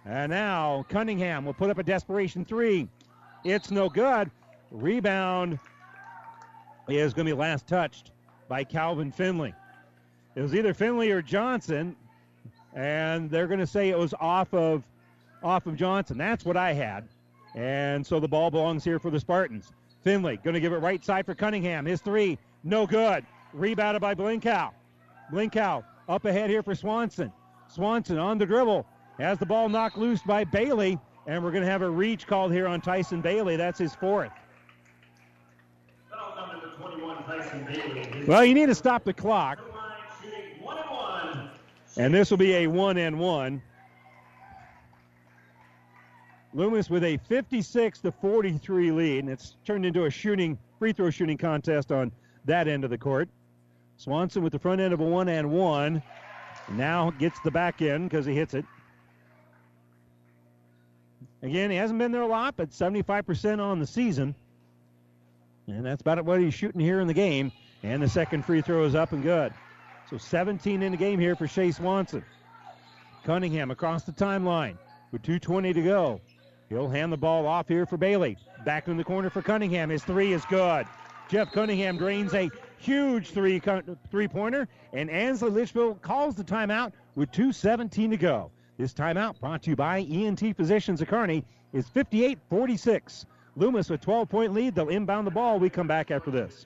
And 0.05 0.29
now 0.31 0.85
Cunningham 0.89 1.43
will 1.43 1.55
put 1.55 1.71
up 1.71 1.79
a 1.79 1.83
desperation 1.83 2.45
three. 2.45 2.87
It's 3.43 3.71
no 3.71 3.89
good. 3.89 4.29
Rebound 4.69 5.59
is 6.87 7.13
going 7.13 7.25
to 7.25 7.33
be 7.33 7.39
last 7.39 7.67
touched 7.67 8.11
by 8.47 8.63
Calvin 8.63 9.11
Finley. 9.11 9.53
It 10.35 10.41
was 10.41 10.53
either 10.53 10.73
Finley 10.73 11.11
or 11.11 11.21
Johnson, 11.21 11.95
and 12.73 13.29
they're 13.29 13.47
going 13.47 13.59
to 13.59 13.67
say 13.67 13.89
it 13.89 13.97
was 13.97 14.13
off 14.19 14.53
of 14.53 14.83
off 15.43 15.65
of 15.65 15.75
Johnson. 15.75 16.17
That's 16.17 16.45
what 16.45 16.55
I 16.55 16.73
had. 16.73 17.07
And 17.55 18.05
so 18.05 18.19
the 18.19 18.27
ball 18.27 18.51
belongs 18.51 18.83
here 18.83 18.99
for 18.99 19.09
the 19.09 19.19
Spartans. 19.19 19.71
Finley 20.03 20.37
going 20.37 20.53
to 20.53 20.59
give 20.59 20.73
it 20.73 20.77
right 20.77 21.03
side 21.03 21.25
for 21.25 21.35
Cunningham. 21.35 21.85
His 21.85 22.01
three, 22.01 22.37
no 22.63 22.85
good. 22.85 23.25
Rebounded 23.53 24.01
by 24.01 24.15
Blinkow. 24.15 24.71
Blinkow 25.31 25.83
up 26.07 26.25
ahead 26.25 26.49
here 26.49 26.63
for 26.63 26.75
Swanson. 26.75 27.31
Swanson 27.67 28.17
on 28.17 28.37
the 28.37 28.45
dribble. 28.45 28.85
Has 29.19 29.37
the 29.37 29.45
ball 29.45 29.67
knocked 29.67 29.97
loose 29.97 30.21
by 30.21 30.43
Bailey. 30.43 30.99
And 31.27 31.43
we're 31.43 31.51
going 31.51 31.63
to 31.63 31.69
have 31.69 31.81
a 31.81 31.89
reach 31.89 32.25
called 32.27 32.51
here 32.51 32.67
on 32.67 32.81
Tyson 32.81 33.21
Bailey. 33.21 33.55
That's 33.55 33.79
his 33.79 33.93
fourth. 33.93 34.31
Well, 38.27 38.43
you 38.43 38.53
need 38.53 38.67
to 38.67 38.75
stop 38.75 39.03
the 39.03 39.13
clock. 39.13 39.59
And 41.97 42.13
this 42.13 42.31
will 42.31 42.37
be 42.37 42.53
a 42.55 42.67
one 42.67 42.97
and 42.97 43.19
one. 43.19 43.61
Loomis 46.53 46.89
with 46.89 47.03
a 47.03 47.17
56 47.17 48.01
to 48.01 48.11
43 48.11 48.91
lead, 48.91 49.19
and 49.19 49.29
it's 49.29 49.55
turned 49.65 49.85
into 49.85 50.05
a 50.05 50.09
shooting 50.09 50.57
free 50.79 50.91
throw 50.91 51.09
shooting 51.09 51.37
contest 51.37 51.91
on 51.91 52.11
that 52.45 52.67
end 52.67 52.83
of 52.83 52.89
the 52.89 52.97
court. 52.97 53.29
Swanson 53.97 54.41
with 54.41 54.51
the 54.51 54.59
front 54.59 54.81
end 54.81 54.93
of 54.93 54.99
a 54.99 55.05
one 55.05 55.29
and 55.29 55.49
one. 55.49 56.01
Now 56.71 57.11
gets 57.11 57.39
the 57.41 57.51
back 57.51 57.81
end 57.81 58.09
because 58.09 58.25
he 58.25 58.33
hits 58.33 58.53
it. 58.53 58.65
Again, 61.43 61.71
he 61.71 61.77
hasn't 61.77 61.97
been 61.97 62.11
there 62.11 62.21
a 62.21 62.27
lot, 62.27 62.55
but 62.55 62.69
75% 62.69 63.59
on 63.59 63.79
the 63.79 63.87
season. 63.87 64.35
And 65.67 65.85
that's 65.85 66.01
about 66.01 66.23
what 66.23 66.39
he's 66.39 66.53
shooting 66.53 66.81
here 66.81 66.99
in 66.99 67.07
the 67.07 67.13
game. 67.13 67.51
And 67.83 68.01
the 68.01 68.09
second 68.09 68.45
free 68.45 68.61
throw 68.61 68.83
is 68.83 68.93
up 68.93 69.11
and 69.11 69.23
good. 69.23 69.53
So 70.09 70.17
17 70.17 70.83
in 70.83 70.91
the 70.91 70.97
game 70.97 71.19
here 71.19 71.35
for 71.35 71.47
Shea 71.47 71.71
Swanson. 71.71 72.23
Cunningham 73.23 73.71
across 73.71 74.03
the 74.03 74.11
timeline 74.11 74.77
with 75.11 75.21
2.20 75.23 75.73
to 75.73 75.81
go. 75.81 76.21
He'll 76.69 76.89
hand 76.89 77.11
the 77.11 77.17
ball 77.17 77.47
off 77.47 77.67
here 77.67 77.85
for 77.85 77.97
Bailey. 77.97 78.37
Back 78.65 78.87
in 78.87 78.97
the 78.97 79.03
corner 79.03 79.29
for 79.29 79.41
Cunningham. 79.41 79.89
His 79.89 80.03
three 80.03 80.33
is 80.33 80.45
good. 80.45 80.85
Jeff 81.27 81.51
Cunningham 81.51 81.97
drains 81.97 82.33
a 82.33 82.49
huge 82.77 83.31
three 83.31 83.61
three 84.09 84.27
pointer, 84.27 84.67
and 84.91 85.09
Ansley 85.09 85.49
Litchfield 85.49 86.01
calls 86.01 86.35
the 86.35 86.43
timeout 86.43 86.91
with 87.15 87.31
2.17 87.31 88.09
to 88.09 88.17
go. 88.17 88.51
This 88.77 88.93
timeout 88.93 89.39
brought 89.39 89.63
to 89.63 89.69
you 89.69 89.75
by 89.75 89.99
ENT 89.99 90.55
Physicians 90.55 91.01
of 91.01 91.07
Kearney 91.07 91.43
is 91.73 91.87
58 91.89 92.39
46. 92.49 93.25
Loomis 93.55 93.89
with 93.89 94.01
12 94.01 94.29
point 94.29 94.53
lead. 94.53 94.75
They'll 94.75 94.89
inbound 94.89 95.27
the 95.27 95.31
ball. 95.31 95.59
We 95.59 95.69
come 95.69 95.87
back 95.87 96.09
after 96.09 96.31
this. 96.31 96.65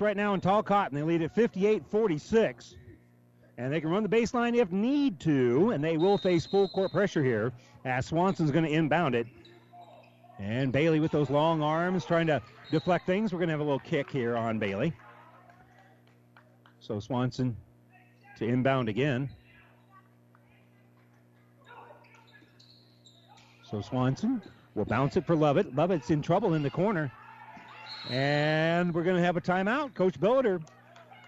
right 0.01 0.17
now 0.17 0.33
in 0.33 0.41
Talcott, 0.41 0.91
and 0.91 0.97
they 0.97 1.03
lead 1.03 1.21
at 1.21 1.33
58 1.33 1.85
46. 1.89 2.75
And 3.57 3.71
they 3.71 3.79
can 3.79 3.89
run 3.89 4.01
the 4.03 4.09
baseline 4.09 4.55
if 4.55 4.71
need 4.71 5.19
to, 5.21 5.71
and 5.71 5.83
they 5.83 5.97
will 5.97 6.17
face 6.17 6.45
full 6.45 6.67
court 6.69 6.91
pressure 6.91 7.23
here 7.23 7.51
as 7.85 8.07
Swanson's 8.07 8.49
going 8.51 8.65
to 8.65 8.71
inbound 8.71 9.13
it. 9.13 9.27
And 10.39 10.71
Bailey 10.71 10.99
with 10.99 11.11
those 11.11 11.29
long 11.29 11.61
arms 11.61 12.03
trying 12.05 12.27
to 12.27 12.41
deflect 12.71 13.05
things. 13.05 13.31
We're 13.31 13.39
going 13.39 13.49
to 13.49 13.53
have 13.53 13.59
a 13.59 13.63
little 13.63 13.79
kick 13.79 14.09
here 14.09 14.35
on 14.35 14.57
Bailey. 14.57 14.93
So 16.79 16.99
Swanson 16.99 17.55
to 18.37 18.45
inbound 18.45 18.89
again. 18.89 19.29
So 23.69 23.81
Swanson 23.81 24.41
will 24.73 24.85
bounce 24.85 25.15
it 25.15 25.25
for 25.25 25.35
Lovett. 25.35 25.75
Lovett's 25.75 26.09
in 26.09 26.21
trouble 26.21 26.55
in 26.55 26.63
the 26.63 26.69
corner. 26.71 27.11
And 28.09 28.93
we're 28.93 29.03
going 29.03 29.15
to 29.15 29.23
have 29.23 29.37
a 29.37 29.41
timeout. 29.41 29.93
Coach 29.93 30.19
Billiter 30.19 30.61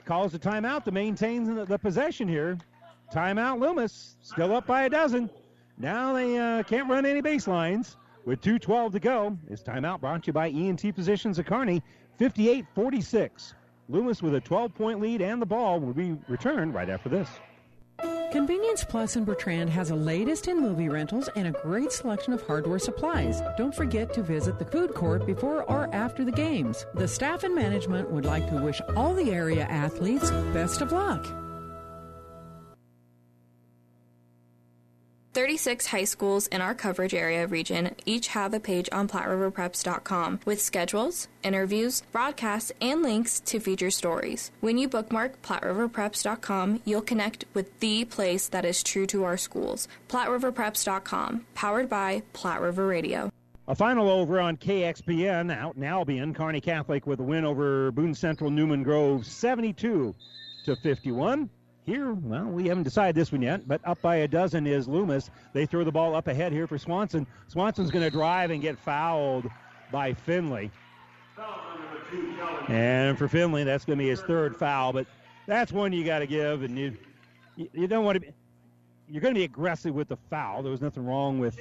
calls 0.06 0.32
the 0.32 0.40
timeout 0.40 0.84
to 0.86 0.92
maintain 0.92 1.44
the, 1.44 1.66
the, 1.66 1.78
possession 1.78 2.28
here. 2.28 2.58
Timeout, 3.14 3.60
Loomis. 3.60 4.18
Still 4.22 4.56
up 4.56 4.68
by 4.68 4.84
a 4.84 4.90
dozen. 4.90 5.30
Now 5.78 6.14
they 6.14 6.38
uh, 6.38 6.64
can't 6.64 6.90
run 6.90 7.06
any 7.06 7.22
baselines. 7.22 7.96
With 8.26 8.42
2.12 8.42 8.94
to 8.94 9.00
go, 9.00 9.38
this 9.50 9.62
timeout 9.62 10.00
brought 10.00 10.24
to 10.24 10.28
you 10.28 10.34
by 10.34 10.50
ENT 10.50 10.82
Physicians 10.96 11.40
of 11.40 11.46
Kearney, 11.46 11.82
58 12.18 12.66
46. 12.74 13.54
Loomis 13.90 14.22
with 14.22 14.36
a 14.36 14.40
12 14.42 14.74
point 14.74 15.02
lead, 15.02 15.22
and 15.22 15.42
the 15.42 15.46
ball 15.46 15.80
will 15.80 15.94
be 15.94 16.18
returned 16.30 16.74
right 16.74 16.90
after 16.90 17.10
this. 17.10 17.30
Convenience 18.34 18.84
Plus 18.84 19.16
in 19.16 19.26
Bertrand 19.26 19.70
has 19.70 19.90
the 19.90 19.96
latest 19.96 20.48
in 20.48 20.60
movie 20.60 20.90
rentals 20.90 21.30
and 21.36 21.46
a 21.46 21.52
great 21.52 21.92
selection 21.92 22.34
of 22.34 22.42
hardware 22.42 22.80
supplies. 22.80 23.44
Don't 23.60 23.76
forget 23.76 24.12
to 24.16 24.24
visit 24.24 24.58
the 24.58 24.66
food 24.66 24.96
court 24.96 25.28
before 25.28 25.62
or 25.70 25.88
after 25.94 26.26
the 26.26 26.32
games. 26.32 26.88
The 26.96 27.08
staff 27.08 27.44
and 27.44 27.54
management 27.54 28.10
would 28.10 28.26
like 28.26 28.50
to 28.50 28.60
wish 28.60 28.82
all 28.96 29.14
the 29.14 29.30
area 29.32 29.66
athletes 29.66 30.32
best 30.52 30.82
of 30.82 30.92
luck. 30.92 31.24
36 35.34 35.88
high 35.88 36.04
schools 36.04 36.48
in 36.48 36.62
our 36.62 36.76
coverage 36.76 37.14
area 37.14 37.48
region 37.48 37.96
each 38.06 38.28
have 38.28 38.54
a 38.54 38.60
page 38.60 38.88
on 38.92 39.08
PlatteRiverPreps.com 39.08 40.42
with 40.46 40.62
schedules, 40.62 41.28
interviews, 41.44 42.04
broadcasts, 42.12 42.72
and 42.80 43.02
links 43.02 43.40
to 43.42 43.60
feature 43.60 43.90
stories. 43.90 44.52
When 44.62 44.78
you 44.78 44.88
bookmark 44.88 45.42
PlatteRiverPreps.com, 45.42 46.82
you'll 46.86 47.02
connect 47.02 47.46
with 47.54 47.80
the 47.80 48.06
place 48.06 48.48
that 48.50 48.66
is 48.66 48.84
true 48.84 49.08
to 49.08 49.24
our 49.24 49.38
schools. 49.38 49.88
PlatteRiverPreps.com, 50.08 51.46
powered 51.56 51.90
by 51.90 52.22
Platte 52.34 52.62
River 52.62 52.86
Radio. 52.88 53.32
A 53.68 53.76
final 53.76 54.10
over 54.10 54.42
on 54.42 54.58
KXPN 54.58 55.56
out 55.56 55.78
in 55.78 55.84
Albion. 55.84 56.34
Kearney 56.34 56.60
Catholic 56.60 57.08
with 57.08 57.22
a 57.22 57.24
win 57.24 57.46
over 57.46 57.92
Boone 57.92 58.14
Central 58.14 58.52
Newman 58.52 58.84
Grove 58.84 59.26
72 59.26 60.14
to 60.66 60.76
51. 60.76 61.50
Here, 61.86 62.14
well, 62.14 62.46
we 62.46 62.68
haven't 62.68 62.84
decided 62.84 63.16
this 63.16 63.32
one 63.32 63.42
yet, 63.42 63.68
but 63.68 63.82
up 63.84 64.02
by 64.02 64.18
a 64.18 64.28
dozen 64.28 64.66
is 64.66 64.88
Loomis. 64.88 65.30
They 65.52 65.66
throw 65.66 65.84
the 65.84 65.92
ball 65.92 66.16
up 66.16 66.28
ahead 66.28 66.54
here 66.54 66.66
for 66.66 66.78
Swanson. 66.78 67.28
Swanson's 67.50 67.92
going 67.92 68.06
to 68.06 68.12
drive 68.12 68.52
and 68.52 68.62
get 68.62 68.80
fouled 68.80 69.50
by 69.92 70.14
Finley. 70.14 70.72
And 72.70 73.18
for 73.18 73.28
Finley, 73.28 73.66
that's 73.66 73.84
going 73.84 73.98
to 73.98 74.04
be 74.04 74.10
his 74.10 74.22
third 74.22 74.56
foul, 74.56 74.94
but 74.94 75.08
that's 75.46 75.74
one 75.74 75.92
you 75.92 76.06
got 76.06 76.20
to 76.20 76.28
give, 76.28 76.64
and 76.64 76.78
you 76.78 76.98
you 77.56 77.88
don't 77.88 78.06
want 78.06 78.16
to 78.16 78.20
be. 78.22 78.28
You're 79.10 79.22
going 79.22 79.34
to 79.34 79.40
be 79.40 79.44
aggressive 79.44 79.94
with 79.94 80.08
the 80.08 80.18
foul. 80.30 80.64
There 80.64 80.72
was 80.72 80.82
nothing 80.82 81.06
wrong 81.06 81.38
with 81.38 81.60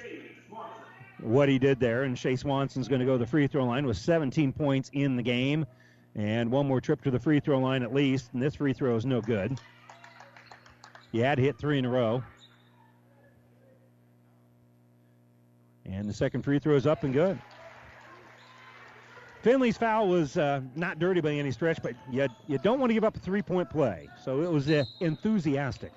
what 1.20 1.48
he 1.48 1.58
did 1.58 1.80
there, 1.80 2.04
and 2.04 2.16
Shea 2.16 2.36
Swanson's 2.36 2.86
going 2.86 3.00
to 3.00 3.06
go 3.06 3.12
to 3.12 3.18
the 3.18 3.26
free 3.26 3.46
throw 3.48 3.64
line 3.64 3.86
with 3.86 3.96
17 3.96 4.52
points 4.52 4.90
in 4.92 5.16
the 5.16 5.22
game, 5.22 5.66
and 6.14 6.50
one 6.50 6.68
more 6.68 6.80
trip 6.80 7.02
to 7.02 7.10
the 7.10 7.18
free 7.18 7.40
throw 7.40 7.58
line 7.58 7.82
at 7.82 7.92
least, 7.92 8.30
and 8.32 8.42
this 8.42 8.54
free 8.54 8.72
throw 8.72 8.94
is 8.94 9.04
no 9.04 9.20
good. 9.20 9.58
He 11.12 11.18
had 11.18 11.38
hit 11.38 11.58
three 11.58 11.78
in 11.78 11.84
a 11.84 11.90
row. 11.90 12.24
And 15.84 16.08
the 16.08 16.14
second 16.14 16.42
free 16.42 16.58
throw 16.58 16.74
is 16.74 16.86
up 16.86 17.04
and 17.04 17.12
good. 17.12 17.38
Finley's 19.42 19.76
foul 19.76 20.08
was 20.08 20.38
uh, 20.38 20.60
not 20.74 20.98
dirty 20.98 21.20
by 21.20 21.32
any 21.32 21.50
stretch, 21.50 21.82
but 21.82 21.94
you, 22.10 22.26
you 22.46 22.58
don't 22.58 22.78
want 22.78 22.90
to 22.90 22.94
give 22.94 23.04
up 23.04 23.16
a 23.16 23.20
three 23.20 23.42
point 23.42 23.68
play. 23.68 24.08
So 24.24 24.40
it 24.42 24.50
was 24.50 24.70
uh, 24.70 24.84
enthusiastic. 25.00 25.92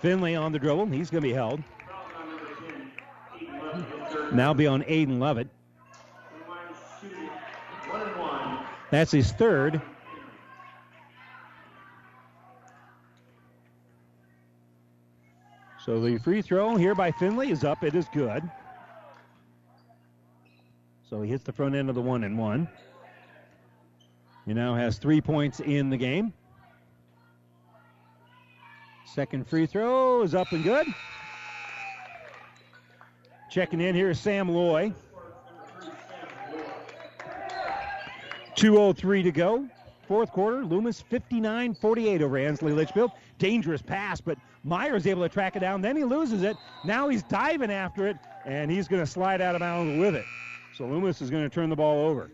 Finley 0.00 0.36
on 0.36 0.52
the 0.52 0.58
dribble. 0.58 0.86
He's 0.86 1.10
going 1.10 1.22
to 1.22 1.28
be 1.28 1.34
held. 1.34 1.62
Now 4.32 4.54
be 4.54 4.66
on 4.66 4.82
Aiden 4.82 5.18
Lovett. 5.18 5.48
That's 8.90 9.10
his 9.10 9.32
third. 9.32 9.80
So 15.84 15.98
the 15.98 16.18
free 16.18 16.42
throw 16.42 16.76
here 16.76 16.94
by 16.94 17.10
Finley 17.10 17.50
is 17.50 17.64
up. 17.64 17.82
It 17.82 17.94
is 17.94 18.06
good. 18.12 18.42
So 21.08 21.22
he 21.22 21.30
hits 21.30 21.42
the 21.42 21.52
front 21.52 21.74
end 21.74 21.88
of 21.88 21.94
the 21.94 22.02
one 22.02 22.24
and 22.24 22.38
one. 22.38 22.68
He 24.44 24.52
now 24.52 24.74
has 24.74 24.98
three 24.98 25.20
points 25.20 25.60
in 25.60 25.88
the 25.88 25.96
game. 25.96 26.32
Second 29.06 29.46
free 29.46 29.66
throw 29.66 30.22
is 30.22 30.34
up 30.34 30.52
and 30.52 30.62
good. 30.62 30.86
Checking 33.50 33.80
in 33.80 33.94
here 33.94 34.10
is 34.10 34.20
Sam 34.20 34.48
Loy. 34.48 34.92
2.03 38.54 39.22
to 39.22 39.32
go. 39.32 39.68
Fourth 40.06 40.30
quarter, 40.30 40.64
Loomis 40.64 41.00
59 41.00 41.74
48 41.74 42.22
over 42.22 42.36
Ansley 42.36 42.72
Litchfield. 42.72 43.12
Dangerous 43.38 43.80
pass, 43.80 44.20
but 44.20 44.36
Meyer's 44.64 45.06
able 45.06 45.22
to 45.22 45.28
track 45.28 45.56
it 45.56 45.60
down. 45.60 45.80
Then 45.80 45.96
he 45.96 46.04
loses 46.04 46.42
it. 46.42 46.56
Now 46.84 47.08
he's 47.08 47.22
diving 47.22 47.70
after 47.70 48.06
it, 48.06 48.16
and 48.44 48.70
he's 48.70 48.88
going 48.88 49.02
to 49.02 49.10
slide 49.10 49.40
out 49.40 49.54
of 49.54 49.60
bounds 49.60 49.98
with 49.98 50.14
it. 50.14 50.26
So 50.76 50.86
Loomis 50.86 51.20
is 51.22 51.30
going 51.30 51.42
to 51.42 51.48
turn 51.48 51.70
the 51.70 51.76
ball 51.76 52.06
over. 52.06 52.30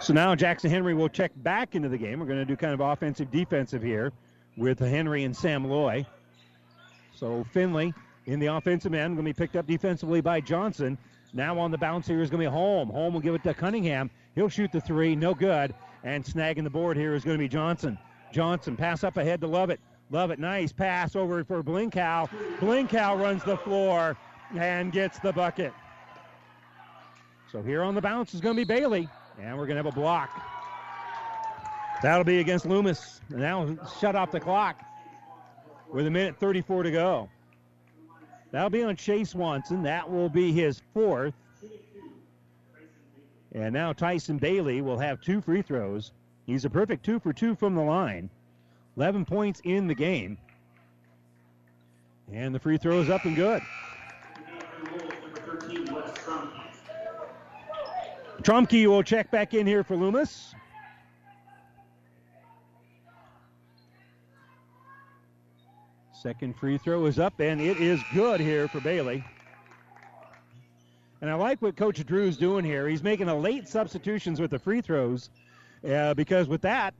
So 0.00 0.14
now 0.14 0.34
Jackson 0.34 0.70
Henry 0.70 0.94
will 0.94 1.10
check 1.10 1.30
back 1.36 1.74
into 1.74 1.88
the 1.88 1.98
game. 1.98 2.20
We're 2.20 2.26
going 2.26 2.38
to 2.38 2.44
do 2.44 2.56
kind 2.56 2.72
of 2.72 2.80
offensive 2.80 3.30
defensive 3.30 3.82
here 3.82 4.12
with 4.56 4.78
Henry 4.78 5.24
and 5.24 5.36
Sam 5.36 5.64
Loy. 5.64 6.06
So 7.14 7.44
Finley 7.52 7.92
in 8.26 8.40
the 8.40 8.46
offensive 8.46 8.94
end 8.94 9.16
going 9.16 9.26
to 9.26 9.34
be 9.34 9.34
picked 9.34 9.56
up 9.56 9.66
defensively 9.66 10.22
by 10.22 10.40
Johnson. 10.40 10.96
Now 11.34 11.58
on 11.58 11.70
the 11.70 11.78
bounce 11.78 12.06
here 12.06 12.22
is 12.22 12.30
going 12.30 12.42
to 12.42 12.48
be 12.48 12.52
Holm. 12.52 12.88
Holm 12.88 13.12
will 13.12 13.20
give 13.20 13.34
it 13.34 13.42
to 13.44 13.52
Cunningham. 13.52 14.10
He'll 14.34 14.48
shoot 14.48 14.72
the 14.72 14.80
three, 14.80 15.14
no 15.14 15.34
good. 15.34 15.74
And 16.02 16.24
snagging 16.24 16.64
the 16.64 16.70
board 16.70 16.96
here 16.96 17.14
is 17.14 17.22
going 17.22 17.36
to 17.36 17.42
be 17.42 17.48
Johnson. 17.48 17.98
Johnson 18.32 18.76
pass 18.76 19.04
up 19.04 19.16
ahead 19.16 19.40
to 19.40 19.46
Lovett. 19.46 19.80
Lovett, 20.10 20.38
nice 20.38 20.72
pass 20.72 21.14
over 21.14 21.44
for 21.44 21.62
Blinkow. 21.62 22.28
Blinkow 22.58 23.20
runs 23.20 23.44
the 23.44 23.56
floor 23.56 24.16
and 24.56 24.92
gets 24.92 25.18
the 25.20 25.32
bucket. 25.32 25.72
So 27.52 27.62
here 27.62 27.82
on 27.82 27.94
the 27.94 28.00
bounce 28.00 28.34
is 28.34 28.40
going 28.40 28.56
to 28.56 28.60
be 28.60 28.64
Bailey, 28.64 29.08
and 29.40 29.56
we're 29.56 29.66
going 29.66 29.76
to 29.76 29.82
have 29.82 29.92
a 29.92 29.92
block. 29.92 30.30
That'll 32.02 32.24
be 32.24 32.38
against 32.38 32.66
Loomis. 32.66 33.20
And 33.30 33.40
now 33.40 33.76
shut 34.00 34.16
off 34.16 34.30
the 34.30 34.40
clock 34.40 34.80
with 35.92 36.06
a 36.06 36.10
minute 36.10 36.36
34 36.38 36.84
to 36.84 36.90
go. 36.90 37.28
That'll 38.52 38.70
be 38.70 38.82
on 38.82 38.96
Chase 38.96 39.30
Swanson. 39.30 39.82
That 39.82 40.10
will 40.10 40.28
be 40.28 40.52
his 40.52 40.82
fourth. 40.92 41.34
And 43.52 43.72
now 43.72 43.92
Tyson 43.92 44.38
Bailey 44.38 44.80
will 44.80 44.98
have 44.98 45.20
two 45.20 45.40
free 45.40 45.62
throws. 45.62 46.12
He's 46.50 46.64
a 46.64 46.70
perfect 46.70 47.04
two 47.04 47.20
for 47.20 47.32
two 47.32 47.54
from 47.54 47.76
the 47.76 47.80
line. 47.80 48.28
11 48.96 49.24
points 49.24 49.60
in 49.62 49.86
the 49.86 49.94
game. 49.94 50.36
And 52.32 52.52
the 52.52 52.58
free 52.58 52.76
throw 52.76 53.00
is 53.00 53.08
up 53.08 53.24
and 53.24 53.36
good. 53.36 53.62
Trumke 58.42 58.88
will 58.88 59.04
check 59.04 59.30
back 59.30 59.54
in 59.54 59.64
here 59.64 59.84
for 59.84 59.94
Loomis. 59.94 60.52
Second 66.20 66.56
free 66.56 66.78
throw 66.78 67.06
is 67.06 67.20
up, 67.20 67.38
and 67.38 67.60
it 67.60 67.76
is 67.76 68.00
good 68.12 68.40
here 68.40 68.66
for 68.66 68.80
Bailey. 68.80 69.24
And 71.20 71.30
I 71.30 71.34
like 71.34 71.62
what 71.62 71.76
Coach 71.76 72.04
Drew's 72.04 72.36
doing 72.36 72.64
here. 72.64 72.88
He's 72.88 73.04
making 73.04 73.28
a 73.28 73.38
late 73.38 73.68
substitutions 73.68 74.40
with 74.40 74.50
the 74.50 74.58
free 74.58 74.80
throws 74.80 75.30
uh, 75.88 76.14
because 76.14 76.48
with 76.48 76.62
that, 76.62 76.94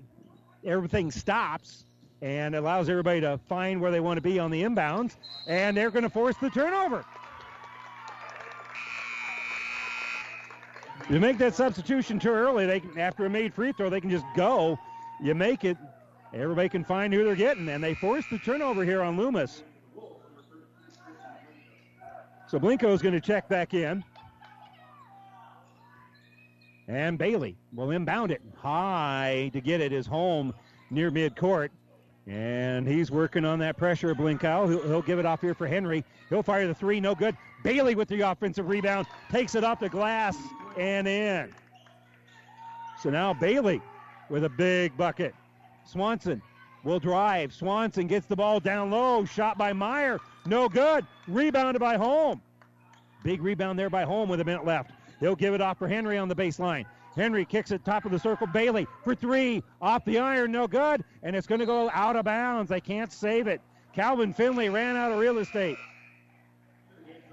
everything 0.64 1.10
stops 1.10 1.84
and 2.22 2.54
allows 2.54 2.88
everybody 2.88 3.20
to 3.20 3.38
find 3.48 3.80
where 3.80 3.90
they 3.90 4.00
want 4.00 4.18
to 4.18 4.20
be 4.20 4.38
on 4.38 4.50
the 4.50 4.62
inbounds, 4.62 5.16
and 5.46 5.76
they're 5.76 5.90
going 5.90 6.02
to 6.02 6.10
force 6.10 6.36
the 6.40 6.50
turnover. 6.50 7.04
You 11.08 11.18
make 11.18 11.38
that 11.38 11.54
substitution 11.54 12.18
too 12.18 12.30
early, 12.30 12.66
they 12.66 12.80
can, 12.80 12.98
after 12.98 13.26
a 13.26 13.30
made 13.30 13.54
free 13.54 13.72
throw, 13.72 13.90
they 13.90 14.00
can 14.00 14.10
just 14.10 14.26
go. 14.36 14.78
You 15.20 15.34
make 15.34 15.64
it, 15.64 15.76
everybody 16.32 16.68
can 16.68 16.84
find 16.84 17.12
who 17.12 17.24
they're 17.24 17.34
getting, 17.34 17.68
and 17.68 17.82
they 17.82 17.94
force 17.94 18.24
the 18.30 18.38
turnover 18.38 18.84
here 18.84 19.02
on 19.02 19.16
Loomis. 19.16 19.64
So 22.48 22.58
Blinkow 22.58 22.92
is 22.92 23.00
going 23.00 23.14
to 23.14 23.20
check 23.20 23.48
back 23.48 23.74
in. 23.74 24.04
And 26.90 27.16
Bailey 27.16 27.56
will 27.72 27.92
inbound 27.92 28.32
it. 28.32 28.42
High 28.56 29.48
to 29.52 29.60
get 29.60 29.80
it 29.80 29.92
is 29.92 30.06
Holm 30.06 30.52
near 30.90 31.12
midcourt. 31.12 31.68
And 32.26 32.86
he's 32.86 33.12
working 33.12 33.44
on 33.44 33.60
that 33.60 33.76
pressure, 33.76 34.12
Blinkow. 34.12 34.68
He'll, 34.68 34.82
he'll 34.82 35.02
give 35.02 35.20
it 35.20 35.24
off 35.24 35.40
here 35.40 35.54
for 35.54 35.68
Henry. 35.68 36.04
He'll 36.28 36.42
fire 36.42 36.66
the 36.66 36.74
three, 36.74 36.98
no 36.98 37.14
good. 37.14 37.36
Bailey 37.62 37.94
with 37.94 38.08
the 38.08 38.22
offensive 38.22 38.68
rebound, 38.68 39.06
takes 39.30 39.54
it 39.54 39.62
off 39.62 39.78
the 39.78 39.88
glass 39.88 40.36
and 40.76 41.06
in. 41.06 41.52
So 43.00 43.08
now 43.08 43.34
Bailey 43.34 43.80
with 44.28 44.42
a 44.42 44.48
big 44.48 44.96
bucket. 44.96 45.32
Swanson 45.84 46.42
will 46.82 46.98
drive. 46.98 47.52
Swanson 47.52 48.08
gets 48.08 48.26
the 48.26 48.34
ball 48.34 48.58
down 48.58 48.90
low. 48.90 49.24
Shot 49.24 49.56
by 49.56 49.72
Meyer. 49.72 50.18
No 50.44 50.68
good. 50.68 51.06
Rebounded 51.28 51.78
by 51.78 51.96
Holm. 51.96 52.42
Big 53.22 53.40
rebound 53.42 53.78
there 53.78 53.90
by 53.90 54.02
Holm 54.02 54.28
with 54.28 54.40
a 54.40 54.44
minute 54.44 54.64
left. 54.64 54.90
He'll 55.20 55.36
give 55.36 55.54
it 55.54 55.60
off 55.60 55.78
for 55.78 55.86
Henry 55.86 56.18
on 56.18 56.28
the 56.28 56.34
baseline. 56.34 56.86
Henry 57.14 57.44
kicks 57.44 57.70
it 57.70 57.84
top 57.84 58.04
of 58.04 58.12
the 58.12 58.18
circle. 58.18 58.46
Bailey 58.46 58.86
for 59.04 59.14
three. 59.14 59.62
Off 59.82 60.04
the 60.04 60.18
iron. 60.18 60.52
No 60.52 60.66
good. 60.66 61.04
And 61.22 61.36
it's 61.36 61.46
going 61.46 61.58
to 61.58 61.66
go 61.66 61.90
out 61.92 62.16
of 62.16 62.24
bounds. 62.24 62.70
They 62.70 62.80
can't 62.80 63.12
save 63.12 63.46
it. 63.46 63.60
Calvin 63.92 64.32
Finley 64.32 64.68
ran 64.68 64.96
out 64.96 65.12
of 65.12 65.18
real 65.18 65.38
estate. 65.38 65.76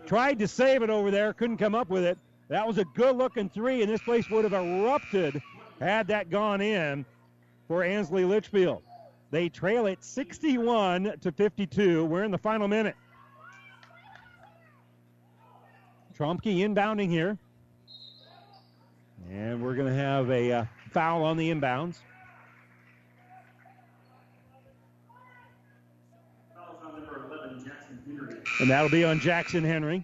Tried 0.05 0.39
to 0.39 0.47
save 0.47 0.83
it 0.83 0.89
over 0.89 1.11
there. 1.11 1.33
Couldn't 1.33 1.57
come 1.57 1.75
up 1.75 1.89
with 1.89 2.03
it. 2.03 2.17
That 2.49 2.65
was 2.65 2.77
a 2.77 2.85
good 2.85 3.17
looking 3.17 3.49
three, 3.49 3.81
and 3.81 3.91
this 3.91 4.01
place 4.01 4.29
would 4.29 4.45
have 4.45 4.53
erupted 4.53 5.41
had 5.79 6.07
that 6.07 6.29
gone 6.29 6.61
in 6.61 7.05
for 7.67 7.83
Ansley 7.83 8.23
Litchfield. 8.23 8.81
They 9.31 9.49
trail 9.49 9.85
it 9.87 10.03
61 10.03 11.17
to 11.21 11.31
52. 11.31 12.05
We're 12.05 12.23
in 12.23 12.31
the 12.31 12.37
final 12.37 12.67
minute. 12.67 12.95
Tromke 16.17 16.57
inbounding 16.57 17.09
here. 17.09 17.37
And 19.29 19.61
we're 19.61 19.75
going 19.75 19.87
to 19.87 19.99
have 19.99 20.29
a 20.29 20.51
uh, 20.51 20.65
foul 20.91 21.23
on 21.23 21.37
the 21.37 21.49
inbounds. 21.49 21.97
And 28.59 28.69
that'll 28.69 28.89
be 28.89 29.03
on 29.03 29.19
Jackson 29.19 29.63
Henry. 29.63 30.03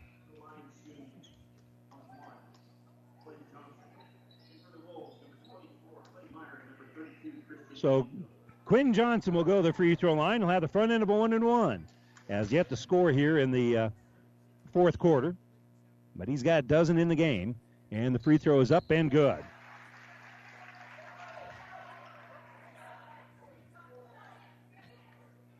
So 7.83 8.07
Quinn 8.65 8.93
Johnson 8.93 9.33
will 9.33 9.43
go 9.43 9.57
to 9.57 9.61
the 9.61 9.73
free 9.73 9.93
throw 9.93 10.13
line. 10.13 10.39
He'll 10.39 10.49
have 10.49 10.61
the 10.61 10.67
front 10.69 10.91
end 10.91 11.03
of 11.03 11.09
a 11.09 11.15
one 11.15 11.33
and 11.33 11.43
one. 11.43 11.85
Has 12.29 12.51
yet 12.51 12.69
to 12.69 12.77
score 12.77 13.11
here 13.11 13.39
in 13.39 13.51
the 13.51 13.77
uh, 13.77 13.89
fourth 14.71 14.97
quarter, 14.97 15.35
but 16.15 16.29
he's 16.29 16.41
got 16.41 16.59
a 16.59 16.61
dozen 16.61 16.97
in 16.97 17.09
the 17.09 17.15
game, 17.15 17.55
and 17.93 18.13
the 18.13 18.19
free 18.19 18.39
throw 18.39 18.59
is 18.59 18.71
up 18.71 18.89
and 18.89 19.11
good. 19.11 19.43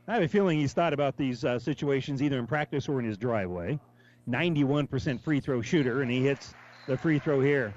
I 0.08 0.16
have 0.16 0.24
a 0.24 0.28
feeling 0.28 0.60
he's 0.60 0.74
thought 0.74 0.94
about 0.94 1.16
these 1.16 1.46
uh, 1.46 1.60
situations 1.60 2.22
either 2.22 2.40
in 2.40 2.48
practice 2.48 2.90
or 2.90 3.00
in 3.00 3.06
his 3.06 3.18
driveway. 3.18 3.80
91% 4.28 5.22
free 5.22 5.40
throw 5.40 5.62
shooter, 5.62 6.02
and 6.02 6.10
he 6.10 6.24
hits 6.24 6.56
the 6.88 6.98
free 6.98 7.20
throw 7.20 7.40
here. 7.40 7.74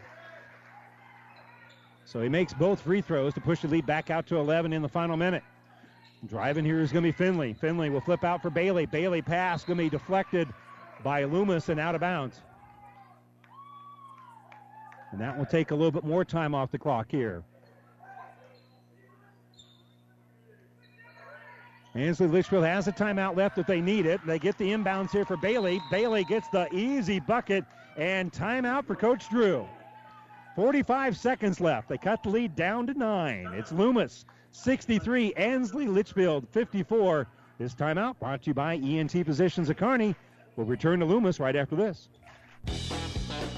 So 2.05 2.23
he 2.23 2.29
makes 2.29 2.55
both 2.55 2.81
free 2.81 3.01
throws 3.01 3.35
to 3.35 3.41
push 3.41 3.61
the 3.61 3.69
lead 3.69 3.85
back 3.85 4.11
out 4.11 4.27
to 4.29 4.39
11 4.39 4.73
in 4.73 4.81
the 4.81 4.89
final 4.89 5.17
minute. 5.17 5.43
Driving 6.27 6.65
here 6.65 6.81
is 6.81 6.93
going 6.93 7.05
to 7.05 7.09
be 7.09 7.13
Finley. 7.13 7.53
Finley 7.53 7.91
will 7.91 8.01
flip 8.01 8.25
out 8.25 8.41
for 8.41 8.51
Bailey. 8.51 8.87
Bailey 8.87 9.23
pass 9.23 9.65
going 9.65 9.77
to 9.77 9.85
be 9.85 9.91
deflected 9.91 10.49
by 11.05 11.25
Loomis 11.25 11.69
and 11.69 11.79
out 11.79 11.95
of 11.95 12.01
bounds. 12.01 12.41
And 15.13 15.21
that 15.21 15.37
will 15.37 15.47
take 15.47 15.71
a 15.71 15.75
little 15.75 15.93
bit 15.93 16.05
more 16.05 16.25
time 16.25 16.55
off 16.55 16.71
the 16.71 16.79
clock 16.79 17.07
here. 17.11 17.43
Ansley 21.95 22.27
Litchfield 22.27 22.65
has 22.65 22.89
a 22.89 22.93
timeout 22.93 23.37
left 23.37 23.57
if 23.57 23.67
they 23.67 23.81
need 23.81 24.05
it. 24.05 24.21
They 24.27 24.39
get 24.39 24.59
the 24.59 24.71
inbounds 24.71 25.13
here 25.13 25.25
for 25.25 25.39
Bailey. 25.39 25.81
Bailey 25.91 26.25
gets 26.25 26.49
the 26.49 26.69
easy 26.75 27.21
bucket 27.21 27.65
and 27.97 28.31
timeout 28.31 28.87
for 28.87 28.95
Coach 28.95 29.31
Drew. 29.31 29.67
45 30.57 31.17
seconds 31.17 31.61
left. 31.61 31.89
They 31.89 31.99
cut 31.99 32.23
the 32.23 32.29
lead 32.29 32.55
down 32.55 32.87
to 32.89 32.95
nine. 32.95 33.49
It's 33.55 33.73
Loomis 33.73 34.27
63, 34.51 35.35
Ansley 35.35 35.87
Litchfield 35.87 36.47
54. 36.51 37.27
This 37.59 37.75
timeout 37.75 38.19
brought 38.19 38.43
to 38.43 38.51
you 38.51 38.55
by 38.55 38.77
ENT 38.77 39.13
Physicians 39.13 39.71
of 39.71 39.77
Kearney. 39.77 40.15
We'll 40.57 40.67
return 40.67 41.01
to 41.01 41.07
Loomis 41.07 41.41
right 41.41 41.57
after 41.57 41.77
this. 41.77 42.09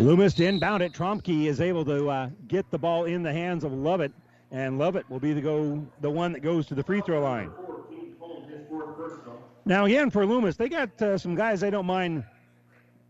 Loomis 0.00 0.32
to 0.34 0.46
inbound 0.46 0.82
it. 0.84 0.92
Tromke 0.92 1.46
is 1.46 1.60
able 1.60 1.84
to 1.84 2.08
uh, 2.08 2.30
get 2.46 2.70
the 2.70 2.78
ball 2.78 3.06
in 3.06 3.24
the 3.24 3.32
hands 3.32 3.64
of 3.64 3.72
Lovett, 3.72 4.12
and 4.52 4.78
Lovett 4.78 5.08
will 5.10 5.18
be 5.18 5.32
the 5.32 5.40
go 5.40 5.84
the 6.00 6.10
one 6.10 6.32
that 6.32 6.40
goes 6.40 6.66
to 6.68 6.76
the 6.76 6.84
free 6.84 7.00
throw 7.00 7.20
line. 7.20 7.50
Now 9.64 9.86
again 9.86 10.10
for 10.10 10.24
Loomis, 10.24 10.56
they 10.56 10.68
got 10.68 11.02
uh, 11.02 11.18
some 11.18 11.34
guys 11.34 11.60
they 11.60 11.70
don't 11.70 11.84
mind 11.84 12.24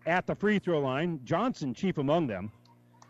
at 0.06 0.27
the 0.27 0.35
free 0.35 0.59
throw 0.59 0.81
line. 0.81 1.20
Johnson, 1.24 1.74
chief 1.74 1.98
among 1.98 2.27
them, 2.27 2.51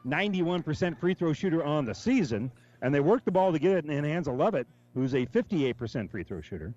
91% 0.05 0.99
free 0.99 1.15
throw 1.15 1.33
shooter 1.33 1.63
on 1.65 1.85
the 1.85 1.95
season, 1.95 2.51
and 2.83 2.93
they 2.93 3.01
work 3.01 3.25
the 3.25 3.31
ball 3.31 3.53
to 3.53 3.61
get 3.61 3.77
it 3.77 3.85
in 3.85 4.03
the 4.03 4.09
hands 4.09 4.27
of 4.27 4.35
Lovett, 4.35 4.67
who's 4.95 5.15
a 5.15 5.25
58% 5.27 6.11
free 6.11 6.25
throw 6.25 6.41
shooter. 6.41 6.75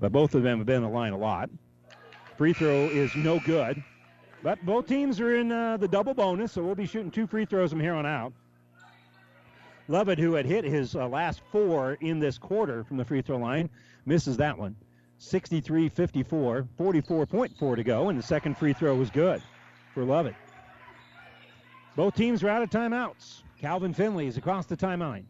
But 0.00 0.10
both 0.10 0.34
of 0.34 0.42
them 0.42 0.58
have 0.58 0.66
been 0.66 0.76
in 0.78 0.82
the 0.82 0.88
line 0.88 1.12
a 1.12 1.18
lot. 1.18 1.48
Free 2.36 2.52
throw 2.52 2.86
is 2.88 3.14
no 3.14 3.38
good. 3.38 3.82
But 4.42 4.64
both 4.64 4.86
teams 4.86 5.20
are 5.20 5.34
in 5.34 5.52
uh, 5.52 5.76
the 5.76 5.88
double 5.88 6.14
bonus, 6.14 6.52
so 6.52 6.62
we'll 6.62 6.74
be 6.74 6.86
shooting 6.86 7.10
two 7.10 7.26
free 7.26 7.44
throws 7.44 7.70
from 7.70 7.80
here 7.80 7.94
on 7.94 8.06
out. 8.06 8.32
Lovett, 9.86 10.18
who 10.18 10.34
had 10.34 10.46
hit 10.46 10.64
his 10.64 10.94
uh, 10.94 11.08
last 11.08 11.42
four 11.50 11.94
in 12.00 12.20
this 12.20 12.38
quarter 12.38 12.84
from 12.84 12.96
the 12.96 13.04
free 13.04 13.22
throw 13.22 13.36
line, 13.36 13.68
misses 14.06 14.36
that 14.38 14.56
one. 14.56 14.76
63 15.18 15.90
54, 15.90 16.66
44.4 16.78 17.76
to 17.76 17.84
go, 17.84 18.08
and 18.08 18.18
the 18.18 18.22
second 18.22 18.56
free 18.56 18.72
throw 18.72 18.94
was 18.94 19.10
good 19.10 19.42
for 19.92 20.04
Lovett. 20.04 20.36
Both 21.96 22.14
teams 22.14 22.42
are 22.42 22.48
out 22.48 22.62
of 22.62 22.70
timeouts. 22.70 23.42
Calvin 23.60 23.92
Finley 23.92 24.26
is 24.26 24.38
across 24.38 24.64
the 24.64 24.76
timeline. 24.76 25.24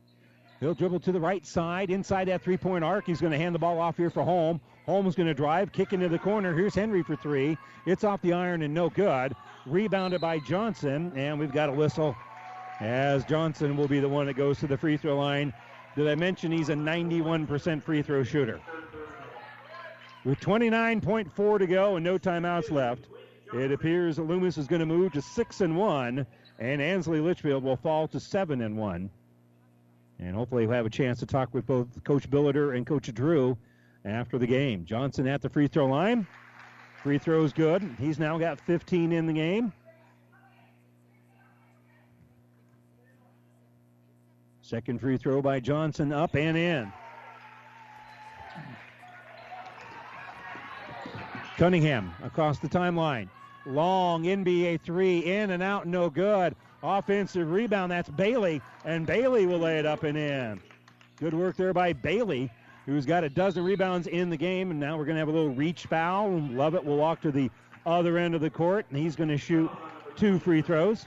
He'll 0.61 0.75
dribble 0.75 1.01
to 1.01 1.13
the 1.13 1.19
right 1.19 1.45
side, 1.45 1.91
inside 1.91 2.29
that 2.29 2.43
three 2.43 2.59
point 2.59 2.85
arc. 2.85 3.07
He's 3.07 3.21
going 3.21 3.33
to 3.33 3.39
hand 3.39 3.55
the 3.55 3.59
ball 3.59 3.81
off 3.81 3.97
here 3.97 4.11
for 4.11 4.23
Holm. 4.23 4.61
Holm's 4.91 5.15
going 5.15 5.29
to 5.29 5.35
drive, 5.35 5.71
kick 5.71 5.93
into 5.93 6.09
the 6.09 6.19
corner. 6.19 6.53
Here's 6.53 6.75
Henry 6.75 7.05
for 7.05 7.15
three. 7.15 7.57
It's 7.87 8.03
off 8.03 8.21
the 8.23 8.33
iron 8.33 8.63
and 8.63 8.75
no 8.75 8.91
good. 8.91 9.37
Rebounded 9.65 10.21
by 10.21 10.41
Johnson, 10.41 11.13
and 11.15 11.39
we've 11.39 11.53
got 11.53 11.69
a 11.69 11.73
whistle 11.73 12.17
as 12.81 13.25
Johnson 13.25 13.77
will 13.77 13.87
be 13.87 14.01
the 14.01 14.09
one 14.09 14.27
that 14.27 14.35
goes 14.35 14.59
to 14.59 14.67
the 14.67 14.77
free 14.77 14.97
throw 14.97 15.17
line. 15.17 15.53
Did 15.95 16.09
I 16.09 16.17
mention 16.17 16.51
he's 16.51 16.71
a 16.71 16.75
91% 16.75 17.81
free 17.85 18.03
throw 18.03 18.25
shooter? 18.25 18.59
With 20.25 20.41
29.4 20.41 21.59
to 21.61 21.67
go 21.69 21.95
and 21.95 22.05
no 22.05 22.19
timeouts 22.19 22.73
left, 22.73 23.07
it 23.55 23.71
appears 23.71 24.17
that 24.17 24.25
Loomis 24.25 24.59
is 24.59 24.67
going 24.67 24.81
to 24.81 24.87
move 24.87 25.13
to 25.13 25.23
six 25.23 25.61
and 25.61 25.77
one, 25.77 26.27
and 26.59 26.83
Ansley 26.83 27.21
Litchfield 27.21 27.63
will 27.63 27.77
fall 27.77 28.09
to 28.09 28.19
seven 28.19 28.61
and 28.61 28.77
one. 28.77 29.09
And 30.19 30.35
hopefully 30.35 30.67
we'll 30.67 30.75
have 30.75 30.87
a 30.87 30.91
chance 30.91 31.21
to 31.21 31.27
talk 31.27 31.55
with 31.55 31.65
both 31.65 32.03
Coach 32.03 32.29
Billiter 32.29 32.77
and 32.77 32.85
Coach 32.85 33.15
Drew 33.15 33.57
after 34.05 34.39
the 34.39 34.47
game. 34.47 34.85
Johnson 34.85 35.27
at 35.27 35.43
the 35.43 35.49
free 35.49 35.67
throw 35.67 35.87
line. 35.87 36.27
Free 37.03 37.19
throw's 37.19 37.53
good. 37.53 37.83
He's 37.99 38.19
now 38.19 38.39
got 38.39 38.61
15 38.61 39.13
in 39.13 39.27
the 39.27 39.33
game. 39.33 39.73
Second 44.63 45.01
free 45.01 45.17
throw 45.17 45.43
by 45.43 45.59
Johnson 45.59 46.13
up 46.13 46.37
and 46.37 46.57
in. 46.57 46.93
Cunningham 51.57 52.15
across 52.23 52.59
the 52.59 52.69
timeline. 52.69 53.29
Long 53.67 54.25
NBA 54.25 54.81
three 54.81 55.19
in 55.19 55.51
and 55.51 55.63
out, 55.63 55.87
no 55.87 56.09
good. 56.09 56.55
Offensive 56.83 57.51
rebound, 57.51 57.93
that's 57.93 58.09
Bailey, 58.09 58.63
and 58.85 59.07
Bailey 59.07 59.45
will 59.45 59.59
lay 59.59 59.79
it 59.79 59.85
up 59.85 60.03
and 60.05 60.17
in. 60.17 60.61
Good 61.17 61.35
work 61.35 61.57
there 61.57 61.75
by 61.75 61.93
Bailey, 61.93 62.51
who's 62.87 63.07
got 63.07 63.25
a 63.25 63.29
dozen 63.29 63.65
rebounds 63.65 64.07
in 64.07 64.31
the 64.31 64.37
game, 64.37 64.71
and 64.71 64.81
now 64.81 64.97
we're 64.97 65.05
going 65.05 65.17
to 65.17 65.21
have 65.21 65.29
a 65.29 65.33
little 65.33 65.55
reach 65.55 65.87
foul. 65.87 66.41
Lovett 66.51 66.85
will 66.85 66.97
walk 66.97 67.21
to 67.23 67.31
the 67.31 67.51
other 67.87 68.19
end 68.19 68.35
of 68.35 68.41
the 68.41 68.51
court, 68.51 68.87
and 68.91 68.99
he's 68.99 69.17
going 69.17 69.29
to 69.29 69.39
shoot 69.39 69.71
two 70.17 70.39
free 70.39 70.63
throws. 70.63 71.07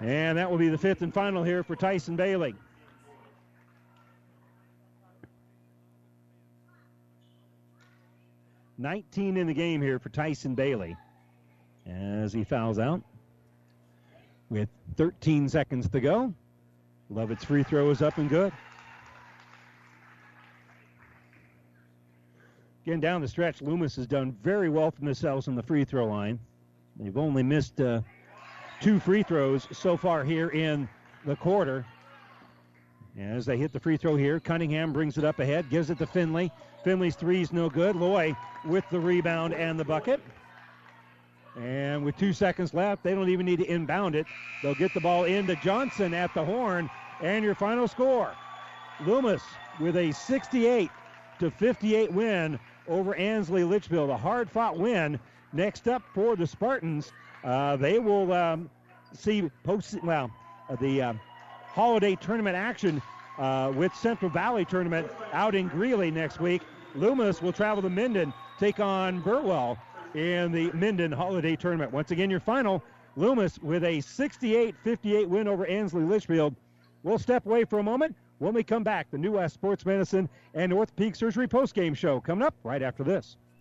And 0.00 0.36
that 0.36 0.50
will 0.50 0.58
be 0.58 0.68
the 0.68 0.78
fifth 0.78 1.02
and 1.02 1.12
final 1.12 1.42
here 1.42 1.62
for 1.62 1.74
Tyson 1.74 2.16
Bailey. 2.16 2.54
Nineteen 8.78 9.38
in 9.38 9.46
the 9.46 9.54
game 9.54 9.80
here 9.80 9.98
for 9.98 10.10
Tyson 10.10 10.54
Bailey 10.54 10.96
as 11.86 12.32
he 12.32 12.44
fouls 12.44 12.78
out. 12.78 13.02
With 14.50 14.68
13 14.96 15.48
seconds 15.48 15.88
to 15.88 16.00
go, 16.00 16.34
Lovett's 17.10 17.44
free 17.44 17.62
throw 17.62 17.90
is 17.90 18.02
up 18.02 18.18
and 18.18 18.28
good. 18.28 18.52
Again, 22.84 23.00
down 23.00 23.20
the 23.20 23.28
stretch, 23.28 23.62
Loomis 23.62 23.96
has 23.96 24.06
done 24.06 24.36
very 24.42 24.68
well 24.68 24.90
for 24.90 25.00
themselves 25.00 25.48
on 25.48 25.54
the 25.54 25.62
free 25.62 25.84
throw 25.84 26.06
line. 26.06 26.38
They've 26.96 27.16
only 27.16 27.42
missed 27.42 27.80
uh, 27.80 28.00
two 28.80 29.00
free 29.00 29.22
throws 29.22 29.66
so 29.72 29.96
far 29.96 30.24
here 30.24 30.50
in 30.50 30.88
the 31.24 31.36
quarter. 31.36 31.84
As 33.18 33.46
they 33.46 33.56
hit 33.56 33.72
the 33.72 33.80
free 33.80 33.96
throw 33.96 34.16
here, 34.16 34.38
Cunningham 34.38 34.92
brings 34.92 35.18
it 35.18 35.24
up 35.24 35.38
ahead, 35.38 35.68
gives 35.70 35.90
it 35.90 35.98
to 35.98 36.06
Finley. 36.06 36.52
Finley's 36.84 37.16
three 37.16 37.40
is 37.40 37.52
no 37.52 37.68
good. 37.68 37.96
Loy 37.96 38.36
with 38.64 38.84
the 38.90 39.00
rebound 39.00 39.54
and 39.54 39.80
the 39.80 39.84
bucket. 39.84 40.20
And 41.56 42.04
with 42.04 42.16
two 42.18 42.32
seconds 42.32 42.74
left, 42.74 43.02
they 43.02 43.14
don't 43.14 43.30
even 43.30 43.46
need 43.46 43.60
to 43.60 43.64
inbound 43.64 44.14
it. 44.14 44.26
They'll 44.62 44.74
get 44.74 44.92
the 44.92 45.00
ball 45.00 45.24
into 45.24 45.56
Johnson 45.56 46.12
at 46.12 46.34
the 46.34 46.44
horn. 46.44 46.90
And 47.22 47.42
your 47.42 47.54
final 47.54 47.88
score 47.88 48.34
Loomis 49.06 49.42
with 49.80 49.96
a 49.96 50.12
68 50.12 50.90
to 51.38 51.50
58 51.50 52.12
win 52.12 52.58
over 52.88 53.14
Ansley 53.14 53.64
Litchfield. 53.64 54.10
A 54.10 54.16
hard 54.16 54.50
fought 54.50 54.78
win. 54.78 55.18
Next 55.52 55.88
up 55.88 56.02
for 56.14 56.36
the 56.36 56.46
Spartans, 56.46 57.12
uh, 57.42 57.76
they 57.76 57.98
will 57.98 58.32
um, 58.32 58.68
see 59.14 59.50
post, 59.64 59.96
well, 60.02 60.30
uh, 60.68 60.76
the 60.76 61.00
uh, 61.00 61.12
holiday 61.68 62.16
tournament 62.16 62.56
action 62.56 63.00
uh, 63.38 63.72
with 63.74 63.94
Central 63.94 64.30
Valley 64.30 64.66
tournament 64.66 65.08
out 65.32 65.54
in 65.54 65.68
Greeley 65.68 66.10
next 66.10 66.38
week. 66.38 66.60
Loomis 66.94 67.40
will 67.40 67.52
travel 67.52 67.82
to 67.82 67.90
Minden, 67.90 68.34
take 68.58 68.80
on 68.80 69.20
Burwell 69.20 69.78
in 70.16 70.50
the 70.50 70.70
Minden 70.72 71.12
holiday 71.12 71.56
tournament. 71.56 71.92
Once 71.92 72.10
again, 72.10 72.30
your 72.30 72.40
final 72.40 72.82
Loomis 73.16 73.58
with 73.58 73.84
a 73.84 74.00
68 74.00 74.74
58 74.82 75.28
win 75.28 75.48
over 75.48 75.66
Ansley 75.66 76.04
Litchfield. 76.04 76.54
We'll 77.02 77.18
step 77.18 77.46
away 77.46 77.64
for 77.64 77.78
a 77.78 77.82
moment. 77.82 78.16
When 78.38 78.52
we 78.52 78.62
come 78.62 78.82
back, 78.82 79.10
the 79.10 79.18
New 79.18 79.32
West 79.32 79.54
Sports 79.54 79.86
Medicine 79.86 80.28
and 80.54 80.70
North 80.70 80.94
Peak 80.96 81.14
Surgery 81.16 81.48
postgame 81.48 81.96
show 81.96 82.20
coming 82.20 82.44
up 82.44 82.54
right 82.64 82.82
after 82.82 83.04
this. 83.04 83.36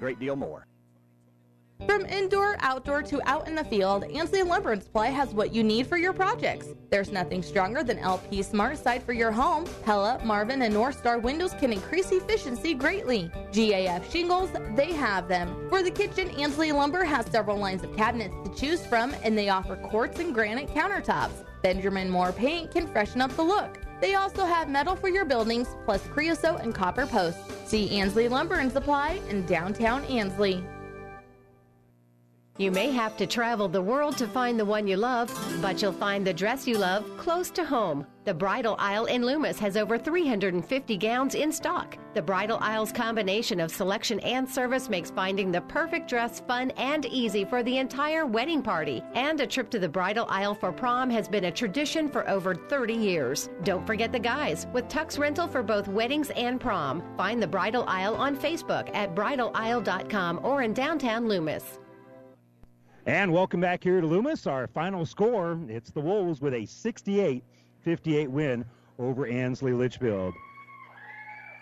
great 0.00 0.18
deal 0.18 0.34
more. 0.34 0.66
From 1.86 2.04
indoor, 2.04 2.56
outdoor 2.60 3.02
to 3.04 3.26
out 3.26 3.48
in 3.48 3.54
the 3.54 3.64
field, 3.64 4.04
Ansley 4.04 4.42
Lumber 4.42 4.72
and 4.72 4.82
Supply 4.82 5.06
has 5.06 5.30
what 5.30 5.54
you 5.54 5.64
need 5.64 5.86
for 5.86 5.96
your 5.96 6.12
projects. 6.12 6.68
There's 6.90 7.10
nothing 7.10 7.42
stronger 7.42 7.82
than 7.82 7.98
LP 7.98 8.42
Smart 8.42 8.76
Side 8.76 9.02
for 9.02 9.14
your 9.14 9.32
home. 9.32 9.64
Pella, 9.82 10.20
Marvin, 10.22 10.60
and 10.62 10.74
Northstar 10.74 11.20
windows 11.22 11.54
can 11.54 11.72
increase 11.72 12.12
efficiency 12.12 12.74
greatly. 12.74 13.30
GAF 13.52 14.10
shingles, 14.12 14.50
they 14.76 14.92
have 14.92 15.26
them. 15.26 15.68
For 15.70 15.82
the 15.82 15.90
kitchen, 15.90 16.28
Ansley 16.32 16.70
Lumber 16.70 17.02
has 17.02 17.26
several 17.26 17.56
lines 17.56 17.82
of 17.82 17.96
cabinets 17.96 18.34
to 18.44 18.54
choose 18.54 18.84
from, 18.84 19.14
and 19.22 19.36
they 19.36 19.48
offer 19.48 19.76
quartz 19.76 20.20
and 20.20 20.34
granite 20.34 20.68
countertops. 20.68 21.44
Benjamin 21.62 22.10
Moore 22.10 22.32
paint 22.32 22.70
can 22.72 22.86
freshen 22.86 23.22
up 23.22 23.34
the 23.36 23.42
look. 23.42 23.78
They 24.00 24.14
also 24.14 24.44
have 24.44 24.68
metal 24.68 24.96
for 24.96 25.08
your 25.08 25.24
buildings, 25.24 25.68
plus 25.84 26.06
creosote 26.08 26.60
and 26.60 26.74
copper 26.74 27.06
posts. 27.06 27.59
See 27.70 28.00
Ansley 28.00 28.26
Lumber 28.26 28.56
and 28.56 28.72
Supply 28.72 29.20
in 29.28 29.46
downtown 29.46 30.02
Ansley. 30.06 30.64
You 32.60 32.70
may 32.70 32.90
have 32.90 33.16
to 33.16 33.26
travel 33.26 33.68
the 33.68 33.80
world 33.80 34.18
to 34.18 34.26
find 34.26 34.60
the 34.60 34.66
one 34.66 34.86
you 34.86 34.98
love, 34.98 35.32
but 35.62 35.80
you'll 35.80 35.92
find 35.92 36.26
the 36.26 36.34
dress 36.34 36.66
you 36.66 36.76
love 36.76 37.06
close 37.16 37.48
to 37.52 37.64
home. 37.64 38.04
The 38.26 38.34
Bridal 38.34 38.76
Aisle 38.78 39.06
in 39.06 39.24
Loomis 39.24 39.58
has 39.60 39.78
over 39.78 39.96
350 39.96 40.98
gowns 40.98 41.34
in 41.34 41.50
stock. 41.52 41.96
The 42.12 42.20
Bridal 42.20 42.58
Aisle's 42.60 42.92
combination 42.92 43.60
of 43.60 43.70
selection 43.70 44.20
and 44.20 44.46
service 44.46 44.90
makes 44.90 45.10
finding 45.10 45.50
the 45.50 45.62
perfect 45.62 46.06
dress 46.06 46.40
fun 46.40 46.70
and 46.72 47.06
easy 47.06 47.46
for 47.46 47.62
the 47.62 47.78
entire 47.78 48.26
wedding 48.26 48.60
party. 48.60 49.02
And 49.14 49.40
a 49.40 49.46
trip 49.46 49.70
to 49.70 49.78
the 49.78 49.88
Bridal 49.88 50.26
Aisle 50.28 50.54
for 50.54 50.70
prom 50.70 51.08
has 51.08 51.28
been 51.28 51.46
a 51.46 51.50
tradition 51.50 52.10
for 52.10 52.28
over 52.28 52.54
30 52.54 52.92
years. 52.92 53.48
Don't 53.64 53.86
forget 53.86 54.12
the 54.12 54.18
guys 54.18 54.66
with 54.74 54.86
Tux 54.86 55.18
Rental 55.18 55.48
for 55.48 55.62
both 55.62 55.88
weddings 55.88 56.28
and 56.36 56.60
prom. 56.60 57.02
Find 57.16 57.42
the 57.42 57.48
Bridal 57.48 57.84
Aisle 57.88 58.16
on 58.16 58.36
Facebook 58.36 58.94
at 58.94 59.14
bridalaisle.com 59.14 60.40
or 60.42 60.60
in 60.60 60.74
downtown 60.74 61.26
Loomis. 61.26 61.78
And 63.06 63.32
welcome 63.32 63.62
back 63.62 63.82
here 63.82 64.02
to 64.02 64.06
Loomis. 64.06 64.46
Our 64.46 64.66
final 64.66 65.06
score 65.06 65.58
it's 65.68 65.90
the 65.90 66.02
Wolves 66.02 66.42
with 66.42 66.52
a 66.52 66.66
68 66.66 67.42
58 67.80 68.30
win 68.30 68.62
over 68.98 69.26
Ansley 69.26 69.72
Litchfield. 69.72 70.34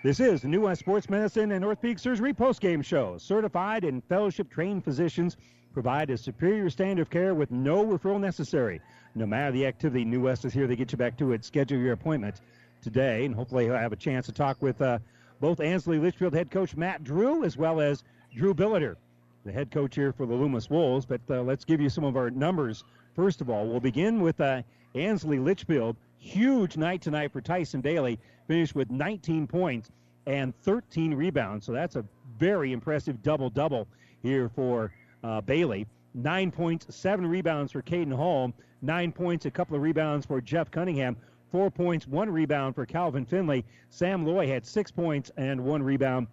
This 0.02 0.18
is 0.18 0.42
the 0.42 0.48
New 0.48 0.62
West 0.62 0.80
Sports 0.80 1.08
Medicine 1.08 1.52
and 1.52 1.62
North 1.62 1.80
Peak 1.80 2.00
Surgery 2.00 2.34
postgame 2.34 2.84
show. 2.84 3.18
Certified 3.18 3.84
and 3.84 4.02
fellowship 4.08 4.50
trained 4.50 4.82
physicians 4.82 5.36
provide 5.72 6.10
a 6.10 6.18
superior 6.18 6.70
standard 6.70 7.02
of 7.02 7.10
care 7.10 7.36
with 7.36 7.52
no 7.52 7.86
referral 7.86 8.18
necessary. 8.18 8.80
No 9.14 9.24
matter 9.24 9.52
the 9.52 9.66
activity, 9.66 10.04
New 10.04 10.22
West 10.22 10.44
is 10.44 10.52
here 10.52 10.66
to 10.66 10.74
get 10.74 10.90
you 10.90 10.98
back 10.98 11.16
to 11.18 11.32
it. 11.34 11.44
Schedule 11.44 11.78
your 11.78 11.92
appointment 11.92 12.40
today, 12.82 13.24
and 13.24 13.32
hopefully 13.32 13.66
you'll 13.66 13.76
have 13.76 13.92
a 13.92 13.96
chance 13.96 14.26
to 14.26 14.32
talk 14.32 14.60
with 14.60 14.82
uh, 14.82 14.98
both 15.38 15.60
Ansley 15.60 15.98
Litchfield 15.98 16.34
head 16.34 16.50
coach 16.50 16.74
Matt 16.74 17.04
Drew 17.04 17.44
as 17.44 17.56
well 17.56 17.80
as 17.80 18.02
Drew 18.34 18.54
Billiter 18.54 18.96
the 19.44 19.52
head 19.52 19.70
coach 19.70 19.94
here 19.94 20.12
for 20.12 20.26
the 20.26 20.34
Loomis 20.34 20.70
Wolves. 20.70 21.06
But 21.06 21.20
uh, 21.30 21.42
let's 21.42 21.64
give 21.64 21.80
you 21.80 21.88
some 21.88 22.04
of 22.04 22.16
our 22.16 22.30
numbers. 22.30 22.84
First 23.14 23.40
of 23.40 23.50
all, 23.50 23.66
we'll 23.66 23.80
begin 23.80 24.20
with 24.20 24.40
uh, 24.40 24.62
Ansley 24.94 25.38
Litchfield. 25.38 25.96
Huge 26.18 26.76
night 26.76 27.02
tonight 27.02 27.32
for 27.32 27.40
Tyson 27.40 27.80
Bailey. 27.80 28.18
Finished 28.46 28.74
with 28.74 28.90
19 28.90 29.46
points 29.46 29.90
and 30.26 30.54
13 30.62 31.14
rebounds. 31.14 31.66
So 31.66 31.72
that's 31.72 31.96
a 31.96 32.04
very 32.38 32.72
impressive 32.72 33.22
double 33.22 33.50
double 33.50 33.88
here 34.22 34.48
for 34.48 34.92
uh, 35.24 35.40
Bailey. 35.40 35.86
Nine 36.14 36.50
points, 36.50 36.94
seven 36.94 37.26
rebounds 37.26 37.72
for 37.72 37.82
Caden 37.82 38.12
Holm. 38.12 38.54
Nine 38.82 39.12
points, 39.12 39.46
a 39.46 39.50
couple 39.50 39.76
of 39.76 39.82
rebounds 39.82 40.26
for 40.26 40.40
Jeff 40.40 40.70
Cunningham. 40.70 41.16
Four 41.50 41.70
points, 41.70 42.06
one 42.06 42.30
rebound 42.30 42.74
for 42.74 42.84
Calvin 42.84 43.24
Finley. 43.24 43.64
Sam 43.90 44.26
Loy 44.26 44.46
had 44.46 44.66
six 44.66 44.90
points 44.90 45.30
and 45.36 45.64
one 45.64 45.82
rebound. 45.82 46.26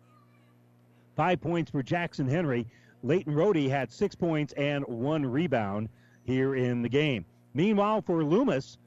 Five 1.15 1.39
points 1.39 1.71
for 1.71 1.81
Jackson 1.81 2.27
Henry. 2.27 2.67
Leighton 3.05 3.35
Rohde 3.35 3.69
had 3.69 3.91
six 3.91 4.15
points 4.15 4.51
and 4.53 4.83
one 4.87 5.23
rebound 5.25 5.89
here 6.23 6.55
in 6.55 6.81
the 6.81 6.89
game. 6.89 7.23
Meanwhile, 7.53 8.01
for 8.01 8.23
Loomis, 8.23 8.79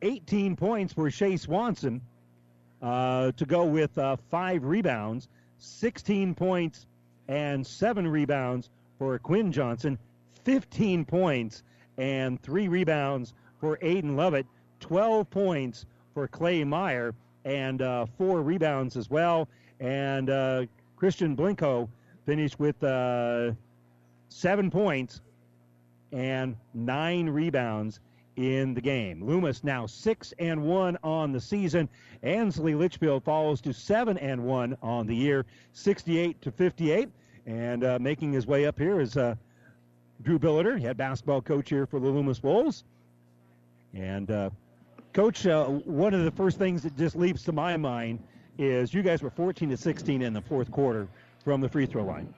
18 0.00 0.56
points 0.56 0.94
for 0.94 1.10
Shea 1.10 1.36
Swanson 1.36 2.00
uh, 2.80 3.32
to 3.32 3.44
go 3.44 3.66
with 3.66 3.96
uh, 3.98 4.16
five 4.30 4.64
rebounds, 4.64 5.28
16 5.58 6.34
points 6.34 6.86
and 7.28 7.66
seven 7.66 8.08
rebounds 8.08 8.70
for 8.98 9.18
Quinn 9.18 9.52
Johnson, 9.52 9.98
15 10.44 11.04
points 11.04 11.62
and 11.98 12.42
three 12.42 12.68
rebounds 12.68 13.34
for 13.60 13.76
Aiden 13.78 14.16
Lovett, 14.16 14.46
12 14.80 15.28
points 15.28 15.84
for 16.14 16.28
Clay 16.28 16.64
Meyer, 16.64 17.14
and 17.44 17.82
uh, 17.82 18.06
four 18.16 18.40
rebounds 18.40 18.96
as 18.96 19.10
well. 19.10 19.48
And 19.80 20.30
uh, 20.30 20.64
Christian 20.96 21.36
Blinkow 21.36 21.88
finished 22.26 22.58
with 22.58 22.82
uh, 22.82 23.52
seven 24.28 24.70
points 24.70 25.20
and 26.12 26.56
nine 26.72 27.28
rebounds 27.28 28.00
in 28.36 28.74
the 28.74 28.80
game. 28.80 29.24
Loomis 29.24 29.62
now 29.62 29.86
six 29.86 30.32
and 30.38 30.62
one 30.62 30.98
on 31.02 31.32
the 31.32 31.40
season. 31.40 31.88
Ansley 32.22 32.74
Litchfield 32.74 33.24
follows 33.24 33.60
to 33.62 33.72
seven 33.72 34.18
and 34.18 34.44
one 34.44 34.76
on 34.82 35.06
the 35.06 35.14
year, 35.14 35.44
68 35.72 36.40
to 36.42 36.50
58. 36.50 37.08
And 37.46 37.84
uh, 37.84 37.98
making 38.00 38.32
his 38.32 38.46
way 38.46 38.66
up 38.66 38.78
here 38.78 39.00
is 39.00 39.16
uh, 39.16 39.34
Drew 40.22 40.38
Billiter, 40.38 40.80
head 40.80 40.96
basketball 40.96 41.42
coach 41.42 41.68
here 41.68 41.86
for 41.86 42.00
the 42.00 42.08
Loomis 42.08 42.42
Wolves. 42.42 42.84
And 43.92 44.30
uh, 44.30 44.50
coach, 45.12 45.46
uh, 45.46 45.66
one 45.66 46.14
of 46.14 46.24
the 46.24 46.30
first 46.30 46.58
things 46.58 46.82
that 46.82 46.96
just 46.96 47.16
leaps 47.16 47.42
to 47.44 47.52
my 47.52 47.76
mind 47.76 48.20
is 48.58 48.94
you 48.94 49.02
guys 49.02 49.22
were 49.22 49.30
14 49.30 49.70
to 49.70 49.76
16 49.76 50.22
in 50.22 50.32
the 50.32 50.40
fourth 50.40 50.70
quarter 50.70 51.08
from 51.44 51.60
the 51.60 51.68
free 51.68 51.86
throw 51.86 52.04
line. 52.04 52.32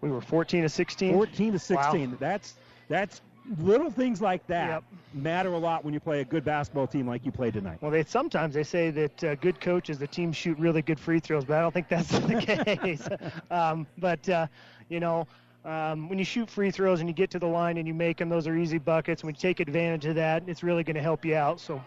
We 0.00 0.10
were 0.10 0.20
14 0.20 0.62
to 0.62 0.68
16. 0.68 1.14
14 1.14 1.52
to 1.52 1.58
16. 1.58 2.10
Wow. 2.10 2.16
That's 2.18 2.54
that's 2.88 3.20
little 3.58 3.90
things 3.90 4.20
like 4.20 4.46
that 4.48 4.68
Yep. 4.68 4.84
matter 5.14 5.52
a 5.52 5.58
lot 5.58 5.84
when 5.84 5.94
you 5.94 6.00
play 6.00 6.20
a 6.20 6.24
good 6.24 6.44
basketball 6.44 6.86
team 6.86 7.06
like 7.06 7.24
you 7.24 7.32
played 7.32 7.54
tonight. 7.54 7.78
Well, 7.80 7.90
they 7.90 8.04
sometimes 8.04 8.54
they 8.54 8.62
say 8.64 8.90
that 8.90 9.24
uh, 9.24 9.34
good 9.36 9.60
coaches, 9.60 9.98
the 9.98 10.06
team 10.06 10.32
shoot 10.32 10.58
really 10.58 10.82
good 10.82 10.98
free 11.00 11.20
throws, 11.20 11.44
but 11.44 11.56
I 11.56 11.60
don't 11.60 11.72
think 11.72 11.88
that's 11.88 12.08
the 12.10 12.76
case. 12.82 13.08
um, 13.50 13.86
but 13.98 14.28
uh, 14.28 14.46
you 14.88 15.00
know, 15.00 15.26
um, 15.64 16.08
when 16.08 16.18
you 16.18 16.24
shoot 16.24 16.50
free 16.50 16.70
throws 16.72 17.00
and 17.00 17.08
you 17.08 17.14
get 17.14 17.30
to 17.30 17.38
the 17.38 17.46
line 17.46 17.76
and 17.78 17.86
you 17.86 17.94
make 17.94 18.16
them, 18.16 18.28
those 18.28 18.46
are 18.48 18.56
easy 18.56 18.78
buckets. 18.78 19.22
When 19.22 19.34
you 19.34 19.40
take 19.40 19.60
advantage 19.60 20.06
of 20.06 20.16
that, 20.16 20.42
it's 20.48 20.62
really 20.64 20.82
going 20.82 20.96
to 20.96 21.02
help 21.02 21.24
you 21.24 21.36
out. 21.36 21.60
So. 21.60 21.80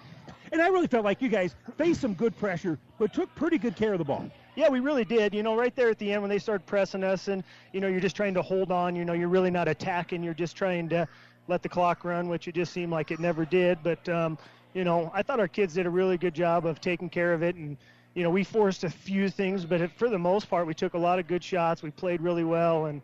And 0.52 0.62
I 0.62 0.68
really 0.68 0.88
felt 0.88 1.04
like 1.04 1.22
you 1.22 1.28
guys 1.28 1.56
faced 1.76 2.00
some 2.02 2.14
good 2.14 2.38
pressure, 2.38 2.78
but 3.00 3.14
took 3.14 3.34
pretty 3.36 3.58
good 3.58 3.76
care 3.76 3.92
of 3.94 4.00
the 4.00 4.06
ball. 4.06 4.30
Yeah, 4.56 4.70
we 4.70 4.80
really 4.80 5.06
did. 5.06 5.34
You 5.34 5.44
know, 5.44 5.56
right 5.56 5.76
there 5.76 5.90
at 5.90 6.00
the 6.00 6.12
end 6.12 6.22
when 6.22 6.30
they 6.30 6.40
started 6.40 6.66
pressing 6.66 7.04
us, 7.04 7.28
and 7.28 7.44
you 7.74 7.82
know, 7.82 7.88
you're 7.88 8.00
just 8.00 8.16
trying 8.16 8.34
to 8.34 8.42
hold 8.42 8.72
on. 8.72 8.96
You 8.96 9.06
know, 9.06 9.14
you're 9.14 9.30
really 9.30 9.52
not 9.52 9.68
attacking. 9.68 10.24
You're 10.24 10.34
just 10.34 10.56
trying 10.56 10.90
to 10.90 11.08
let 11.48 11.62
the 11.62 11.70
clock 11.70 12.04
run, 12.04 12.28
which 12.30 12.48
it 12.48 12.56
just 12.56 12.74
seemed 12.74 12.92
like 12.92 13.12
it 13.12 13.20
never 13.20 13.46
did. 13.46 13.80
But 13.84 14.08
um, 14.10 14.38
you 14.76 14.84
know, 14.84 15.10
I 15.14 15.24
thought 15.24 15.40
our 15.40 15.48
kids 15.48 15.74
did 15.74 15.88
a 15.88 15.90
really 15.90 16.18
good 16.18 16.36
job 16.36 16.66
of 16.66 16.80
taking 16.82 17.10
care 17.10 17.34
of 17.34 17.42
it. 17.42 17.56
And, 17.56 17.78
you 18.14 18.24
know, 18.24 18.30
we 18.30 18.44
forced 18.44 18.84
a 18.84 18.90
few 18.90 19.30
things, 19.30 19.66
but 19.66 19.90
for 19.94 20.10
the 20.10 20.20
most 20.20 20.50
part, 20.50 20.68
we 20.68 20.74
took 20.74 20.94
a 20.94 20.98
lot 20.98 21.18
of 21.18 21.28
good 21.28 21.44
shots. 21.44 21.82
We 21.82 21.92
played 21.92 22.22
really 22.22 22.44
well. 22.44 22.86
And 22.86 23.02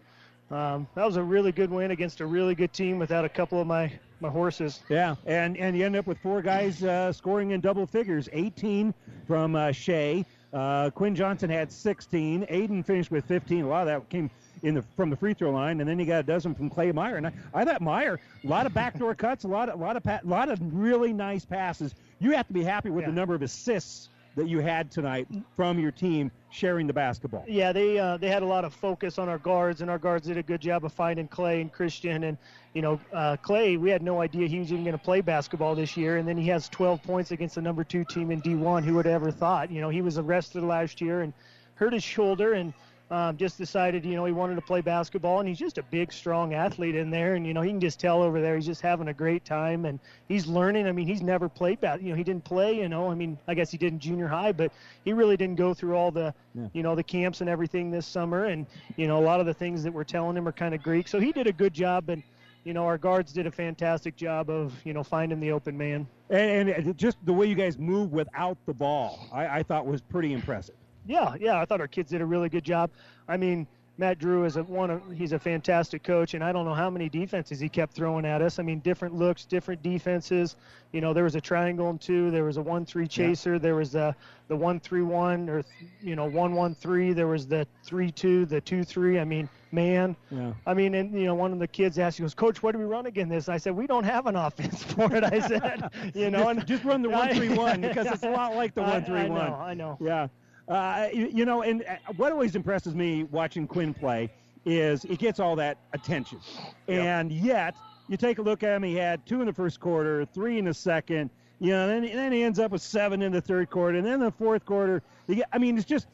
um, 0.52 0.86
that 0.95 1.06
was 1.06 1.15
a 1.15 1.23
really 1.23 1.53
good 1.53 1.72
win 1.72 1.91
against 1.91 2.19
a 2.19 2.26
really 2.26 2.56
good 2.56 2.73
team 2.73 2.99
without 2.99 3.23
a 3.23 3.30
couple 3.30 3.60
of 3.61 3.68
my, 3.68 3.91
my 4.19 4.30
horses. 4.30 4.82
Yeah, 4.90 5.15
and, 5.26 5.56
and 5.57 5.78
you 5.78 5.86
end 5.86 5.95
up 5.95 6.07
with 6.07 6.18
four 6.19 6.41
guys 6.41 6.84
uh, 6.84 7.14
scoring 7.14 7.52
in 7.52 7.61
double 7.61 7.88
figures 7.88 8.28
18 8.34 8.94
from 9.26 9.56
uh, 9.56 9.72
Shea. 9.72 10.26
Uh, 10.53 10.90
Quinn 10.90 11.15
Johnson 11.15 11.49
had 11.49 11.72
16. 11.72 12.45
Aiden 12.48 12.86
finished 12.86 13.10
with 13.11 13.26
15. 13.26 13.64
A 13.64 13.68
lot 13.68 13.82
of 13.82 13.88
that 13.88 14.10
came 14.10 14.30
in 14.64 14.76
the 14.76 14.84
from 14.95 15.10
the 15.10 15.15
free 15.15 15.34
throw 15.34 15.49
line, 15.52 15.80
and 15.80 15.90
then 15.90 15.98
he 15.98 16.06
got 16.06 16.19
a 16.19 16.23
dozen 16.23 16.53
from 16.53 16.69
Clay 16.69 16.91
Meyer. 16.91 17.15
And 17.15 17.26
I, 17.28 17.32
I 17.53 17.64
thought 17.65 17.82
Meyer, 17.82 18.19
a 18.44 18.48
lot 18.48 18.65
of 18.65 18.73
backdoor 18.73 19.15
cuts, 19.15 19.44
a 19.44 19.48
lot 19.48 19.69
of 19.69 19.80
a 19.80 19.84
lot 19.84 19.95
of 19.98 20.03
pa- 20.03 20.19
a 20.23 20.28
lot 20.28 20.49
of 20.49 20.60
really 20.73 21.14
nice 21.14 21.45
passes. 21.45 21.95
You 22.19 22.32
have 22.34 22.48
to 22.48 22.53
be 22.53 22.64
happy 22.64 22.90
with 22.90 23.03
Yeah. 23.03 23.10
the 23.10 23.15
number 23.15 23.34
of 23.34 23.41
assists 23.41 24.10
that 24.36 24.48
you 24.48 24.60
had 24.60 24.91
tonight 24.91 25.28
from 25.56 25.80
your 25.80 25.91
team 25.91 26.32
sharing 26.49 26.88
the 26.88 26.94
basketball. 26.94 27.44
Yeah, 27.48 27.72
they 27.72 27.98
uh, 27.98 28.18
they 28.18 28.30
had 28.30 28.44
a 28.44 28.45
lot 28.45 28.66
of 28.66 28.74
focus 28.74 29.18
on 29.18 29.30
our 29.30 29.38
guards, 29.38 29.82
and 29.82 29.90
our 29.90 29.98
guards 29.98 30.28
did 30.28 30.38
a 30.38 30.44
good 30.44 30.62
job 30.62 30.86
of 30.86 30.94
finding 30.94 31.28
Clay 31.28 31.62
and 31.62 31.72
Christian. 31.72 32.24
And 32.24 32.38
you 32.74 32.82
know, 32.82 32.99
uh, 33.14 33.38
Clay, 33.38 33.78
we 33.78 33.90
had 33.90 34.02
no 34.02 34.22
idea 34.22 34.48
he 34.48 34.60
was 34.60 34.72
even 34.72 34.84
going 34.84 34.98
to 34.98 35.03
play 35.03 35.22
basketball 35.22 35.76
this 35.76 35.98
year, 35.98 36.18
and 36.18 36.28
then 36.28 36.38
he 36.38 36.48
has 36.48 36.70
12 36.70 37.03
points 37.03 37.32
against 37.32 37.56
the 37.56 37.62
number 37.62 37.84
two 37.84 38.03
team 38.06 38.32
in 38.32 38.41
D1. 38.41 38.84
Who 38.84 38.95
would 38.95 39.06
have 39.06 39.16
ever 39.16 39.32
thought? 39.32 39.72
You 39.72 39.82
know, 39.82 39.90
he 39.90 40.02
was 40.02 40.18
arrested 40.18 40.64
last 40.64 41.02
year 41.02 41.22
and 41.22 41.34
hurt 41.76 41.94
his 41.94 42.03
shoulder, 42.03 42.53
and 42.53 42.74
um, 43.12 43.36
just 43.36 43.58
decided, 43.58 44.06
you 44.06 44.16
know, 44.16 44.24
he 44.24 44.32
wanted 44.32 44.56
to 44.56 44.62
play 44.62 44.80
basketball, 44.80 45.40
and 45.40 45.48
he's 45.48 45.60
just 45.60 45.78
a 45.78 45.84
big, 45.84 46.14
strong 46.14 46.54
athlete 46.54 46.96
in 46.96 47.10
there, 47.12 47.36
and 47.36 47.46
you 47.46 47.54
know, 47.54 47.62
he 47.62 47.70
can 47.70 47.82
just 47.82 48.00
tell 48.00 48.24
over 48.24 48.40
there 48.40 48.56
he's 48.56 48.66
just 48.66 48.82
having 48.82 49.10
a 49.10 49.14
great 49.14 49.44
time, 49.44 49.84
and 49.84 50.00
he's 50.30 50.48
learning. 50.48 50.88
I 50.88 50.94
mean, 50.94 51.06
he's 51.08 51.22
never 51.22 51.50
played 51.50 51.82
bas 51.82 52.02
You 52.02 52.12
know, 52.12 52.16
he 52.16 52.24
didn't 52.24 52.46
play. 52.46 52.74
You 52.74 52.88
know, 52.88 53.12
I 53.12 53.16
mean, 53.16 53.38
I 53.50 53.54
guess 53.54 53.70
he 53.70 53.78
did 53.78 53.92
in 53.92 54.00
junior 54.00 54.30
high, 54.30 54.54
but 54.54 54.72
he 55.04 55.12
really 55.12 55.36
didn't 55.36 55.58
go 55.58 55.74
through 55.74 55.96
all 55.96 56.10
the, 56.10 56.34
Yeah. 56.56 56.68
you 56.72 56.84
know, 56.84 56.96
the 56.96 57.04
camps 57.04 57.42
and 57.42 57.50
everything 57.50 57.92
this 57.92 58.08
summer, 58.08 58.46
and 58.46 58.66
you 58.96 59.08
know, 59.08 59.20
a 59.20 59.26
lot 59.26 59.42
of 59.42 59.46
the 59.46 59.54
things 59.54 59.84
that 59.84 59.92
we're 59.92 60.06
telling 60.06 60.38
him 60.38 60.48
are 60.48 60.54
kind 60.54 60.74
of 60.74 60.82
Greek. 60.82 61.10
So 61.10 61.20
he 61.20 61.34
did 61.34 61.48
a 61.48 61.54
good 61.54 61.74
job, 61.74 62.10
and 62.10 62.24
you 62.64 62.74
know, 62.74 62.86
our 62.86 62.98
guards 62.98 63.34
did 63.34 63.48
a 63.48 63.52
fantastic 63.52 64.16
job 64.16 64.50
of, 64.50 64.74
you 64.86 64.94
know, 64.94 65.04
finding 65.04 65.40
the 65.40 65.52
open 65.52 65.78
man. 65.78 66.08
And, 66.30 66.70
and 66.70 66.98
just 66.98 67.18
the 67.26 67.34
way 67.34 67.48
you 67.48 67.56
guys 67.56 67.78
move 67.78 68.14
without 68.14 68.56
the 68.68 68.74
ball, 68.74 69.28
I, 69.34 69.60
I 69.60 69.64
thought 69.64 69.86
was 69.86 70.02
pretty 70.02 70.32
impressive. 70.32 70.76
Yeah, 71.12 71.36
yeah, 71.40 71.60
I 71.60 71.66
thought 71.66 71.82
our 71.82 71.90
kids 71.90 72.12
did 72.12 72.22
a 72.22 72.26
really 72.26 72.48
good 72.48 72.64
job. 72.64 72.90
I 73.28 73.36
mean, 73.36 73.68
Matt 73.98 74.18
Drew 74.18 74.46
is 74.46 74.56
a 74.56 74.64
one. 74.64 74.90
Of, 74.90 75.02
he's 75.12 75.34
a 75.34 75.40
fantastic 75.40 76.04
coach, 76.04 76.36
and 76.36 76.44
I 76.44 76.54
don't 76.54 76.64
know 76.64 76.74
how 76.74 76.90
many 76.90 77.10
defenses 77.10 77.60
he 77.60 77.68
kept 77.68 77.94
throwing 77.94 78.26
at 78.26 78.42
us. 78.42 78.60
I 78.60 78.64
mean, 78.64 78.80
different 78.80 79.14
looks, 79.14 79.44
different 79.44 79.84
defenses. 79.84 80.56
You 80.94 81.02
know, 81.02 81.14
there 81.14 81.26
was 81.26 81.36
a 81.36 81.42
triangle 81.42 81.90
and 81.90 82.00
two. 82.00 82.32
There 82.32 82.46
was 82.46 82.56
a 82.56 82.62
one-three 82.62 83.08
chaser. 83.08 83.60
There 83.60 83.76
was 83.76 83.92
the 83.92 84.16
the 84.48 84.56
one-three-one 84.56 85.50
or 85.50 85.64
you 86.02 86.16
know 86.16 86.26
one-one-three. 86.26 87.12
There 87.12 87.28
was 87.28 87.46
the 87.46 87.68
three-two, 87.84 88.46
the 88.46 88.62
two-three. 88.62 89.20
I 89.20 89.26
mean, 89.26 89.50
man. 89.74 90.16
Yeah. 90.32 90.54
I 90.66 90.74
mean, 90.74 90.96
and 90.96 91.14
you 91.14 91.26
know, 91.26 91.36
one 91.36 91.52
of 91.52 91.60
the 91.60 91.68
kids 91.68 92.00
asked, 92.00 92.18
he 92.18 92.24
goes, 92.24 92.34
"Coach, 92.34 92.64
what 92.64 92.72
do 92.72 92.80
we 92.80 92.86
run 92.86 93.06
again 93.06 93.28
this?" 93.28 93.50
I 93.50 93.58
said, 93.58 93.76
"We 93.76 93.86
don't 93.86 94.06
have 94.06 94.28
an 94.28 94.36
offense 94.48 94.82
for 94.82 95.14
it." 95.14 95.26
I 95.26 95.42
said, 95.42 95.90
"You 96.16 96.32
know, 96.32 96.46
just, 96.46 96.50
and 96.50 96.68
just 96.68 96.84
run 96.86 97.02
the 97.02 97.10
one 97.20 97.36
three 97.36 97.50
one 97.50 97.82
because 97.82 98.08
it's 98.08 98.24
a 98.24 98.32
lot 98.32 98.56
like 98.56 98.74
the 98.74 98.82
one-three-one. 98.82 99.32
I 99.32 99.50
know, 99.50 99.56
I 99.56 99.74
know. 99.74 99.98
Yeah. 100.00 100.28
Uh, 100.68 101.08
you, 101.14 101.28
you 101.34 101.46
know, 101.46 101.62
and 101.64 101.84
uh, 101.84 101.96
what 102.18 102.32
always 102.32 102.56
impresses 102.56 102.96
me 102.96 103.24
watching 103.24 103.68
Quinn 103.68 103.94
play 103.94 104.30
is 104.66 105.02
he 105.04 105.16
gets 105.18 105.40
all 105.40 105.56
that 105.58 105.78
attention, 105.94 106.40
and 106.88 107.32
yet 107.32 107.76
you 108.08 108.16
take 108.18 108.38
a 108.38 108.42
look 108.42 108.64
at 108.64 108.76
him. 108.76 108.84
He 108.84 108.96
had 108.96 109.26
two 109.26 109.42
in 109.42 109.48
the 109.48 109.54
first 109.54 109.80
quarter, 109.80 110.26
three 110.26 110.58
in 110.60 110.66
the 110.66 110.74
second. 110.74 111.30
You 111.60 111.72
know, 111.72 111.88
then, 111.88 112.04
then 112.04 112.32
he 112.32 112.44
ends 112.44 112.58
up 112.60 112.72
with 112.72 112.82
seven 112.82 113.22
in 113.22 113.32
the 113.32 113.42
third 113.42 113.70
quarter, 113.70 113.98
and 113.98 114.06
then 114.06 114.20
the 114.20 114.32
fourth 114.32 114.66
quarter. 114.66 115.02
Get, 115.28 115.48
I 115.54 115.58
mean, 115.58 115.78
it's 115.78 115.86
just 115.86 116.08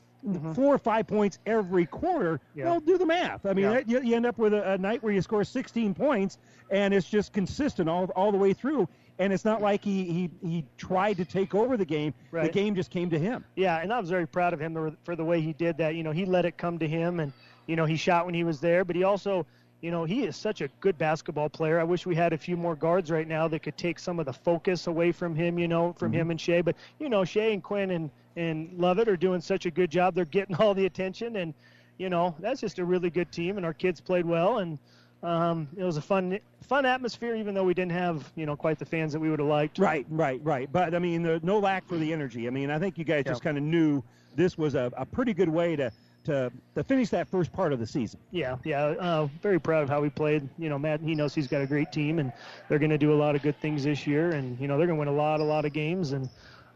four 0.54 0.74
or 0.76 0.78
five 0.78 1.08
points 1.08 1.40
every 1.46 1.86
quarter. 1.86 2.40
Yeah. 2.56 2.66
Well, 2.66 2.80
do 2.82 2.98
the 2.98 3.06
math. 3.06 3.46
I 3.46 3.54
mean, 3.54 3.66
Yeah. 3.66 3.82
you, 3.86 4.02
you 4.02 4.16
end 4.16 4.26
up 4.26 4.38
with 4.38 4.54
a, 4.54 4.74
a 4.74 4.78
night 4.78 5.02
where 5.04 5.14
you 5.14 5.22
score 5.22 5.44
16 5.44 5.94
points, 5.94 6.38
and 6.70 6.94
it's 6.94 7.10
just 7.10 7.32
consistent 7.34 7.88
all 7.88 8.06
all 8.16 8.32
the 8.32 8.38
way 8.38 8.54
through. 8.54 8.88
And 9.20 9.34
it's 9.34 9.46
not 9.46 9.62
like 9.62 9.84
he 9.84 10.04
he, 10.06 10.48
he 10.48 10.66
tried 10.78 11.18
to 11.18 11.26
take 11.26 11.56
over 11.56 11.76
the 11.78 11.86
game. 11.86 12.14
The 12.32 12.50
game 12.50 12.76
just 12.76 12.92
came 12.92 13.10
to 13.10 13.20
him. 13.20 13.44
Yeah, 13.56 13.80
and 13.80 13.92
I 13.92 14.00
was 14.00 14.10
very 14.10 14.28
proud 14.28 14.54
of 14.54 14.60
him 14.60 14.96
for- 15.04 15.16
the 15.16 15.26
way 15.26 15.42
he 15.42 15.54
did 15.54 15.78
that. 15.78 15.96
You 15.96 16.04
know, 16.04 16.12
he 16.12 16.26
let 16.26 16.46
it 16.46 16.58
come 16.58 16.78
to 16.80 16.88
him, 16.88 17.20
and 17.20 17.34
you 17.66 17.76
know, 17.76 17.86
he 17.86 17.96
shot 17.96 18.26
when 18.26 18.36
he 18.36 18.44
was 18.44 18.60
there, 18.60 18.86
but 18.86 18.96
he 18.96 19.04
also, 19.04 19.46
you 19.82 19.90
know, 19.90 20.06
he 20.06 20.24
is 20.24 20.36
such 20.36 20.62
a 20.62 20.68
good 20.80 20.98
basketball 20.98 21.50
player. 21.50 21.80
I 21.80 21.84
wish 21.84 22.06
we 22.06 22.16
had 22.16 22.32
a 22.34 22.38
few 22.38 22.56
more 22.56 22.76
guards 22.76 23.10
right 23.10 23.28
now 23.28 23.48
that 23.48 23.64
could 23.64 23.78
take 23.78 23.98
some 23.98 24.20
of 24.20 24.28
the 24.28 24.34
focus 24.34 24.86
away 24.86 25.12
from 25.12 25.36
him. 25.36 25.58
You 25.58 25.68
know, 25.68 25.94
from 25.94 26.12
mm-hmm. 26.12 26.22
him 26.22 26.32
and 26.32 26.40
Shea. 26.40 26.62
But 26.62 26.76
you 27.00 27.10
know, 27.10 27.26
Shea 27.26 27.54
and 27.54 27.64
Quinn 27.64 27.92
and 27.92 28.12
and 28.36 28.78
Lovett 28.78 29.10
are 29.10 29.18
doing 29.18 29.42
such 29.42 29.66
a 29.66 29.72
good 29.72 29.90
job. 29.90 30.14
They're 30.14 30.26
getting 30.26 30.56
all 30.60 30.76
the 30.76 30.86
attention, 30.86 31.38
and 31.38 31.56
you 31.98 32.10
know, 32.10 32.36
that's 32.40 32.62
just 32.62 32.78
a 32.78 32.86
really 32.86 33.10
good 33.10 33.32
team. 33.32 33.58
And 33.58 33.66
our 33.66 33.74
kids 33.74 34.00
played 34.00 34.26
well, 34.26 34.60
and 34.60 34.78
um, 35.24 35.68
it 35.76 35.84
was 35.84 35.98
a 35.98 36.02
fun 36.02 36.40
fun 36.62 36.86
atmosphere, 36.86 37.36
even 37.36 37.56
though 37.56 37.64
we 37.64 37.74
didn't 37.74 37.94
have 37.94 38.32
you 38.36 38.46
know 38.46 38.56
quite 38.56 38.78
the 38.78 38.86
fans 38.86 39.14
that 39.14 39.20
we 39.20 39.30
would 39.30 39.40
have 39.40 39.48
liked. 39.48 39.80
Right, 39.80 40.06
right, 40.10 40.40
right. 40.44 40.72
But 40.72 40.94
I 40.94 41.00
mean, 41.00 41.24
there, 41.24 41.40
no 41.42 41.60
lack 41.60 41.88
for 41.88 41.98
the 41.98 42.14
energy. 42.14 42.48
I 42.48 42.52
mean, 42.52 42.70
I 42.70 42.80
think 42.80 42.98
you 42.98 43.04
guys 43.04 43.26
just 43.26 43.42
kind 43.42 43.58
of 43.58 43.64
knew 43.64 44.04
this 44.36 44.58
was 44.58 44.76
a, 44.76 44.92
a 44.96 45.06
pretty 45.06 45.34
good 45.34 45.50
way 45.50 45.76
to, 45.76 45.92
to 46.26 46.52
to 46.76 46.84
finish 46.84 47.10
that 47.10 47.28
first 47.28 47.52
part 47.52 47.74
of 47.74 47.80
the 47.80 47.88
season. 47.88 48.20
Yeah, 48.32 48.58
yeah. 48.64 48.84
Uh, 48.86 49.28
very 49.42 49.60
proud 49.60 49.84
of 49.84 49.90
how 49.90 50.02
we 50.02 50.10
played. 50.10 50.48
You 50.60 50.70
know, 50.70 50.78
Matt, 50.78 51.02
he 51.02 51.16
knows 51.16 51.34
he's 51.34 51.48
got 51.48 51.62
a 51.62 51.68
great 51.68 51.92
team, 51.92 52.20
and 52.20 52.32
they're 52.70 52.80
going 52.80 52.92
to 52.92 52.98
do 52.98 53.14
a 53.14 53.18
lot 53.18 53.36
of 53.36 53.42
good 53.42 53.60
things 53.60 53.84
this 53.84 54.06
year. 54.06 54.32
And 54.32 54.60
you 54.60 54.68
know, 54.68 54.78
they're 54.78 54.88
going 54.88 54.98
to 54.98 55.00
win 55.00 55.08
a 55.08 55.18
lot, 55.18 55.40
a 55.40 55.44
lot 55.44 55.66
of 55.66 55.74
games. 55.74 56.12
And 56.12 56.30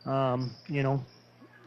um, 0.05 0.55
you 0.68 0.81
know, 0.81 1.05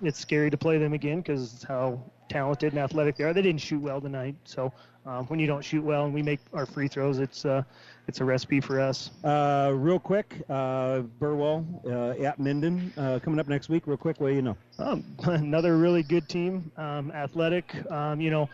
it's 0.03 0.19
scary 0.19 0.51
to 0.51 0.57
play 0.57 0.79
them 0.79 0.93
again 0.93 1.19
because 1.21 1.65
how 1.69 2.03
talented 2.29 2.73
and 2.73 2.83
athletic 2.83 3.17
they 3.17 3.25
are. 3.25 3.33
They 3.33 3.43
didn't 3.43 3.61
shoot 3.61 3.81
well 3.81 4.01
tonight, 4.01 4.35
so 4.45 4.73
um, 5.07 5.27
when 5.27 5.39
you 5.39 5.47
don't 5.47 5.63
shoot 5.63 5.83
well 5.85 6.05
and 6.05 6.15
we 6.15 6.23
make 6.23 6.41
our 6.53 6.67
free 6.67 6.89
throws, 6.89 7.19
it's 7.19 7.45
uh, 7.45 7.63
it's 8.09 8.21
a 8.21 8.25
recipe 8.25 8.61
for 8.61 8.81
us. 8.81 9.11
Uh, 9.23 9.73
real 9.75 9.99
quick, 9.99 10.43
uh, 10.49 11.01
Burwell 11.01 11.67
uh, 11.87 12.23
at 12.23 12.39
Minden 12.39 12.93
uh, 12.97 13.19
coming 13.23 13.39
up 13.39 13.49
next 13.49 13.69
week. 13.69 13.87
Real 13.87 13.97
quick, 13.97 14.21
what 14.21 14.29
do 14.29 14.35
you 14.35 14.43
know? 14.43 14.57
Um, 14.79 15.05
another 15.25 15.77
really 15.77 16.03
good 16.03 16.29
team, 16.29 16.71
um, 16.77 17.11
athletic. 17.13 17.75
Um, 17.91 18.21
you 18.21 18.31
know, 18.31 18.49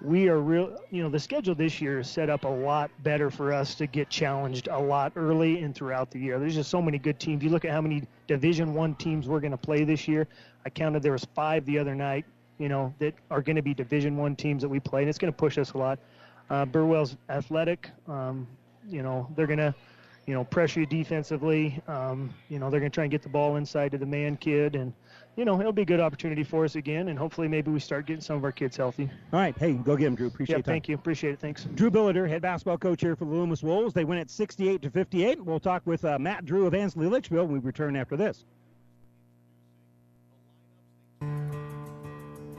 we 0.00 0.28
are 0.28 0.38
real. 0.38 0.78
You 0.90 1.02
know, 1.02 1.08
the 1.08 1.18
schedule 1.18 1.54
this 1.54 1.80
year 1.80 2.00
is 2.00 2.08
set 2.08 2.30
up 2.30 2.44
a 2.44 2.48
lot 2.48 2.90
better 3.02 3.30
for 3.30 3.52
us 3.52 3.74
to 3.76 3.86
get 3.86 4.08
challenged 4.08 4.68
a 4.68 4.78
lot 4.78 5.12
early 5.16 5.62
and 5.62 5.74
throughout 5.74 6.10
the 6.10 6.20
year. 6.20 6.38
There's 6.38 6.54
just 6.54 6.70
so 6.70 6.80
many 6.80 6.98
good 6.98 7.18
teams. 7.18 7.42
You 7.42 7.50
look 7.50 7.64
at 7.64 7.72
how 7.72 7.80
many 7.80 8.04
Division 8.28 8.74
One 8.74 8.94
teams 8.94 9.26
we're 9.26 9.40
going 9.40 9.52
to 9.52 9.56
play 9.56 9.82
this 9.84 10.06
year. 10.06 10.28
I 10.64 10.70
counted 10.70 11.02
there 11.02 11.12
was 11.12 11.26
five 11.34 11.64
the 11.66 11.78
other 11.78 11.94
night. 11.94 12.24
You 12.58 12.68
know, 12.68 12.92
that 12.98 13.14
are 13.30 13.40
going 13.42 13.56
to 13.56 13.62
be 13.62 13.72
Division 13.74 14.16
One 14.16 14.34
teams 14.34 14.62
that 14.62 14.68
we 14.68 14.80
play, 14.80 15.02
and 15.02 15.08
it's 15.08 15.18
going 15.18 15.32
to 15.32 15.36
push 15.36 15.58
us 15.58 15.72
a 15.72 15.78
lot. 15.78 15.98
Uh, 16.50 16.64
Burwell's 16.64 17.16
athletic. 17.28 17.90
Um, 18.08 18.46
you 18.88 19.02
know, 19.02 19.28
they're 19.36 19.46
going 19.46 19.58
to 19.58 19.74
you 20.26 20.34
know, 20.34 20.44
pressure 20.44 20.80
you 20.80 20.86
defensively. 20.86 21.80
Um, 21.88 22.34
you 22.50 22.58
know, 22.58 22.68
they're 22.68 22.80
going 22.80 22.90
to 22.90 22.94
try 22.94 23.04
and 23.04 23.10
get 23.10 23.22
the 23.22 23.30
ball 23.30 23.56
inside 23.56 23.92
to 23.92 23.98
the 23.98 24.04
man 24.04 24.36
kid, 24.36 24.76
and 24.76 24.92
you 25.36 25.46
know, 25.46 25.58
it'll 25.58 25.72
be 25.72 25.82
a 25.82 25.86
good 25.86 26.00
opportunity 26.00 26.44
for 26.44 26.66
us 26.66 26.74
again, 26.74 27.08
and 27.08 27.18
hopefully 27.18 27.48
maybe 27.48 27.70
we 27.70 27.80
start 27.80 28.04
getting 28.04 28.20
some 28.20 28.36
of 28.36 28.44
our 28.44 28.52
kids 28.52 28.76
healthy. 28.76 29.08
All 29.32 29.40
right, 29.40 29.56
hey, 29.56 29.72
go 29.72 29.96
get 29.96 30.06
him, 30.08 30.14
Drew. 30.14 30.26
Appreciate 30.26 30.56
Yeah, 30.56 30.58
that. 30.58 30.66
thank 30.66 30.86
you. 30.86 30.96
Appreciate 30.96 31.32
it. 31.32 31.40
Thanks. 31.40 31.64
Drew 31.64 31.90
Billiter, 31.90 32.28
head 32.28 32.42
basketball 32.42 32.76
coach 32.76 33.00
here 33.00 33.16
for 33.16 33.24
the 33.24 33.30
Loomis 33.30 33.62
Wolves. 33.62 33.94
They 33.94 34.04
win 34.04 34.18
at 34.18 34.28
68 34.28 34.82
to 34.82 34.90
58. 34.90 35.42
We'll 35.42 35.60
talk 35.60 35.80
with 35.86 36.04
uh, 36.04 36.18
Matt 36.18 36.44
Drew 36.44 36.66
of 36.66 36.74
Ansley 36.74 37.06
Litchfield 37.06 37.48
when 37.48 37.62
we 37.62 37.66
return 37.66 37.96
after 37.96 38.14
this. 38.18 38.44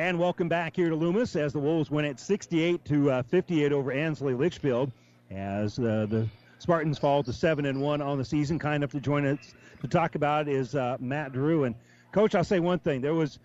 And 0.00 0.18
welcome 0.18 0.48
back 0.48 0.76
here 0.76 0.88
to 0.88 0.96
Loomis 0.96 1.36
as 1.36 1.52
the 1.52 1.58
Wolves 1.58 1.90
win 1.90 2.06
at 2.06 2.18
68 2.18 2.82
to 2.86 3.10
uh, 3.10 3.22
58 3.24 3.70
over 3.70 3.92
Ansley 3.92 4.32
Litchfield 4.32 4.90
as 5.30 5.78
uh, 5.78 6.06
the 6.08 6.26
Spartans 6.58 6.98
fall 6.98 7.22
to 7.22 7.34
seven 7.34 7.66
and 7.66 7.82
one 7.82 8.00
on 8.00 8.16
the 8.16 8.24
season. 8.24 8.58
Kind 8.58 8.76
enough 8.76 8.92
to 8.92 9.00
join 9.00 9.26
us 9.26 9.52
to 9.82 9.88
talk 9.88 10.14
about 10.14 10.48
is 10.48 10.74
uh, 10.74 10.96
Matt 11.00 11.34
Drew 11.34 11.64
and 11.64 11.74
Coach. 12.12 12.34
I'll 12.34 12.44
say 12.44 12.60
one 12.60 12.78
thing: 12.78 13.02
there 13.02 13.12
was 13.12 13.40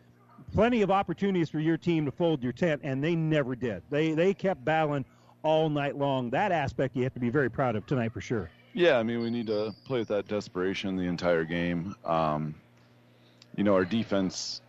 plenty 0.53 0.81
of 0.81 0.91
opportunities 0.91 1.49
for 1.49 1.59
your 1.59 1.75
team 1.75 2.05
to 2.05 2.11
fold 2.11 2.41
your 2.41 2.53
tent, 2.53 2.79
and 2.85 3.03
they 3.03 3.17
never 3.17 3.53
did. 3.53 3.83
They 3.89 4.13
they 4.13 4.33
kept 4.33 4.63
battling 4.63 5.03
all 5.43 5.67
night 5.67 5.97
long. 5.97 6.29
That 6.29 6.53
aspect 6.53 6.95
you 6.95 7.03
have 7.03 7.13
to 7.15 7.19
be 7.19 7.29
very 7.29 7.51
proud 7.51 7.75
of 7.75 7.85
tonight 7.85 8.13
for 8.13 8.21
sure. 8.21 8.49
Yeah, 8.73 8.97
I 8.97 9.03
mean, 9.03 9.19
we 9.19 9.29
need 9.29 9.47
to 9.47 9.75
play 9.83 9.99
with 9.99 10.07
that 10.07 10.29
desperation 10.29 10.95
the 10.95 11.03
entire 11.03 11.43
game. 11.43 11.95
Um, 12.05 12.55
you 13.57 13.65
know, 13.65 13.73
our 13.73 13.83
defense 13.83 14.61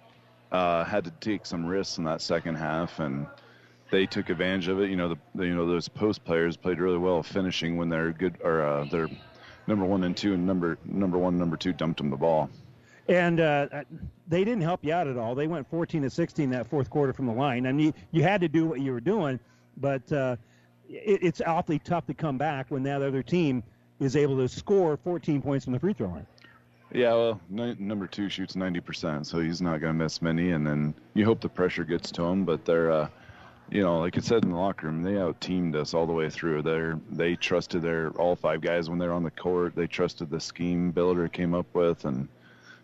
uh, 0.53 0.85
had 0.85 1.05
to 1.05 1.11
take 1.21 1.47
some 1.47 1.67
risks 1.67 1.99
in 1.99 2.05
that 2.05 2.21
second 2.21 2.57
half, 2.57 2.99
and 3.01 3.27
they 3.91 4.07
took 4.07 4.31
advantage 4.31 4.69
of 4.69 4.81
it. 4.81 4.91
You 4.91 4.97
know, 4.97 5.17
the, 5.35 5.45
you 5.45 5.55
know 5.55 5.67
those 5.67 5.89
post 5.89 6.25
players 6.25 6.57
played 6.57 6.79
really 6.81 6.99
well 6.99 7.23
finishing 7.23 7.77
when 7.77 7.89
they're 7.89 8.13
good 8.13 8.39
or 8.43 8.63
uh, 8.63 8.85
they're 8.85 9.09
number 9.67 9.85
one 9.85 10.05
and 10.05 10.17
two, 10.17 10.35
and 10.35 10.47
number 10.47 10.79
number 10.85 11.19
one, 11.19 11.39
number 11.39 11.57
two 11.57 11.73
dumped 11.73 11.99
them 11.99 12.11
the 12.11 12.17
ball. 12.17 12.51
And 13.09 13.39
uh, 13.39 13.85
they 14.27 14.43
didn't 14.43 14.63
help 14.63 14.85
you 14.85 14.93
out 14.93 15.07
at 15.07 15.17
all. 15.17 15.37
They 15.37 15.47
went 15.47 15.69
14 15.71 16.03
to 16.03 16.11
16 16.11 16.51
that 16.51 16.67
fourth 16.67 16.91
quarter 16.91 17.13
from 17.13 17.27
the 17.27 17.33
line. 17.33 17.67
I 17.67 17.73
mean, 17.73 17.87
you, 17.87 17.93
you 18.11 18.23
had 18.25 18.41
to 18.41 18.49
do 18.49 18.67
what 18.67 18.81
you 18.81 18.93
were 18.93 19.01
doing, 19.01 19.39
but 19.77 20.11
uh, 20.11 20.35
it, 20.89 21.21
it's 21.23 21.41
awfully 21.41 21.79
tough 21.79 22.07
to 22.07 22.15
come 22.15 22.37
back 22.37 22.67
when 22.69 22.83
that 22.83 23.03
other 23.03 23.23
team 23.23 23.63
is 24.01 24.17
able 24.17 24.37
to 24.37 24.49
score 24.49 24.97
14 24.97 25.41
points 25.41 25.65
from 25.65 25.73
the 25.73 25.79
free 25.79 25.93
throw 25.93 26.09
line. 26.09 26.27
Yeah, 26.93 27.15
well, 27.15 27.41
n- 27.53 27.77
number 27.79 28.07
two 28.07 28.29
shoots 28.29 28.55
90%, 28.55 29.27
so 29.27 29.41
he's 29.41 29.61
not 29.61 29.81
going 29.81 29.93
to 29.93 30.05
miss 30.05 30.23
many. 30.23 30.53
And 30.53 30.67
then 30.67 30.95
you 31.15 31.25
hope 31.25 31.41
the 31.41 31.49
pressure 31.49 31.85
gets 31.85 32.11
to 32.13 32.23
him, 32.23 32.45
but 32.45 32.65
they're, 32.65 32.91
uh, 32.91 33.09
you 33.71 33.83
know, 33.83 33.99
like 33.99 34.17
I 34.17 34.21
said 34.21 34.45
in 34.45 34.53
the 34.53 34.57
locker 34.57 34.87
room, 34.87 35.03
they 35.03 35.19
out 35.19 35.41
teamed 35.41 35.75
us 35.75 35.95
all 35.95 36.07
the 36.07 36.13
way 36.13 36.31
through. 36.31 36.63
They 36.63 36.93
they 37.11 37.35
trusted 37.35 37.83
their 37.83 38.11
all 38.11 38.37
five 38.37 38.61
guys 38.61 38.89
when 38.89 38.99
they're 38.99 39.13
on 39.13 39.25
the 39.25 39.31
court. 39.33 39.75
They 39.75 39.89
trusted 39.89 40.31
the 40.31 40.41
scheme 40.41 40.93
Billiter 40.93 41.31
came 41.31 41.53
up 41.53 41.67
with, 41.75 42.05
and 42.05 42.29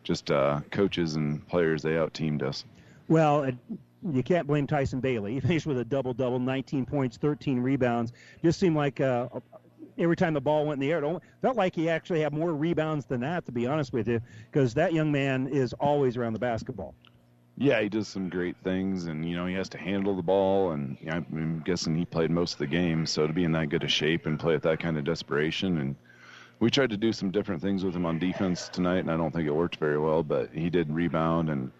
just 0.03 0.33
uh, 0.33 0.61
coaches 0.73 1.15
and 1.15 1.47
players 1.47 1.83
they 1.83 1.97
out 1.97 2.13
teamed 2.15 2.43
us. 2.43 2.65
Well, 3.07 3.45
it, 3.45 3.55
you 4.11 4.25
can't 4.25 4.49
blame 4.49 4.67
Tyson 4.67 5.01
Bailey. 5.01 5.35
He 5.35 5.41
finished 5.41 5.67
with 5.67 5.79
a 5.79 5.85
double 5.85 6.15
double, 6.15 6.41
19 6.41 6.85
points, 6.85 7.17
13 7.17 7.61
rebounds. 7.61 8.13
Just 8.43 8.59
seemed 8.59 8.75
like 8.75 9.01
uh, 9.01 9.29
every 10.03 10.17
time 10.17 10.35
the 10.35 10.41
ball 10.41 10.67
went 10.67 10.83
in 10.83 10.89
the 10.89 10.93
air, 10.93 11.03
it 11.03 11.23
felt 11.41 11.57
like 11.57 11.75
he 11.75 11.89
actually 11.89 12.21
had 12.21 12.33
more 12.33 12.55
rebounds 12.55 13.07
than 13.07 13.21
that, 13.21 13.47
to 13.47 13.53
be 13.53 13.67
honest 13.67 13.93
with 13.93 14.09
you, 14.09 14.21
because 14.51 14.75
that 14.75 14.93
young 14.93 15.13
man 15.13 15.47
is 15.47 15.73
always 15.75 16.17
around 16.17 16.33
the 16.33 16.39
basketball. 16.39 16.95
Yeah, 17.59 17.81
he 17.81 17.89
does 17.89 18.09
some 18.09 18.29
great 18.29 18.57
things, 18.65 19.07
and 19.07 19.29
you 19.29 19.37
know 19.37 19.47
he 19.47 19.55
has 19.55 19.69
to 19.71 19.79
handle 19.79 20.17
the 20.17 20.23
ball, 20.23 20.73
and 20.73 20.97
you 21.01 21.11
know, 21.11 21.17
I'm 21.17 21.63
guessing 21.65 21.95
he 21.95 22.05
played 22.05 22.31
most 22.31 22.55
of 22.55 22.59
the 22.59 22.67
game, 22.67 23.07
so 23.07 23.27
to 23.27 23.33
be 23.33 23.45
in 23.45 23.53
that 23.53 23.69
good 23.69 23.85
a 23.85 23.89
shape 23.89 24.27
and 24.27 24.41
play 24.41 24.55
at 24.55 24.63
that 24.63 24.81
kind 24.81 24.97
of 24.97 25.05
desperation, 25.05 25.79
and 25.79 25.97
we 26.61 26.71
tried 26.71 26.91
to 26.91 26.97
do 26.97 27.13
some 27.13 27.31
different 27.31 27.61
things 27.61 27.85
with 27.85 27.95
him 27.95 28.07
on 28.07 28.19
defense 28.19 28.69
tonight, 28.69 28.99
and 28.99 29.11
I 29.11 29.17
don't 29.17 29.33
think 29.33 29.47
it 29.47 29.55
worked 29.55 29.77
very 29.77 29.99
well, 29.99 30.23
but 30.23 30.51
he 30.53 30.71
did 30.71 30.91
rebound 30.91 31.51
and 31.51 31.71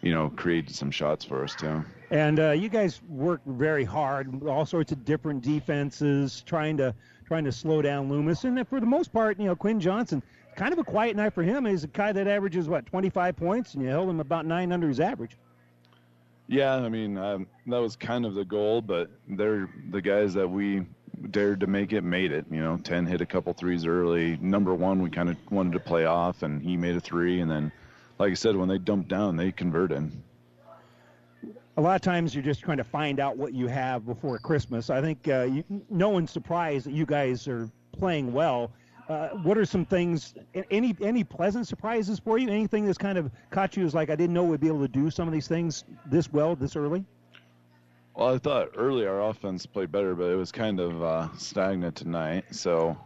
you 0.00 0.14
know 0.14 0.30
created 0.30 0.74
some 0.74 0.90
shots 0.90 1.24
for 1.24 1.44
us 1.44 1.54
too. 1.54 1.84
And 2.10 2.40
uh, 2.40 2.50
you 2.52 2.70
guys 2.70 3.02
worked 3.06 3.46
very 3.46 3.84
hard, 3.84 4.42
all 4.44 4.64
sorts 4.64 4.92
of 4.92 5.04
different 5.04 5.42
defenses, 5.42 6.42
trying 6.46 6.78
to 6.78 6.94
trying 7.28 7.44
to 7.44 7.52
slow 7.52 7.82
down 7.82 8.08
Loomis. 8.08 8.44
And 8.44 8.66
for 8.66 8.80
the 8.80 8.86
most 8.86 9.12
part, 9.12 9.38
you 9.38 9.44
know, 9.44 9.54
Quinn 9.54 9.78
Johnson, 9.78 10.22
kind 10.56 10.72
of 10.72 10.78
a 10.78 10.84
quiet 10.84 11.14
night 11.14 11.34
for 11.34 11.42
him. 11.42 11.66
He's 11.66 11.84
a 11.84 11.88
guy 11.88 12.10
that 12.10 12.26
averages, 12.26 12.70
what, 12.70 12.86
25 12.86 13.36
points, 13.36 13.74
and 13.74 13.82
you 13.82 13.90
held 13.90 14.08
him 14.08 14.18
about 14.18 14.46
nine 14.46 14.72
under 14.72 14.88
his 14.88 14.98
average. 14.98 15.36
Yeah, 16.46 16.76
I 16.76 16.88
mean, 16.88 17.18
um, 17.18 17.46
that 17.66 17.76
was 17.76 17.96
kind 17.96 18.24
of 18.24 18.34
the 18.34 18.46
goal, 18.46 18.80
but 18.80 19.10
they're 19.28 19.68
the 19.90 20.00
guys 20.00 20.32
that 20.34 20.48
we 20.48 20.86
dared 21.30 21.60
to 21.60 21.66
make 21.66 21.92
it, 21.92 22.02
made 22.02 22.32
it. 22.32 22.46
You 22.50 22.62
know, 22.62 22.78
10 22.78 23.04
hit 23.04 23.20
a 23.20 23.26
couple 23.26 23.52
threes 23.52 23.84
early. 23.84 24.38
Number 24.40 24.74
one, 24.74 25.02
we 25.02 25.10
kind 25.10 25.28
of 25.28 25.36
wanted 25.50 25.74
to 25.74 25.80
play 25.80 26.06
off, 26.06 26.42
and 26.42 26.62
he 26.62 26.78
made 26.78 26.96
a 26.96 27.00
three. 27.00 27.40
And 27.40 27.50
then, 27.50 27.70
like 28.18 28.30
I 28.30 28.34
said, 28.34 28.56
when 28.56 28.70
they 28.70 28.78
dumped 28.78 29.08
down, 29.08 29.36
they 29.36 29.52
converted 29.52 30.10
a 31.78 31.80
lot 31.80 31.94
of 31.94 32.02
times 32.02 32.34
you're 32.34 32.42
just 32.42 32.60
trying 32.60 32.76
to 32.76 32.84
find 32.84 33.20
out 33.20 33.36
what 33.36 33.54
you 33.54 33.68
have 33.68 34.04
before 34.04 34.36
Christmas. 34.40 34.90
I 34.90 35.00
think 35.00 35.28
uh, 35.28 35.42
you, 35.42 35.64
no 35.88 36.08
one's 36.08 36.32
surprised 36.32 36.86
that 36.86 36.92
you 36.92 37.06
guys 37.06 37.46
are 37.46 37.70
playing 37.92 38.32
well. 38.32 38.72
Uh, 39.08 39.28
what 39.44 39.56
are 39.56 39.64
some 39.64 39.86
things? 39.86 40.34
Any 40.72 40.94
any 41.00 41.22
pleasant 41.22 41.68
surprises 41.68 42.18
for 42.18 42.36
you? 42.36 42.48
Anything 42.48 42.84
that's 42.84 42.98
kind 42.98 43.16
of 43.16 43.30
caught 43.50 43.76
you 43.76 43.86
as 43.86 43.94
like 43.94 44.10
I 44.10 44.16
didn't 44.16 44.34
know 44.34 44.42
we'd 44.42 44.60
be 44.60 44.66
able 44.66 44.80
to 44.80 44.88
do 44.88 45.08
some 45.08 45.28
of 45.28 45.32
these 45.32 45.46
things 45.46 45.84
this 46.04 46.30
well 46.32 46.56
this 46.56 46.74
early? 46.74 47.04
Well, 48.16 48.34
I 48.34 48.38
thought 48.38 48.70
early 48.76 49.06
our 49.06 49.22
offense 49.30 49.64
played 49.64 49.92
better, 49.92 50.16
but 50.16 50.24
it 50.24 50.34
was 50.34 50.50
kind 50.50 50.80
of 50.80 51.00
uh, 51.00 51.28
stagnant 51.36 51.94
tonight. 51.94 52.44
So 52.50 52.98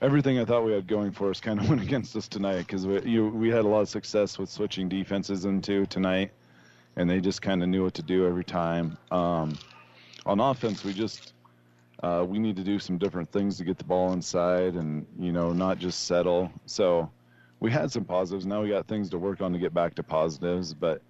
everything 0.00 0.38
I 0.38 0.44
thought 0.44 0.64
we 0.64 0.72
had 0.72 0.86
going 0.86 1.10
for 1.10 1.28
us 1.28 1.40
kind 1.40 1.58
of 1.58 1.68
went 1.68 1.82
against 1.82 2.14
us 2.14 2.28
tonight 2.28 2.58
because 2.58 2.86
we 2.86 3.18
we 3.18 3.48
had 3.48 3.64
a 3.64 3.68
lot 3.68 3.80
of 3.80 3.88
success 3.88 4.38
with 4.38 4.48
switching 4.48 4.88
defenses 4.88 5.44
into 5.44 5.86
tonight 5.86 6.30
and 6.96 7.08
they 7.08 7.20
just 7.20 7.42
kind 7.42 7.62
of 7.62 7.68
knew 7.68 7.84
what 7.84 7.94
to 7.94 8.02
do 8.02 8.26
every 8.26 8.44
time. 8.44 8.96
Um, 9.10 9.58
on 10.26 10.40
offense, 10.40 10.84
we 10.84 10.92
just 10.92 11.32
uh, 12.02 12.24
we 12.26 12.38
need 12.38 12.56
to 12.56 12.64
do 12.64 12.78
some 12.78 12.98
different 12.98 13.30
things 13.30 13.56
to 13.58 13.64
get 13.64 13.78
the 13.78 13.84
ball 13.84 14.12
inside, 14.12 14.74
and 14.74 15.06
you 15.18 15.32
know, 15.32 15.52
not 15.52 15.78
just 15.78 16.06
settle. 16.06 16.50
So 16.66 17.10
we 17.60 17.70
had 17.70 17.90
some 17.92 18.04
positives. 18.04 18.44
Now 18.44 18.62
we 18.62 18.68
got 18.68 18.86
things 18.86 19.08
to 19.10 19.18
work 19.18 19.40
on 19.40 19.52
to 19.52 19.58
get 19.58 19.72
back 19.72 19.94
to 19.96 20.02
positives, 20.02 20.74
but 20.74 21.02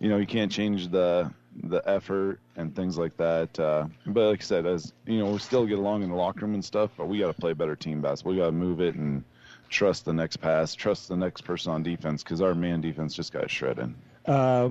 you 0.00 0.08
know, 0.08 0.16
you 0.16 0.26
can't 0.26 0.50
change 0.50 0.88
the 0.88 1.30
the 1.64 1.82
effort 1.88 2.40
and 2.56 2.74
things 2.74 2.96
like 2.96 3.16
that. 3.16 3.58
Uh, 3.58 3.86
but 4.06 4.30
like 4.30 4.40
I 4.40 4.44
said, 4.44 4.66
as 4.66 4.92
you 5.06 5.18
know, 5.18 5.30
we 5.30 5.38
still 5.38 5.66
get 5.66 5.78
along 5.78 6.02
in 6.02 6.10
the 6.10 6.16
locker 6.16 6.46
room 6.46 6.54
and 6.54 6.64
stuff, 6.64 6.90
but 6.96 7.06
we 7.06 7.18
got 7.18 7.28
to 7.28 7.40
play 7.40 7.52
better 7.52 7.76
team 7.76 8.00
basketball. 8.00 8.32
We 8.32 8.38
got 8.38 8.46
to 8.46 8.52
move 8.52 8.80
it 8.80 8.94
and 8.94 9.24
trust 9.68 10.04
the 10.04 10.12
next 10.12 10.38
pass, 10.38 10.74
trust 10.74 11.08
the 11.08 11.16
next 11.16 11.42
person 11.42 11.72
on 11.72 11.82
defense 11.82 12.22
because 12.22 12.40
our 12.40 12.54
man 12.54 12.80
defense 12.80 13.14
just 13.14 13.32
got 13.32 13.50
shredded. 13.50 13.94
Uh, 14.26 14.70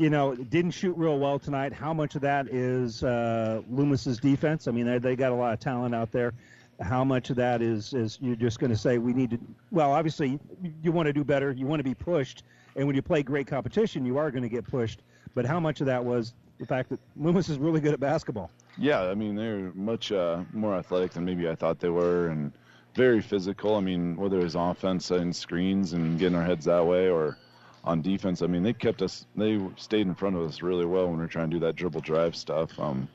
you 0.00 0.08
know, 0.08 0.34
didn't 0.34 0.70
shoot 0.70 0.96
real 0.96 1.18
well 1.18 1.38
tonight. 1.38 1.74
How 1.74 1.92
much 1.92 2.14
of 2.14 2.22
that 2.22 2.48
is 2.48 3.04
uh, 3.04 3.60
Loomis's 3.70 4.18
defense? 4.18 4.66
I 4.66 4.70
mean, 4.70 4.86
they, 4.86 4.96
they 4.96 5.14
got 5.14 5.30
a 5.30 5.34
lot 5.34 5.52
of 5.52 5.60
talent 5.60 5.94
out 5.94 6.10
there. 6.10 6.32
How 6.80 7.04
much 7.04 7.28
of 7.28 7.36
that 7.36 7.60
is 7.60 7.92
is 7.92 8.16
you're 8.22 8.34
just 8.34 8.58
going 8.58 8.70
to 8.70 8.78
say 8.78 8.96
we 8.96 9.12
need 9.12 9.32
to? 9.32 9.38
Well, 9.70 9.92
obviously, 9.92 10.40
you 10.82 10.90
want 10.90 11.06
to 11.08 11.12
do 11.12 11.22
better. 11.22 11.52
You 11.52 11.66
want 11.66 11.80
to 11.80 11.84
be 11.84 11.94
pushed, 11.94 12.44
and 12.76 12.86
when 12.86 12.96
you 12.96 13.02
play 13.02 13.22
great 13.22 13.46
competition, 13.46 14.06
you 14.06 14.16
are 14.16 14.30
going 14.30 14.42
to 14.42 14.48
get 14.48 14.66
pushed. 14.66 15.02
But 15.34 15.44
how 15.44 15.60
much 15.60 15.82
of 15.82 15.86
that 15.88 16.02
was 16.02 16.32
the 16.58 16.64
fact 16.64 16.88
that 16.88 16.98
Loomis 17.16 17.50
is 17.50 17.58
really 17.58 17.82
good 17.82 17.92
at 17.92 18.00
basketball? 18.00 18.50
Yeah, 18.78 19.02
I 19.02 19.14
mean 19.14 19.36
they're 19.36 19.70
much 19.74 20.12
uh, 20.12 20.44
more 20.54 20.74
athletic 20.74 21.12
than 21.12 21.26
maybe 21.26 21.46
I 21.46 21.54
thought 21.54 21.78
they 21.78 21.90
were, 21.90 22.28
and 22.28 22.52
very 22.94 23.20
physical. 23.20 23.74
I 23.74 23.80
mean, 23.80 24.16
whether 24.16 24.40
it's 24.40 24.54
offense 24.54 25.10
and 25.10 25.36
screens 25.36 25.92
and 25.92 26.18
getting 26.18 26.38
our 26.38 26.44
heads 26.44 26.64
that 26.64 26.86
way, 26.86 27.10
or 27.10 27.36
on 27.84 28.02
defense, 28.02 28.42
I 28.42 28.46
mean, 28.46 28.62
they 28.62 28.72
kept 28.72 29.02
us, 29.02 29.26
they 29.36 29.60
stayed 29.76 30.06
in 30.06 30.14
front 30.14 30.36
of 30.36 30.42
us 30.42 30.62
really 30.62 30.84
well 30.84 31.08
when 31.08 31.18
we 31.18 31.24
are 31.24 31.28
trying 31.28 31.50
to 31.50 31.56
do 31.56 31.60
that 31.66 31.76
dribble 31.76 32.02
drive 32.02 32.36
stuff. 32.36 32.78
Um, 32.78 33.08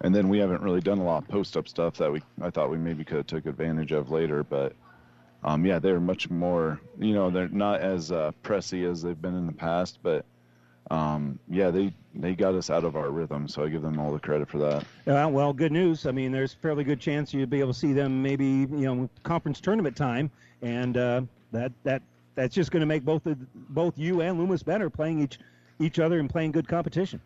and 0.00 0.14
then 0.14 0.28
we 0.28 0.38
haven't 0.38 0.62
really 0.62 0.80
done 0.80 0.98
a 0.98 1.04
lot 1.04 1.22
of 1.22 1.28
post 1.28 1.56
up 1.56 1.68
stuff 1.68 1.94
that 1.94 2.10
we 2.10 2.22
I 2.40 2.50
thought 2.50 2.70
we 2.70 2.78
maybe 2.78 3.04
could 3.04 3.16
have 3.18 3.26
took 3.26 3.46
advantage 3.46 3.92
of 3.92 4.10
later. 4.10 4.44
But 4.44 4.74
um, 5.42 5.64
yeah, 5.64 5.78
they're 5.78 6.00
much 6.00 6.30
more, 6.30 6.80
you 6.98 7.14
know, 7.14 7.30
they're 7.30 7.48
not 7.48 7.80
as 7.80 8.12
uh, 8.12 8.32
pressy 8.42 8.90
as 8.90 9.02
they've 9.02 9.20
been 9.20 9.34
in 9.34 9.46
the 9.46 9.52
past, 9.52 9.98
but 10.02 10.24
um, 10.90 11.38
yeah, 11.48 11.70
they 11.70 11.92
they 12.14 12.34
got 12.34 12.54
us 12.54 12.70
out 12.70 12.84
of 12.84 12.96
our 12.96 13.10
rhythm, 13.10 13.46
so 13.46 13.64
I 13.64 13.68
give 13.68 13.82
them 13.82 13.98
all 13.98 14.12
the 14.12 14.18
credit 14.18 14.48
for 14.48 14.58
that. 14.58 14.84
Well, 15.26 15.52
good 15.52 15.72
news. 15.72 16.06
I 16.06 16.12
mean, 16.12 16.32
there's 16.32 16.54
fairly 16.54 16.84
good 16.84 17.00
chance 17.00 17.34
you'll 17.34 17.46
be 17.46 17.60
able 17.60 17.72
to 17.72 17.78
see 17.78 17.92
them 17.92 18.22
maybe 18.22 18.46
you 18.46 18.66
know 18.68 19.10
conference 19.22 19.60
tournament 19.60 19.96
time, 19.96 20.30
and 20.62 20.96
uh, 20.96 21.22
that 21.52 21.72
that 21.84 22.02
that's 22.38 22.54
just 22.54 22.70
going 22.70 22.80
to 22.80 22.86
make 22.86 23.04
both 23.04 23.24
the, 23.24 23.36
both 23.54 23.98
you 23.98 24.20
and 24.20 24.38
Loomis 24.38 24.62
better 24.62 24.88
playing 24.88 25.20
each 25.20 25.38
each 25.80 25.98
other 25.98 26.18
and 26.18 26.30
playing 26.30 26.52
good 26.52 26.68
competition. 26.68 27.20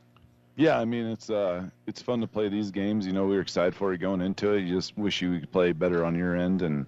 Yeah, 0.57 0.79
I 0.79 0.85
mean 0.85 1.07
it's 1.07 1.31
uh 1.31 1.65
it's 1.87 2.03
fun 2.03 2.21
to 2.21 2.27
play 2.27 2.49
these 2.49 2.71
games. 2.71 3.07
You 3.07 3.13
know, 3.13 3.27
we 3.27 3.35
were 3.35 3.41
excited 3.41 3.75
for 3.75 3.93
it 3.93 3.99
going 3.99 4.21
into 4.21 4.53
it. 4.53 4.63
You 4.63 4.77
just 4.77 4.97
wish 4.97 5.23
you 5.23 5.41
could 5.41 5.53
play 5.53 5.73
better 5.73 6.05
on 6.05 6.15
your 6.15 6.37
end 6.37 6.63
and 6.63 6.87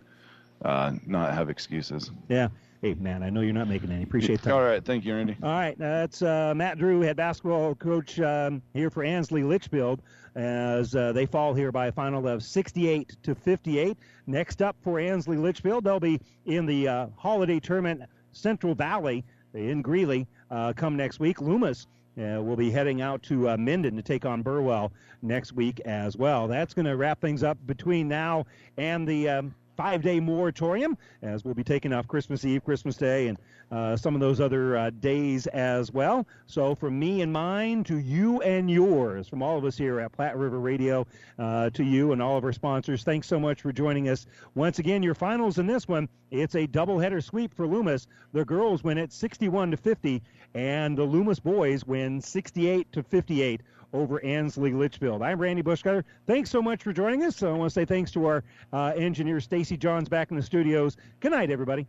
uh, 0.65 0.93
not 1.07 1.35
have 1.35 1.51
excuses. 1.51 2.11
Yeah. 2.29 2.49
Hey, 2.81 2.93
man, 2.95 3.23
I 3.23 3.31
know 3.31 3.41
you're 3.41 3.55
not 3.55 3.69
making 3.69 3.91
any. 3.91 4.03
Appreciate 4.03 4.43
that. 4.43 4.53
All 4.53 4.63
right. 4.63 4.85
Thank 4.85 5.07
you, 5.07 5.15
Randy. 5.15 5.37
All 5.43 5.53
right. 5.53 5.79
That's 5.79 6.21
uh, 6.21 6.53
Matt 6.55 6.77
Drew, 6.77 7.01
head 7.01 7.17
basketball 7.17 7.75
coach 7.75 8.21
um, 8.21 8.61
here 8.75 8.91
for 8.91 9.03
Ansley 9.03 9.43
Litchfield, 9.43 10.03
as 10.35 10.95
uh, 10.95 11.13
they 11.13 11.25
fall 11.25 11.55
here 11.55 11.73
by 11.73 11.87
a 11.87 11.93
final 11.93 12.29
of 12.29 12.43
68 12.43 13.17
to 13.23 13.35
58. 13.35 13.97
Next 14.27 14.61
up 14.61 14.77
for 14.83 15.01
Ansley 15.01 15.39
Litchfield, 15.39 15.85
they'll 15.85 15.99
be 15.99 16.21
in 16.45 16.67
the 16.67 16.87
uh, 16.87 17.07
holiday 17.17 17.59
tournament 17.59 18.03
Central 18.36 18.74
Valley 18.74 19.24
in 19.55 19.82
Greeley 19.82 20.27
uh, 20.51 20.73
come 20.74 20.97
next 20.97 21.20
week. 21.20 21.40
Loomis 21.40 21.86
uh, 22.19 22.43
will 22.43 22.56
be 22.56 22.70
heading 22.70 23.01
out 23.01 23.23
to 23.24 23.51
uh, 23.51 23.56
Minden 23.56 23.97
to 23.97 24.02
take 24.02 24.24
on 24.24 24.43
Burwell 24.43 24.93
next 25.23 25.52
week 25.52 25.81
as 25.81 26.16
well. 26.16 26.47
That's 26.47 26.74
going 26.74 26.86
to 26.86 26.97
wrap 26.97 27.20
things 27.20 27.43
up 27.43 27.59
between 27.66 28.09
now 28.09 28.47
and 28.77 29.06
the 29.06 29.28
um, 29.28 29.55
five 29.77 30.03
day 30.03 30.21
moratorium 30.21 30.97
as 31.23 31.45
we'll 31.45 31.55
be 31.55 31.65
taking 31.65 31.93
off 31.93 32.07
Christmas 32.09 32.45
Eve, 32.45 32.65
Christmas 32.65 32.97
Day, 32.97 33.29
and 33.29 33.39
uh, 33.71 33.97
some 33.97 34.15
of 34.15 34.21
those 34.21 34.41
other 34.41 34.77
uh, 34.77 34.91
days 34.91 35.47
as 35.49 35.93
well. 35.93 36.27
So, 36.47 36.75
from 36.75 36.99
me 36.99 37.23
and 37.23 37.33
mine 37.33 37.85
to 37.85 37.99
you 37.99 38.41
and 38.43 38.71
yours, 38.71 39.29
from 39.29 39.43
all 39.43 39.59
of 39.59 39.65
us 39.65 39.77
here 39.77 40.01
at 40.01 40.13
Platte 40.13 40.37
River 40.37 40.61
Radio 40.61 41.07
uh, 41.39 41.71
to 41.71 41.83
you 41.83 42.13
and 42.13 42.23
all 42.23 42.37
of 42.37 42.45
our 42.45 42.53
sponsors, 42.53 43.03
thanks 43.03 43.27
so 43.27 43.41
much 43.41 43.63
for 43.63 43.73
joining 43.73 44.09
us. 44.09 44.27
Once 44.55 44.79
again, 44.79 45.03
your 45.03 45.15
finals 45.15 45.59
in 45.59 45.67
this 45.67 45.89
one, 45.89 46.09
it's 46.31 46.55
a 46.55 46.67
doubleheader 46.67 47.23
sweep 47.23 47.55
for 47.55 47.67
Loomis. 47.67 48.07
The 48.33 48.45
girls 48.45 48.85
win 48.85 48.99
it 48.99 49.13
61 49.13 49.71
to 49.73 49.77
50, 49.77 50.23
and 50.55 50.97
the 50.97 51.05
Loomis 51.05 51.41
boys 51.41 51.85
win 51.85 52.21
68 52.21 52.93
to 52.93 53.03
58 53.03 53.61
over 53.95 54.23
Ansley 54.23 54.73
Litchfield. 54.73 55.23
I'm 55.23 55.41
Randy 55.41 55.62
Bushcutter. 55.62 56.05
Thanks 56.27 56.51
so 56.51 56.61
much 56.61 56.83
for 56.83 56.93
joining 56.93 57.25
us. 57.25 57.43
I 57.43 57.51
want 57.53 57.71
to 57.71 57.75
say 57.75 57.87
thanks 57.87 58.11
to 58.12 58.27
our 58.27 58.45
uh, 58.73 58.93
engineer, 58.97 59.41
Stacy 59.41 59.79
Johns, 59.79 60.09
back 60.09 60.31
in 60.31 60.37
the 60.37 60.43
studios. 60.43 60.97
Good 61.21 61.33
night, 61.33 61.51
everybody. 61.51 61.87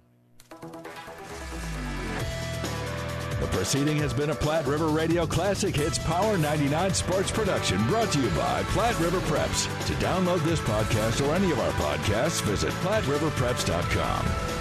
The 3.41 3.47
proceeding 3.47 3.97
has 3.97 4.13
been 4.13 4.29
a 4.29 4.35
Platte 4.35 4.65
River 4.65 4.87
Radio 4.87 5.27
Classic 5.27 5.75
Hits 5.75 5.97
Power 5.99 6.37
99 6.37 6.93
sports 6.93 7.31
production 7.31 7.85
brought 7.87 8.11
to 8.13 8.21
you 8.21 8.29
by 8.29 8.63
Platte 8.67 8.97
River 8.99 9.19
Preps. 9.21 9.65
To 9.87 9.93
download 9.93 10.43
this 10.45 10.61
podcast 10.61 11.27
or 11.27 11.35
any 11.35 11.51
of 11.51 11.59
our 11.59 11.71
podcasts, 11.71 12.41
visit 12.43 12.71
PlatteRiverPreps.com. 12.75 14.54